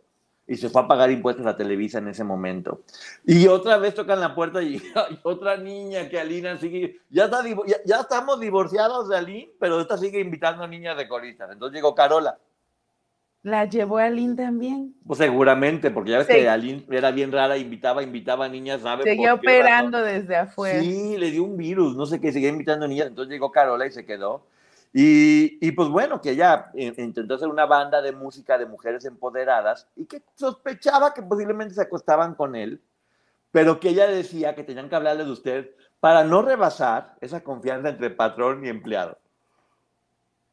Y 0.49 0.57
se 0.57 0.71
fue 0.71 0.81
a 0.81 0.89
pagar 0.89 1.11
impuestos 1.11 1.45
a 1.47 1.57
Televisa 1.57 1.99
en 1.99 2.09
ese 2.09 2.25
momento. 2.25 2.81
Y 3.27 3.47
otra 3.47 3.77
vez 3.77 3.95
tocan 3.95 4.19
la 4.19 4.35
puerta 4.35 4.63
y 4.63 4.83
hay 4.95 5.21
otra 5.23 5.59
niña 5.59 6.09
que 6.09 6.19
Alina 6.19 6.57
sigue. 6.57 7.01
Ya, 7.11 7.27
está, 7.27 7.45
ya, 7.85 8.01
estamos 8.01 8.41
divorciados 8.41 9.11
de 9.11 9.19
Aline, 9.19 9.51
pero 9.61 9.79
esta 9.81 9.99
sigue 9.99 10.21
invitando 10.21 10.65
a 10.65 10.67
niñas 10.67 10.97
de 10.97 11.07
coristas. 11.07 11.51
Entonces 11.53 11.77
llegó 11.77 11.95
Carola. 11.95 12.39
¿La 13.43 13.67
llevó 13.67 13.99
a 13.99 14.07
Aline 14.07 14.35
también? 14.35 14.95
Pues 15.07 15.19
seguramente, 15.19 15.91
porque 15.91 16.11
ya 16.11 16.19
ves 16.19 16.27
que 16.27 16.49
Aline 16.49 16.85
era 16.91 17.11
bien 17.13 17.31
rara, 17.31 17.57
invitaba, 17.57 18.03
invitaba 18.03 18.47
a 18.47 18.49
niñas, 18.49 18.81
¿sabes? 18.81 19.05
Seguía 19.05 19.35
operando 19.35 20.03
desde 20.03 20.35
afuera. 20.35 20.81
Sí, 20.81 21.17
le 21.17 21.31
dio 21.31 21.45
un 21.45 21.57
virus, 21.57 21.95
no 21.95 22.05
sé 22.05 22.21
qué, 22.21 22.33
seguía 22.33 22.49
invitando 22.49 22.87
a 22.87 22.89
niñas. 22.89 23.07
Entonces 23.09 23.31
llegó 23.31 23.53
Carola 23.53 23.87
y 23.87 23.93
se 23.93 24.05
quedó. 24.05 24.45
Y, 24.93 25.71
pues 25.73 25.89
bueno, 25.89 26.21
que 26.21 26.31
ella 26.31 26.71
intentó 26.75 27.35
hacer 27.35 27.49
una 27.49 27.67
banda 27.67 28.01
de 28.01 28.13
música 28.13 28.57
de 28.57 28.67
mujeres 28.67 29.05
empoderadas 29.05 29.87
y 29.95 30.07
que 30.07 30.23
sospechaba 30.35 31.13
que 31.15 31.23
posiblemente 31.23 31.75
se 31.75 31.83
acostaban 31.83 32.35
con 32.35 32.57
él, 32.57 32.83
pero 33.51 33.79
que 33.81 33.91
ella 33.91 34.07
decía 34.07 34.55
que 34.55 34.65
tenían 34.65 34.89
que 34.89 34.97
hablarle 34.97 35.25
de 35.25 35.33
usted 35.33 35.71
para 36.01 36.25
no 36.25 36.43
rebasar 36.43 37.17
esa 37.21 37.43
confianza 37.43 37.91
entre 37.91 38.11
patrón 38.11 38.65
y 38.65 38.69
empleado. 38.69 39.19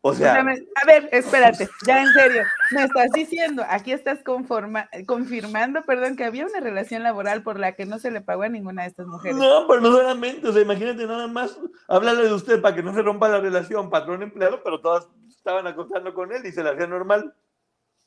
O 0.07 0.13
sea, 0.13 0.35
a 0.35 0.85
ver, 0.85 1.09
espérate, 1.11 1.67
ya 1.83 2.03
en 2.03 2.13
serio, 2.13 2.43
me 2.69 2.83
estás 2.83 3.09
diciendo, 3.11 3.63
aquí 3.67 3.91
estás 3.91 4.21
conforma, 4.21 4.87
confirmando, 5.07 5.81
perdón, 5.81 6.15
que 6.15 6.23
había 6.23 6.45
una 6.45 6.59
relación 6.59 7.01
laboral 7.01 7.41
por 7.41 7.59
la 7.59 7.71
que 7.71 7.87
no 7.87 7.97
se 7.97 8.11
le 8.11 8.21
pagó 8.21 8.43
a 8.43 8.49
ninguna 8.49 8.83
de 8.83 8.89
estas 8.89 9.07
mujeres. 9.07 9.35
No, 9.35 9.65
pero 9.67 9.81
no 9.81 9.91
solamente, 9.91 10.47
o 10.47 10.53
sea, 10.53 10.61
imagínate 10.61 11.07
nada 11.07 11.25
más, 11.25 11.59
háblale 11.87 12.21
de 12.21 12.33
usted 12.33 12.61
para 12.61 12.75
que 12.75 12.83
no 12.83 12.93
se 12.93 13.01
rompa 13.01 13.29
la 13.29 13.39
relación 13.39 13.89
patrón-empleado, 13.89 14.61
pero 14.63 14.79
todas 14.79 15.07
estaban 15.27 15.65
acostando 15.65 16.13
con 16.13 16.31
él 16.31 16.45
y 16.45 16.51
se 16.51 16.63
le 16.63 16.69
hacía 16.69 16.85
normal. 16.85 17.33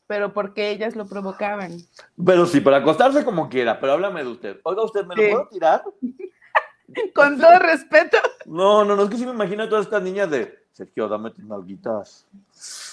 Pero 0.07 0.33
porque 0.33 0.71
ellas 0.71 0.95
lo 0.95 1.09
provocaban. 1.09 1.79
Pero 2.25 2.47
sí, 2.47 2.61
para 2.61 2.77
acostarse 2.77 3.25
como 3.25 3.49
quiera, 3.49 3.81
pero 3.81 3.95
háblame 3.95 4.23
de 4.23 4.31
usted. 4.31 4.61
Oiga, 4.63 4.85
¿usted 4.85 5.05
me 5.05 5.17
lo 5.17 5.31
puedo 5.31 5.49
tirar? 5.49 5.83
Con 7.13 7.41
todo 7.41 7.59
respeto. 7.59 8.19
No, 8.47 8.85
no, 8.85 8.95
no, 8.95 9.03
es 9.03 9.11
que 9.11 9.17
sí 9.17 9.27
me 9.27 9.33
imagino 9.33 9.65
a 9.65 9.69
todas 9.69 9.87
estas 9.87 10.03
niñas 10.03 10.31
de 10.31 10.68
Sergio, 10.79 11.09
dame 11.09 11.33
tus 11.33 11.45
nalguitas. 11.45 12.25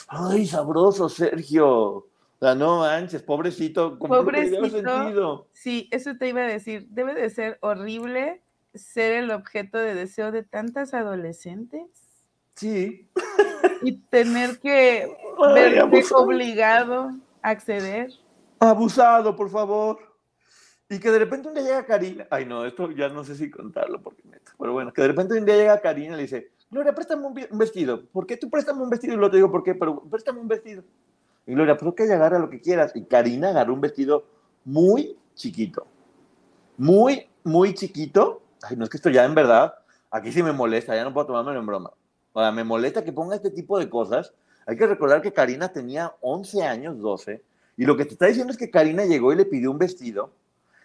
Ay, 0.07 0.47
sabroso, 0.47 1.07
Sergio. 1.07 1.69
O 1.69 2.07
sea, 2.39 2.55
no 2.55 2.79
manches, 2.79 3.21
pobrecito. 3.21 3.99
Pobrecito. 3.99 5.47
Sí, 5.53 5.87
eso 5.91 6.15
te 6.17 6.29
iba 6.29 6.41
a 6.41 6.47
decir. 6.47 6.87
Debe 6.89 7.13
de 7.13 7.29
ser 7.29 7.59
horrible 7.61 8.41
ser 8.73 9.13
el 9.13 9.29
objeto 9.29 9.77
de 9.77 9.93
deseo 9.93 10.31
de 10.31 10.41
tantas 10.41 10.95
adolescentes. 10.95 11.83
Sí. 12.55 13.07
Y 13.83 13.97
tener 14.09 14.57
que 14.59 15.07
verte 15.53 16.13
obligado 16.15 17.11
a 17.43 17.49
acceder. 17.49 18.11
Abusado, 18.59 19.35
por 19.35 19.51
favor. 19.51 19.99
Y 20.89 20.99
que 20.99 21.11
de 21.11 21.19
repente 21.19 21.49
un 21.49 21.53
día 21.53 21.63
llega 21.63 21.85
Karina. 21.85 22.27
Ay, 22.31 22.45
no, 22.45 22.65
esto 22.65 22.89
ya 22.91 23.09
no 23.09 23.23
sé 23.23 23.35
si 23.35 23.51
contarlo 23.51 24.01
porque 24.01 24.23
neta. 24.23 24.53
Pero 24.57 24.73
bueno, 24.73 24.91
que 24.91 25.03
de 25.03 25.07
repente 25.09 25.37
un 25.37 25.45
día 25.45 25.55
llega 25.55 25.81
Karina 25.81 26.13
y 26.13 26.17
le 26.17 26.23
dice: 26.23 26.51
Gloria, 26.75 26.93
préstame 26.93 27.25
un, 27.25 27.57
vestido. 27.57 28.05
¿Por 28.11 28.27
qué 28.27 28.35
tú 28.35 28.49
préstame 28.49 28.83
un 28.83 28.89
vestido? 28.89 29.13
Y 29.13 29.17
lo 29.17 29.31
te 29.31 29.37
digo, 29.37 29.49
¿por 29.49 29.63
qué? 29.63 29.75
Pero 29.75 30.01
préstame 30.09 30.41
un 30.41 30.49
vestido. 30.49 30.83
Y 31.47 31.53
Gloria, 31.53 31.77
pero 31.77 31.95
que 31.95 32.03
ella 32.03 32.15
agarra 32.15 32.37
lo 32.37 32.49
que 32.49 32.59
quieras. 32.59 32.91
Y 32.95 33.05
Karina 33.05 33.51
agarró 33.51 33.73
un 33.73 33.79
vestido 33.79 34.25
muy 34.65 35.17
chiquito. 35.35 35.87
Muy, 36.75 37.29
muy 37.45 37.73
chiquito. 37.73 38.41
Ay, 38.61 38.75
no 38.75 38.83
es 38.83 38.89
que 38.89 38.97
esto 38.97 39.09
ya 39.09 39.23
en 39.23 39.33
verdad, 39.33 39.73
aquí 40.11 40.33
sí 40.33 40.43
me 40.43 40.51
molesta, 40.51 40.93
ya 40.93 41.05
no 41.05 41.13
puedo 41.13 41.27
tomármelo 41.27 41.61
en 41.61 41.65
broma. 41.65 41.91
O 42.33 42.41
sea, 42.41 42.51
me 42.51 42.65
molesta 42.65 43.05
que 43.05 43.13
ponga 43.13 43.37
este 43.37 43.51
tipo 43.51 43.79
de 43.79 43.89
cosas. 43.89 44.33
Hay 44.65 44.75
que 44.75 44.85
recordar 44.85 45.21
que 45.21 45.31
Karina 45.31 45.69
tenía 45.69 46.13
11 46.19 46.61
años, 46.63 46.99
12, 46.99 47.41
y 47.77 47.85
lo 47.85 47.95
que 47.95 48.03
te 48.03 48.15
está 48.15 48.25
diciendo 48.25 48.51
es 48.51 48.57
que 48.57 48.69
Karina 48.69 49.05
llegó 49.05 49.31
y 49.31 49.37
le 49.37 49.45
pidió 49.45 49.71
un 49.71 49.77
vestido, 49.77 50.33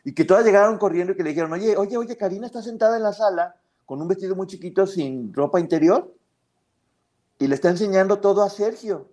y 0.04 0.14
que 0.14 0.24
todas 0.24 0.44
llegaron 0.44 0.78
corriendo 0.78 1.14
y 1.14 1.16
que 1.16 1.24
le 1.24 1.30
dijeron, 1.30 1.52
oye, 1.52 1.76
oye, 1.76 1.96
oye, 1.96 2.16
Karina 2.16 2.46
está 2.46 2.62
sentada 2.62 2.96
en 2.96 3.02
la 3.02 3.12
sala 3.12 3.56
con 3.90 4.00
un 4.00 4.06
vestido 4.06 4.36
muy 4.36 4.46
chiquito 4.46 4.86
sin 4.86 5.34
ropa 5.34 5.58
interior 5.58 6.14
y 7.40 7.48
le 7.48 7.56
está 7.56 7.70
enseñando 7.70 8.20
todo 8.20 8.44
a 8.44 8.48
Sergio. 8.48 9.10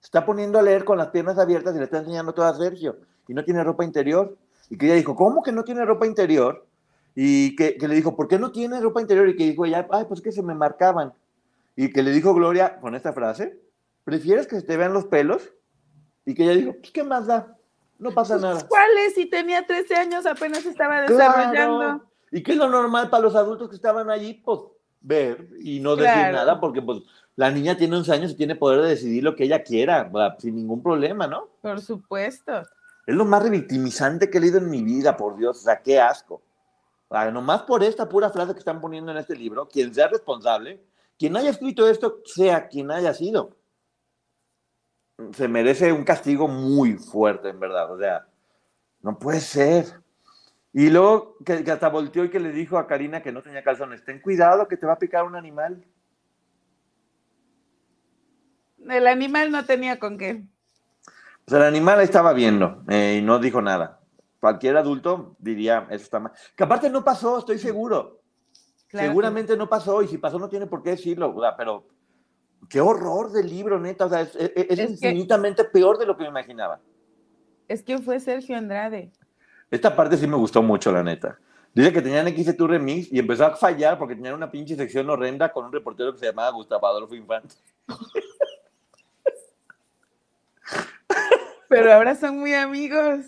Se 0.00 0.06
está 0.06 0.24
poniendo 0.24 0.58
a 0.58 0.62
leer 0.62 0.86
con 0.86 0.96
las 0.96 1.08
piernas 1.08 1.36
abiertas 1.38 1.74
y 1.74 1.78
le 1.80 1.84
está 1.84 1.98
enseñando 1.98 2.32
todo 2.32 2.46
a 2.46 2.56
Sergio 2.56 2.96
y 3.28 3.34
no 3.34 3.44
tiene 3.44 3.62
ropa 3.62 3.84
interior. 3.84 4.34
Y 4.70 4.78
que 4.78 4.86
ella 4.86 4.94
dijo, 4.94 5.14
¿cómo 5.14 5.42
que 5.42 5.52
no 5.52 5.62
tiene 5.62 5.84
ropa 5.84 6.06
interior? 6.06 6.66
Y 7.14 7.54
que, 7.54 7.76
le 7.78 7.94
dijo, 7.94 8.16
¿por 8.16 8.28
qué 8.28 8.38
no 8.38 8.50
tiene 8.50 8.80
ropa 8.80 9.02
interior? 9.02 9.28
Y 9.28 9.36
que 9.36 9.44
dijo 9.44 9.66
ella, 9.66 9.86
ay, 9.90 10.06
pues 10.08 10.22
que 10.22 10.32
se 10.32 10.42
me 10.42 10.54
marcaban. 10.54 11.12
Y 11.76 11.92
que 11.92 12.02
le 12.02 12.12
dijo 12.12 12.32
Gloria 12.32 12.80
con 12.80 12.94
esta 12.94 13.12
frase, 13.12 13.60
¿prefieres 14.04 14.46
que 14.46 14.56
se 14.56 14.62
te 14.62 14.78
vean 14.78 14.94
los 14.94 15.04
pelos? 15.04 15.52
Y 16.24 16.32
que 16.32 16.44
ella 16.44 16.54
dijo, 16.54 16.72
pues 16.80 16.92
qué 16.92 17.04
más 17.04 17.26
da, 17.26 17.54
no 17.98 18.10
pasa 18.12 18.36
pues, 18.36 18.42
nada. 18.42 18.66
¿Cuáles? 18.68 19.14
Si 19.14 19.26
tenía 19.26 19.66
13 19.66 19.96
años 19.96 20.24
apenas 20.24 20.64
estaba 20.64 21.02
desarrollando. 21.02 22.06
¿Y 22.30 22.42
qué 22.42 22.52
es 22.52 22.58
lo 22.58 22.68
normal 22.68 23.10
para 23.10 23.22
los 23.22 23.34
adultos 23.34 23.68
que 23.68 23.76
estaban 23.76 24.10
allí? 24.10 24.34
Pues 24.34 24.60
ver 25.00 25.48
y 25.60 25.80
no 25.80 25.94
decir 25.94 26.32
nada, 26.32 26.58
porque 26.58 26.82
pues 26.82 27.02
la 27.36 27.50
niña 27.50 27.76
tiene 27.76 27.96
11 27.96 28.12
años 28.12 28.30
y 28.32 28.36
tiene 28.36 28.56
poder 28.56 28.82
de 28.82 28.88
decidir 28.88 29.22
lo 29.22 29.36
que 29.36 29.44
ella 29.44 29.62
quiera, 29.62 30.10
sin 30.38 30.56
ningún 30.56 30.82
problema, 30.82 31.26
¿no? 31.26 31.48
Por 31.60 31.80
supuesto. 31.80 32.62
Es 33.06 33.14
lo 33.14 33.24
más 33.24 33.42
revictimizante 33.42 34.28
que 34.28 34.38
he 34.38 34.40
leído 34.40 34.58
en 34.58 34.68
mi 34.68 34.82
vida, 34.82 35.16
por 35.16 35.36
Dios, 35.36 35.58
o 35.58 35.62
sea, 35.62 35.80
qué 35.80 36.00
asco. 36.00 36.42
O 37.08 37.30
nomás 37.30 37.62
por 37.62 37.84
esta 37.84 38.08
pura 38.08 38.30
frase 38.30 38.52
que 38.52 38.58
están 38.58 38.80
poniendo 38.80 39.12
en 39.12 39.18
este 39.18 39.36
libro, 39.36 39.68
quien 39.68 39.94
sea 39.94 40.08
responsable, 40.08 40.82
quien 41.16 41.36
haya 41.36 41.50
escrito 41.50 41.88
esto, 41.88 42.20
sea 42.24 42.66
quien 42.66 42.90
haya 42.90 43.14
sido, 43.14 43.56
se 45.32 45.48
merece 45.48 45.92
un 45.92 46.04
castigo 46.04 46.48
muy 46.48 46.94
fuerte, 46.94 47.48
en 47.50 47.60
verdad. 47.60 47.92
O 47.92 47.98
sea, 47.98 48.26
no 49.02 49.18
puede 49.18 49.40
ser. 49.40 50.00
Y 50.72 50.90
luego 50.90 51.36
que, 51.44 51.64
hasta 51.70 51.88
volteó 51.88 52.24
y 52.24 52.30
que 52.30 52.40
le 52.40 52.52
dijo 52.52 52.78
a 52.78 52.86
Karina 52.86 53.22
que 53.22 53.32
no 53.32 53.42
tenía 53.42 53.62
calzones, 53.62 54.04
ten 54.04 54.20
cuidado 54.20 54.68
que 54.68 54.76
te 54.76 54.86
va 54.86 54.94
a 54.94 54.98
picar 54.98 55.24
un 55.24 55.36
animal. 55.36 55.84
El 58.88 59.06
animal 59.06 59.50
no 59.50 59.64
tenía 59.64 59.98
con 59.98 60.18
qué. 60.18 60.44
Pues 61.44 61.60
el 61.60 61.66
animal 61.66 62.00
estaba 62.00 62.32
viendo 62.32 62.84
eh, 62.88 63.18
y 63.18 63.22
no 63.24 63.38
dijo 63.38 63.62
nada. 63.62 64.00
Cualquier 64.40 64.76
adulto 64.76 65.36
diría, 65.38 65.86
eso 65.90 66.04
está 66.04 66.20
mal. 66.20 66.32
Que 66.54 66.64
aparte 66.64 66.90
no 66.90 67.02
pasó, 67.02 67.38
estoy 67.38 67.58
seguro. 67.58 68.20
Seguramente 68.88 69.56
no 69.56 69.68
pasó 69.68 70.02
y 70.02 70.08
si 70.08 70.18
pasó 70.18 70.38
no 70.38 70.48
tiene 70.48 70.66
por 70.66 70.82
qué 70.82 70.90
decirlo, 70.90 71.34
pero 71.56 71.86
qué 72.68 72.80
horror 72.80 73.32
del 73.32 73.48
libro, 73.48 73.80
neta. 73.80 74.06
O 74.06 74.08
sea, 74.08 74.20
es, 74.22 74.78
infinitamente 74.78 75.64
peor 75.64 75.98
de 75.98 76.06
lo 76.06 76.16
que 76.16 76.24
me 76.24 76.30
imaginaba. 76.30 76.80
Es 77.68 77.82
que 77.82 77.98
fue 77.98 78.20
Sergio 78.20 78.56
Andrade. 78.56 79.10
Esta 79.70 79.94
parte 79.94 80.16
sí 80.16 80.26
me 80.26 80.36
gustó 80.36 80.62
mucho, 80.62 80.92
la 80.92 81.02
neta. 81.02 81.38
Dice 81.74 81.92
que 81.92 82.00
tenían 82.00 82.28
XT 82.28 82.58
Remix 82.60 83.12
y 83.12 83.18
empezó 83.18 83.44
a 83.44 83.54
fallar 83.56 83.98
porque 83.98 84.14
tenían 84.14 84.34
una 84.34 84.50
pinche 84.50 84.76
sección 84.76 85.10
horrenda 85.10 85.52
con 85.52 85.66
un 85.66 85.72
reportero 85.72 86.12
que 86.12 86.18
se 86.18 86.26
llamaba 86.26 86.50
Gustavo 86.50 86.86
Adolfo 86.86 87.14
Infante. 87.14 87.54
Pero 91.68 91.92
ahora 91.92 92.14
son 92.14 92.38
muy 92.38 92.54
amigos. 92.54 93.26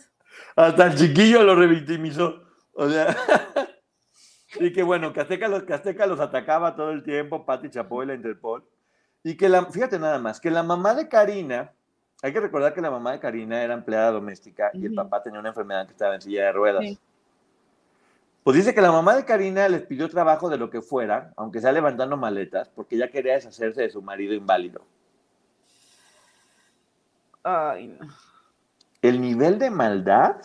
Hasta 0.56 0.86
el 0.86 0.96
chiquillo 0.96 1.42
lo 1.42 1.56
revictimizó. 1.56 2.42
O 2.72 2.88
sea, 2.88 3.14
y 4.60 4.72
que 4.72 4.82
bueno, 4.82 5.12
que 5.12 5.20
Azteca 5.20 5.48
los, 5.48 5.64
los 6.08 6.20
atacaba 6.20 6.74
todo 6.74 6.92
el 6.92 7.02
tiempo, 7.02 7.44
Pati 7.44 7.68
Chapoy, 7.68 8.06
la 8.06 8.14
Interpol. 8.14 8.64
Y 9.24 9.36
que 9.36 9.48
la, 9.48 9.66
fíjate 9.66 9.98
nada 9.98 10.18
más, 10.18 10.40
que 10.40 10.50
la 10.50 10.62
mamá 10.62 10.94
de 10.94 11.08
Karina 11.08 11.74
hay 12.22 12.32
que 12.32 12.40
recordar 12.40 12.74
que 12.74 12.80
la 12.80 12.90
mamá 12.90 13.12
de 13.12 13.20
Karina 13.20 13.62
era 13.62 13.74
empleada 13.74 14.10
doméstica 14.10 14.70
y 14.74 14.86
el 14.86 14.94
papá 14.94 15.22
tenía 15.22 15.38
una 15.38 15.50
enfermedad 15.50 15.86
que 15.86 15.92
estaba 15.92 16.14
en 16.14 16.20
silla 16.20 16.46
de 16.46 16.52
ruedas. 16.52 16.98
Pues 18.42 18.56
dice 18.56 18.74
que 18.74 18.80
la 18.80 18.90
mamá 18.90 19.14
de 19.14 19.24
Karina 19.24 19.68
les 19.68 19.82
pidió 19.82 20.08
trabajo 20.08 20.48
de 20.48 20.56
lo 20.56 20.70
que 20.70 20.80
fuera, 20.80 21.32
aunque 21.36 21.60
sea 21.60 21.70
levantando 21.70 22.16
maletas, 22.16 22.68
porque 22.70 22.96
ella 22.96 23.10
quería 23.10 23.34
deshacerse 23.34 23.82
de 23.82 23.90
su 23.90 24.02
marido 24.02 24.34
inválido. 24.34 24.84
Ay, 27.42 27.88
no. 27.88 28.08
El 29.00 29.20
nivel 29.20 29.58
de 29.58 29.70
maldad 29.70 30.36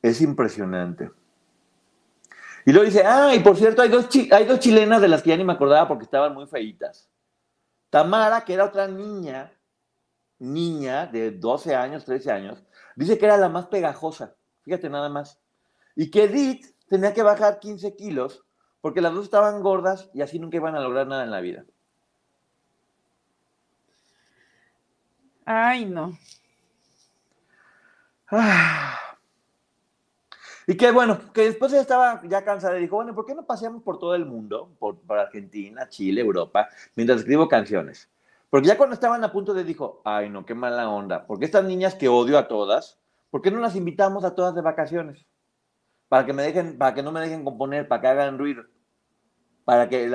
es 0.00 0.20
impresionante. 0.20 1.10
Y 2.64 2.72
luego 2.72 2.86
dice, 2.86 3.02
ah, 3.04 3.34
y 3.34 3.40
por 3.40 3.56
cierto, 3.56 3.82
hay 3.82 3.88
dos, 3.88 4.08
hay 4.30 4.44
dos 4.44 4.60
chilenas 4.60 5.00
de 5.00 5.08
las 5.08 5.22
que 5.22 5.30
ya 5.30 5.36
ni 5.36 5.42
me 5.42 5.54
acordaba 5.54 5.88
porque 5.88 6.04
estaban 6.04 6.34
muy 6.34 6.46
feitas. 6.46 7.08
Tamara, 7.90 8.44
que 8.44 8.54
era 8.54 8.66
otra 8.66 8.86
niña 8.86 9.50
niña 10.38 11.06
de 11.06 11.32
12 11.32 11.74
años, 11.74 12.04
13 12.04 12.30
años, 12.30 12.64
dice 12.96 13.18
que 13.18 13.26
era 13.26 13.36
la 13.36 13.48
más 13.48 13.66
pegajosa, 13.66 14.34
fíjate 14.62 14.88
nada 14.88 15.08
más. 15.08 15.38
Y 15.96 16.10
que 16.10 16.24
Edith 16.24 16.66
tenía 16.88 17.12
que 17.12 17.22
bajar 17.22 17.58
15 17.58 17.96
kilos 17.96 18.44
porque 18.80 19.00
las 19.00 19.12
dos 19.12 19.24
estaban 19.24 19.60
gordas 19.62 20.10
y 20.14 20.22
así 20.22 20.38
nunca 20.38 20.56
iban 20.56 20.74
a 20.74 20.80
lograr 20.80 21.06
nada 21.06 21.24
en 21.24 21.30
la 21.30 21.40
vida. 21.40 21.64
Ay, 25.44 25.84
no. 25.84 26.18
Ah. 28.30 28.94
Y 30.70 30.76
que 30.76 30.90
bueno, 30.90 31.32
que 31.32 31.44
después 31.44 31.72
ella 31.72 31.80
estaba 31.80 32.20
ya 32.24 32.44
cansada 32.44 32.76
y 32.76 32.82
dijo, 32.82 32.96
bueno, 32.96 33.14
¿por 33.14 33.24
qué 33.24 33.34
no 33.34 33.46
paseamos 33.46 33.82
por 33.82 33.98
todo 33.98 34.14
el 34.14 34.26
mundo, 34.26 34.70
por, 34.78 34.98
por, 34.98 35.18
Argentina, 35.18 35.88
Chile, 35.88 36.20
Europa, 36.20 36.68
mientras 36.94 37.20
escribo 37.20 37.48
canciones? 37.48 38.10
Porque 38.50 38.68
ya 38.68 38.76
cuando 38.76 38.94
estaban 38.94 39.22
a 39.24 39.32
punto 39.32 39.52
de, 39.52 39.64
dijo, 39.64 40.00
ay 40.04 40.30
no, 40.30 40.46
qué 40.46 40.54
mala 40.54 40.88
onda, 40.88 41.26
porque 41.26 41.44
estas 41.44 41.64
niñas 41.64 41.94
que 41.94 42.08
odio 42.08 42.38
a 42.38 42.48
todas, 42.48 42.98
¿por 43.30 43.42
qué 43.42 43.50
no 43.50 43.60
las 43.60 43.76
invitamos 43.76 44.24
a 44.24 44.34
todas 44.34 44.54
de 44.54 44.62
vacaciones? 44.62 45.26
Para 46.08 46.24
que 46.24 46.32
me 46.32 46.42
dejen, 46.42 46.78
para 46.78 46.94
que 46.94 47.02
no 47.02 47.12
me 47.12 47.20
dejen 47.20 47.44
componer, 47.44 47.86
para 47.86 48.00
que 48.00 48.08
hagan 48.08 48.38
ruido. 48.38 48.64
Para 49.64 49.88
que 49.90 50.10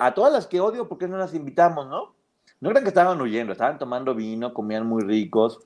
a 0.00 0.14
todas 0.14 0.32
las 0.32 0.46
que 0.46 0.60
odio, 0.60 0.88
¿por 0.88 0.96
qué 0.96 1.06
no 1.06 1.18
las 1.18 1.34
invitamos, 1.34 1.86
no? 1.86 2.14
No 2.60 2.70
crean 2.70 2.84
que 2.84 2.88
estaban 2.88 3.20
huyendo, 3.20 3.52
estaban 3.52 3.78
tomando 3.78 4.14
vino, 4.14 4.54
comían 4.54 4.86
muy 4.86 5.02
ricos, 5.02 5.60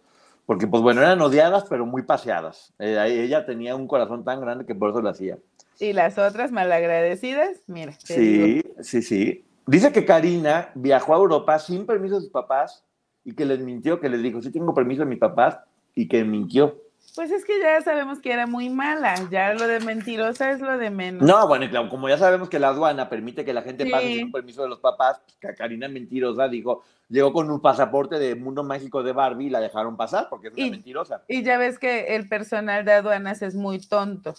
porque 0.46 0.66
pues 0.66 0.82
bueno, 0.82 1.00
eran 1.02 1.20
odiadas, 1.20 1.64
pero 1.70 1.86
muy 1.86 2.02
paseadas. 2.02 2.72
Eh, 2.80 3.22
ella 3.24 3.46
tenía 3.46 3.76
un 3.76 3.86
corazón 3.86 4.24
tan 4.24 4.40
grande 4.40 4.66
que 4.66 4.74
por 4.74 4.90
eso 4.90 5.00
lo 5.00 5.10
hacía. 5.10 5.38
Y 5.78 5.92
las 5.92 6.18
otras 6.18 6.50
malagradecidas, 6.50 7.62
mira. 7.68 7.92
Sí, 8.02 8.62
sí, 8.80 9.00
sí. 9.00 9.44
Dice 9.66 9.92
que 9.92 10.04
Karina 10.04 10.70
viajó 10.74 11.14
a 11.14 11.18
Europa 11.18 11.58
sin 11.58 11.86
permiso 11.86 12.16
de 12.16 12.22
sus 12.22 12.30
papás 12.30 12.84
y 13.24 13.34
que 13.34 13.44
les 13.44 13.60
mintió, 13.60 14.00
que 14.00 14.08
les 14.08 14.22
dijo, 14.22 14.40
sí 14.42 14.50
tengo 14.50 14.74
permiso 14.74 15.02
de 15.02 15.06
mis 15.06 15.18
papás 15.18 15.58
y 15.94 16.08
que 16.08 16.24
mintió. 16.24 16.76
Pues 17.14 17.30
es 17.30 17.44
que 17.44 17.58
ya 17.60 17.80
sabemos 17.80 18.20
que 18.20 18.32
era 18.32 18.46
muy 18.46 18.70
mala, 18.70 19.14
ya 19.30 19.52
lo 19.54 19.66
de 19.66 19.80
mentirosa 19.80 20.52
es 20.52 20.60
lo 20.60 20.78
de 20.78 20.90
menos. 20.90 21.22
No, 21.22 21.48
bueno, 21.48 21.68
claro, 21.68 21.88
como 21.88 22.08
ya 22.08 22.16
sabemos 22.16 22.48
que 22.48 22.58
la 22.58 22.68
aduana 22.68 23.08
permite 23.08 23.44
que 23.44 23.52
la 23.52 23.62
gente 23.62 23.86
pase 23.90 24.14
sin 24.14 24.30
permiso 24.30 24.62
de 24.62 24.68
los 24.68 24.78
papás, 24.78 25.20
pues, 25.40 25.56
Karina 25.56 25.88
mentirosa 25.88 26.46
dijo, 26.48 26.82
llegó 27.08 27.32
con 27.32 27.50
un 27.50 27.60
pasaporte 27.60 28.18
de 28.18 28.36
mundo 28.36 28.62
mágico 28.62 29.02
de 29.02 29.12
Barbie 29.12 29.46
y 29.46 29.50
la 29.50 29.60
dejaron 29.60 29.96
pasar 29.96 30.28
porque 30.30 30.48
es 30.48 30.54
una 30.54 30.70
mentirosa. 30.70 31.24
Y 31.26 31.42
ya 31.42 31.58
ves 31.58 31.78
que 31.78 32.14
el 32.14 32.28
personal 32.28 32.84
de 32.84 32.92
aduanas 32.92 33.42
es 33.42 33.56
muy 33.56 33.80
tonto. 33.80 34.34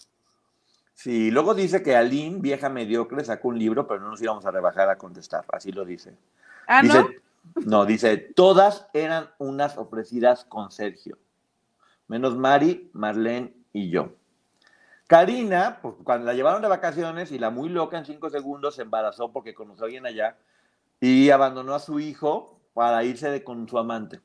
Sí, 0.93 1.31
luego 1.31 1.53
dice 1.53 1.81
que 1.81 1.95
Aline, 1.95 2.39
vieja 2.39 2.69
mediocre, 2.69 3.23
sacó 3.23 3.47
un 3.47 3.57
libro, 3.57 3.87
pero 3.87 3.99
no 3.99 4.09
nos 4.09 4.21
íbamos 4.21 4.45
a 4.45 4.51
rebajar 4.51 4.89
a 4.89 4.97
contestar, 4.97 5.45
así 5.49 5.71
lo 5.71 5.85
dice. 5.85 6.15
Ah, 6.67 6.83
¿no? 6.83 7.09
No, 7.65 7.85
dice, 7.85 8.17
todas 8.17 8.87
eran 8.93 9.29
unas 9.39 9.77
ofrecidas 9.77 10.45
con 10.45 10.71
Sergio 10.71 11.17
menos 12.11 12.35
Mari, 12.35 12.91
Marlene 12.91 13.53
y 13.71 13.89
yo. 13.89 14.09
Karina, 15.07 15.79
pues, 15.81 15.95
cuando 16.03 16.25
la 16.25 16.33
llevaron 16.33 16.61
de 16.61 16.67
vacaciones 16.67 17.31
y 17.31 17.39
la 17.39 17.49
muy 17.51 17.69
loca 17.69 17.97
en 17.97 18.03
cinco 18.03 18.29
segundos 18.29 18.75
se 18.75 18.81
embarazó 18.81 19.31
porque 19.31 19.53
conoció 19.53 19.85
a 19.85 19.87
alguien 19.87 20.05
allá 20.05 20.35
y 20.99 21.29
abandonó 21.29 21.73
a 21.73 21.79
su 21.79 22.01
hijo 22.01 22.59
para 22.73 23.01
irse 23.05 23.29
de, 23.29 23.45
con 23.45 23.65
su 23.65 23.79
amante. 23.79 24.19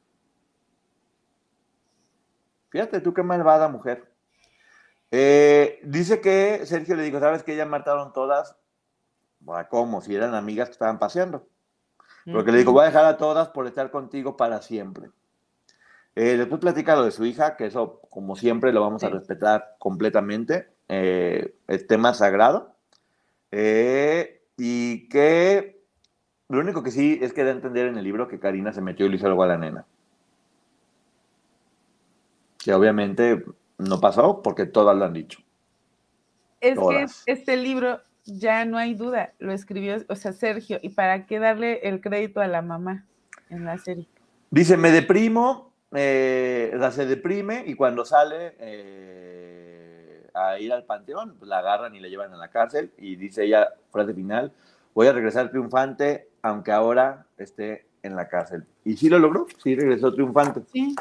Fíjate 2.71 3.01
tú 3.01 3.15
qué 3.15 3.23
malvada 3.23 3.69
mujer. 3.69 4.13
Eh, 5.11 5.81
dice 5.85 6.21
que 6.21 6.67
Sergio 6.67 6.97
le 6.97 7.03
dijo, 7.03 7.21
¿sabes 7.21 7.43
que 7.43 7.57
ya 7.57 7.67
mataron 7.67 8.13
todas? 8.13 8.57
¿Cómo? 9.71 10.01
Si 10.01 10.15
eran 10.15 10.35
amigas 10.35 10.69
que 10.69 10.73
estaban 10.73 10.99
paseando. 10.99 11.47
Porque 12.33 12.51
le 12.51 12.59
dijo, 12.59 12.73
voy 12.73 12.83
a 12.83 12.87
dejar 12.87 13.05
a 13.05 13.17
todas 13.17 13.49
por 13.49 13.67
estar 13.67 13.91
contigo 13.93 14.37
para 14.37 14.61
siempre. 14.61 15.11
Eh, 16.17 16.37
después 16.37 16.61
platica 16.61 16.97
lo 16.97 17.05
de 17.05 17.13
su 17.13 17.25
hija, 17.25 17.57
que 17.57 17.67
eso, 17.67 18.01
como 18.11 18.35
siempre, 18.35 18.73
lo 18.73 18.81
vamos 18.81 19.05
a 19.05 19.11
respetar 19.11 19.77
completamente. 19.79 20.69
Eh, 20.89 21.55
es 21.69 21.87
tema 21.87 22.15
sagrado. 22.15 22.75
Eh, 23.53 24.43
y 24.57 25.09
que 25.09 25.85
lo 26.49 26.61
único 26.61 26.83
que 26.83 26.91
sí 26.91 27.19
es 27.23 27.33
que 27.33 27.45
da 27.45 27.51
a 27.51 27.55
entender 27.55 27.87
en 27.87 27.99
el 27.99 28.05
libro 28.05 28.29
que 28.29 28.41
Karina 28.41 28.73
se 28.73 28.81
metió 28.81 29.07
y 29.07 29.11
le 29.11 29.17
hizo 29.17 29.27
algo 29.27 29.43
a 29.43 29.47
la 29.47 29.59
nena. 29.59 29.85
Que 32.59 32.75
obviamente 32.75 33.45
no 33.79 34.01
pasó 34.01 34.43
porque 34.43 34.67
todas 34.67 34.97
lo 34.97 35.05
han 35.05 35.13
dicho. 35.13 35.41
Es 36.61 36.79
que 36.79 37.33
este 37.33 37.57
libro 37.57 38.01
ya 38.25 38.65
no 38.65 38.79
hay 38.79 38.95
duda, 38.95 39.35
lo 39.39 39.53
escribió, 39.53 39.97
o 40.09 40.17
sea, 40.17 40.33
Sergio, 40.33 40.79
¿y 40.83 40.89
para 40.89 41.27
qué 41.27 41.39
darle 41.39 41.81
el 41.89 42.01
crédito 42.01 42.41
a 42.41 42.49
la 42.49 42.63
mamá 42.63 43.05
en 43.51 43.65
la 43.65 43.79
serie? 43.79 44.09
Dice, 44.51 44.77
me 44.77 44.91
deprimo 44.91 45.67
eh, 45.93 46.79
se 46.93 47.07
deprime 47.07 47.65
y 47.67 47.75
cuando 47.75 48.05
sale 48.05 48.55
eh, 48.59 50.29
a 50.35 50.59
ir 50.59 50.73
al 50.73 50.85
panteón, 50.85 51.37
pues 51.39 51.49
la 51.49 51.59
agarran 51.59 51.95
y 51.95 52.01
la 52.01 52.09
llevan 52.09 52.33
a 52.33 52.37
la 52.37 52.49
cárcel 52.49 52.93
y 52.99 53.17
dice 53.17 53.45
ella, 53.45 53.69
frase 53.91 54.13
final, 54.13 54.53
voy 54.95 55.07
a 55.07 55.13
regresar 55.13 55.51
triunfante, 55.51 56.29
aunque 56.43 56.73
ahora 56.73 57.27
esté 57.39 57.87
en 58.03 58.17
la 58.17 58.29
cárcel. 58.29 58.67
Y 58.85 58.97
sí 58.97 59.09
lo 59.09 59.19
logró, 59.19 59.47
sí 59.63 59.75
regresó 59.75 60.13
triunfante. 60.13 60.63
Sí. 60.73 60.95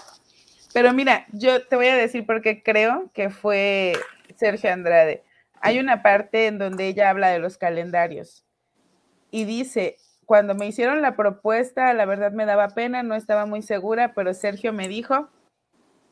Pero 0.76 0.92
mira, 0.92 1.26
yo 1.32 1.66
te 1.66 1.78
voy 1.78 1.88
a 1.88 1.96
decir 1.96 2.26
porque 2.26 2.62
creo 2.62 3.10
que 3.14 3.30
fue 3.30 3.94
Sergio 4.36 4.74
Andrade. 4.74 5.24
Hay 5.62 5.80
una 5.80 6.04
parte 6.04 6.48
en 6.48 6.58
donde 6.58 6.90
ella 6.90 7.10
habla 7.10 7.30
de 7.30 7.40
los 7.40 7.58
calendarios 7.58 8.46
y 9.32 9.46
dice, 9.46 9.96
cuando 10.26 10.54
me 10.54 10.68
hicieron 10.68 11.02
la 11.02 11.16
propuesta, 11.16 11.94
la 11.94 12.06
verdad 12.06 12.34
me 12.34 12.46
daba 12.46 12.68
pena, 12.68 13.04
no 13.04 13.16
estaba 13.16 13.46
muy 13.46 13.62
segura, 13.62 14.14
pero 14.14 14.34
Sergio 14.34 14.74
me 14.74 14.90
dijo, 14.90 15.30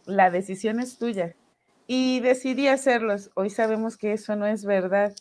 la 0.05 0.31
decisión 0.31 0.79
es 0.79 0.97
tuya. 0.97 1.35
Y 1.85 2.21
decidí 2.21 2.69
hacerlos. 2.69 3.31
Hoy 3.33 3.49
sabemos 3.49 3.97
que 3.97 4.13
eso 4.13 4.37
no 4.37 4.47
es 4.47 4.63
verdad. 4.63 5.13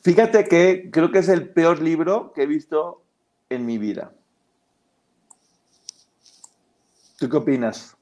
Fíjate 0.00 0.48
que 0.48 0.88
creo 0.90 1.12
que 1.12 1.18
es 1.18 1.28
el 1.28 1.50
peor 1.50 1.82
libro 1.82 2.32
que 2.32 2.44
he 2.44 2.46
visto 2.46 3.04
en 3.50 3.66
mi 3.66 3.76
vida. 3.76 4.12
¿Tú 7.22 7.28
qué 7.28 7.36
opinas? 7.36 7.96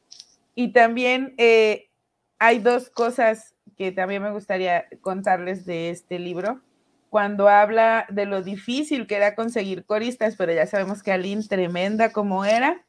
Y 0.54 0.72
también 0.72 1.34
eh, 1.36 1.90
hay 2.38 2.58
dos 2.58 2.88
cosas 2.88 3.54
que 3.76 3.92
también 3.92 4.22
me 4.22 4.32
gustaría 4.32 4.86
contarles 5.02 5.66
de 5.66 5.90
este 5.90 6.18
libro 6.18 6.62
cuando 7.10 7.46
habla 7.46 8.06
de 8.08 8.24
lo 8.24 8.42
difícil 8.42 9.06
que 9.06 9.16
era 9.16 9.34
conseguir 9.34 9.84
coristas, 9.84 10.36
pero 10.36 10.54
ya 10.54 10.66
sabemos 10.66 11.02
que 11.02 11.12
Aline, 11.12 11.42
tremenda 11.42 12.14
como 12.14 12.46
era, 12.46 12.86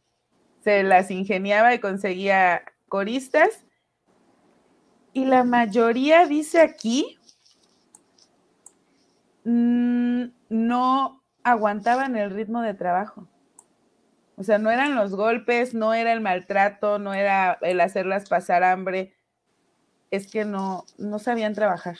se 0.63 0.83
las 0.83 1.11
ingeniaba 1.11 1.73
y 1.73 1.79
conseguía 1.79 2.63
coristas. 2.87 3.65
Y 5.11 5.25
la 5.25 5.43
mayoría 5.43 6.27
dice 6.27 6.61
aquí, 6.61 7.19
mm, 9.43 10.27
no 10.47 11.21
aguantaban 11.43 12.15
el 12.15 12.31
ritmo 12.31 12.61
de 12.61 12.73
trabajo. 12.73 13.27
O 14.41 14.43
sea, 14.43 14.57
no 14.57 14.71
eran 14.71 14.95
los 14.95 15.13
golpes, 15.13 15.75
no 15.75 15.93
era 15.93 16.11
el 16.13 16.19
maltrato, 16.19 16.97
no 16.97 17.13
era 17.13 17.59
el 17.61 17.79
hacerlas 17.79 18.27
pasar 18.27 18.63
hambre, 18.63 19.13
es 20.09 20.25
que 20.31 20.45
no, 20.45 20.83
no 20.97 21.19
sabían 21.19 21.53
trabajar. 21.53 21.97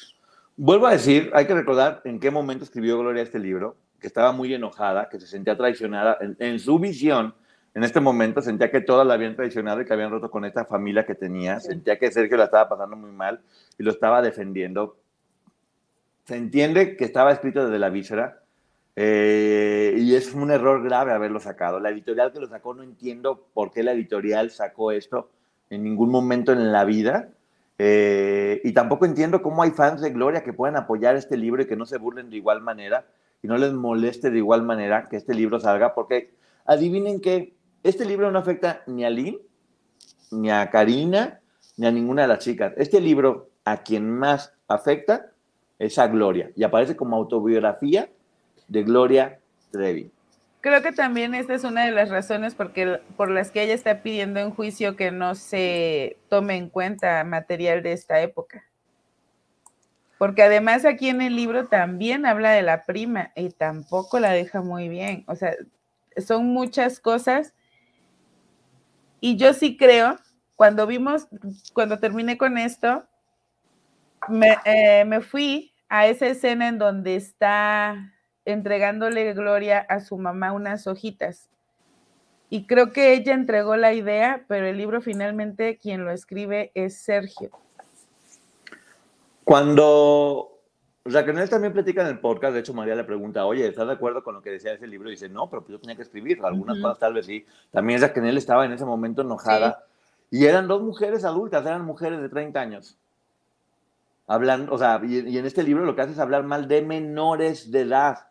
Vuelvo 0.58 0.88
a 0.88 0.94
decir, 0.94 1.30
hay 1.36 1.46
que 1.46 1.54
recordar 1.54 2.02
en 2.04 2.20
qué 2.20 2.32
momento 2.32 2.64
escribió 2.64 2.98
Gloria 2.98 3.22
este 3.22 3.38
libro, 3.38 3.78
que 4.00 4.08
estaba 4.08 4.32
muy 4.32 4.52
enojada, 4.56 5.08
que 5.08 5.20
se 5.20 5.28
sentía 5.28 5.56
traicionada. 5.56 6.18
En, 6.40 6.58
su 6.58 6.80
visión, 6.80 7.36
en 7.76 7.84
este 7.84 8.00
momento, 8.00 8.42
sentía 8.42 8.72
que 8.72 8.82
todas 8.82 9.06
la 9.06 9.14
habían 9.14 9.36
traicionado 9.36 9.80
y 9.80 9.86
que 9.86 9.94
habían 9.94 10.10
roto 10.10 10.32
con 10.32 10.44
esta 10.44 10.66
familia 10.66 11.06
que 11.06 11.14
tenía. 11.14 11.60
Sentía 11.60 12.00
que 12.00 12.12
Sergio 12.12 12.38
la 12.38 12.46
estaba 12.46 12.68
pasando 12.68 12.96
muy 12.96 13.12
mal 13.12 13.40
y 13.78 13.84
lo 13.84 13.92
estaba 13.92 14.20
defendiendo. 14.24 14.98
Se 16.26 16.38
entiende 16.38 16.98
que 16.98 17.06
estaba 17.06 17.34
escrito 17.34 17.66
desde 17.66 17.78
la 17.78 17.92
víscera 17.92 18.42
eh, 18.96 19.96
y 19.98 20.16
es 20.16 20.34
un 20.34 20.52
error 20.52 20.84
grave 20.84 21.14
haberlo 21.14 21.40
sacado. 21.40 21.80
La 21.80 21.90
editorial 21.90 22.32
que 22.32 22.40
lo 22.40 22.48
sacó, 22.48 22.74
no 22.74 22.84
entiendo 22.84 23.48
por 23.54 23.72
qué 23.72 23.84
la 23.84 23.94
editorial 23.94 24.52
sacó 24.52 24.92
esto 24.92 25.30
en 25.70 25.84
ningún 25.84 26.10
momento 26.10 26.52
en 26.52 26.72
la 26.72 26.84
vida 26.84 27.30
eh, 27.84 28.62
y 28.64 28.74
tampoco 28.74 29.06
entiendo 29.06 29.42
cómo 29.42 29.64
hay 29.64 29.72
fans 29.72 30.02
de 30.02 30.12
Gloria 30.12 30.44
que 30.44 30.54
puedan 30.54 30.76
apoyar 30.76 31.16
este 31.16 31.36
libro 31.36 31.64
y 31.64 31.66
que 31.66 31.76
no 31.76 31.88
se 31.88 31.98
burlen 31.98 32.30
de 32.30 32.36
igual 32.36 32.62
manera 32.62 33.08
y 33.42 33.48
no 33.48 33.58
les 33.58 33.74
moleste 33.74 34.30
de 34.30 34.38
igual 34.38 34.62
manera 34.62 35.08
que 35.10 35.18
este 35.18 35.34
libro 35.34 35.60
salga, 35.60 35.96
porque 35.96 36.32
adivinen 36.66 37.20
que 37.20 37.56
este 37.82 38.06
libro 38.06 38.32
no 38.32 38.38
afecta 38.38 38.84
ni 38.86 39.04
a 39.04 39.10
Lynn, 39.10 39.40
ni 40.30 40.52
a 40.52 40.70
Karina, 40.70 41.40
ni 41.78 41.88
a 41.88 41.92
ninguna 41.92 42.22
de 42.22 42.28
las 42.28 42.40
chicas. 42.40 42.74
Este 42.78 43.02
libro 43.02 43.50
a 43.66 43.78
quien 43.78 44.12
más 44.12 44.54
afecta 44.68 45.32
es 45.80 45.98
a 45.98 46.08
Gloria 46.08 46.52
y 46.56 46.64
aparece 46.64 46.96
como 46.96 47.16
autobiografía 47.16 48.10
de 48.72 48.84
Gloria 48.84 49.40
Trevi. 49.70 50.12
Creo 50.62 50.82
que 50.82 50.94
también 50.94 51.36
esta 51.36 51.54
es 51.54 51.66
una 51.66 51.86
de 51.86 51.92
las 51.92 52.10
razones 52.10 52.56
porque, 52.56 53.02
por 53.18 53.30
las 53.30 53.52
que 53.52 53.64
ella 53.64 53.74
está 53.74 54.02
pidiendo 54.02 54.40
en 54.40 54.52
juicio 54.52 54.96
que 54.96 55.12
no 55.12 55.36
se 55.36 56.18
tome 56.30 56.56
en 56.56 56.70
cuenta 56.70 57.24
material 57.26 57.84
de 57.84 57.92
esta 57.92 58.22
época. 58.22 58.64
Porque 60.18 60.44
además 60.44 60.86
aquí 60.86 61.10
en 61.10 61.22
el 61.22 61.36
libro 61.36 61.68
también 61.68 62.26
habla 62.26 62.52
de 62.52 62.62
la 62.62 62.86
prima 62.86 63.32
y 63.36 63.50
tampoco 63.50 64.20
la 64.20 64.32
deja 64.32 64.62
muy 64.62 64.88
bien. 64.88 65.26
O 65.28 65.36
sea, 65.36 65.54
son 66.26 66.46
muchas 66.46 67.00
cosas. 67.00 67.54
Y 69.20 69.36
yo 69.36 69.54
sí 69.54 69.76
creo, 69.76 70.18
cuando 70.56 70.88
vimos, 70.88 71.28
cuando 71.74 72.00
terminé 72.00 72.38
con 72.38 72.58
esto, 72.58 73.04
me, 74.30 74.56
eh, 74.64 75.04
me 75.06 75.20
fui 75.20 75.74
a 75.90 76.08
esa 76.08 76.28
escena 76.28 76.68
en 76.68 76.78
donde 76.78 77.16
está 77.16 78.14
entregándole 78.46 79.34
gloria 79.34 79.80
a 79.80 80.00
su 80.00 80.18
mamá 80.18 80.52
unas 80.52 80.88
hojitas. 80.88 81.50
Y 82.50 82.66
creo 82.66 82.92
que 82.92 83.14
ella 83.14 83.34
entregó 83.34 83.78
la 83.78 83.94
idea, 83.94 84.44
pero 84.48 84.66
el 84.66 84.78
libro 84.78 85.02
finalmente 85.02 85.78
quien 85.78 86.04
lo 86.04 86.12
escribe 86.12 86.72
es 86.74 86.98
Sergio. 86.98 87.50
Cuando 89.46 90.60
Raquel 91.06 91.50
también 91.50 91.72
platica 91.72 92.02
en 92.02 92.08
el 92.08 92.20
podcast, 92.20 92.54
de 92.54 92.60
hecho 92.60 92.74
María 92.74 92.96
le 92.96 93.06
pregunta, 93.06 93.46
oye, 93.46 93.68
¿estás 93.68 93.88
de 93.88 93.94
acuerdo 93.94 94.24
con 94.24 94.36
lo 94.36 94.42
que 94.42 94.50
decía 94.50 94.74
ese 94.74 94.86
libro? 94.86 95.08
Y 95.08 95.14
dice, 95.14 95.30
no, 95.30 95.50
pero 95.50 95.62
pues 95.62 95.72
yo 95.72 95.80
tenía 95.80 95.96
que 95.96 96.02
escribir, 96.02 96.40
algunas 96.44 96.78
cosas 96.80 97.00
tal 97.00 97.14
vez 97.14 97.26
sí. 97.26 97.46
También 97.72 98.02
Raquel 98.02 98.38
estaba 98.38 98.66
en 98.66 98.74
ese 98.74 98.86
momento 98.86 99.22
enojada. 99.22 99.86
Y 100.30 100.46
eran 100.46 100.68
dos 100.68 100.82
mujeres 100.82 101.24
adultas, 101.24 101.66
eran 101.66 101.86
mujeres 101.86 102.22
de 102.22 102.30
30 102.30 102.60
años. 102.60 102.98
Hablan, 104.28 104.68
o 104.70 104.78
sea, 104.78 105.02
y 105.04 105.38
en 105.38 105.46
este 105.46 105.64
libro 105.64 105.86
lo 105.86 105.96
que 105.96 106.02
hace 106.02 106.14
es 106.14 106.20
hablar 106.20 106.44
mal 106.44 106.68
de 106.68 106.82
menores 106.82 107.72
de 107.72 107.82
edad 107.82 108.31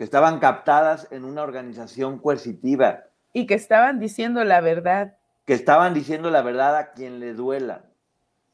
que 0.00 0.04
estaban 0.04 0.38
captadas 0.38 1.08
en 1.10 1.26
una 1.26 1.42
organización 1.42 2.20
coercitiva. 2.20 3.04
Y 3.34 3.46
que 3.46 3.52
estaban 3.52 4.00
diciendo 4.00 4.42
la 4.44 4.62
verdad. 4.62 5.18
Que 5.44 5.52
estaban 5.52 5.92
diciendo 5.92 6.30
la 6.30 6.40
verdad 6.40 6.74
a 6.74 6.92
quien 6.92 7.20
le 7.20 7.34
duela. 7.34 7.84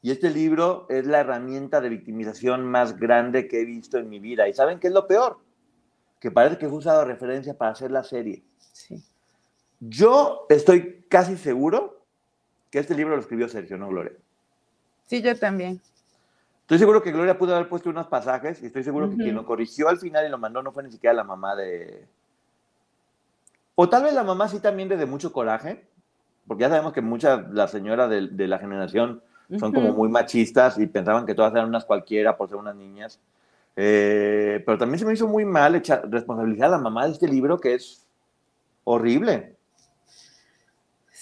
Y 0.01 0.11
este 0.11 0.29
libro 0.29 0.87
es 0.89 1.05
la 1.05 1.21
herramienta 1.21 1.79
de 1.79 1.87
victimización 1.87 2.65
más 2.65 2.99
grande 2.99 3.47
que 3.47 3.61
he 3.61 3.63
visto 3.63 3.97
en 3.97 4.09
mi 4.09 4.19
vida. 4.19 4.49
¿Y 4.49 4.53
saben 4.53 4.77
qué 4.77 4.87
es 4.87 4.93
lo 4.93 5.07
peor? 5.07 5.39
Que 6.19 6.31
parece 6.31 6.57
que 6.57 6.67
fue 6.67 6.79
usado 6.79 7.05
referencia 7.05 7.57
para 7.57 7.71
hacer 7.71 7.91
la 7.91 8.03
serie. 8.03 8.43
Sí. 8.73 9.01
Yo 9.79 10.47
estoy 10.49 11.05
casi 11.07 11.37
seguro 11.37 12.03
que 12.69 12.79
este 12.79 12.93
libro 12.93 13.15
lo 13.15 13.21
escribió 13.21 13.47
Sergio, 13.47 13.77
no 13.77 13.87
Gloria. 13.87 14.11
Sí, 15.05 15.21
yo 15.21 15.33
también. 15.39 15.79
Estoy 16.67 16.79
seguro 16.79 17.01
que 17.01 17.13
Gloria 17.13 17.37
pudo 17.37 17.55
haber 17.55 17.69
puesto 17.69 17.89
unos 17.89 18.07
pasajes 18.07 18.61
y 18.61 18.65
estoy 18.65 18.83
seguro 18.83 19.09
que 19.09 19.15
quien 19.15 19.35
lo 19.35 19.45
corrigió 19.45 19.87
al 19.87 19.99
final 19.99 20.27
y 20.27 20.29
lo 20.29 20.37
mandó 20.37 20.61
no 20.61 20.73
fue 20.73 20.83
ni 20.83 20.91
siquiera 20.91 21.13
la 21.13 21.23
mamá 21.23 21.55
de... 21.55 22.05
O 23.75 23.87
tal 23.87 24.03
vez 24.03 24.13
la 24.13 24.25
mamá 24.25 24.49
sí 24.49 24.59
también 24.59 24.89
de 24.89 25.05
mucho 25.05 25.31
coraje, 25.31 25.87
porque 26.45 26.63
ya 26.63 26.69
sabemos 26.69 26.91
que 26.91 26.99
muchas, 26.99 27.49
las 27.51 27.71
señoras 27.71 28.09
de, 28.09 28.47
la 28.49 28.59
generación 28.59 29.21
son 29.57 29.71
como 29.71 29.93
muy 29.93 30.09
machistas 30.09 30.77
y 30.77 30.87
pensaban 30.87 31.25
que 31.25 31.33
todas 31.33 31.53
eran 31.53 31.69
unas 31.69 31.85
cualquiera 31.85 32.35
por 32.35 32.49
ser 32.49 32.57
unas 32.57 32.75
niñas. 32.75 33.17
Eh, 33.77 34.61
pero 34.65 34.77
también 34.77 34.99
se 34.99 35.05
me 35.05 35.13
hizo 35.13 35.25
muy 35.25 35.45
mal 35.45 35.73
echar, 35.73 36.09
responsabilizar 36.11 36.65
a 36.65 36.71
la 36.71 36.79
mamá 36.79 37.05
de 37.05 37.13
este 37.13 37.29
libro 37.29 37.57
que 37.61 37.75
es 37.75 38.05
horrible. 38.83 39.55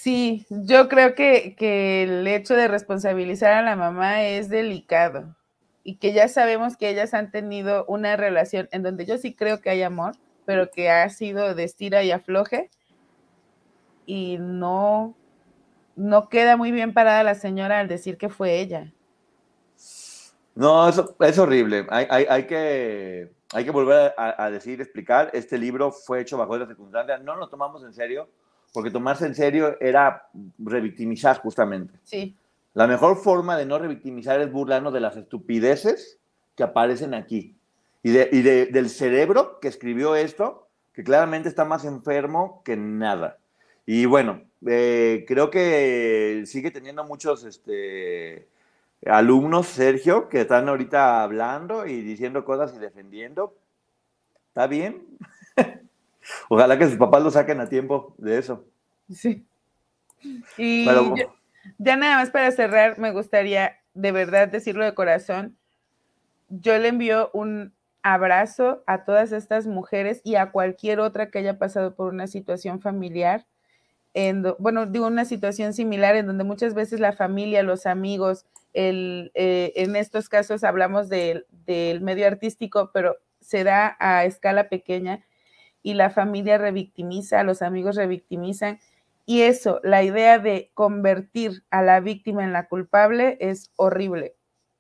Sí, 0.06 0.46
yo 0.52 0.88
creo 0.88 1.16
que, 1.16 1.56
el 2.04 2.28
hecho 2.28 2.54
de 2.54 2.68
responsabilizar 2.68 3.54
a 3.54 3.64
la 3.64 3.76
mamá 3.76 4.22
es 4.22 4.50
delicado 4.50 5.36
y 5.84 5.96
que 5.96 6.14
ya 6.14 6.28
sabemos 6.28 6.78
que 6.78 6.90
ellas 6.90 7.16
han 7.16 7.32
tenido 7.32 7.86
una 7.88 8.16
relación 8.16 8.70
en 8.72 8.84
donde 8.84 9.08
yo 9.08 9.18
sí 9.18 9.34
creo 9.34 9.62
que 9.62 9.72
hay 9.72 9.82
amor, 9.82 10.14
pero 10.46 10.70
que 10.70 10.92
ha 10.92 11.10
sido 11.10 11.56
de 11.56 11.64
estira 11.64 12.04
y 12.04 12.12
afloje 12.12 12.70
y 14.06 14.38
no, 14.40 15.18
no 15.96 16.30
queda 16.30 16.56
muy 16.56 16.72
bien 16.72 16.94
parada 16.94 17.24
la 17.24 17.34
señora 17.34 17.80
al 17.80 17.88
decir 17.88 18.20
que 18.20 18.30
fue 18.30 18.60
ella. 18.60 18.94
No, 20.54 20.88
eso 20.88 21.16
es 21.20 21.40
horrible. 21.40 21.88
Hay, 21.90 22.46
que, 22.46 23.34
hay 23.52 23.66
que 23.66 23.72
volver 23.72 24.14
a, 24.16 24.46
a, 24.46 24.52
decir, 24.52 24.80
explicar. 24.80 25.32
Este 25.34 25.58
libro 25.58 25.92
fue 25.92 26.22
hecho 26.22 26.38
bajo 26.38 26.56
esa 26.56 26.68
circunstancia. 26.68 27.18
No 27.18 27.36
lo 27.36 27.50
tomamos 27.50 27.84
en 27.84 27.96
serio 27.96 28.30
porque 28.76 28.92
tomarse 28.92 29.26
en 29.26 29.34
serio 29.34 29.78
era 29.80 30.28
revictimizar 30.60 31.40
justamente. 31.40 31.98
Sí. 32.04 32.36
La 32.74 32.88
mejor 32.88 33.16
forma 33.16 33.58
de 33.58 33.66
no 33.66 33.80
revictimizar 33.80 34.42
es 34.42 34.52
burlarnos 34.52 34.92
de 34.92 35.00
las 35.00 35.16
estupideces 35.16 36.20
que 36.56 36.64
aparecen 36.64 37.14
aquí 37.14 37.56
y, 38.04 38.12
de, 38.12 38.66
del 38.66 38.90
cerebro 38.90 39.62
que 39.62 39.70
escribió 39.70 40.18
esto, 40.18 40.68
que 40.94 41.06
claramente 41.06 41.48
está 41.48 41.64
más 41.64 41.86
enfermo 41.86 42.62
que 42.66 42.76
nada. 42.76 43.38
Y 43.86 44.06
bueno, 44.08 44.42
eh, 44.68 45.24
creo 45.26 45.50
que 45.50 46.44
sigue 46.46 46.70
teniendo 46.70 47.06
muchos 47.06 47.46
este, 47.46 48.50
alumnos, 49.06 49.68
Sergio, 49.68 50.28
que 50.28 50.42
están 50.42 50.68
ahorita 50.68 51.24
hablando 51.24 51.86
y 51.86 52.02
diciendo 52.02 52.44
cosas 52.44 52.76
y 52.76 52.80
defendiendo. 52.80 53.56
¿Está 54.50 54.68
bien? 54.68 55.18
Ojalá 56.50 56.78
que 56.78 56.88
sus 56.88 56.98
papás 56.98 57.24
lo 57.24 57.32
saquen 57.32 57.60
a 57.60 57.70
tiempo 57.70 58.16
de 58.18 58.38
eso. 58.38 58.66
Sí. 59.12 59.46
Y 60.58 60.86
ya 61.78 61.96
nada 61.96 62.18
más 62.18 62.30
para 62.30 62.52
cerrar, 62.52 62.98
me 63.00 63.12
gustaría 63.12 63.78
de 63.94 64.12
verdad 64.12 64.48
decirlo 64.48 64.84
de 64.84 64.94
corazón. 64.94 65.58
Yo 66.50 66.78
le 66.78 66.90
envío 66.90 67.30
un 67.34 67.74
abrazo 68.04 68.84
a 68.86 69.04
todas 69.04 69.32
estas 69.32 69.66
mujeres 69.66 70.22
y 70.24 70.36
a 70.36 70.52
cualquier 70.52 71.00
otra 71.00 71.32
que 71.32 71.40
haya 71.40 71.58
pasado 71.58 71.96
por 71.96 72.14
una 72.14 72.28
situación 72.28 72.80
familiar. 72.80 73.46
En, 74.14 74.44
bueno, 74.60 74.86
digo 74.86 75.08
una 75.08 75.26
situación 75.26 75.74
similar 75.74 76.16
en 76.16 76.28
donde 76.28 76.44
muchas 76.44 76.74
veces 76.74 77.00
la 77.00 77.14
familia, 77.14 77.64
los 77.64 77.86
amigos, 77.86 78.46
el, 78.74 79.32
eh, 79.34 79.74
en 79.76 79.96
estos 79.96 80.30
casos 80.30 80.64
hablamos 80.64 81.10
del 81.10 81.46
medio 82.02 82.28
artístico, 82.28 82.92
pero 82.94 83.18
se 83.42 83.64
da 83.64 83.98
a 84.00 84.26
escala 84.26 84.70
pequeña 84.70 85.26
y 85.86 85.94
la 85.94 86.10
familia 86.10 86.58
revictimiza, 86.58 87.44
los 87.44 87.62
amigos 87.62 87.96
revictimizan. 87.96 88.80
Y 89.28 89.42
eso, 89.42 89.80
la 89.84 90.02
idea 90.02 90.40
de 90.40 90.72
convertir 90.74 91.64
a 91.70 91.84
la 91.84 92.00
víctima 92.00 92.44
en 92.44 92.54
la 92.54 92.68
culpable 92.68 93.38
es 93.40 93.72
horrible. 93.76 94.36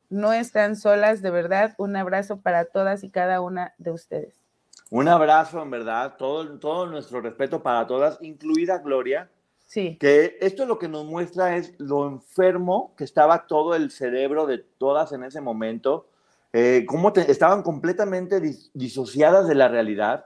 No 0.10 0.34
están 0.34 0.76
solas, 0.76 1.22
de 1.22 1.30
verdad. 1.30 1.76
Un 1.78 1.96
abrazo 1.96 2.42
para 2.42 2.66
todas 2.66 3.04
y 3.04 3.12
cada 3.12 3.40
una 3.40 3.76
de 3.78 3.92
ustedes. 3.92 4.42
Un 4.90 5.08
abrazo, 5.08 5.62
en 5.62 5.70
verdad. 5.70 6.16
Todo, 6.18 6.58
todo 6.58 6.88
nuestro 6.88 7.22
respeto 7.22 7.62
para 7.62 7.86
todas, 7.86 8.18
incluida 8.22 8.80
Gloria. 8.80 9.30
Sí. 9.68 9.98
Que 10.00 10.40
esto 10.42 10.66
lo 10.66 10.80
que 10.80 10.88
nos 10.88 11.06
muestra 11.06 11.56
es 11.56 11.76
lo 11.78 12.08
enfermo 12.08 12.96
que 12.98 13.04
estaba 13.04 13.46
todo 13.46 13.76
el 13.76 13.92
cerebro 13.92 14.48
de 14.48 14.58
todas 14.58 15.12
en 15.12 15.24
ese 15.24 15.40
momento. 15.40 16.08
Eh, 16.52 16.84
cómo 16.88 17.14
estaban 17.16 17.62
completamente 17.62 18.42
disociadas 18.74 19.48
de 19.48 19.54
la 19.54 19.68
realidad 19.68 20.26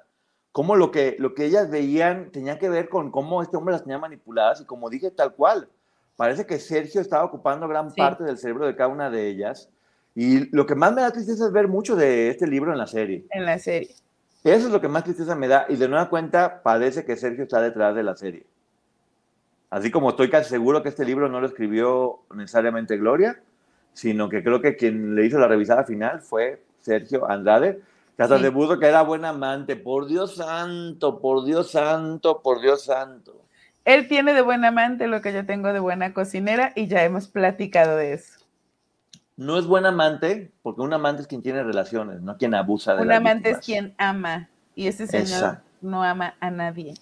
cómo 0.52 0.76
lo 0.76 0.92
que, 0.92 1.16
lo 1.20 1.34
que 1.34 1.46
ellas 1.46 1.70
veían 1.70 2.32
tenía 2.32 2.60
que 2.60 2.70
ver 2.70 2.90
con 2.90 3.12
cómo 3.12 3.42
este 3.42 3.58
hombre 3.58 3.74
las 3.74 3.84
tenía 3.84 3.98
manipuladas 3.98 4.62
y 4.62 4.66
como 4.66 4.90
dije 4.90 5.12
tal 5.12 5.34
cual, 5.34 5.70
parece 6.16 6.46
que 6.46 6.60
Sergio 6.60 7.02
estaba 7.02 7.24
ocupando 7.24 7.68
gran 7.68 7.94
parte 7.94 8.24
del 8.24 8.38
cerebro 8.38 8.68
de 8.68 8.76
cada 8.76 8.90
una 8.90 9.10
de 9.10 9.28
ellas 9.28 9.70
y 10.16 10.54
lo 10.56 10.66
que 10.66 10.76
más 10.76 10.94
me 10.94 11.02
da 11.02 11.12
tristeza 11.12 11.46
es 11.46 11.52
ver 11.52 11.68
mucho 11.68 11.96
de 11.96 12.30
este 12.30 12.48
libro 12.48 12.72
en 12.72 12.78
la 12.78 12.88
serie. 12.88 13.26
En 13.30 13.46
la 13.46 13.60
serie. 13.60 13.96
Eso 14.44 14.68
es 14.68 14.72
lo 14.72 14.82
que 14.82 14.88
más 14.88 15.04
tristeza 15.04 15.36
me 15.36 15.48
da 15.48 15.66
y 15.70 15.76
de 15.76 15.88
nueva 15.88 16.10
cuenta 16.10 16.62
parece 16.64 17.06
que 17.06 17.16
Sergio 17.16 17.44
está 17.44 17.62
detrás 17.62 17.96
de 17.96 18.04
la 18.04 18.16
serie. 18.16 18.46
Así 19.70 19.92
como 19.92 20.10
estoy 20.10 20.30
casi 20.30 20.50
seguro 20.50 20.82
que 20.82 20.90
este 20.90 21.06
libro 21.06 21.30
no 21.30 21.40
lo 21.40 21.48
escribió 21.48 22.22
necesariamente 22.34 22.98
Gloria, 22.98 23.40
sino 23.94 24.30
que 24.30 24.44
creo 24.44 24.62
que 24.62 24.76
quien 24.76 25.14
le 25.16 25.26
hizo 25.26 25.38
la 25.38 25.48
revisada 25.48 25.84
final 25.84 26.22
fue 26.22 26.64
Sergio 26.80 27.30
Andrade, 27.30 27.82
hasta 28.24 28.40
sí. 28.40 28.50
puso 28.52 28.80
que 28.80 28.88
era 28.88 29.02
buen 29.02 29.26
amante. 29.26 29.76
Por 29.76 30.08
Dios 30.08 30.36
santo, 30.36 31.20
por 31.20 31.46
Dios 31.46 31.72
santo, 31.72 32.42
por 32.42 32.62
Dios 32.62 32.84
santo. 32.84 33.46
Él 33.86 34.08
tiene 34.08 34.34
de 34.34 34.42
buen 34.42 34.64
amante 34.66 35.08
lo 35.08 35.22
que 35.22 35.34
yo 35.34 35.46
tengo 35.46 35.74
de 35.74 35.80
buena 35.80 36.14
cocinera 36.14 36.74
y 36.76 36.88
ya 36.88 37.04
hemos 37.04 37.28
platicado 37.28 37.96
de 37.96 38.14
eso. 38.14 38.40
No 39.38 39.58
es 39.58 39.66
buen 39.66 39.86
amante, 39.86 40.52
porque 40.62 40.82
un 40.82 40.92
amante 40.92 41.22
es 41.22 41.28
quien 41.28 41.42
tiene 41.42 41.64
relaciones, 41.64 42.22
no 42.22 42.38
quien 42.38 42.54
abusa 42.54 42.94
de 42.94 43.04
Un 43.04 43.12
amante 43.12 43.52
es 43.52 43.60
quien 43.60 43.96
ama, 43.98 44.50
y 44.76 44.88
ese 44.88 45.08
señor 45.08 45.60
no 45.82 46.04
ama 46.04 46.36
a 46.42 46.52
nadie. 46.52 46.96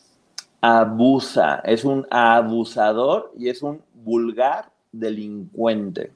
Abusa, 0.61 1.61
es 1.65 1.83
un 1.83 2.05
abusador 2.11 3.33
y 3.35 3.49
es 3.49 3.63
un 3.63 3.81
vulgar 3.95 4.71
delincuente. 4.91 6.13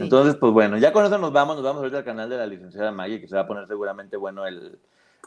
Entonces, 0.00 0.36
pues 0.36 0.52
bueno, 0.52 0.78
ya 0.78 0.92
con 0.92 1.04
eso 1.04 1.18
nos 1.18 1.32
vamos, 1.32 1.56
nos 1.56 1.64
vamos 1.64 1.80
ahorita 1.80 1.98
al 1.98 2.04
canal 2.04 2.28
de 2.30 2.36
la 2.36 2.46
licenciada 2.46 2.90
Maggie, 2.90 3.20
que 3.20 3.28
se 3.28 3.36
va 3.36 3.42
a 3.42 3.46
poner 3.46 3.66
seguramente 3.66 4.16
bueno 4.16 4.46
el, 4.46 4.78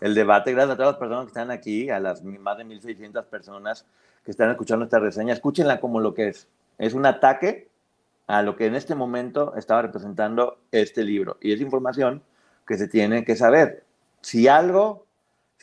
el 0.01 0.15
debate. 0.15 0.51
Gracias 0.51 0.73
a 0.73 0.77
todas 0.77 0.93
las 0.93 0.99
personas 0.99 1.25
que 1.25 1.29
están 1.29 1.51
aquí, 1.51 1.89
a 1.89 1.99
las 1.99 2.23
más 2.23 2.57
de 2.57 2.65
1.600 2.65 3.23
personas 3.25 3.85
que 4.25 4.31
están 4.31 4.49
escuchando 4.49 4.85
esta 4.85 4.99
reseña. 4.99 5.33
Escúchenla 5.33 5.79
como 5.79 5.99
lo 5.99 6.13
que 6.13 6.29
es. 6.29 6.47
Es 6.77 6.93
un 6.93 7.05
ataque 7.05 7.69
a 8.27 8.41
lo 8.41 8.55
que 8.55 8.65
en 8.65 8.75
este 8.75 8.95
momento 8.95 9.53
estaba 9.55 9.81
representando 9.81 10.57
este 10.71 11.03
libro. 11.03 11.37
Y 11.41 11.53
es 11.53 11.61
información 11.61 12.21
que 12.65 12.77
se 12.77 12.87
tiene 12.87 13.25
que 13.25 13.35
saber. 13.35 13.83
Si 14.21 14.47
algo, 14.47 15.05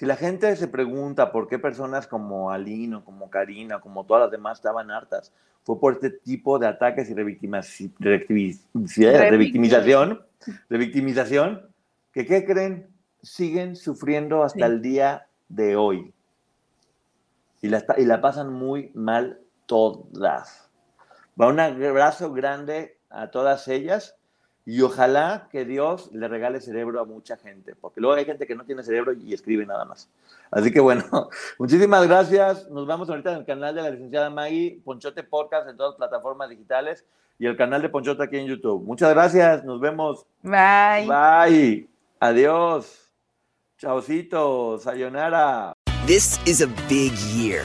si 0.01 0.07
la 0.07 0.17
gente 0.17 0.57
se 0.57 0.67
pregunta 0.67 1.31
por 1.31 1.47
qué 1.47 1.59
personas 1.59 2.07
como 2.07 2.51
Alino, 2.51 3.05
como 3.05 3.29
Karina, 3.29 3.81
como 3.81 4.07
todas 4.07 4.23
las 4.23 4.31
demás 4.31 4.57
estaban 4.57 4.91
hartas, 4.91 5.31
fue 5.63 5.79
por 5.79 5.93
este 5.93 6.09
tipo 6.09 6.59
de 6.59 6.67
ataques 6.67 7.11
y 7.11 7.13
revictimización, 7.13 7.93
revictimización, 10.71 11.69
que 12.15 12.25
¿qué 12.25 12.47
creen? 12.47 12.89
Siguen 13.21 13.77
sufriendo 13.77 14.43
hasta 14.43 14.65
el 14.65 14.81
día 14.81 15.27
de 15.51 15.77
hoy. 15.77 16.15
Y 17.61 17.69
la, 17.69 17.85
y 17.99 18.07
la 18.07 18.23
pasan 18.23 18.55
muy 18.55 18.93
mal 18.95 19.39
todas. 19.67 20.71
Va 21.39 21.49
un 21.49 21.61
abrazo 21.61 22.33
grande 22.33 22.97
a 23.11 23.31
todas 23.31 23.69
ellas 23.69 24.17
Y 24.71 24.83
ojalá 24.83 25.49
que 25.51 25.65
Dios 25.65 26.11
le 26.13 26.29
regale 26.29 26.61
cerebro 26.61 27.01
a 27.01 27.05
mucha 27.05 27.37
gente, 27.37 27.75
porque 27.75 28.01
luego 28.01 28.15
hay 28.15 28.25
gente 28.25 28.47
que 28.47 28.55
no 28.55 28.65
tiene 28.65 28.85
cerebro 28.85 29.13
y 29.13 29.35
escribe 29.35 29.67
nada 29.67 29.85
más. 29.85 30.09
Así 30.49 30.71
que 30.71 30.79
bueno, 30.79 31.03
muchísimas 31.59 32.07
gracias. 32.07 32.71
Nos 32.71 32.87
vemos 32.87 33.11
ahorita 33.11 33.33
en 33.33 33.39
el 33.39 33.45
canal 33.45 33.75
de 33.75 33.83
la 33.83 33.91
licenciada 33.91 34.31
Maggie, 34.31 34.81
Ponchote 34.85 35.25
Podcast 35.25 35.69
en 35.69 35.77
todas 35.77 35.99
las 35.99 36.09
plataformas 36.09 36.51
digitales 36.51 37.05
y 37.37 37.47
el 37.47 37.57
canal 37.57 37.83
de 37.83 37.89
Ponchote 37.89 38.23
aquí 38.23 38.37
en 38.37 38.47
YouTube. 38.47 38.85
Muchas 38.85 39.11
gracias, 39.13 39.65
nos 39.65 39.81
vemos. 39.81 40.25
Bye. 40.43 41.09
Bye. 41.09 41.89
Adiós. 42.21 43.11
Chaucito, 43.77 44.79
sayonara. 44.79 45.73
This 46.07 46.39
is 46.47 46.63
a 46.63 46.69
big 46.89 47.13
year. 47.35 47.65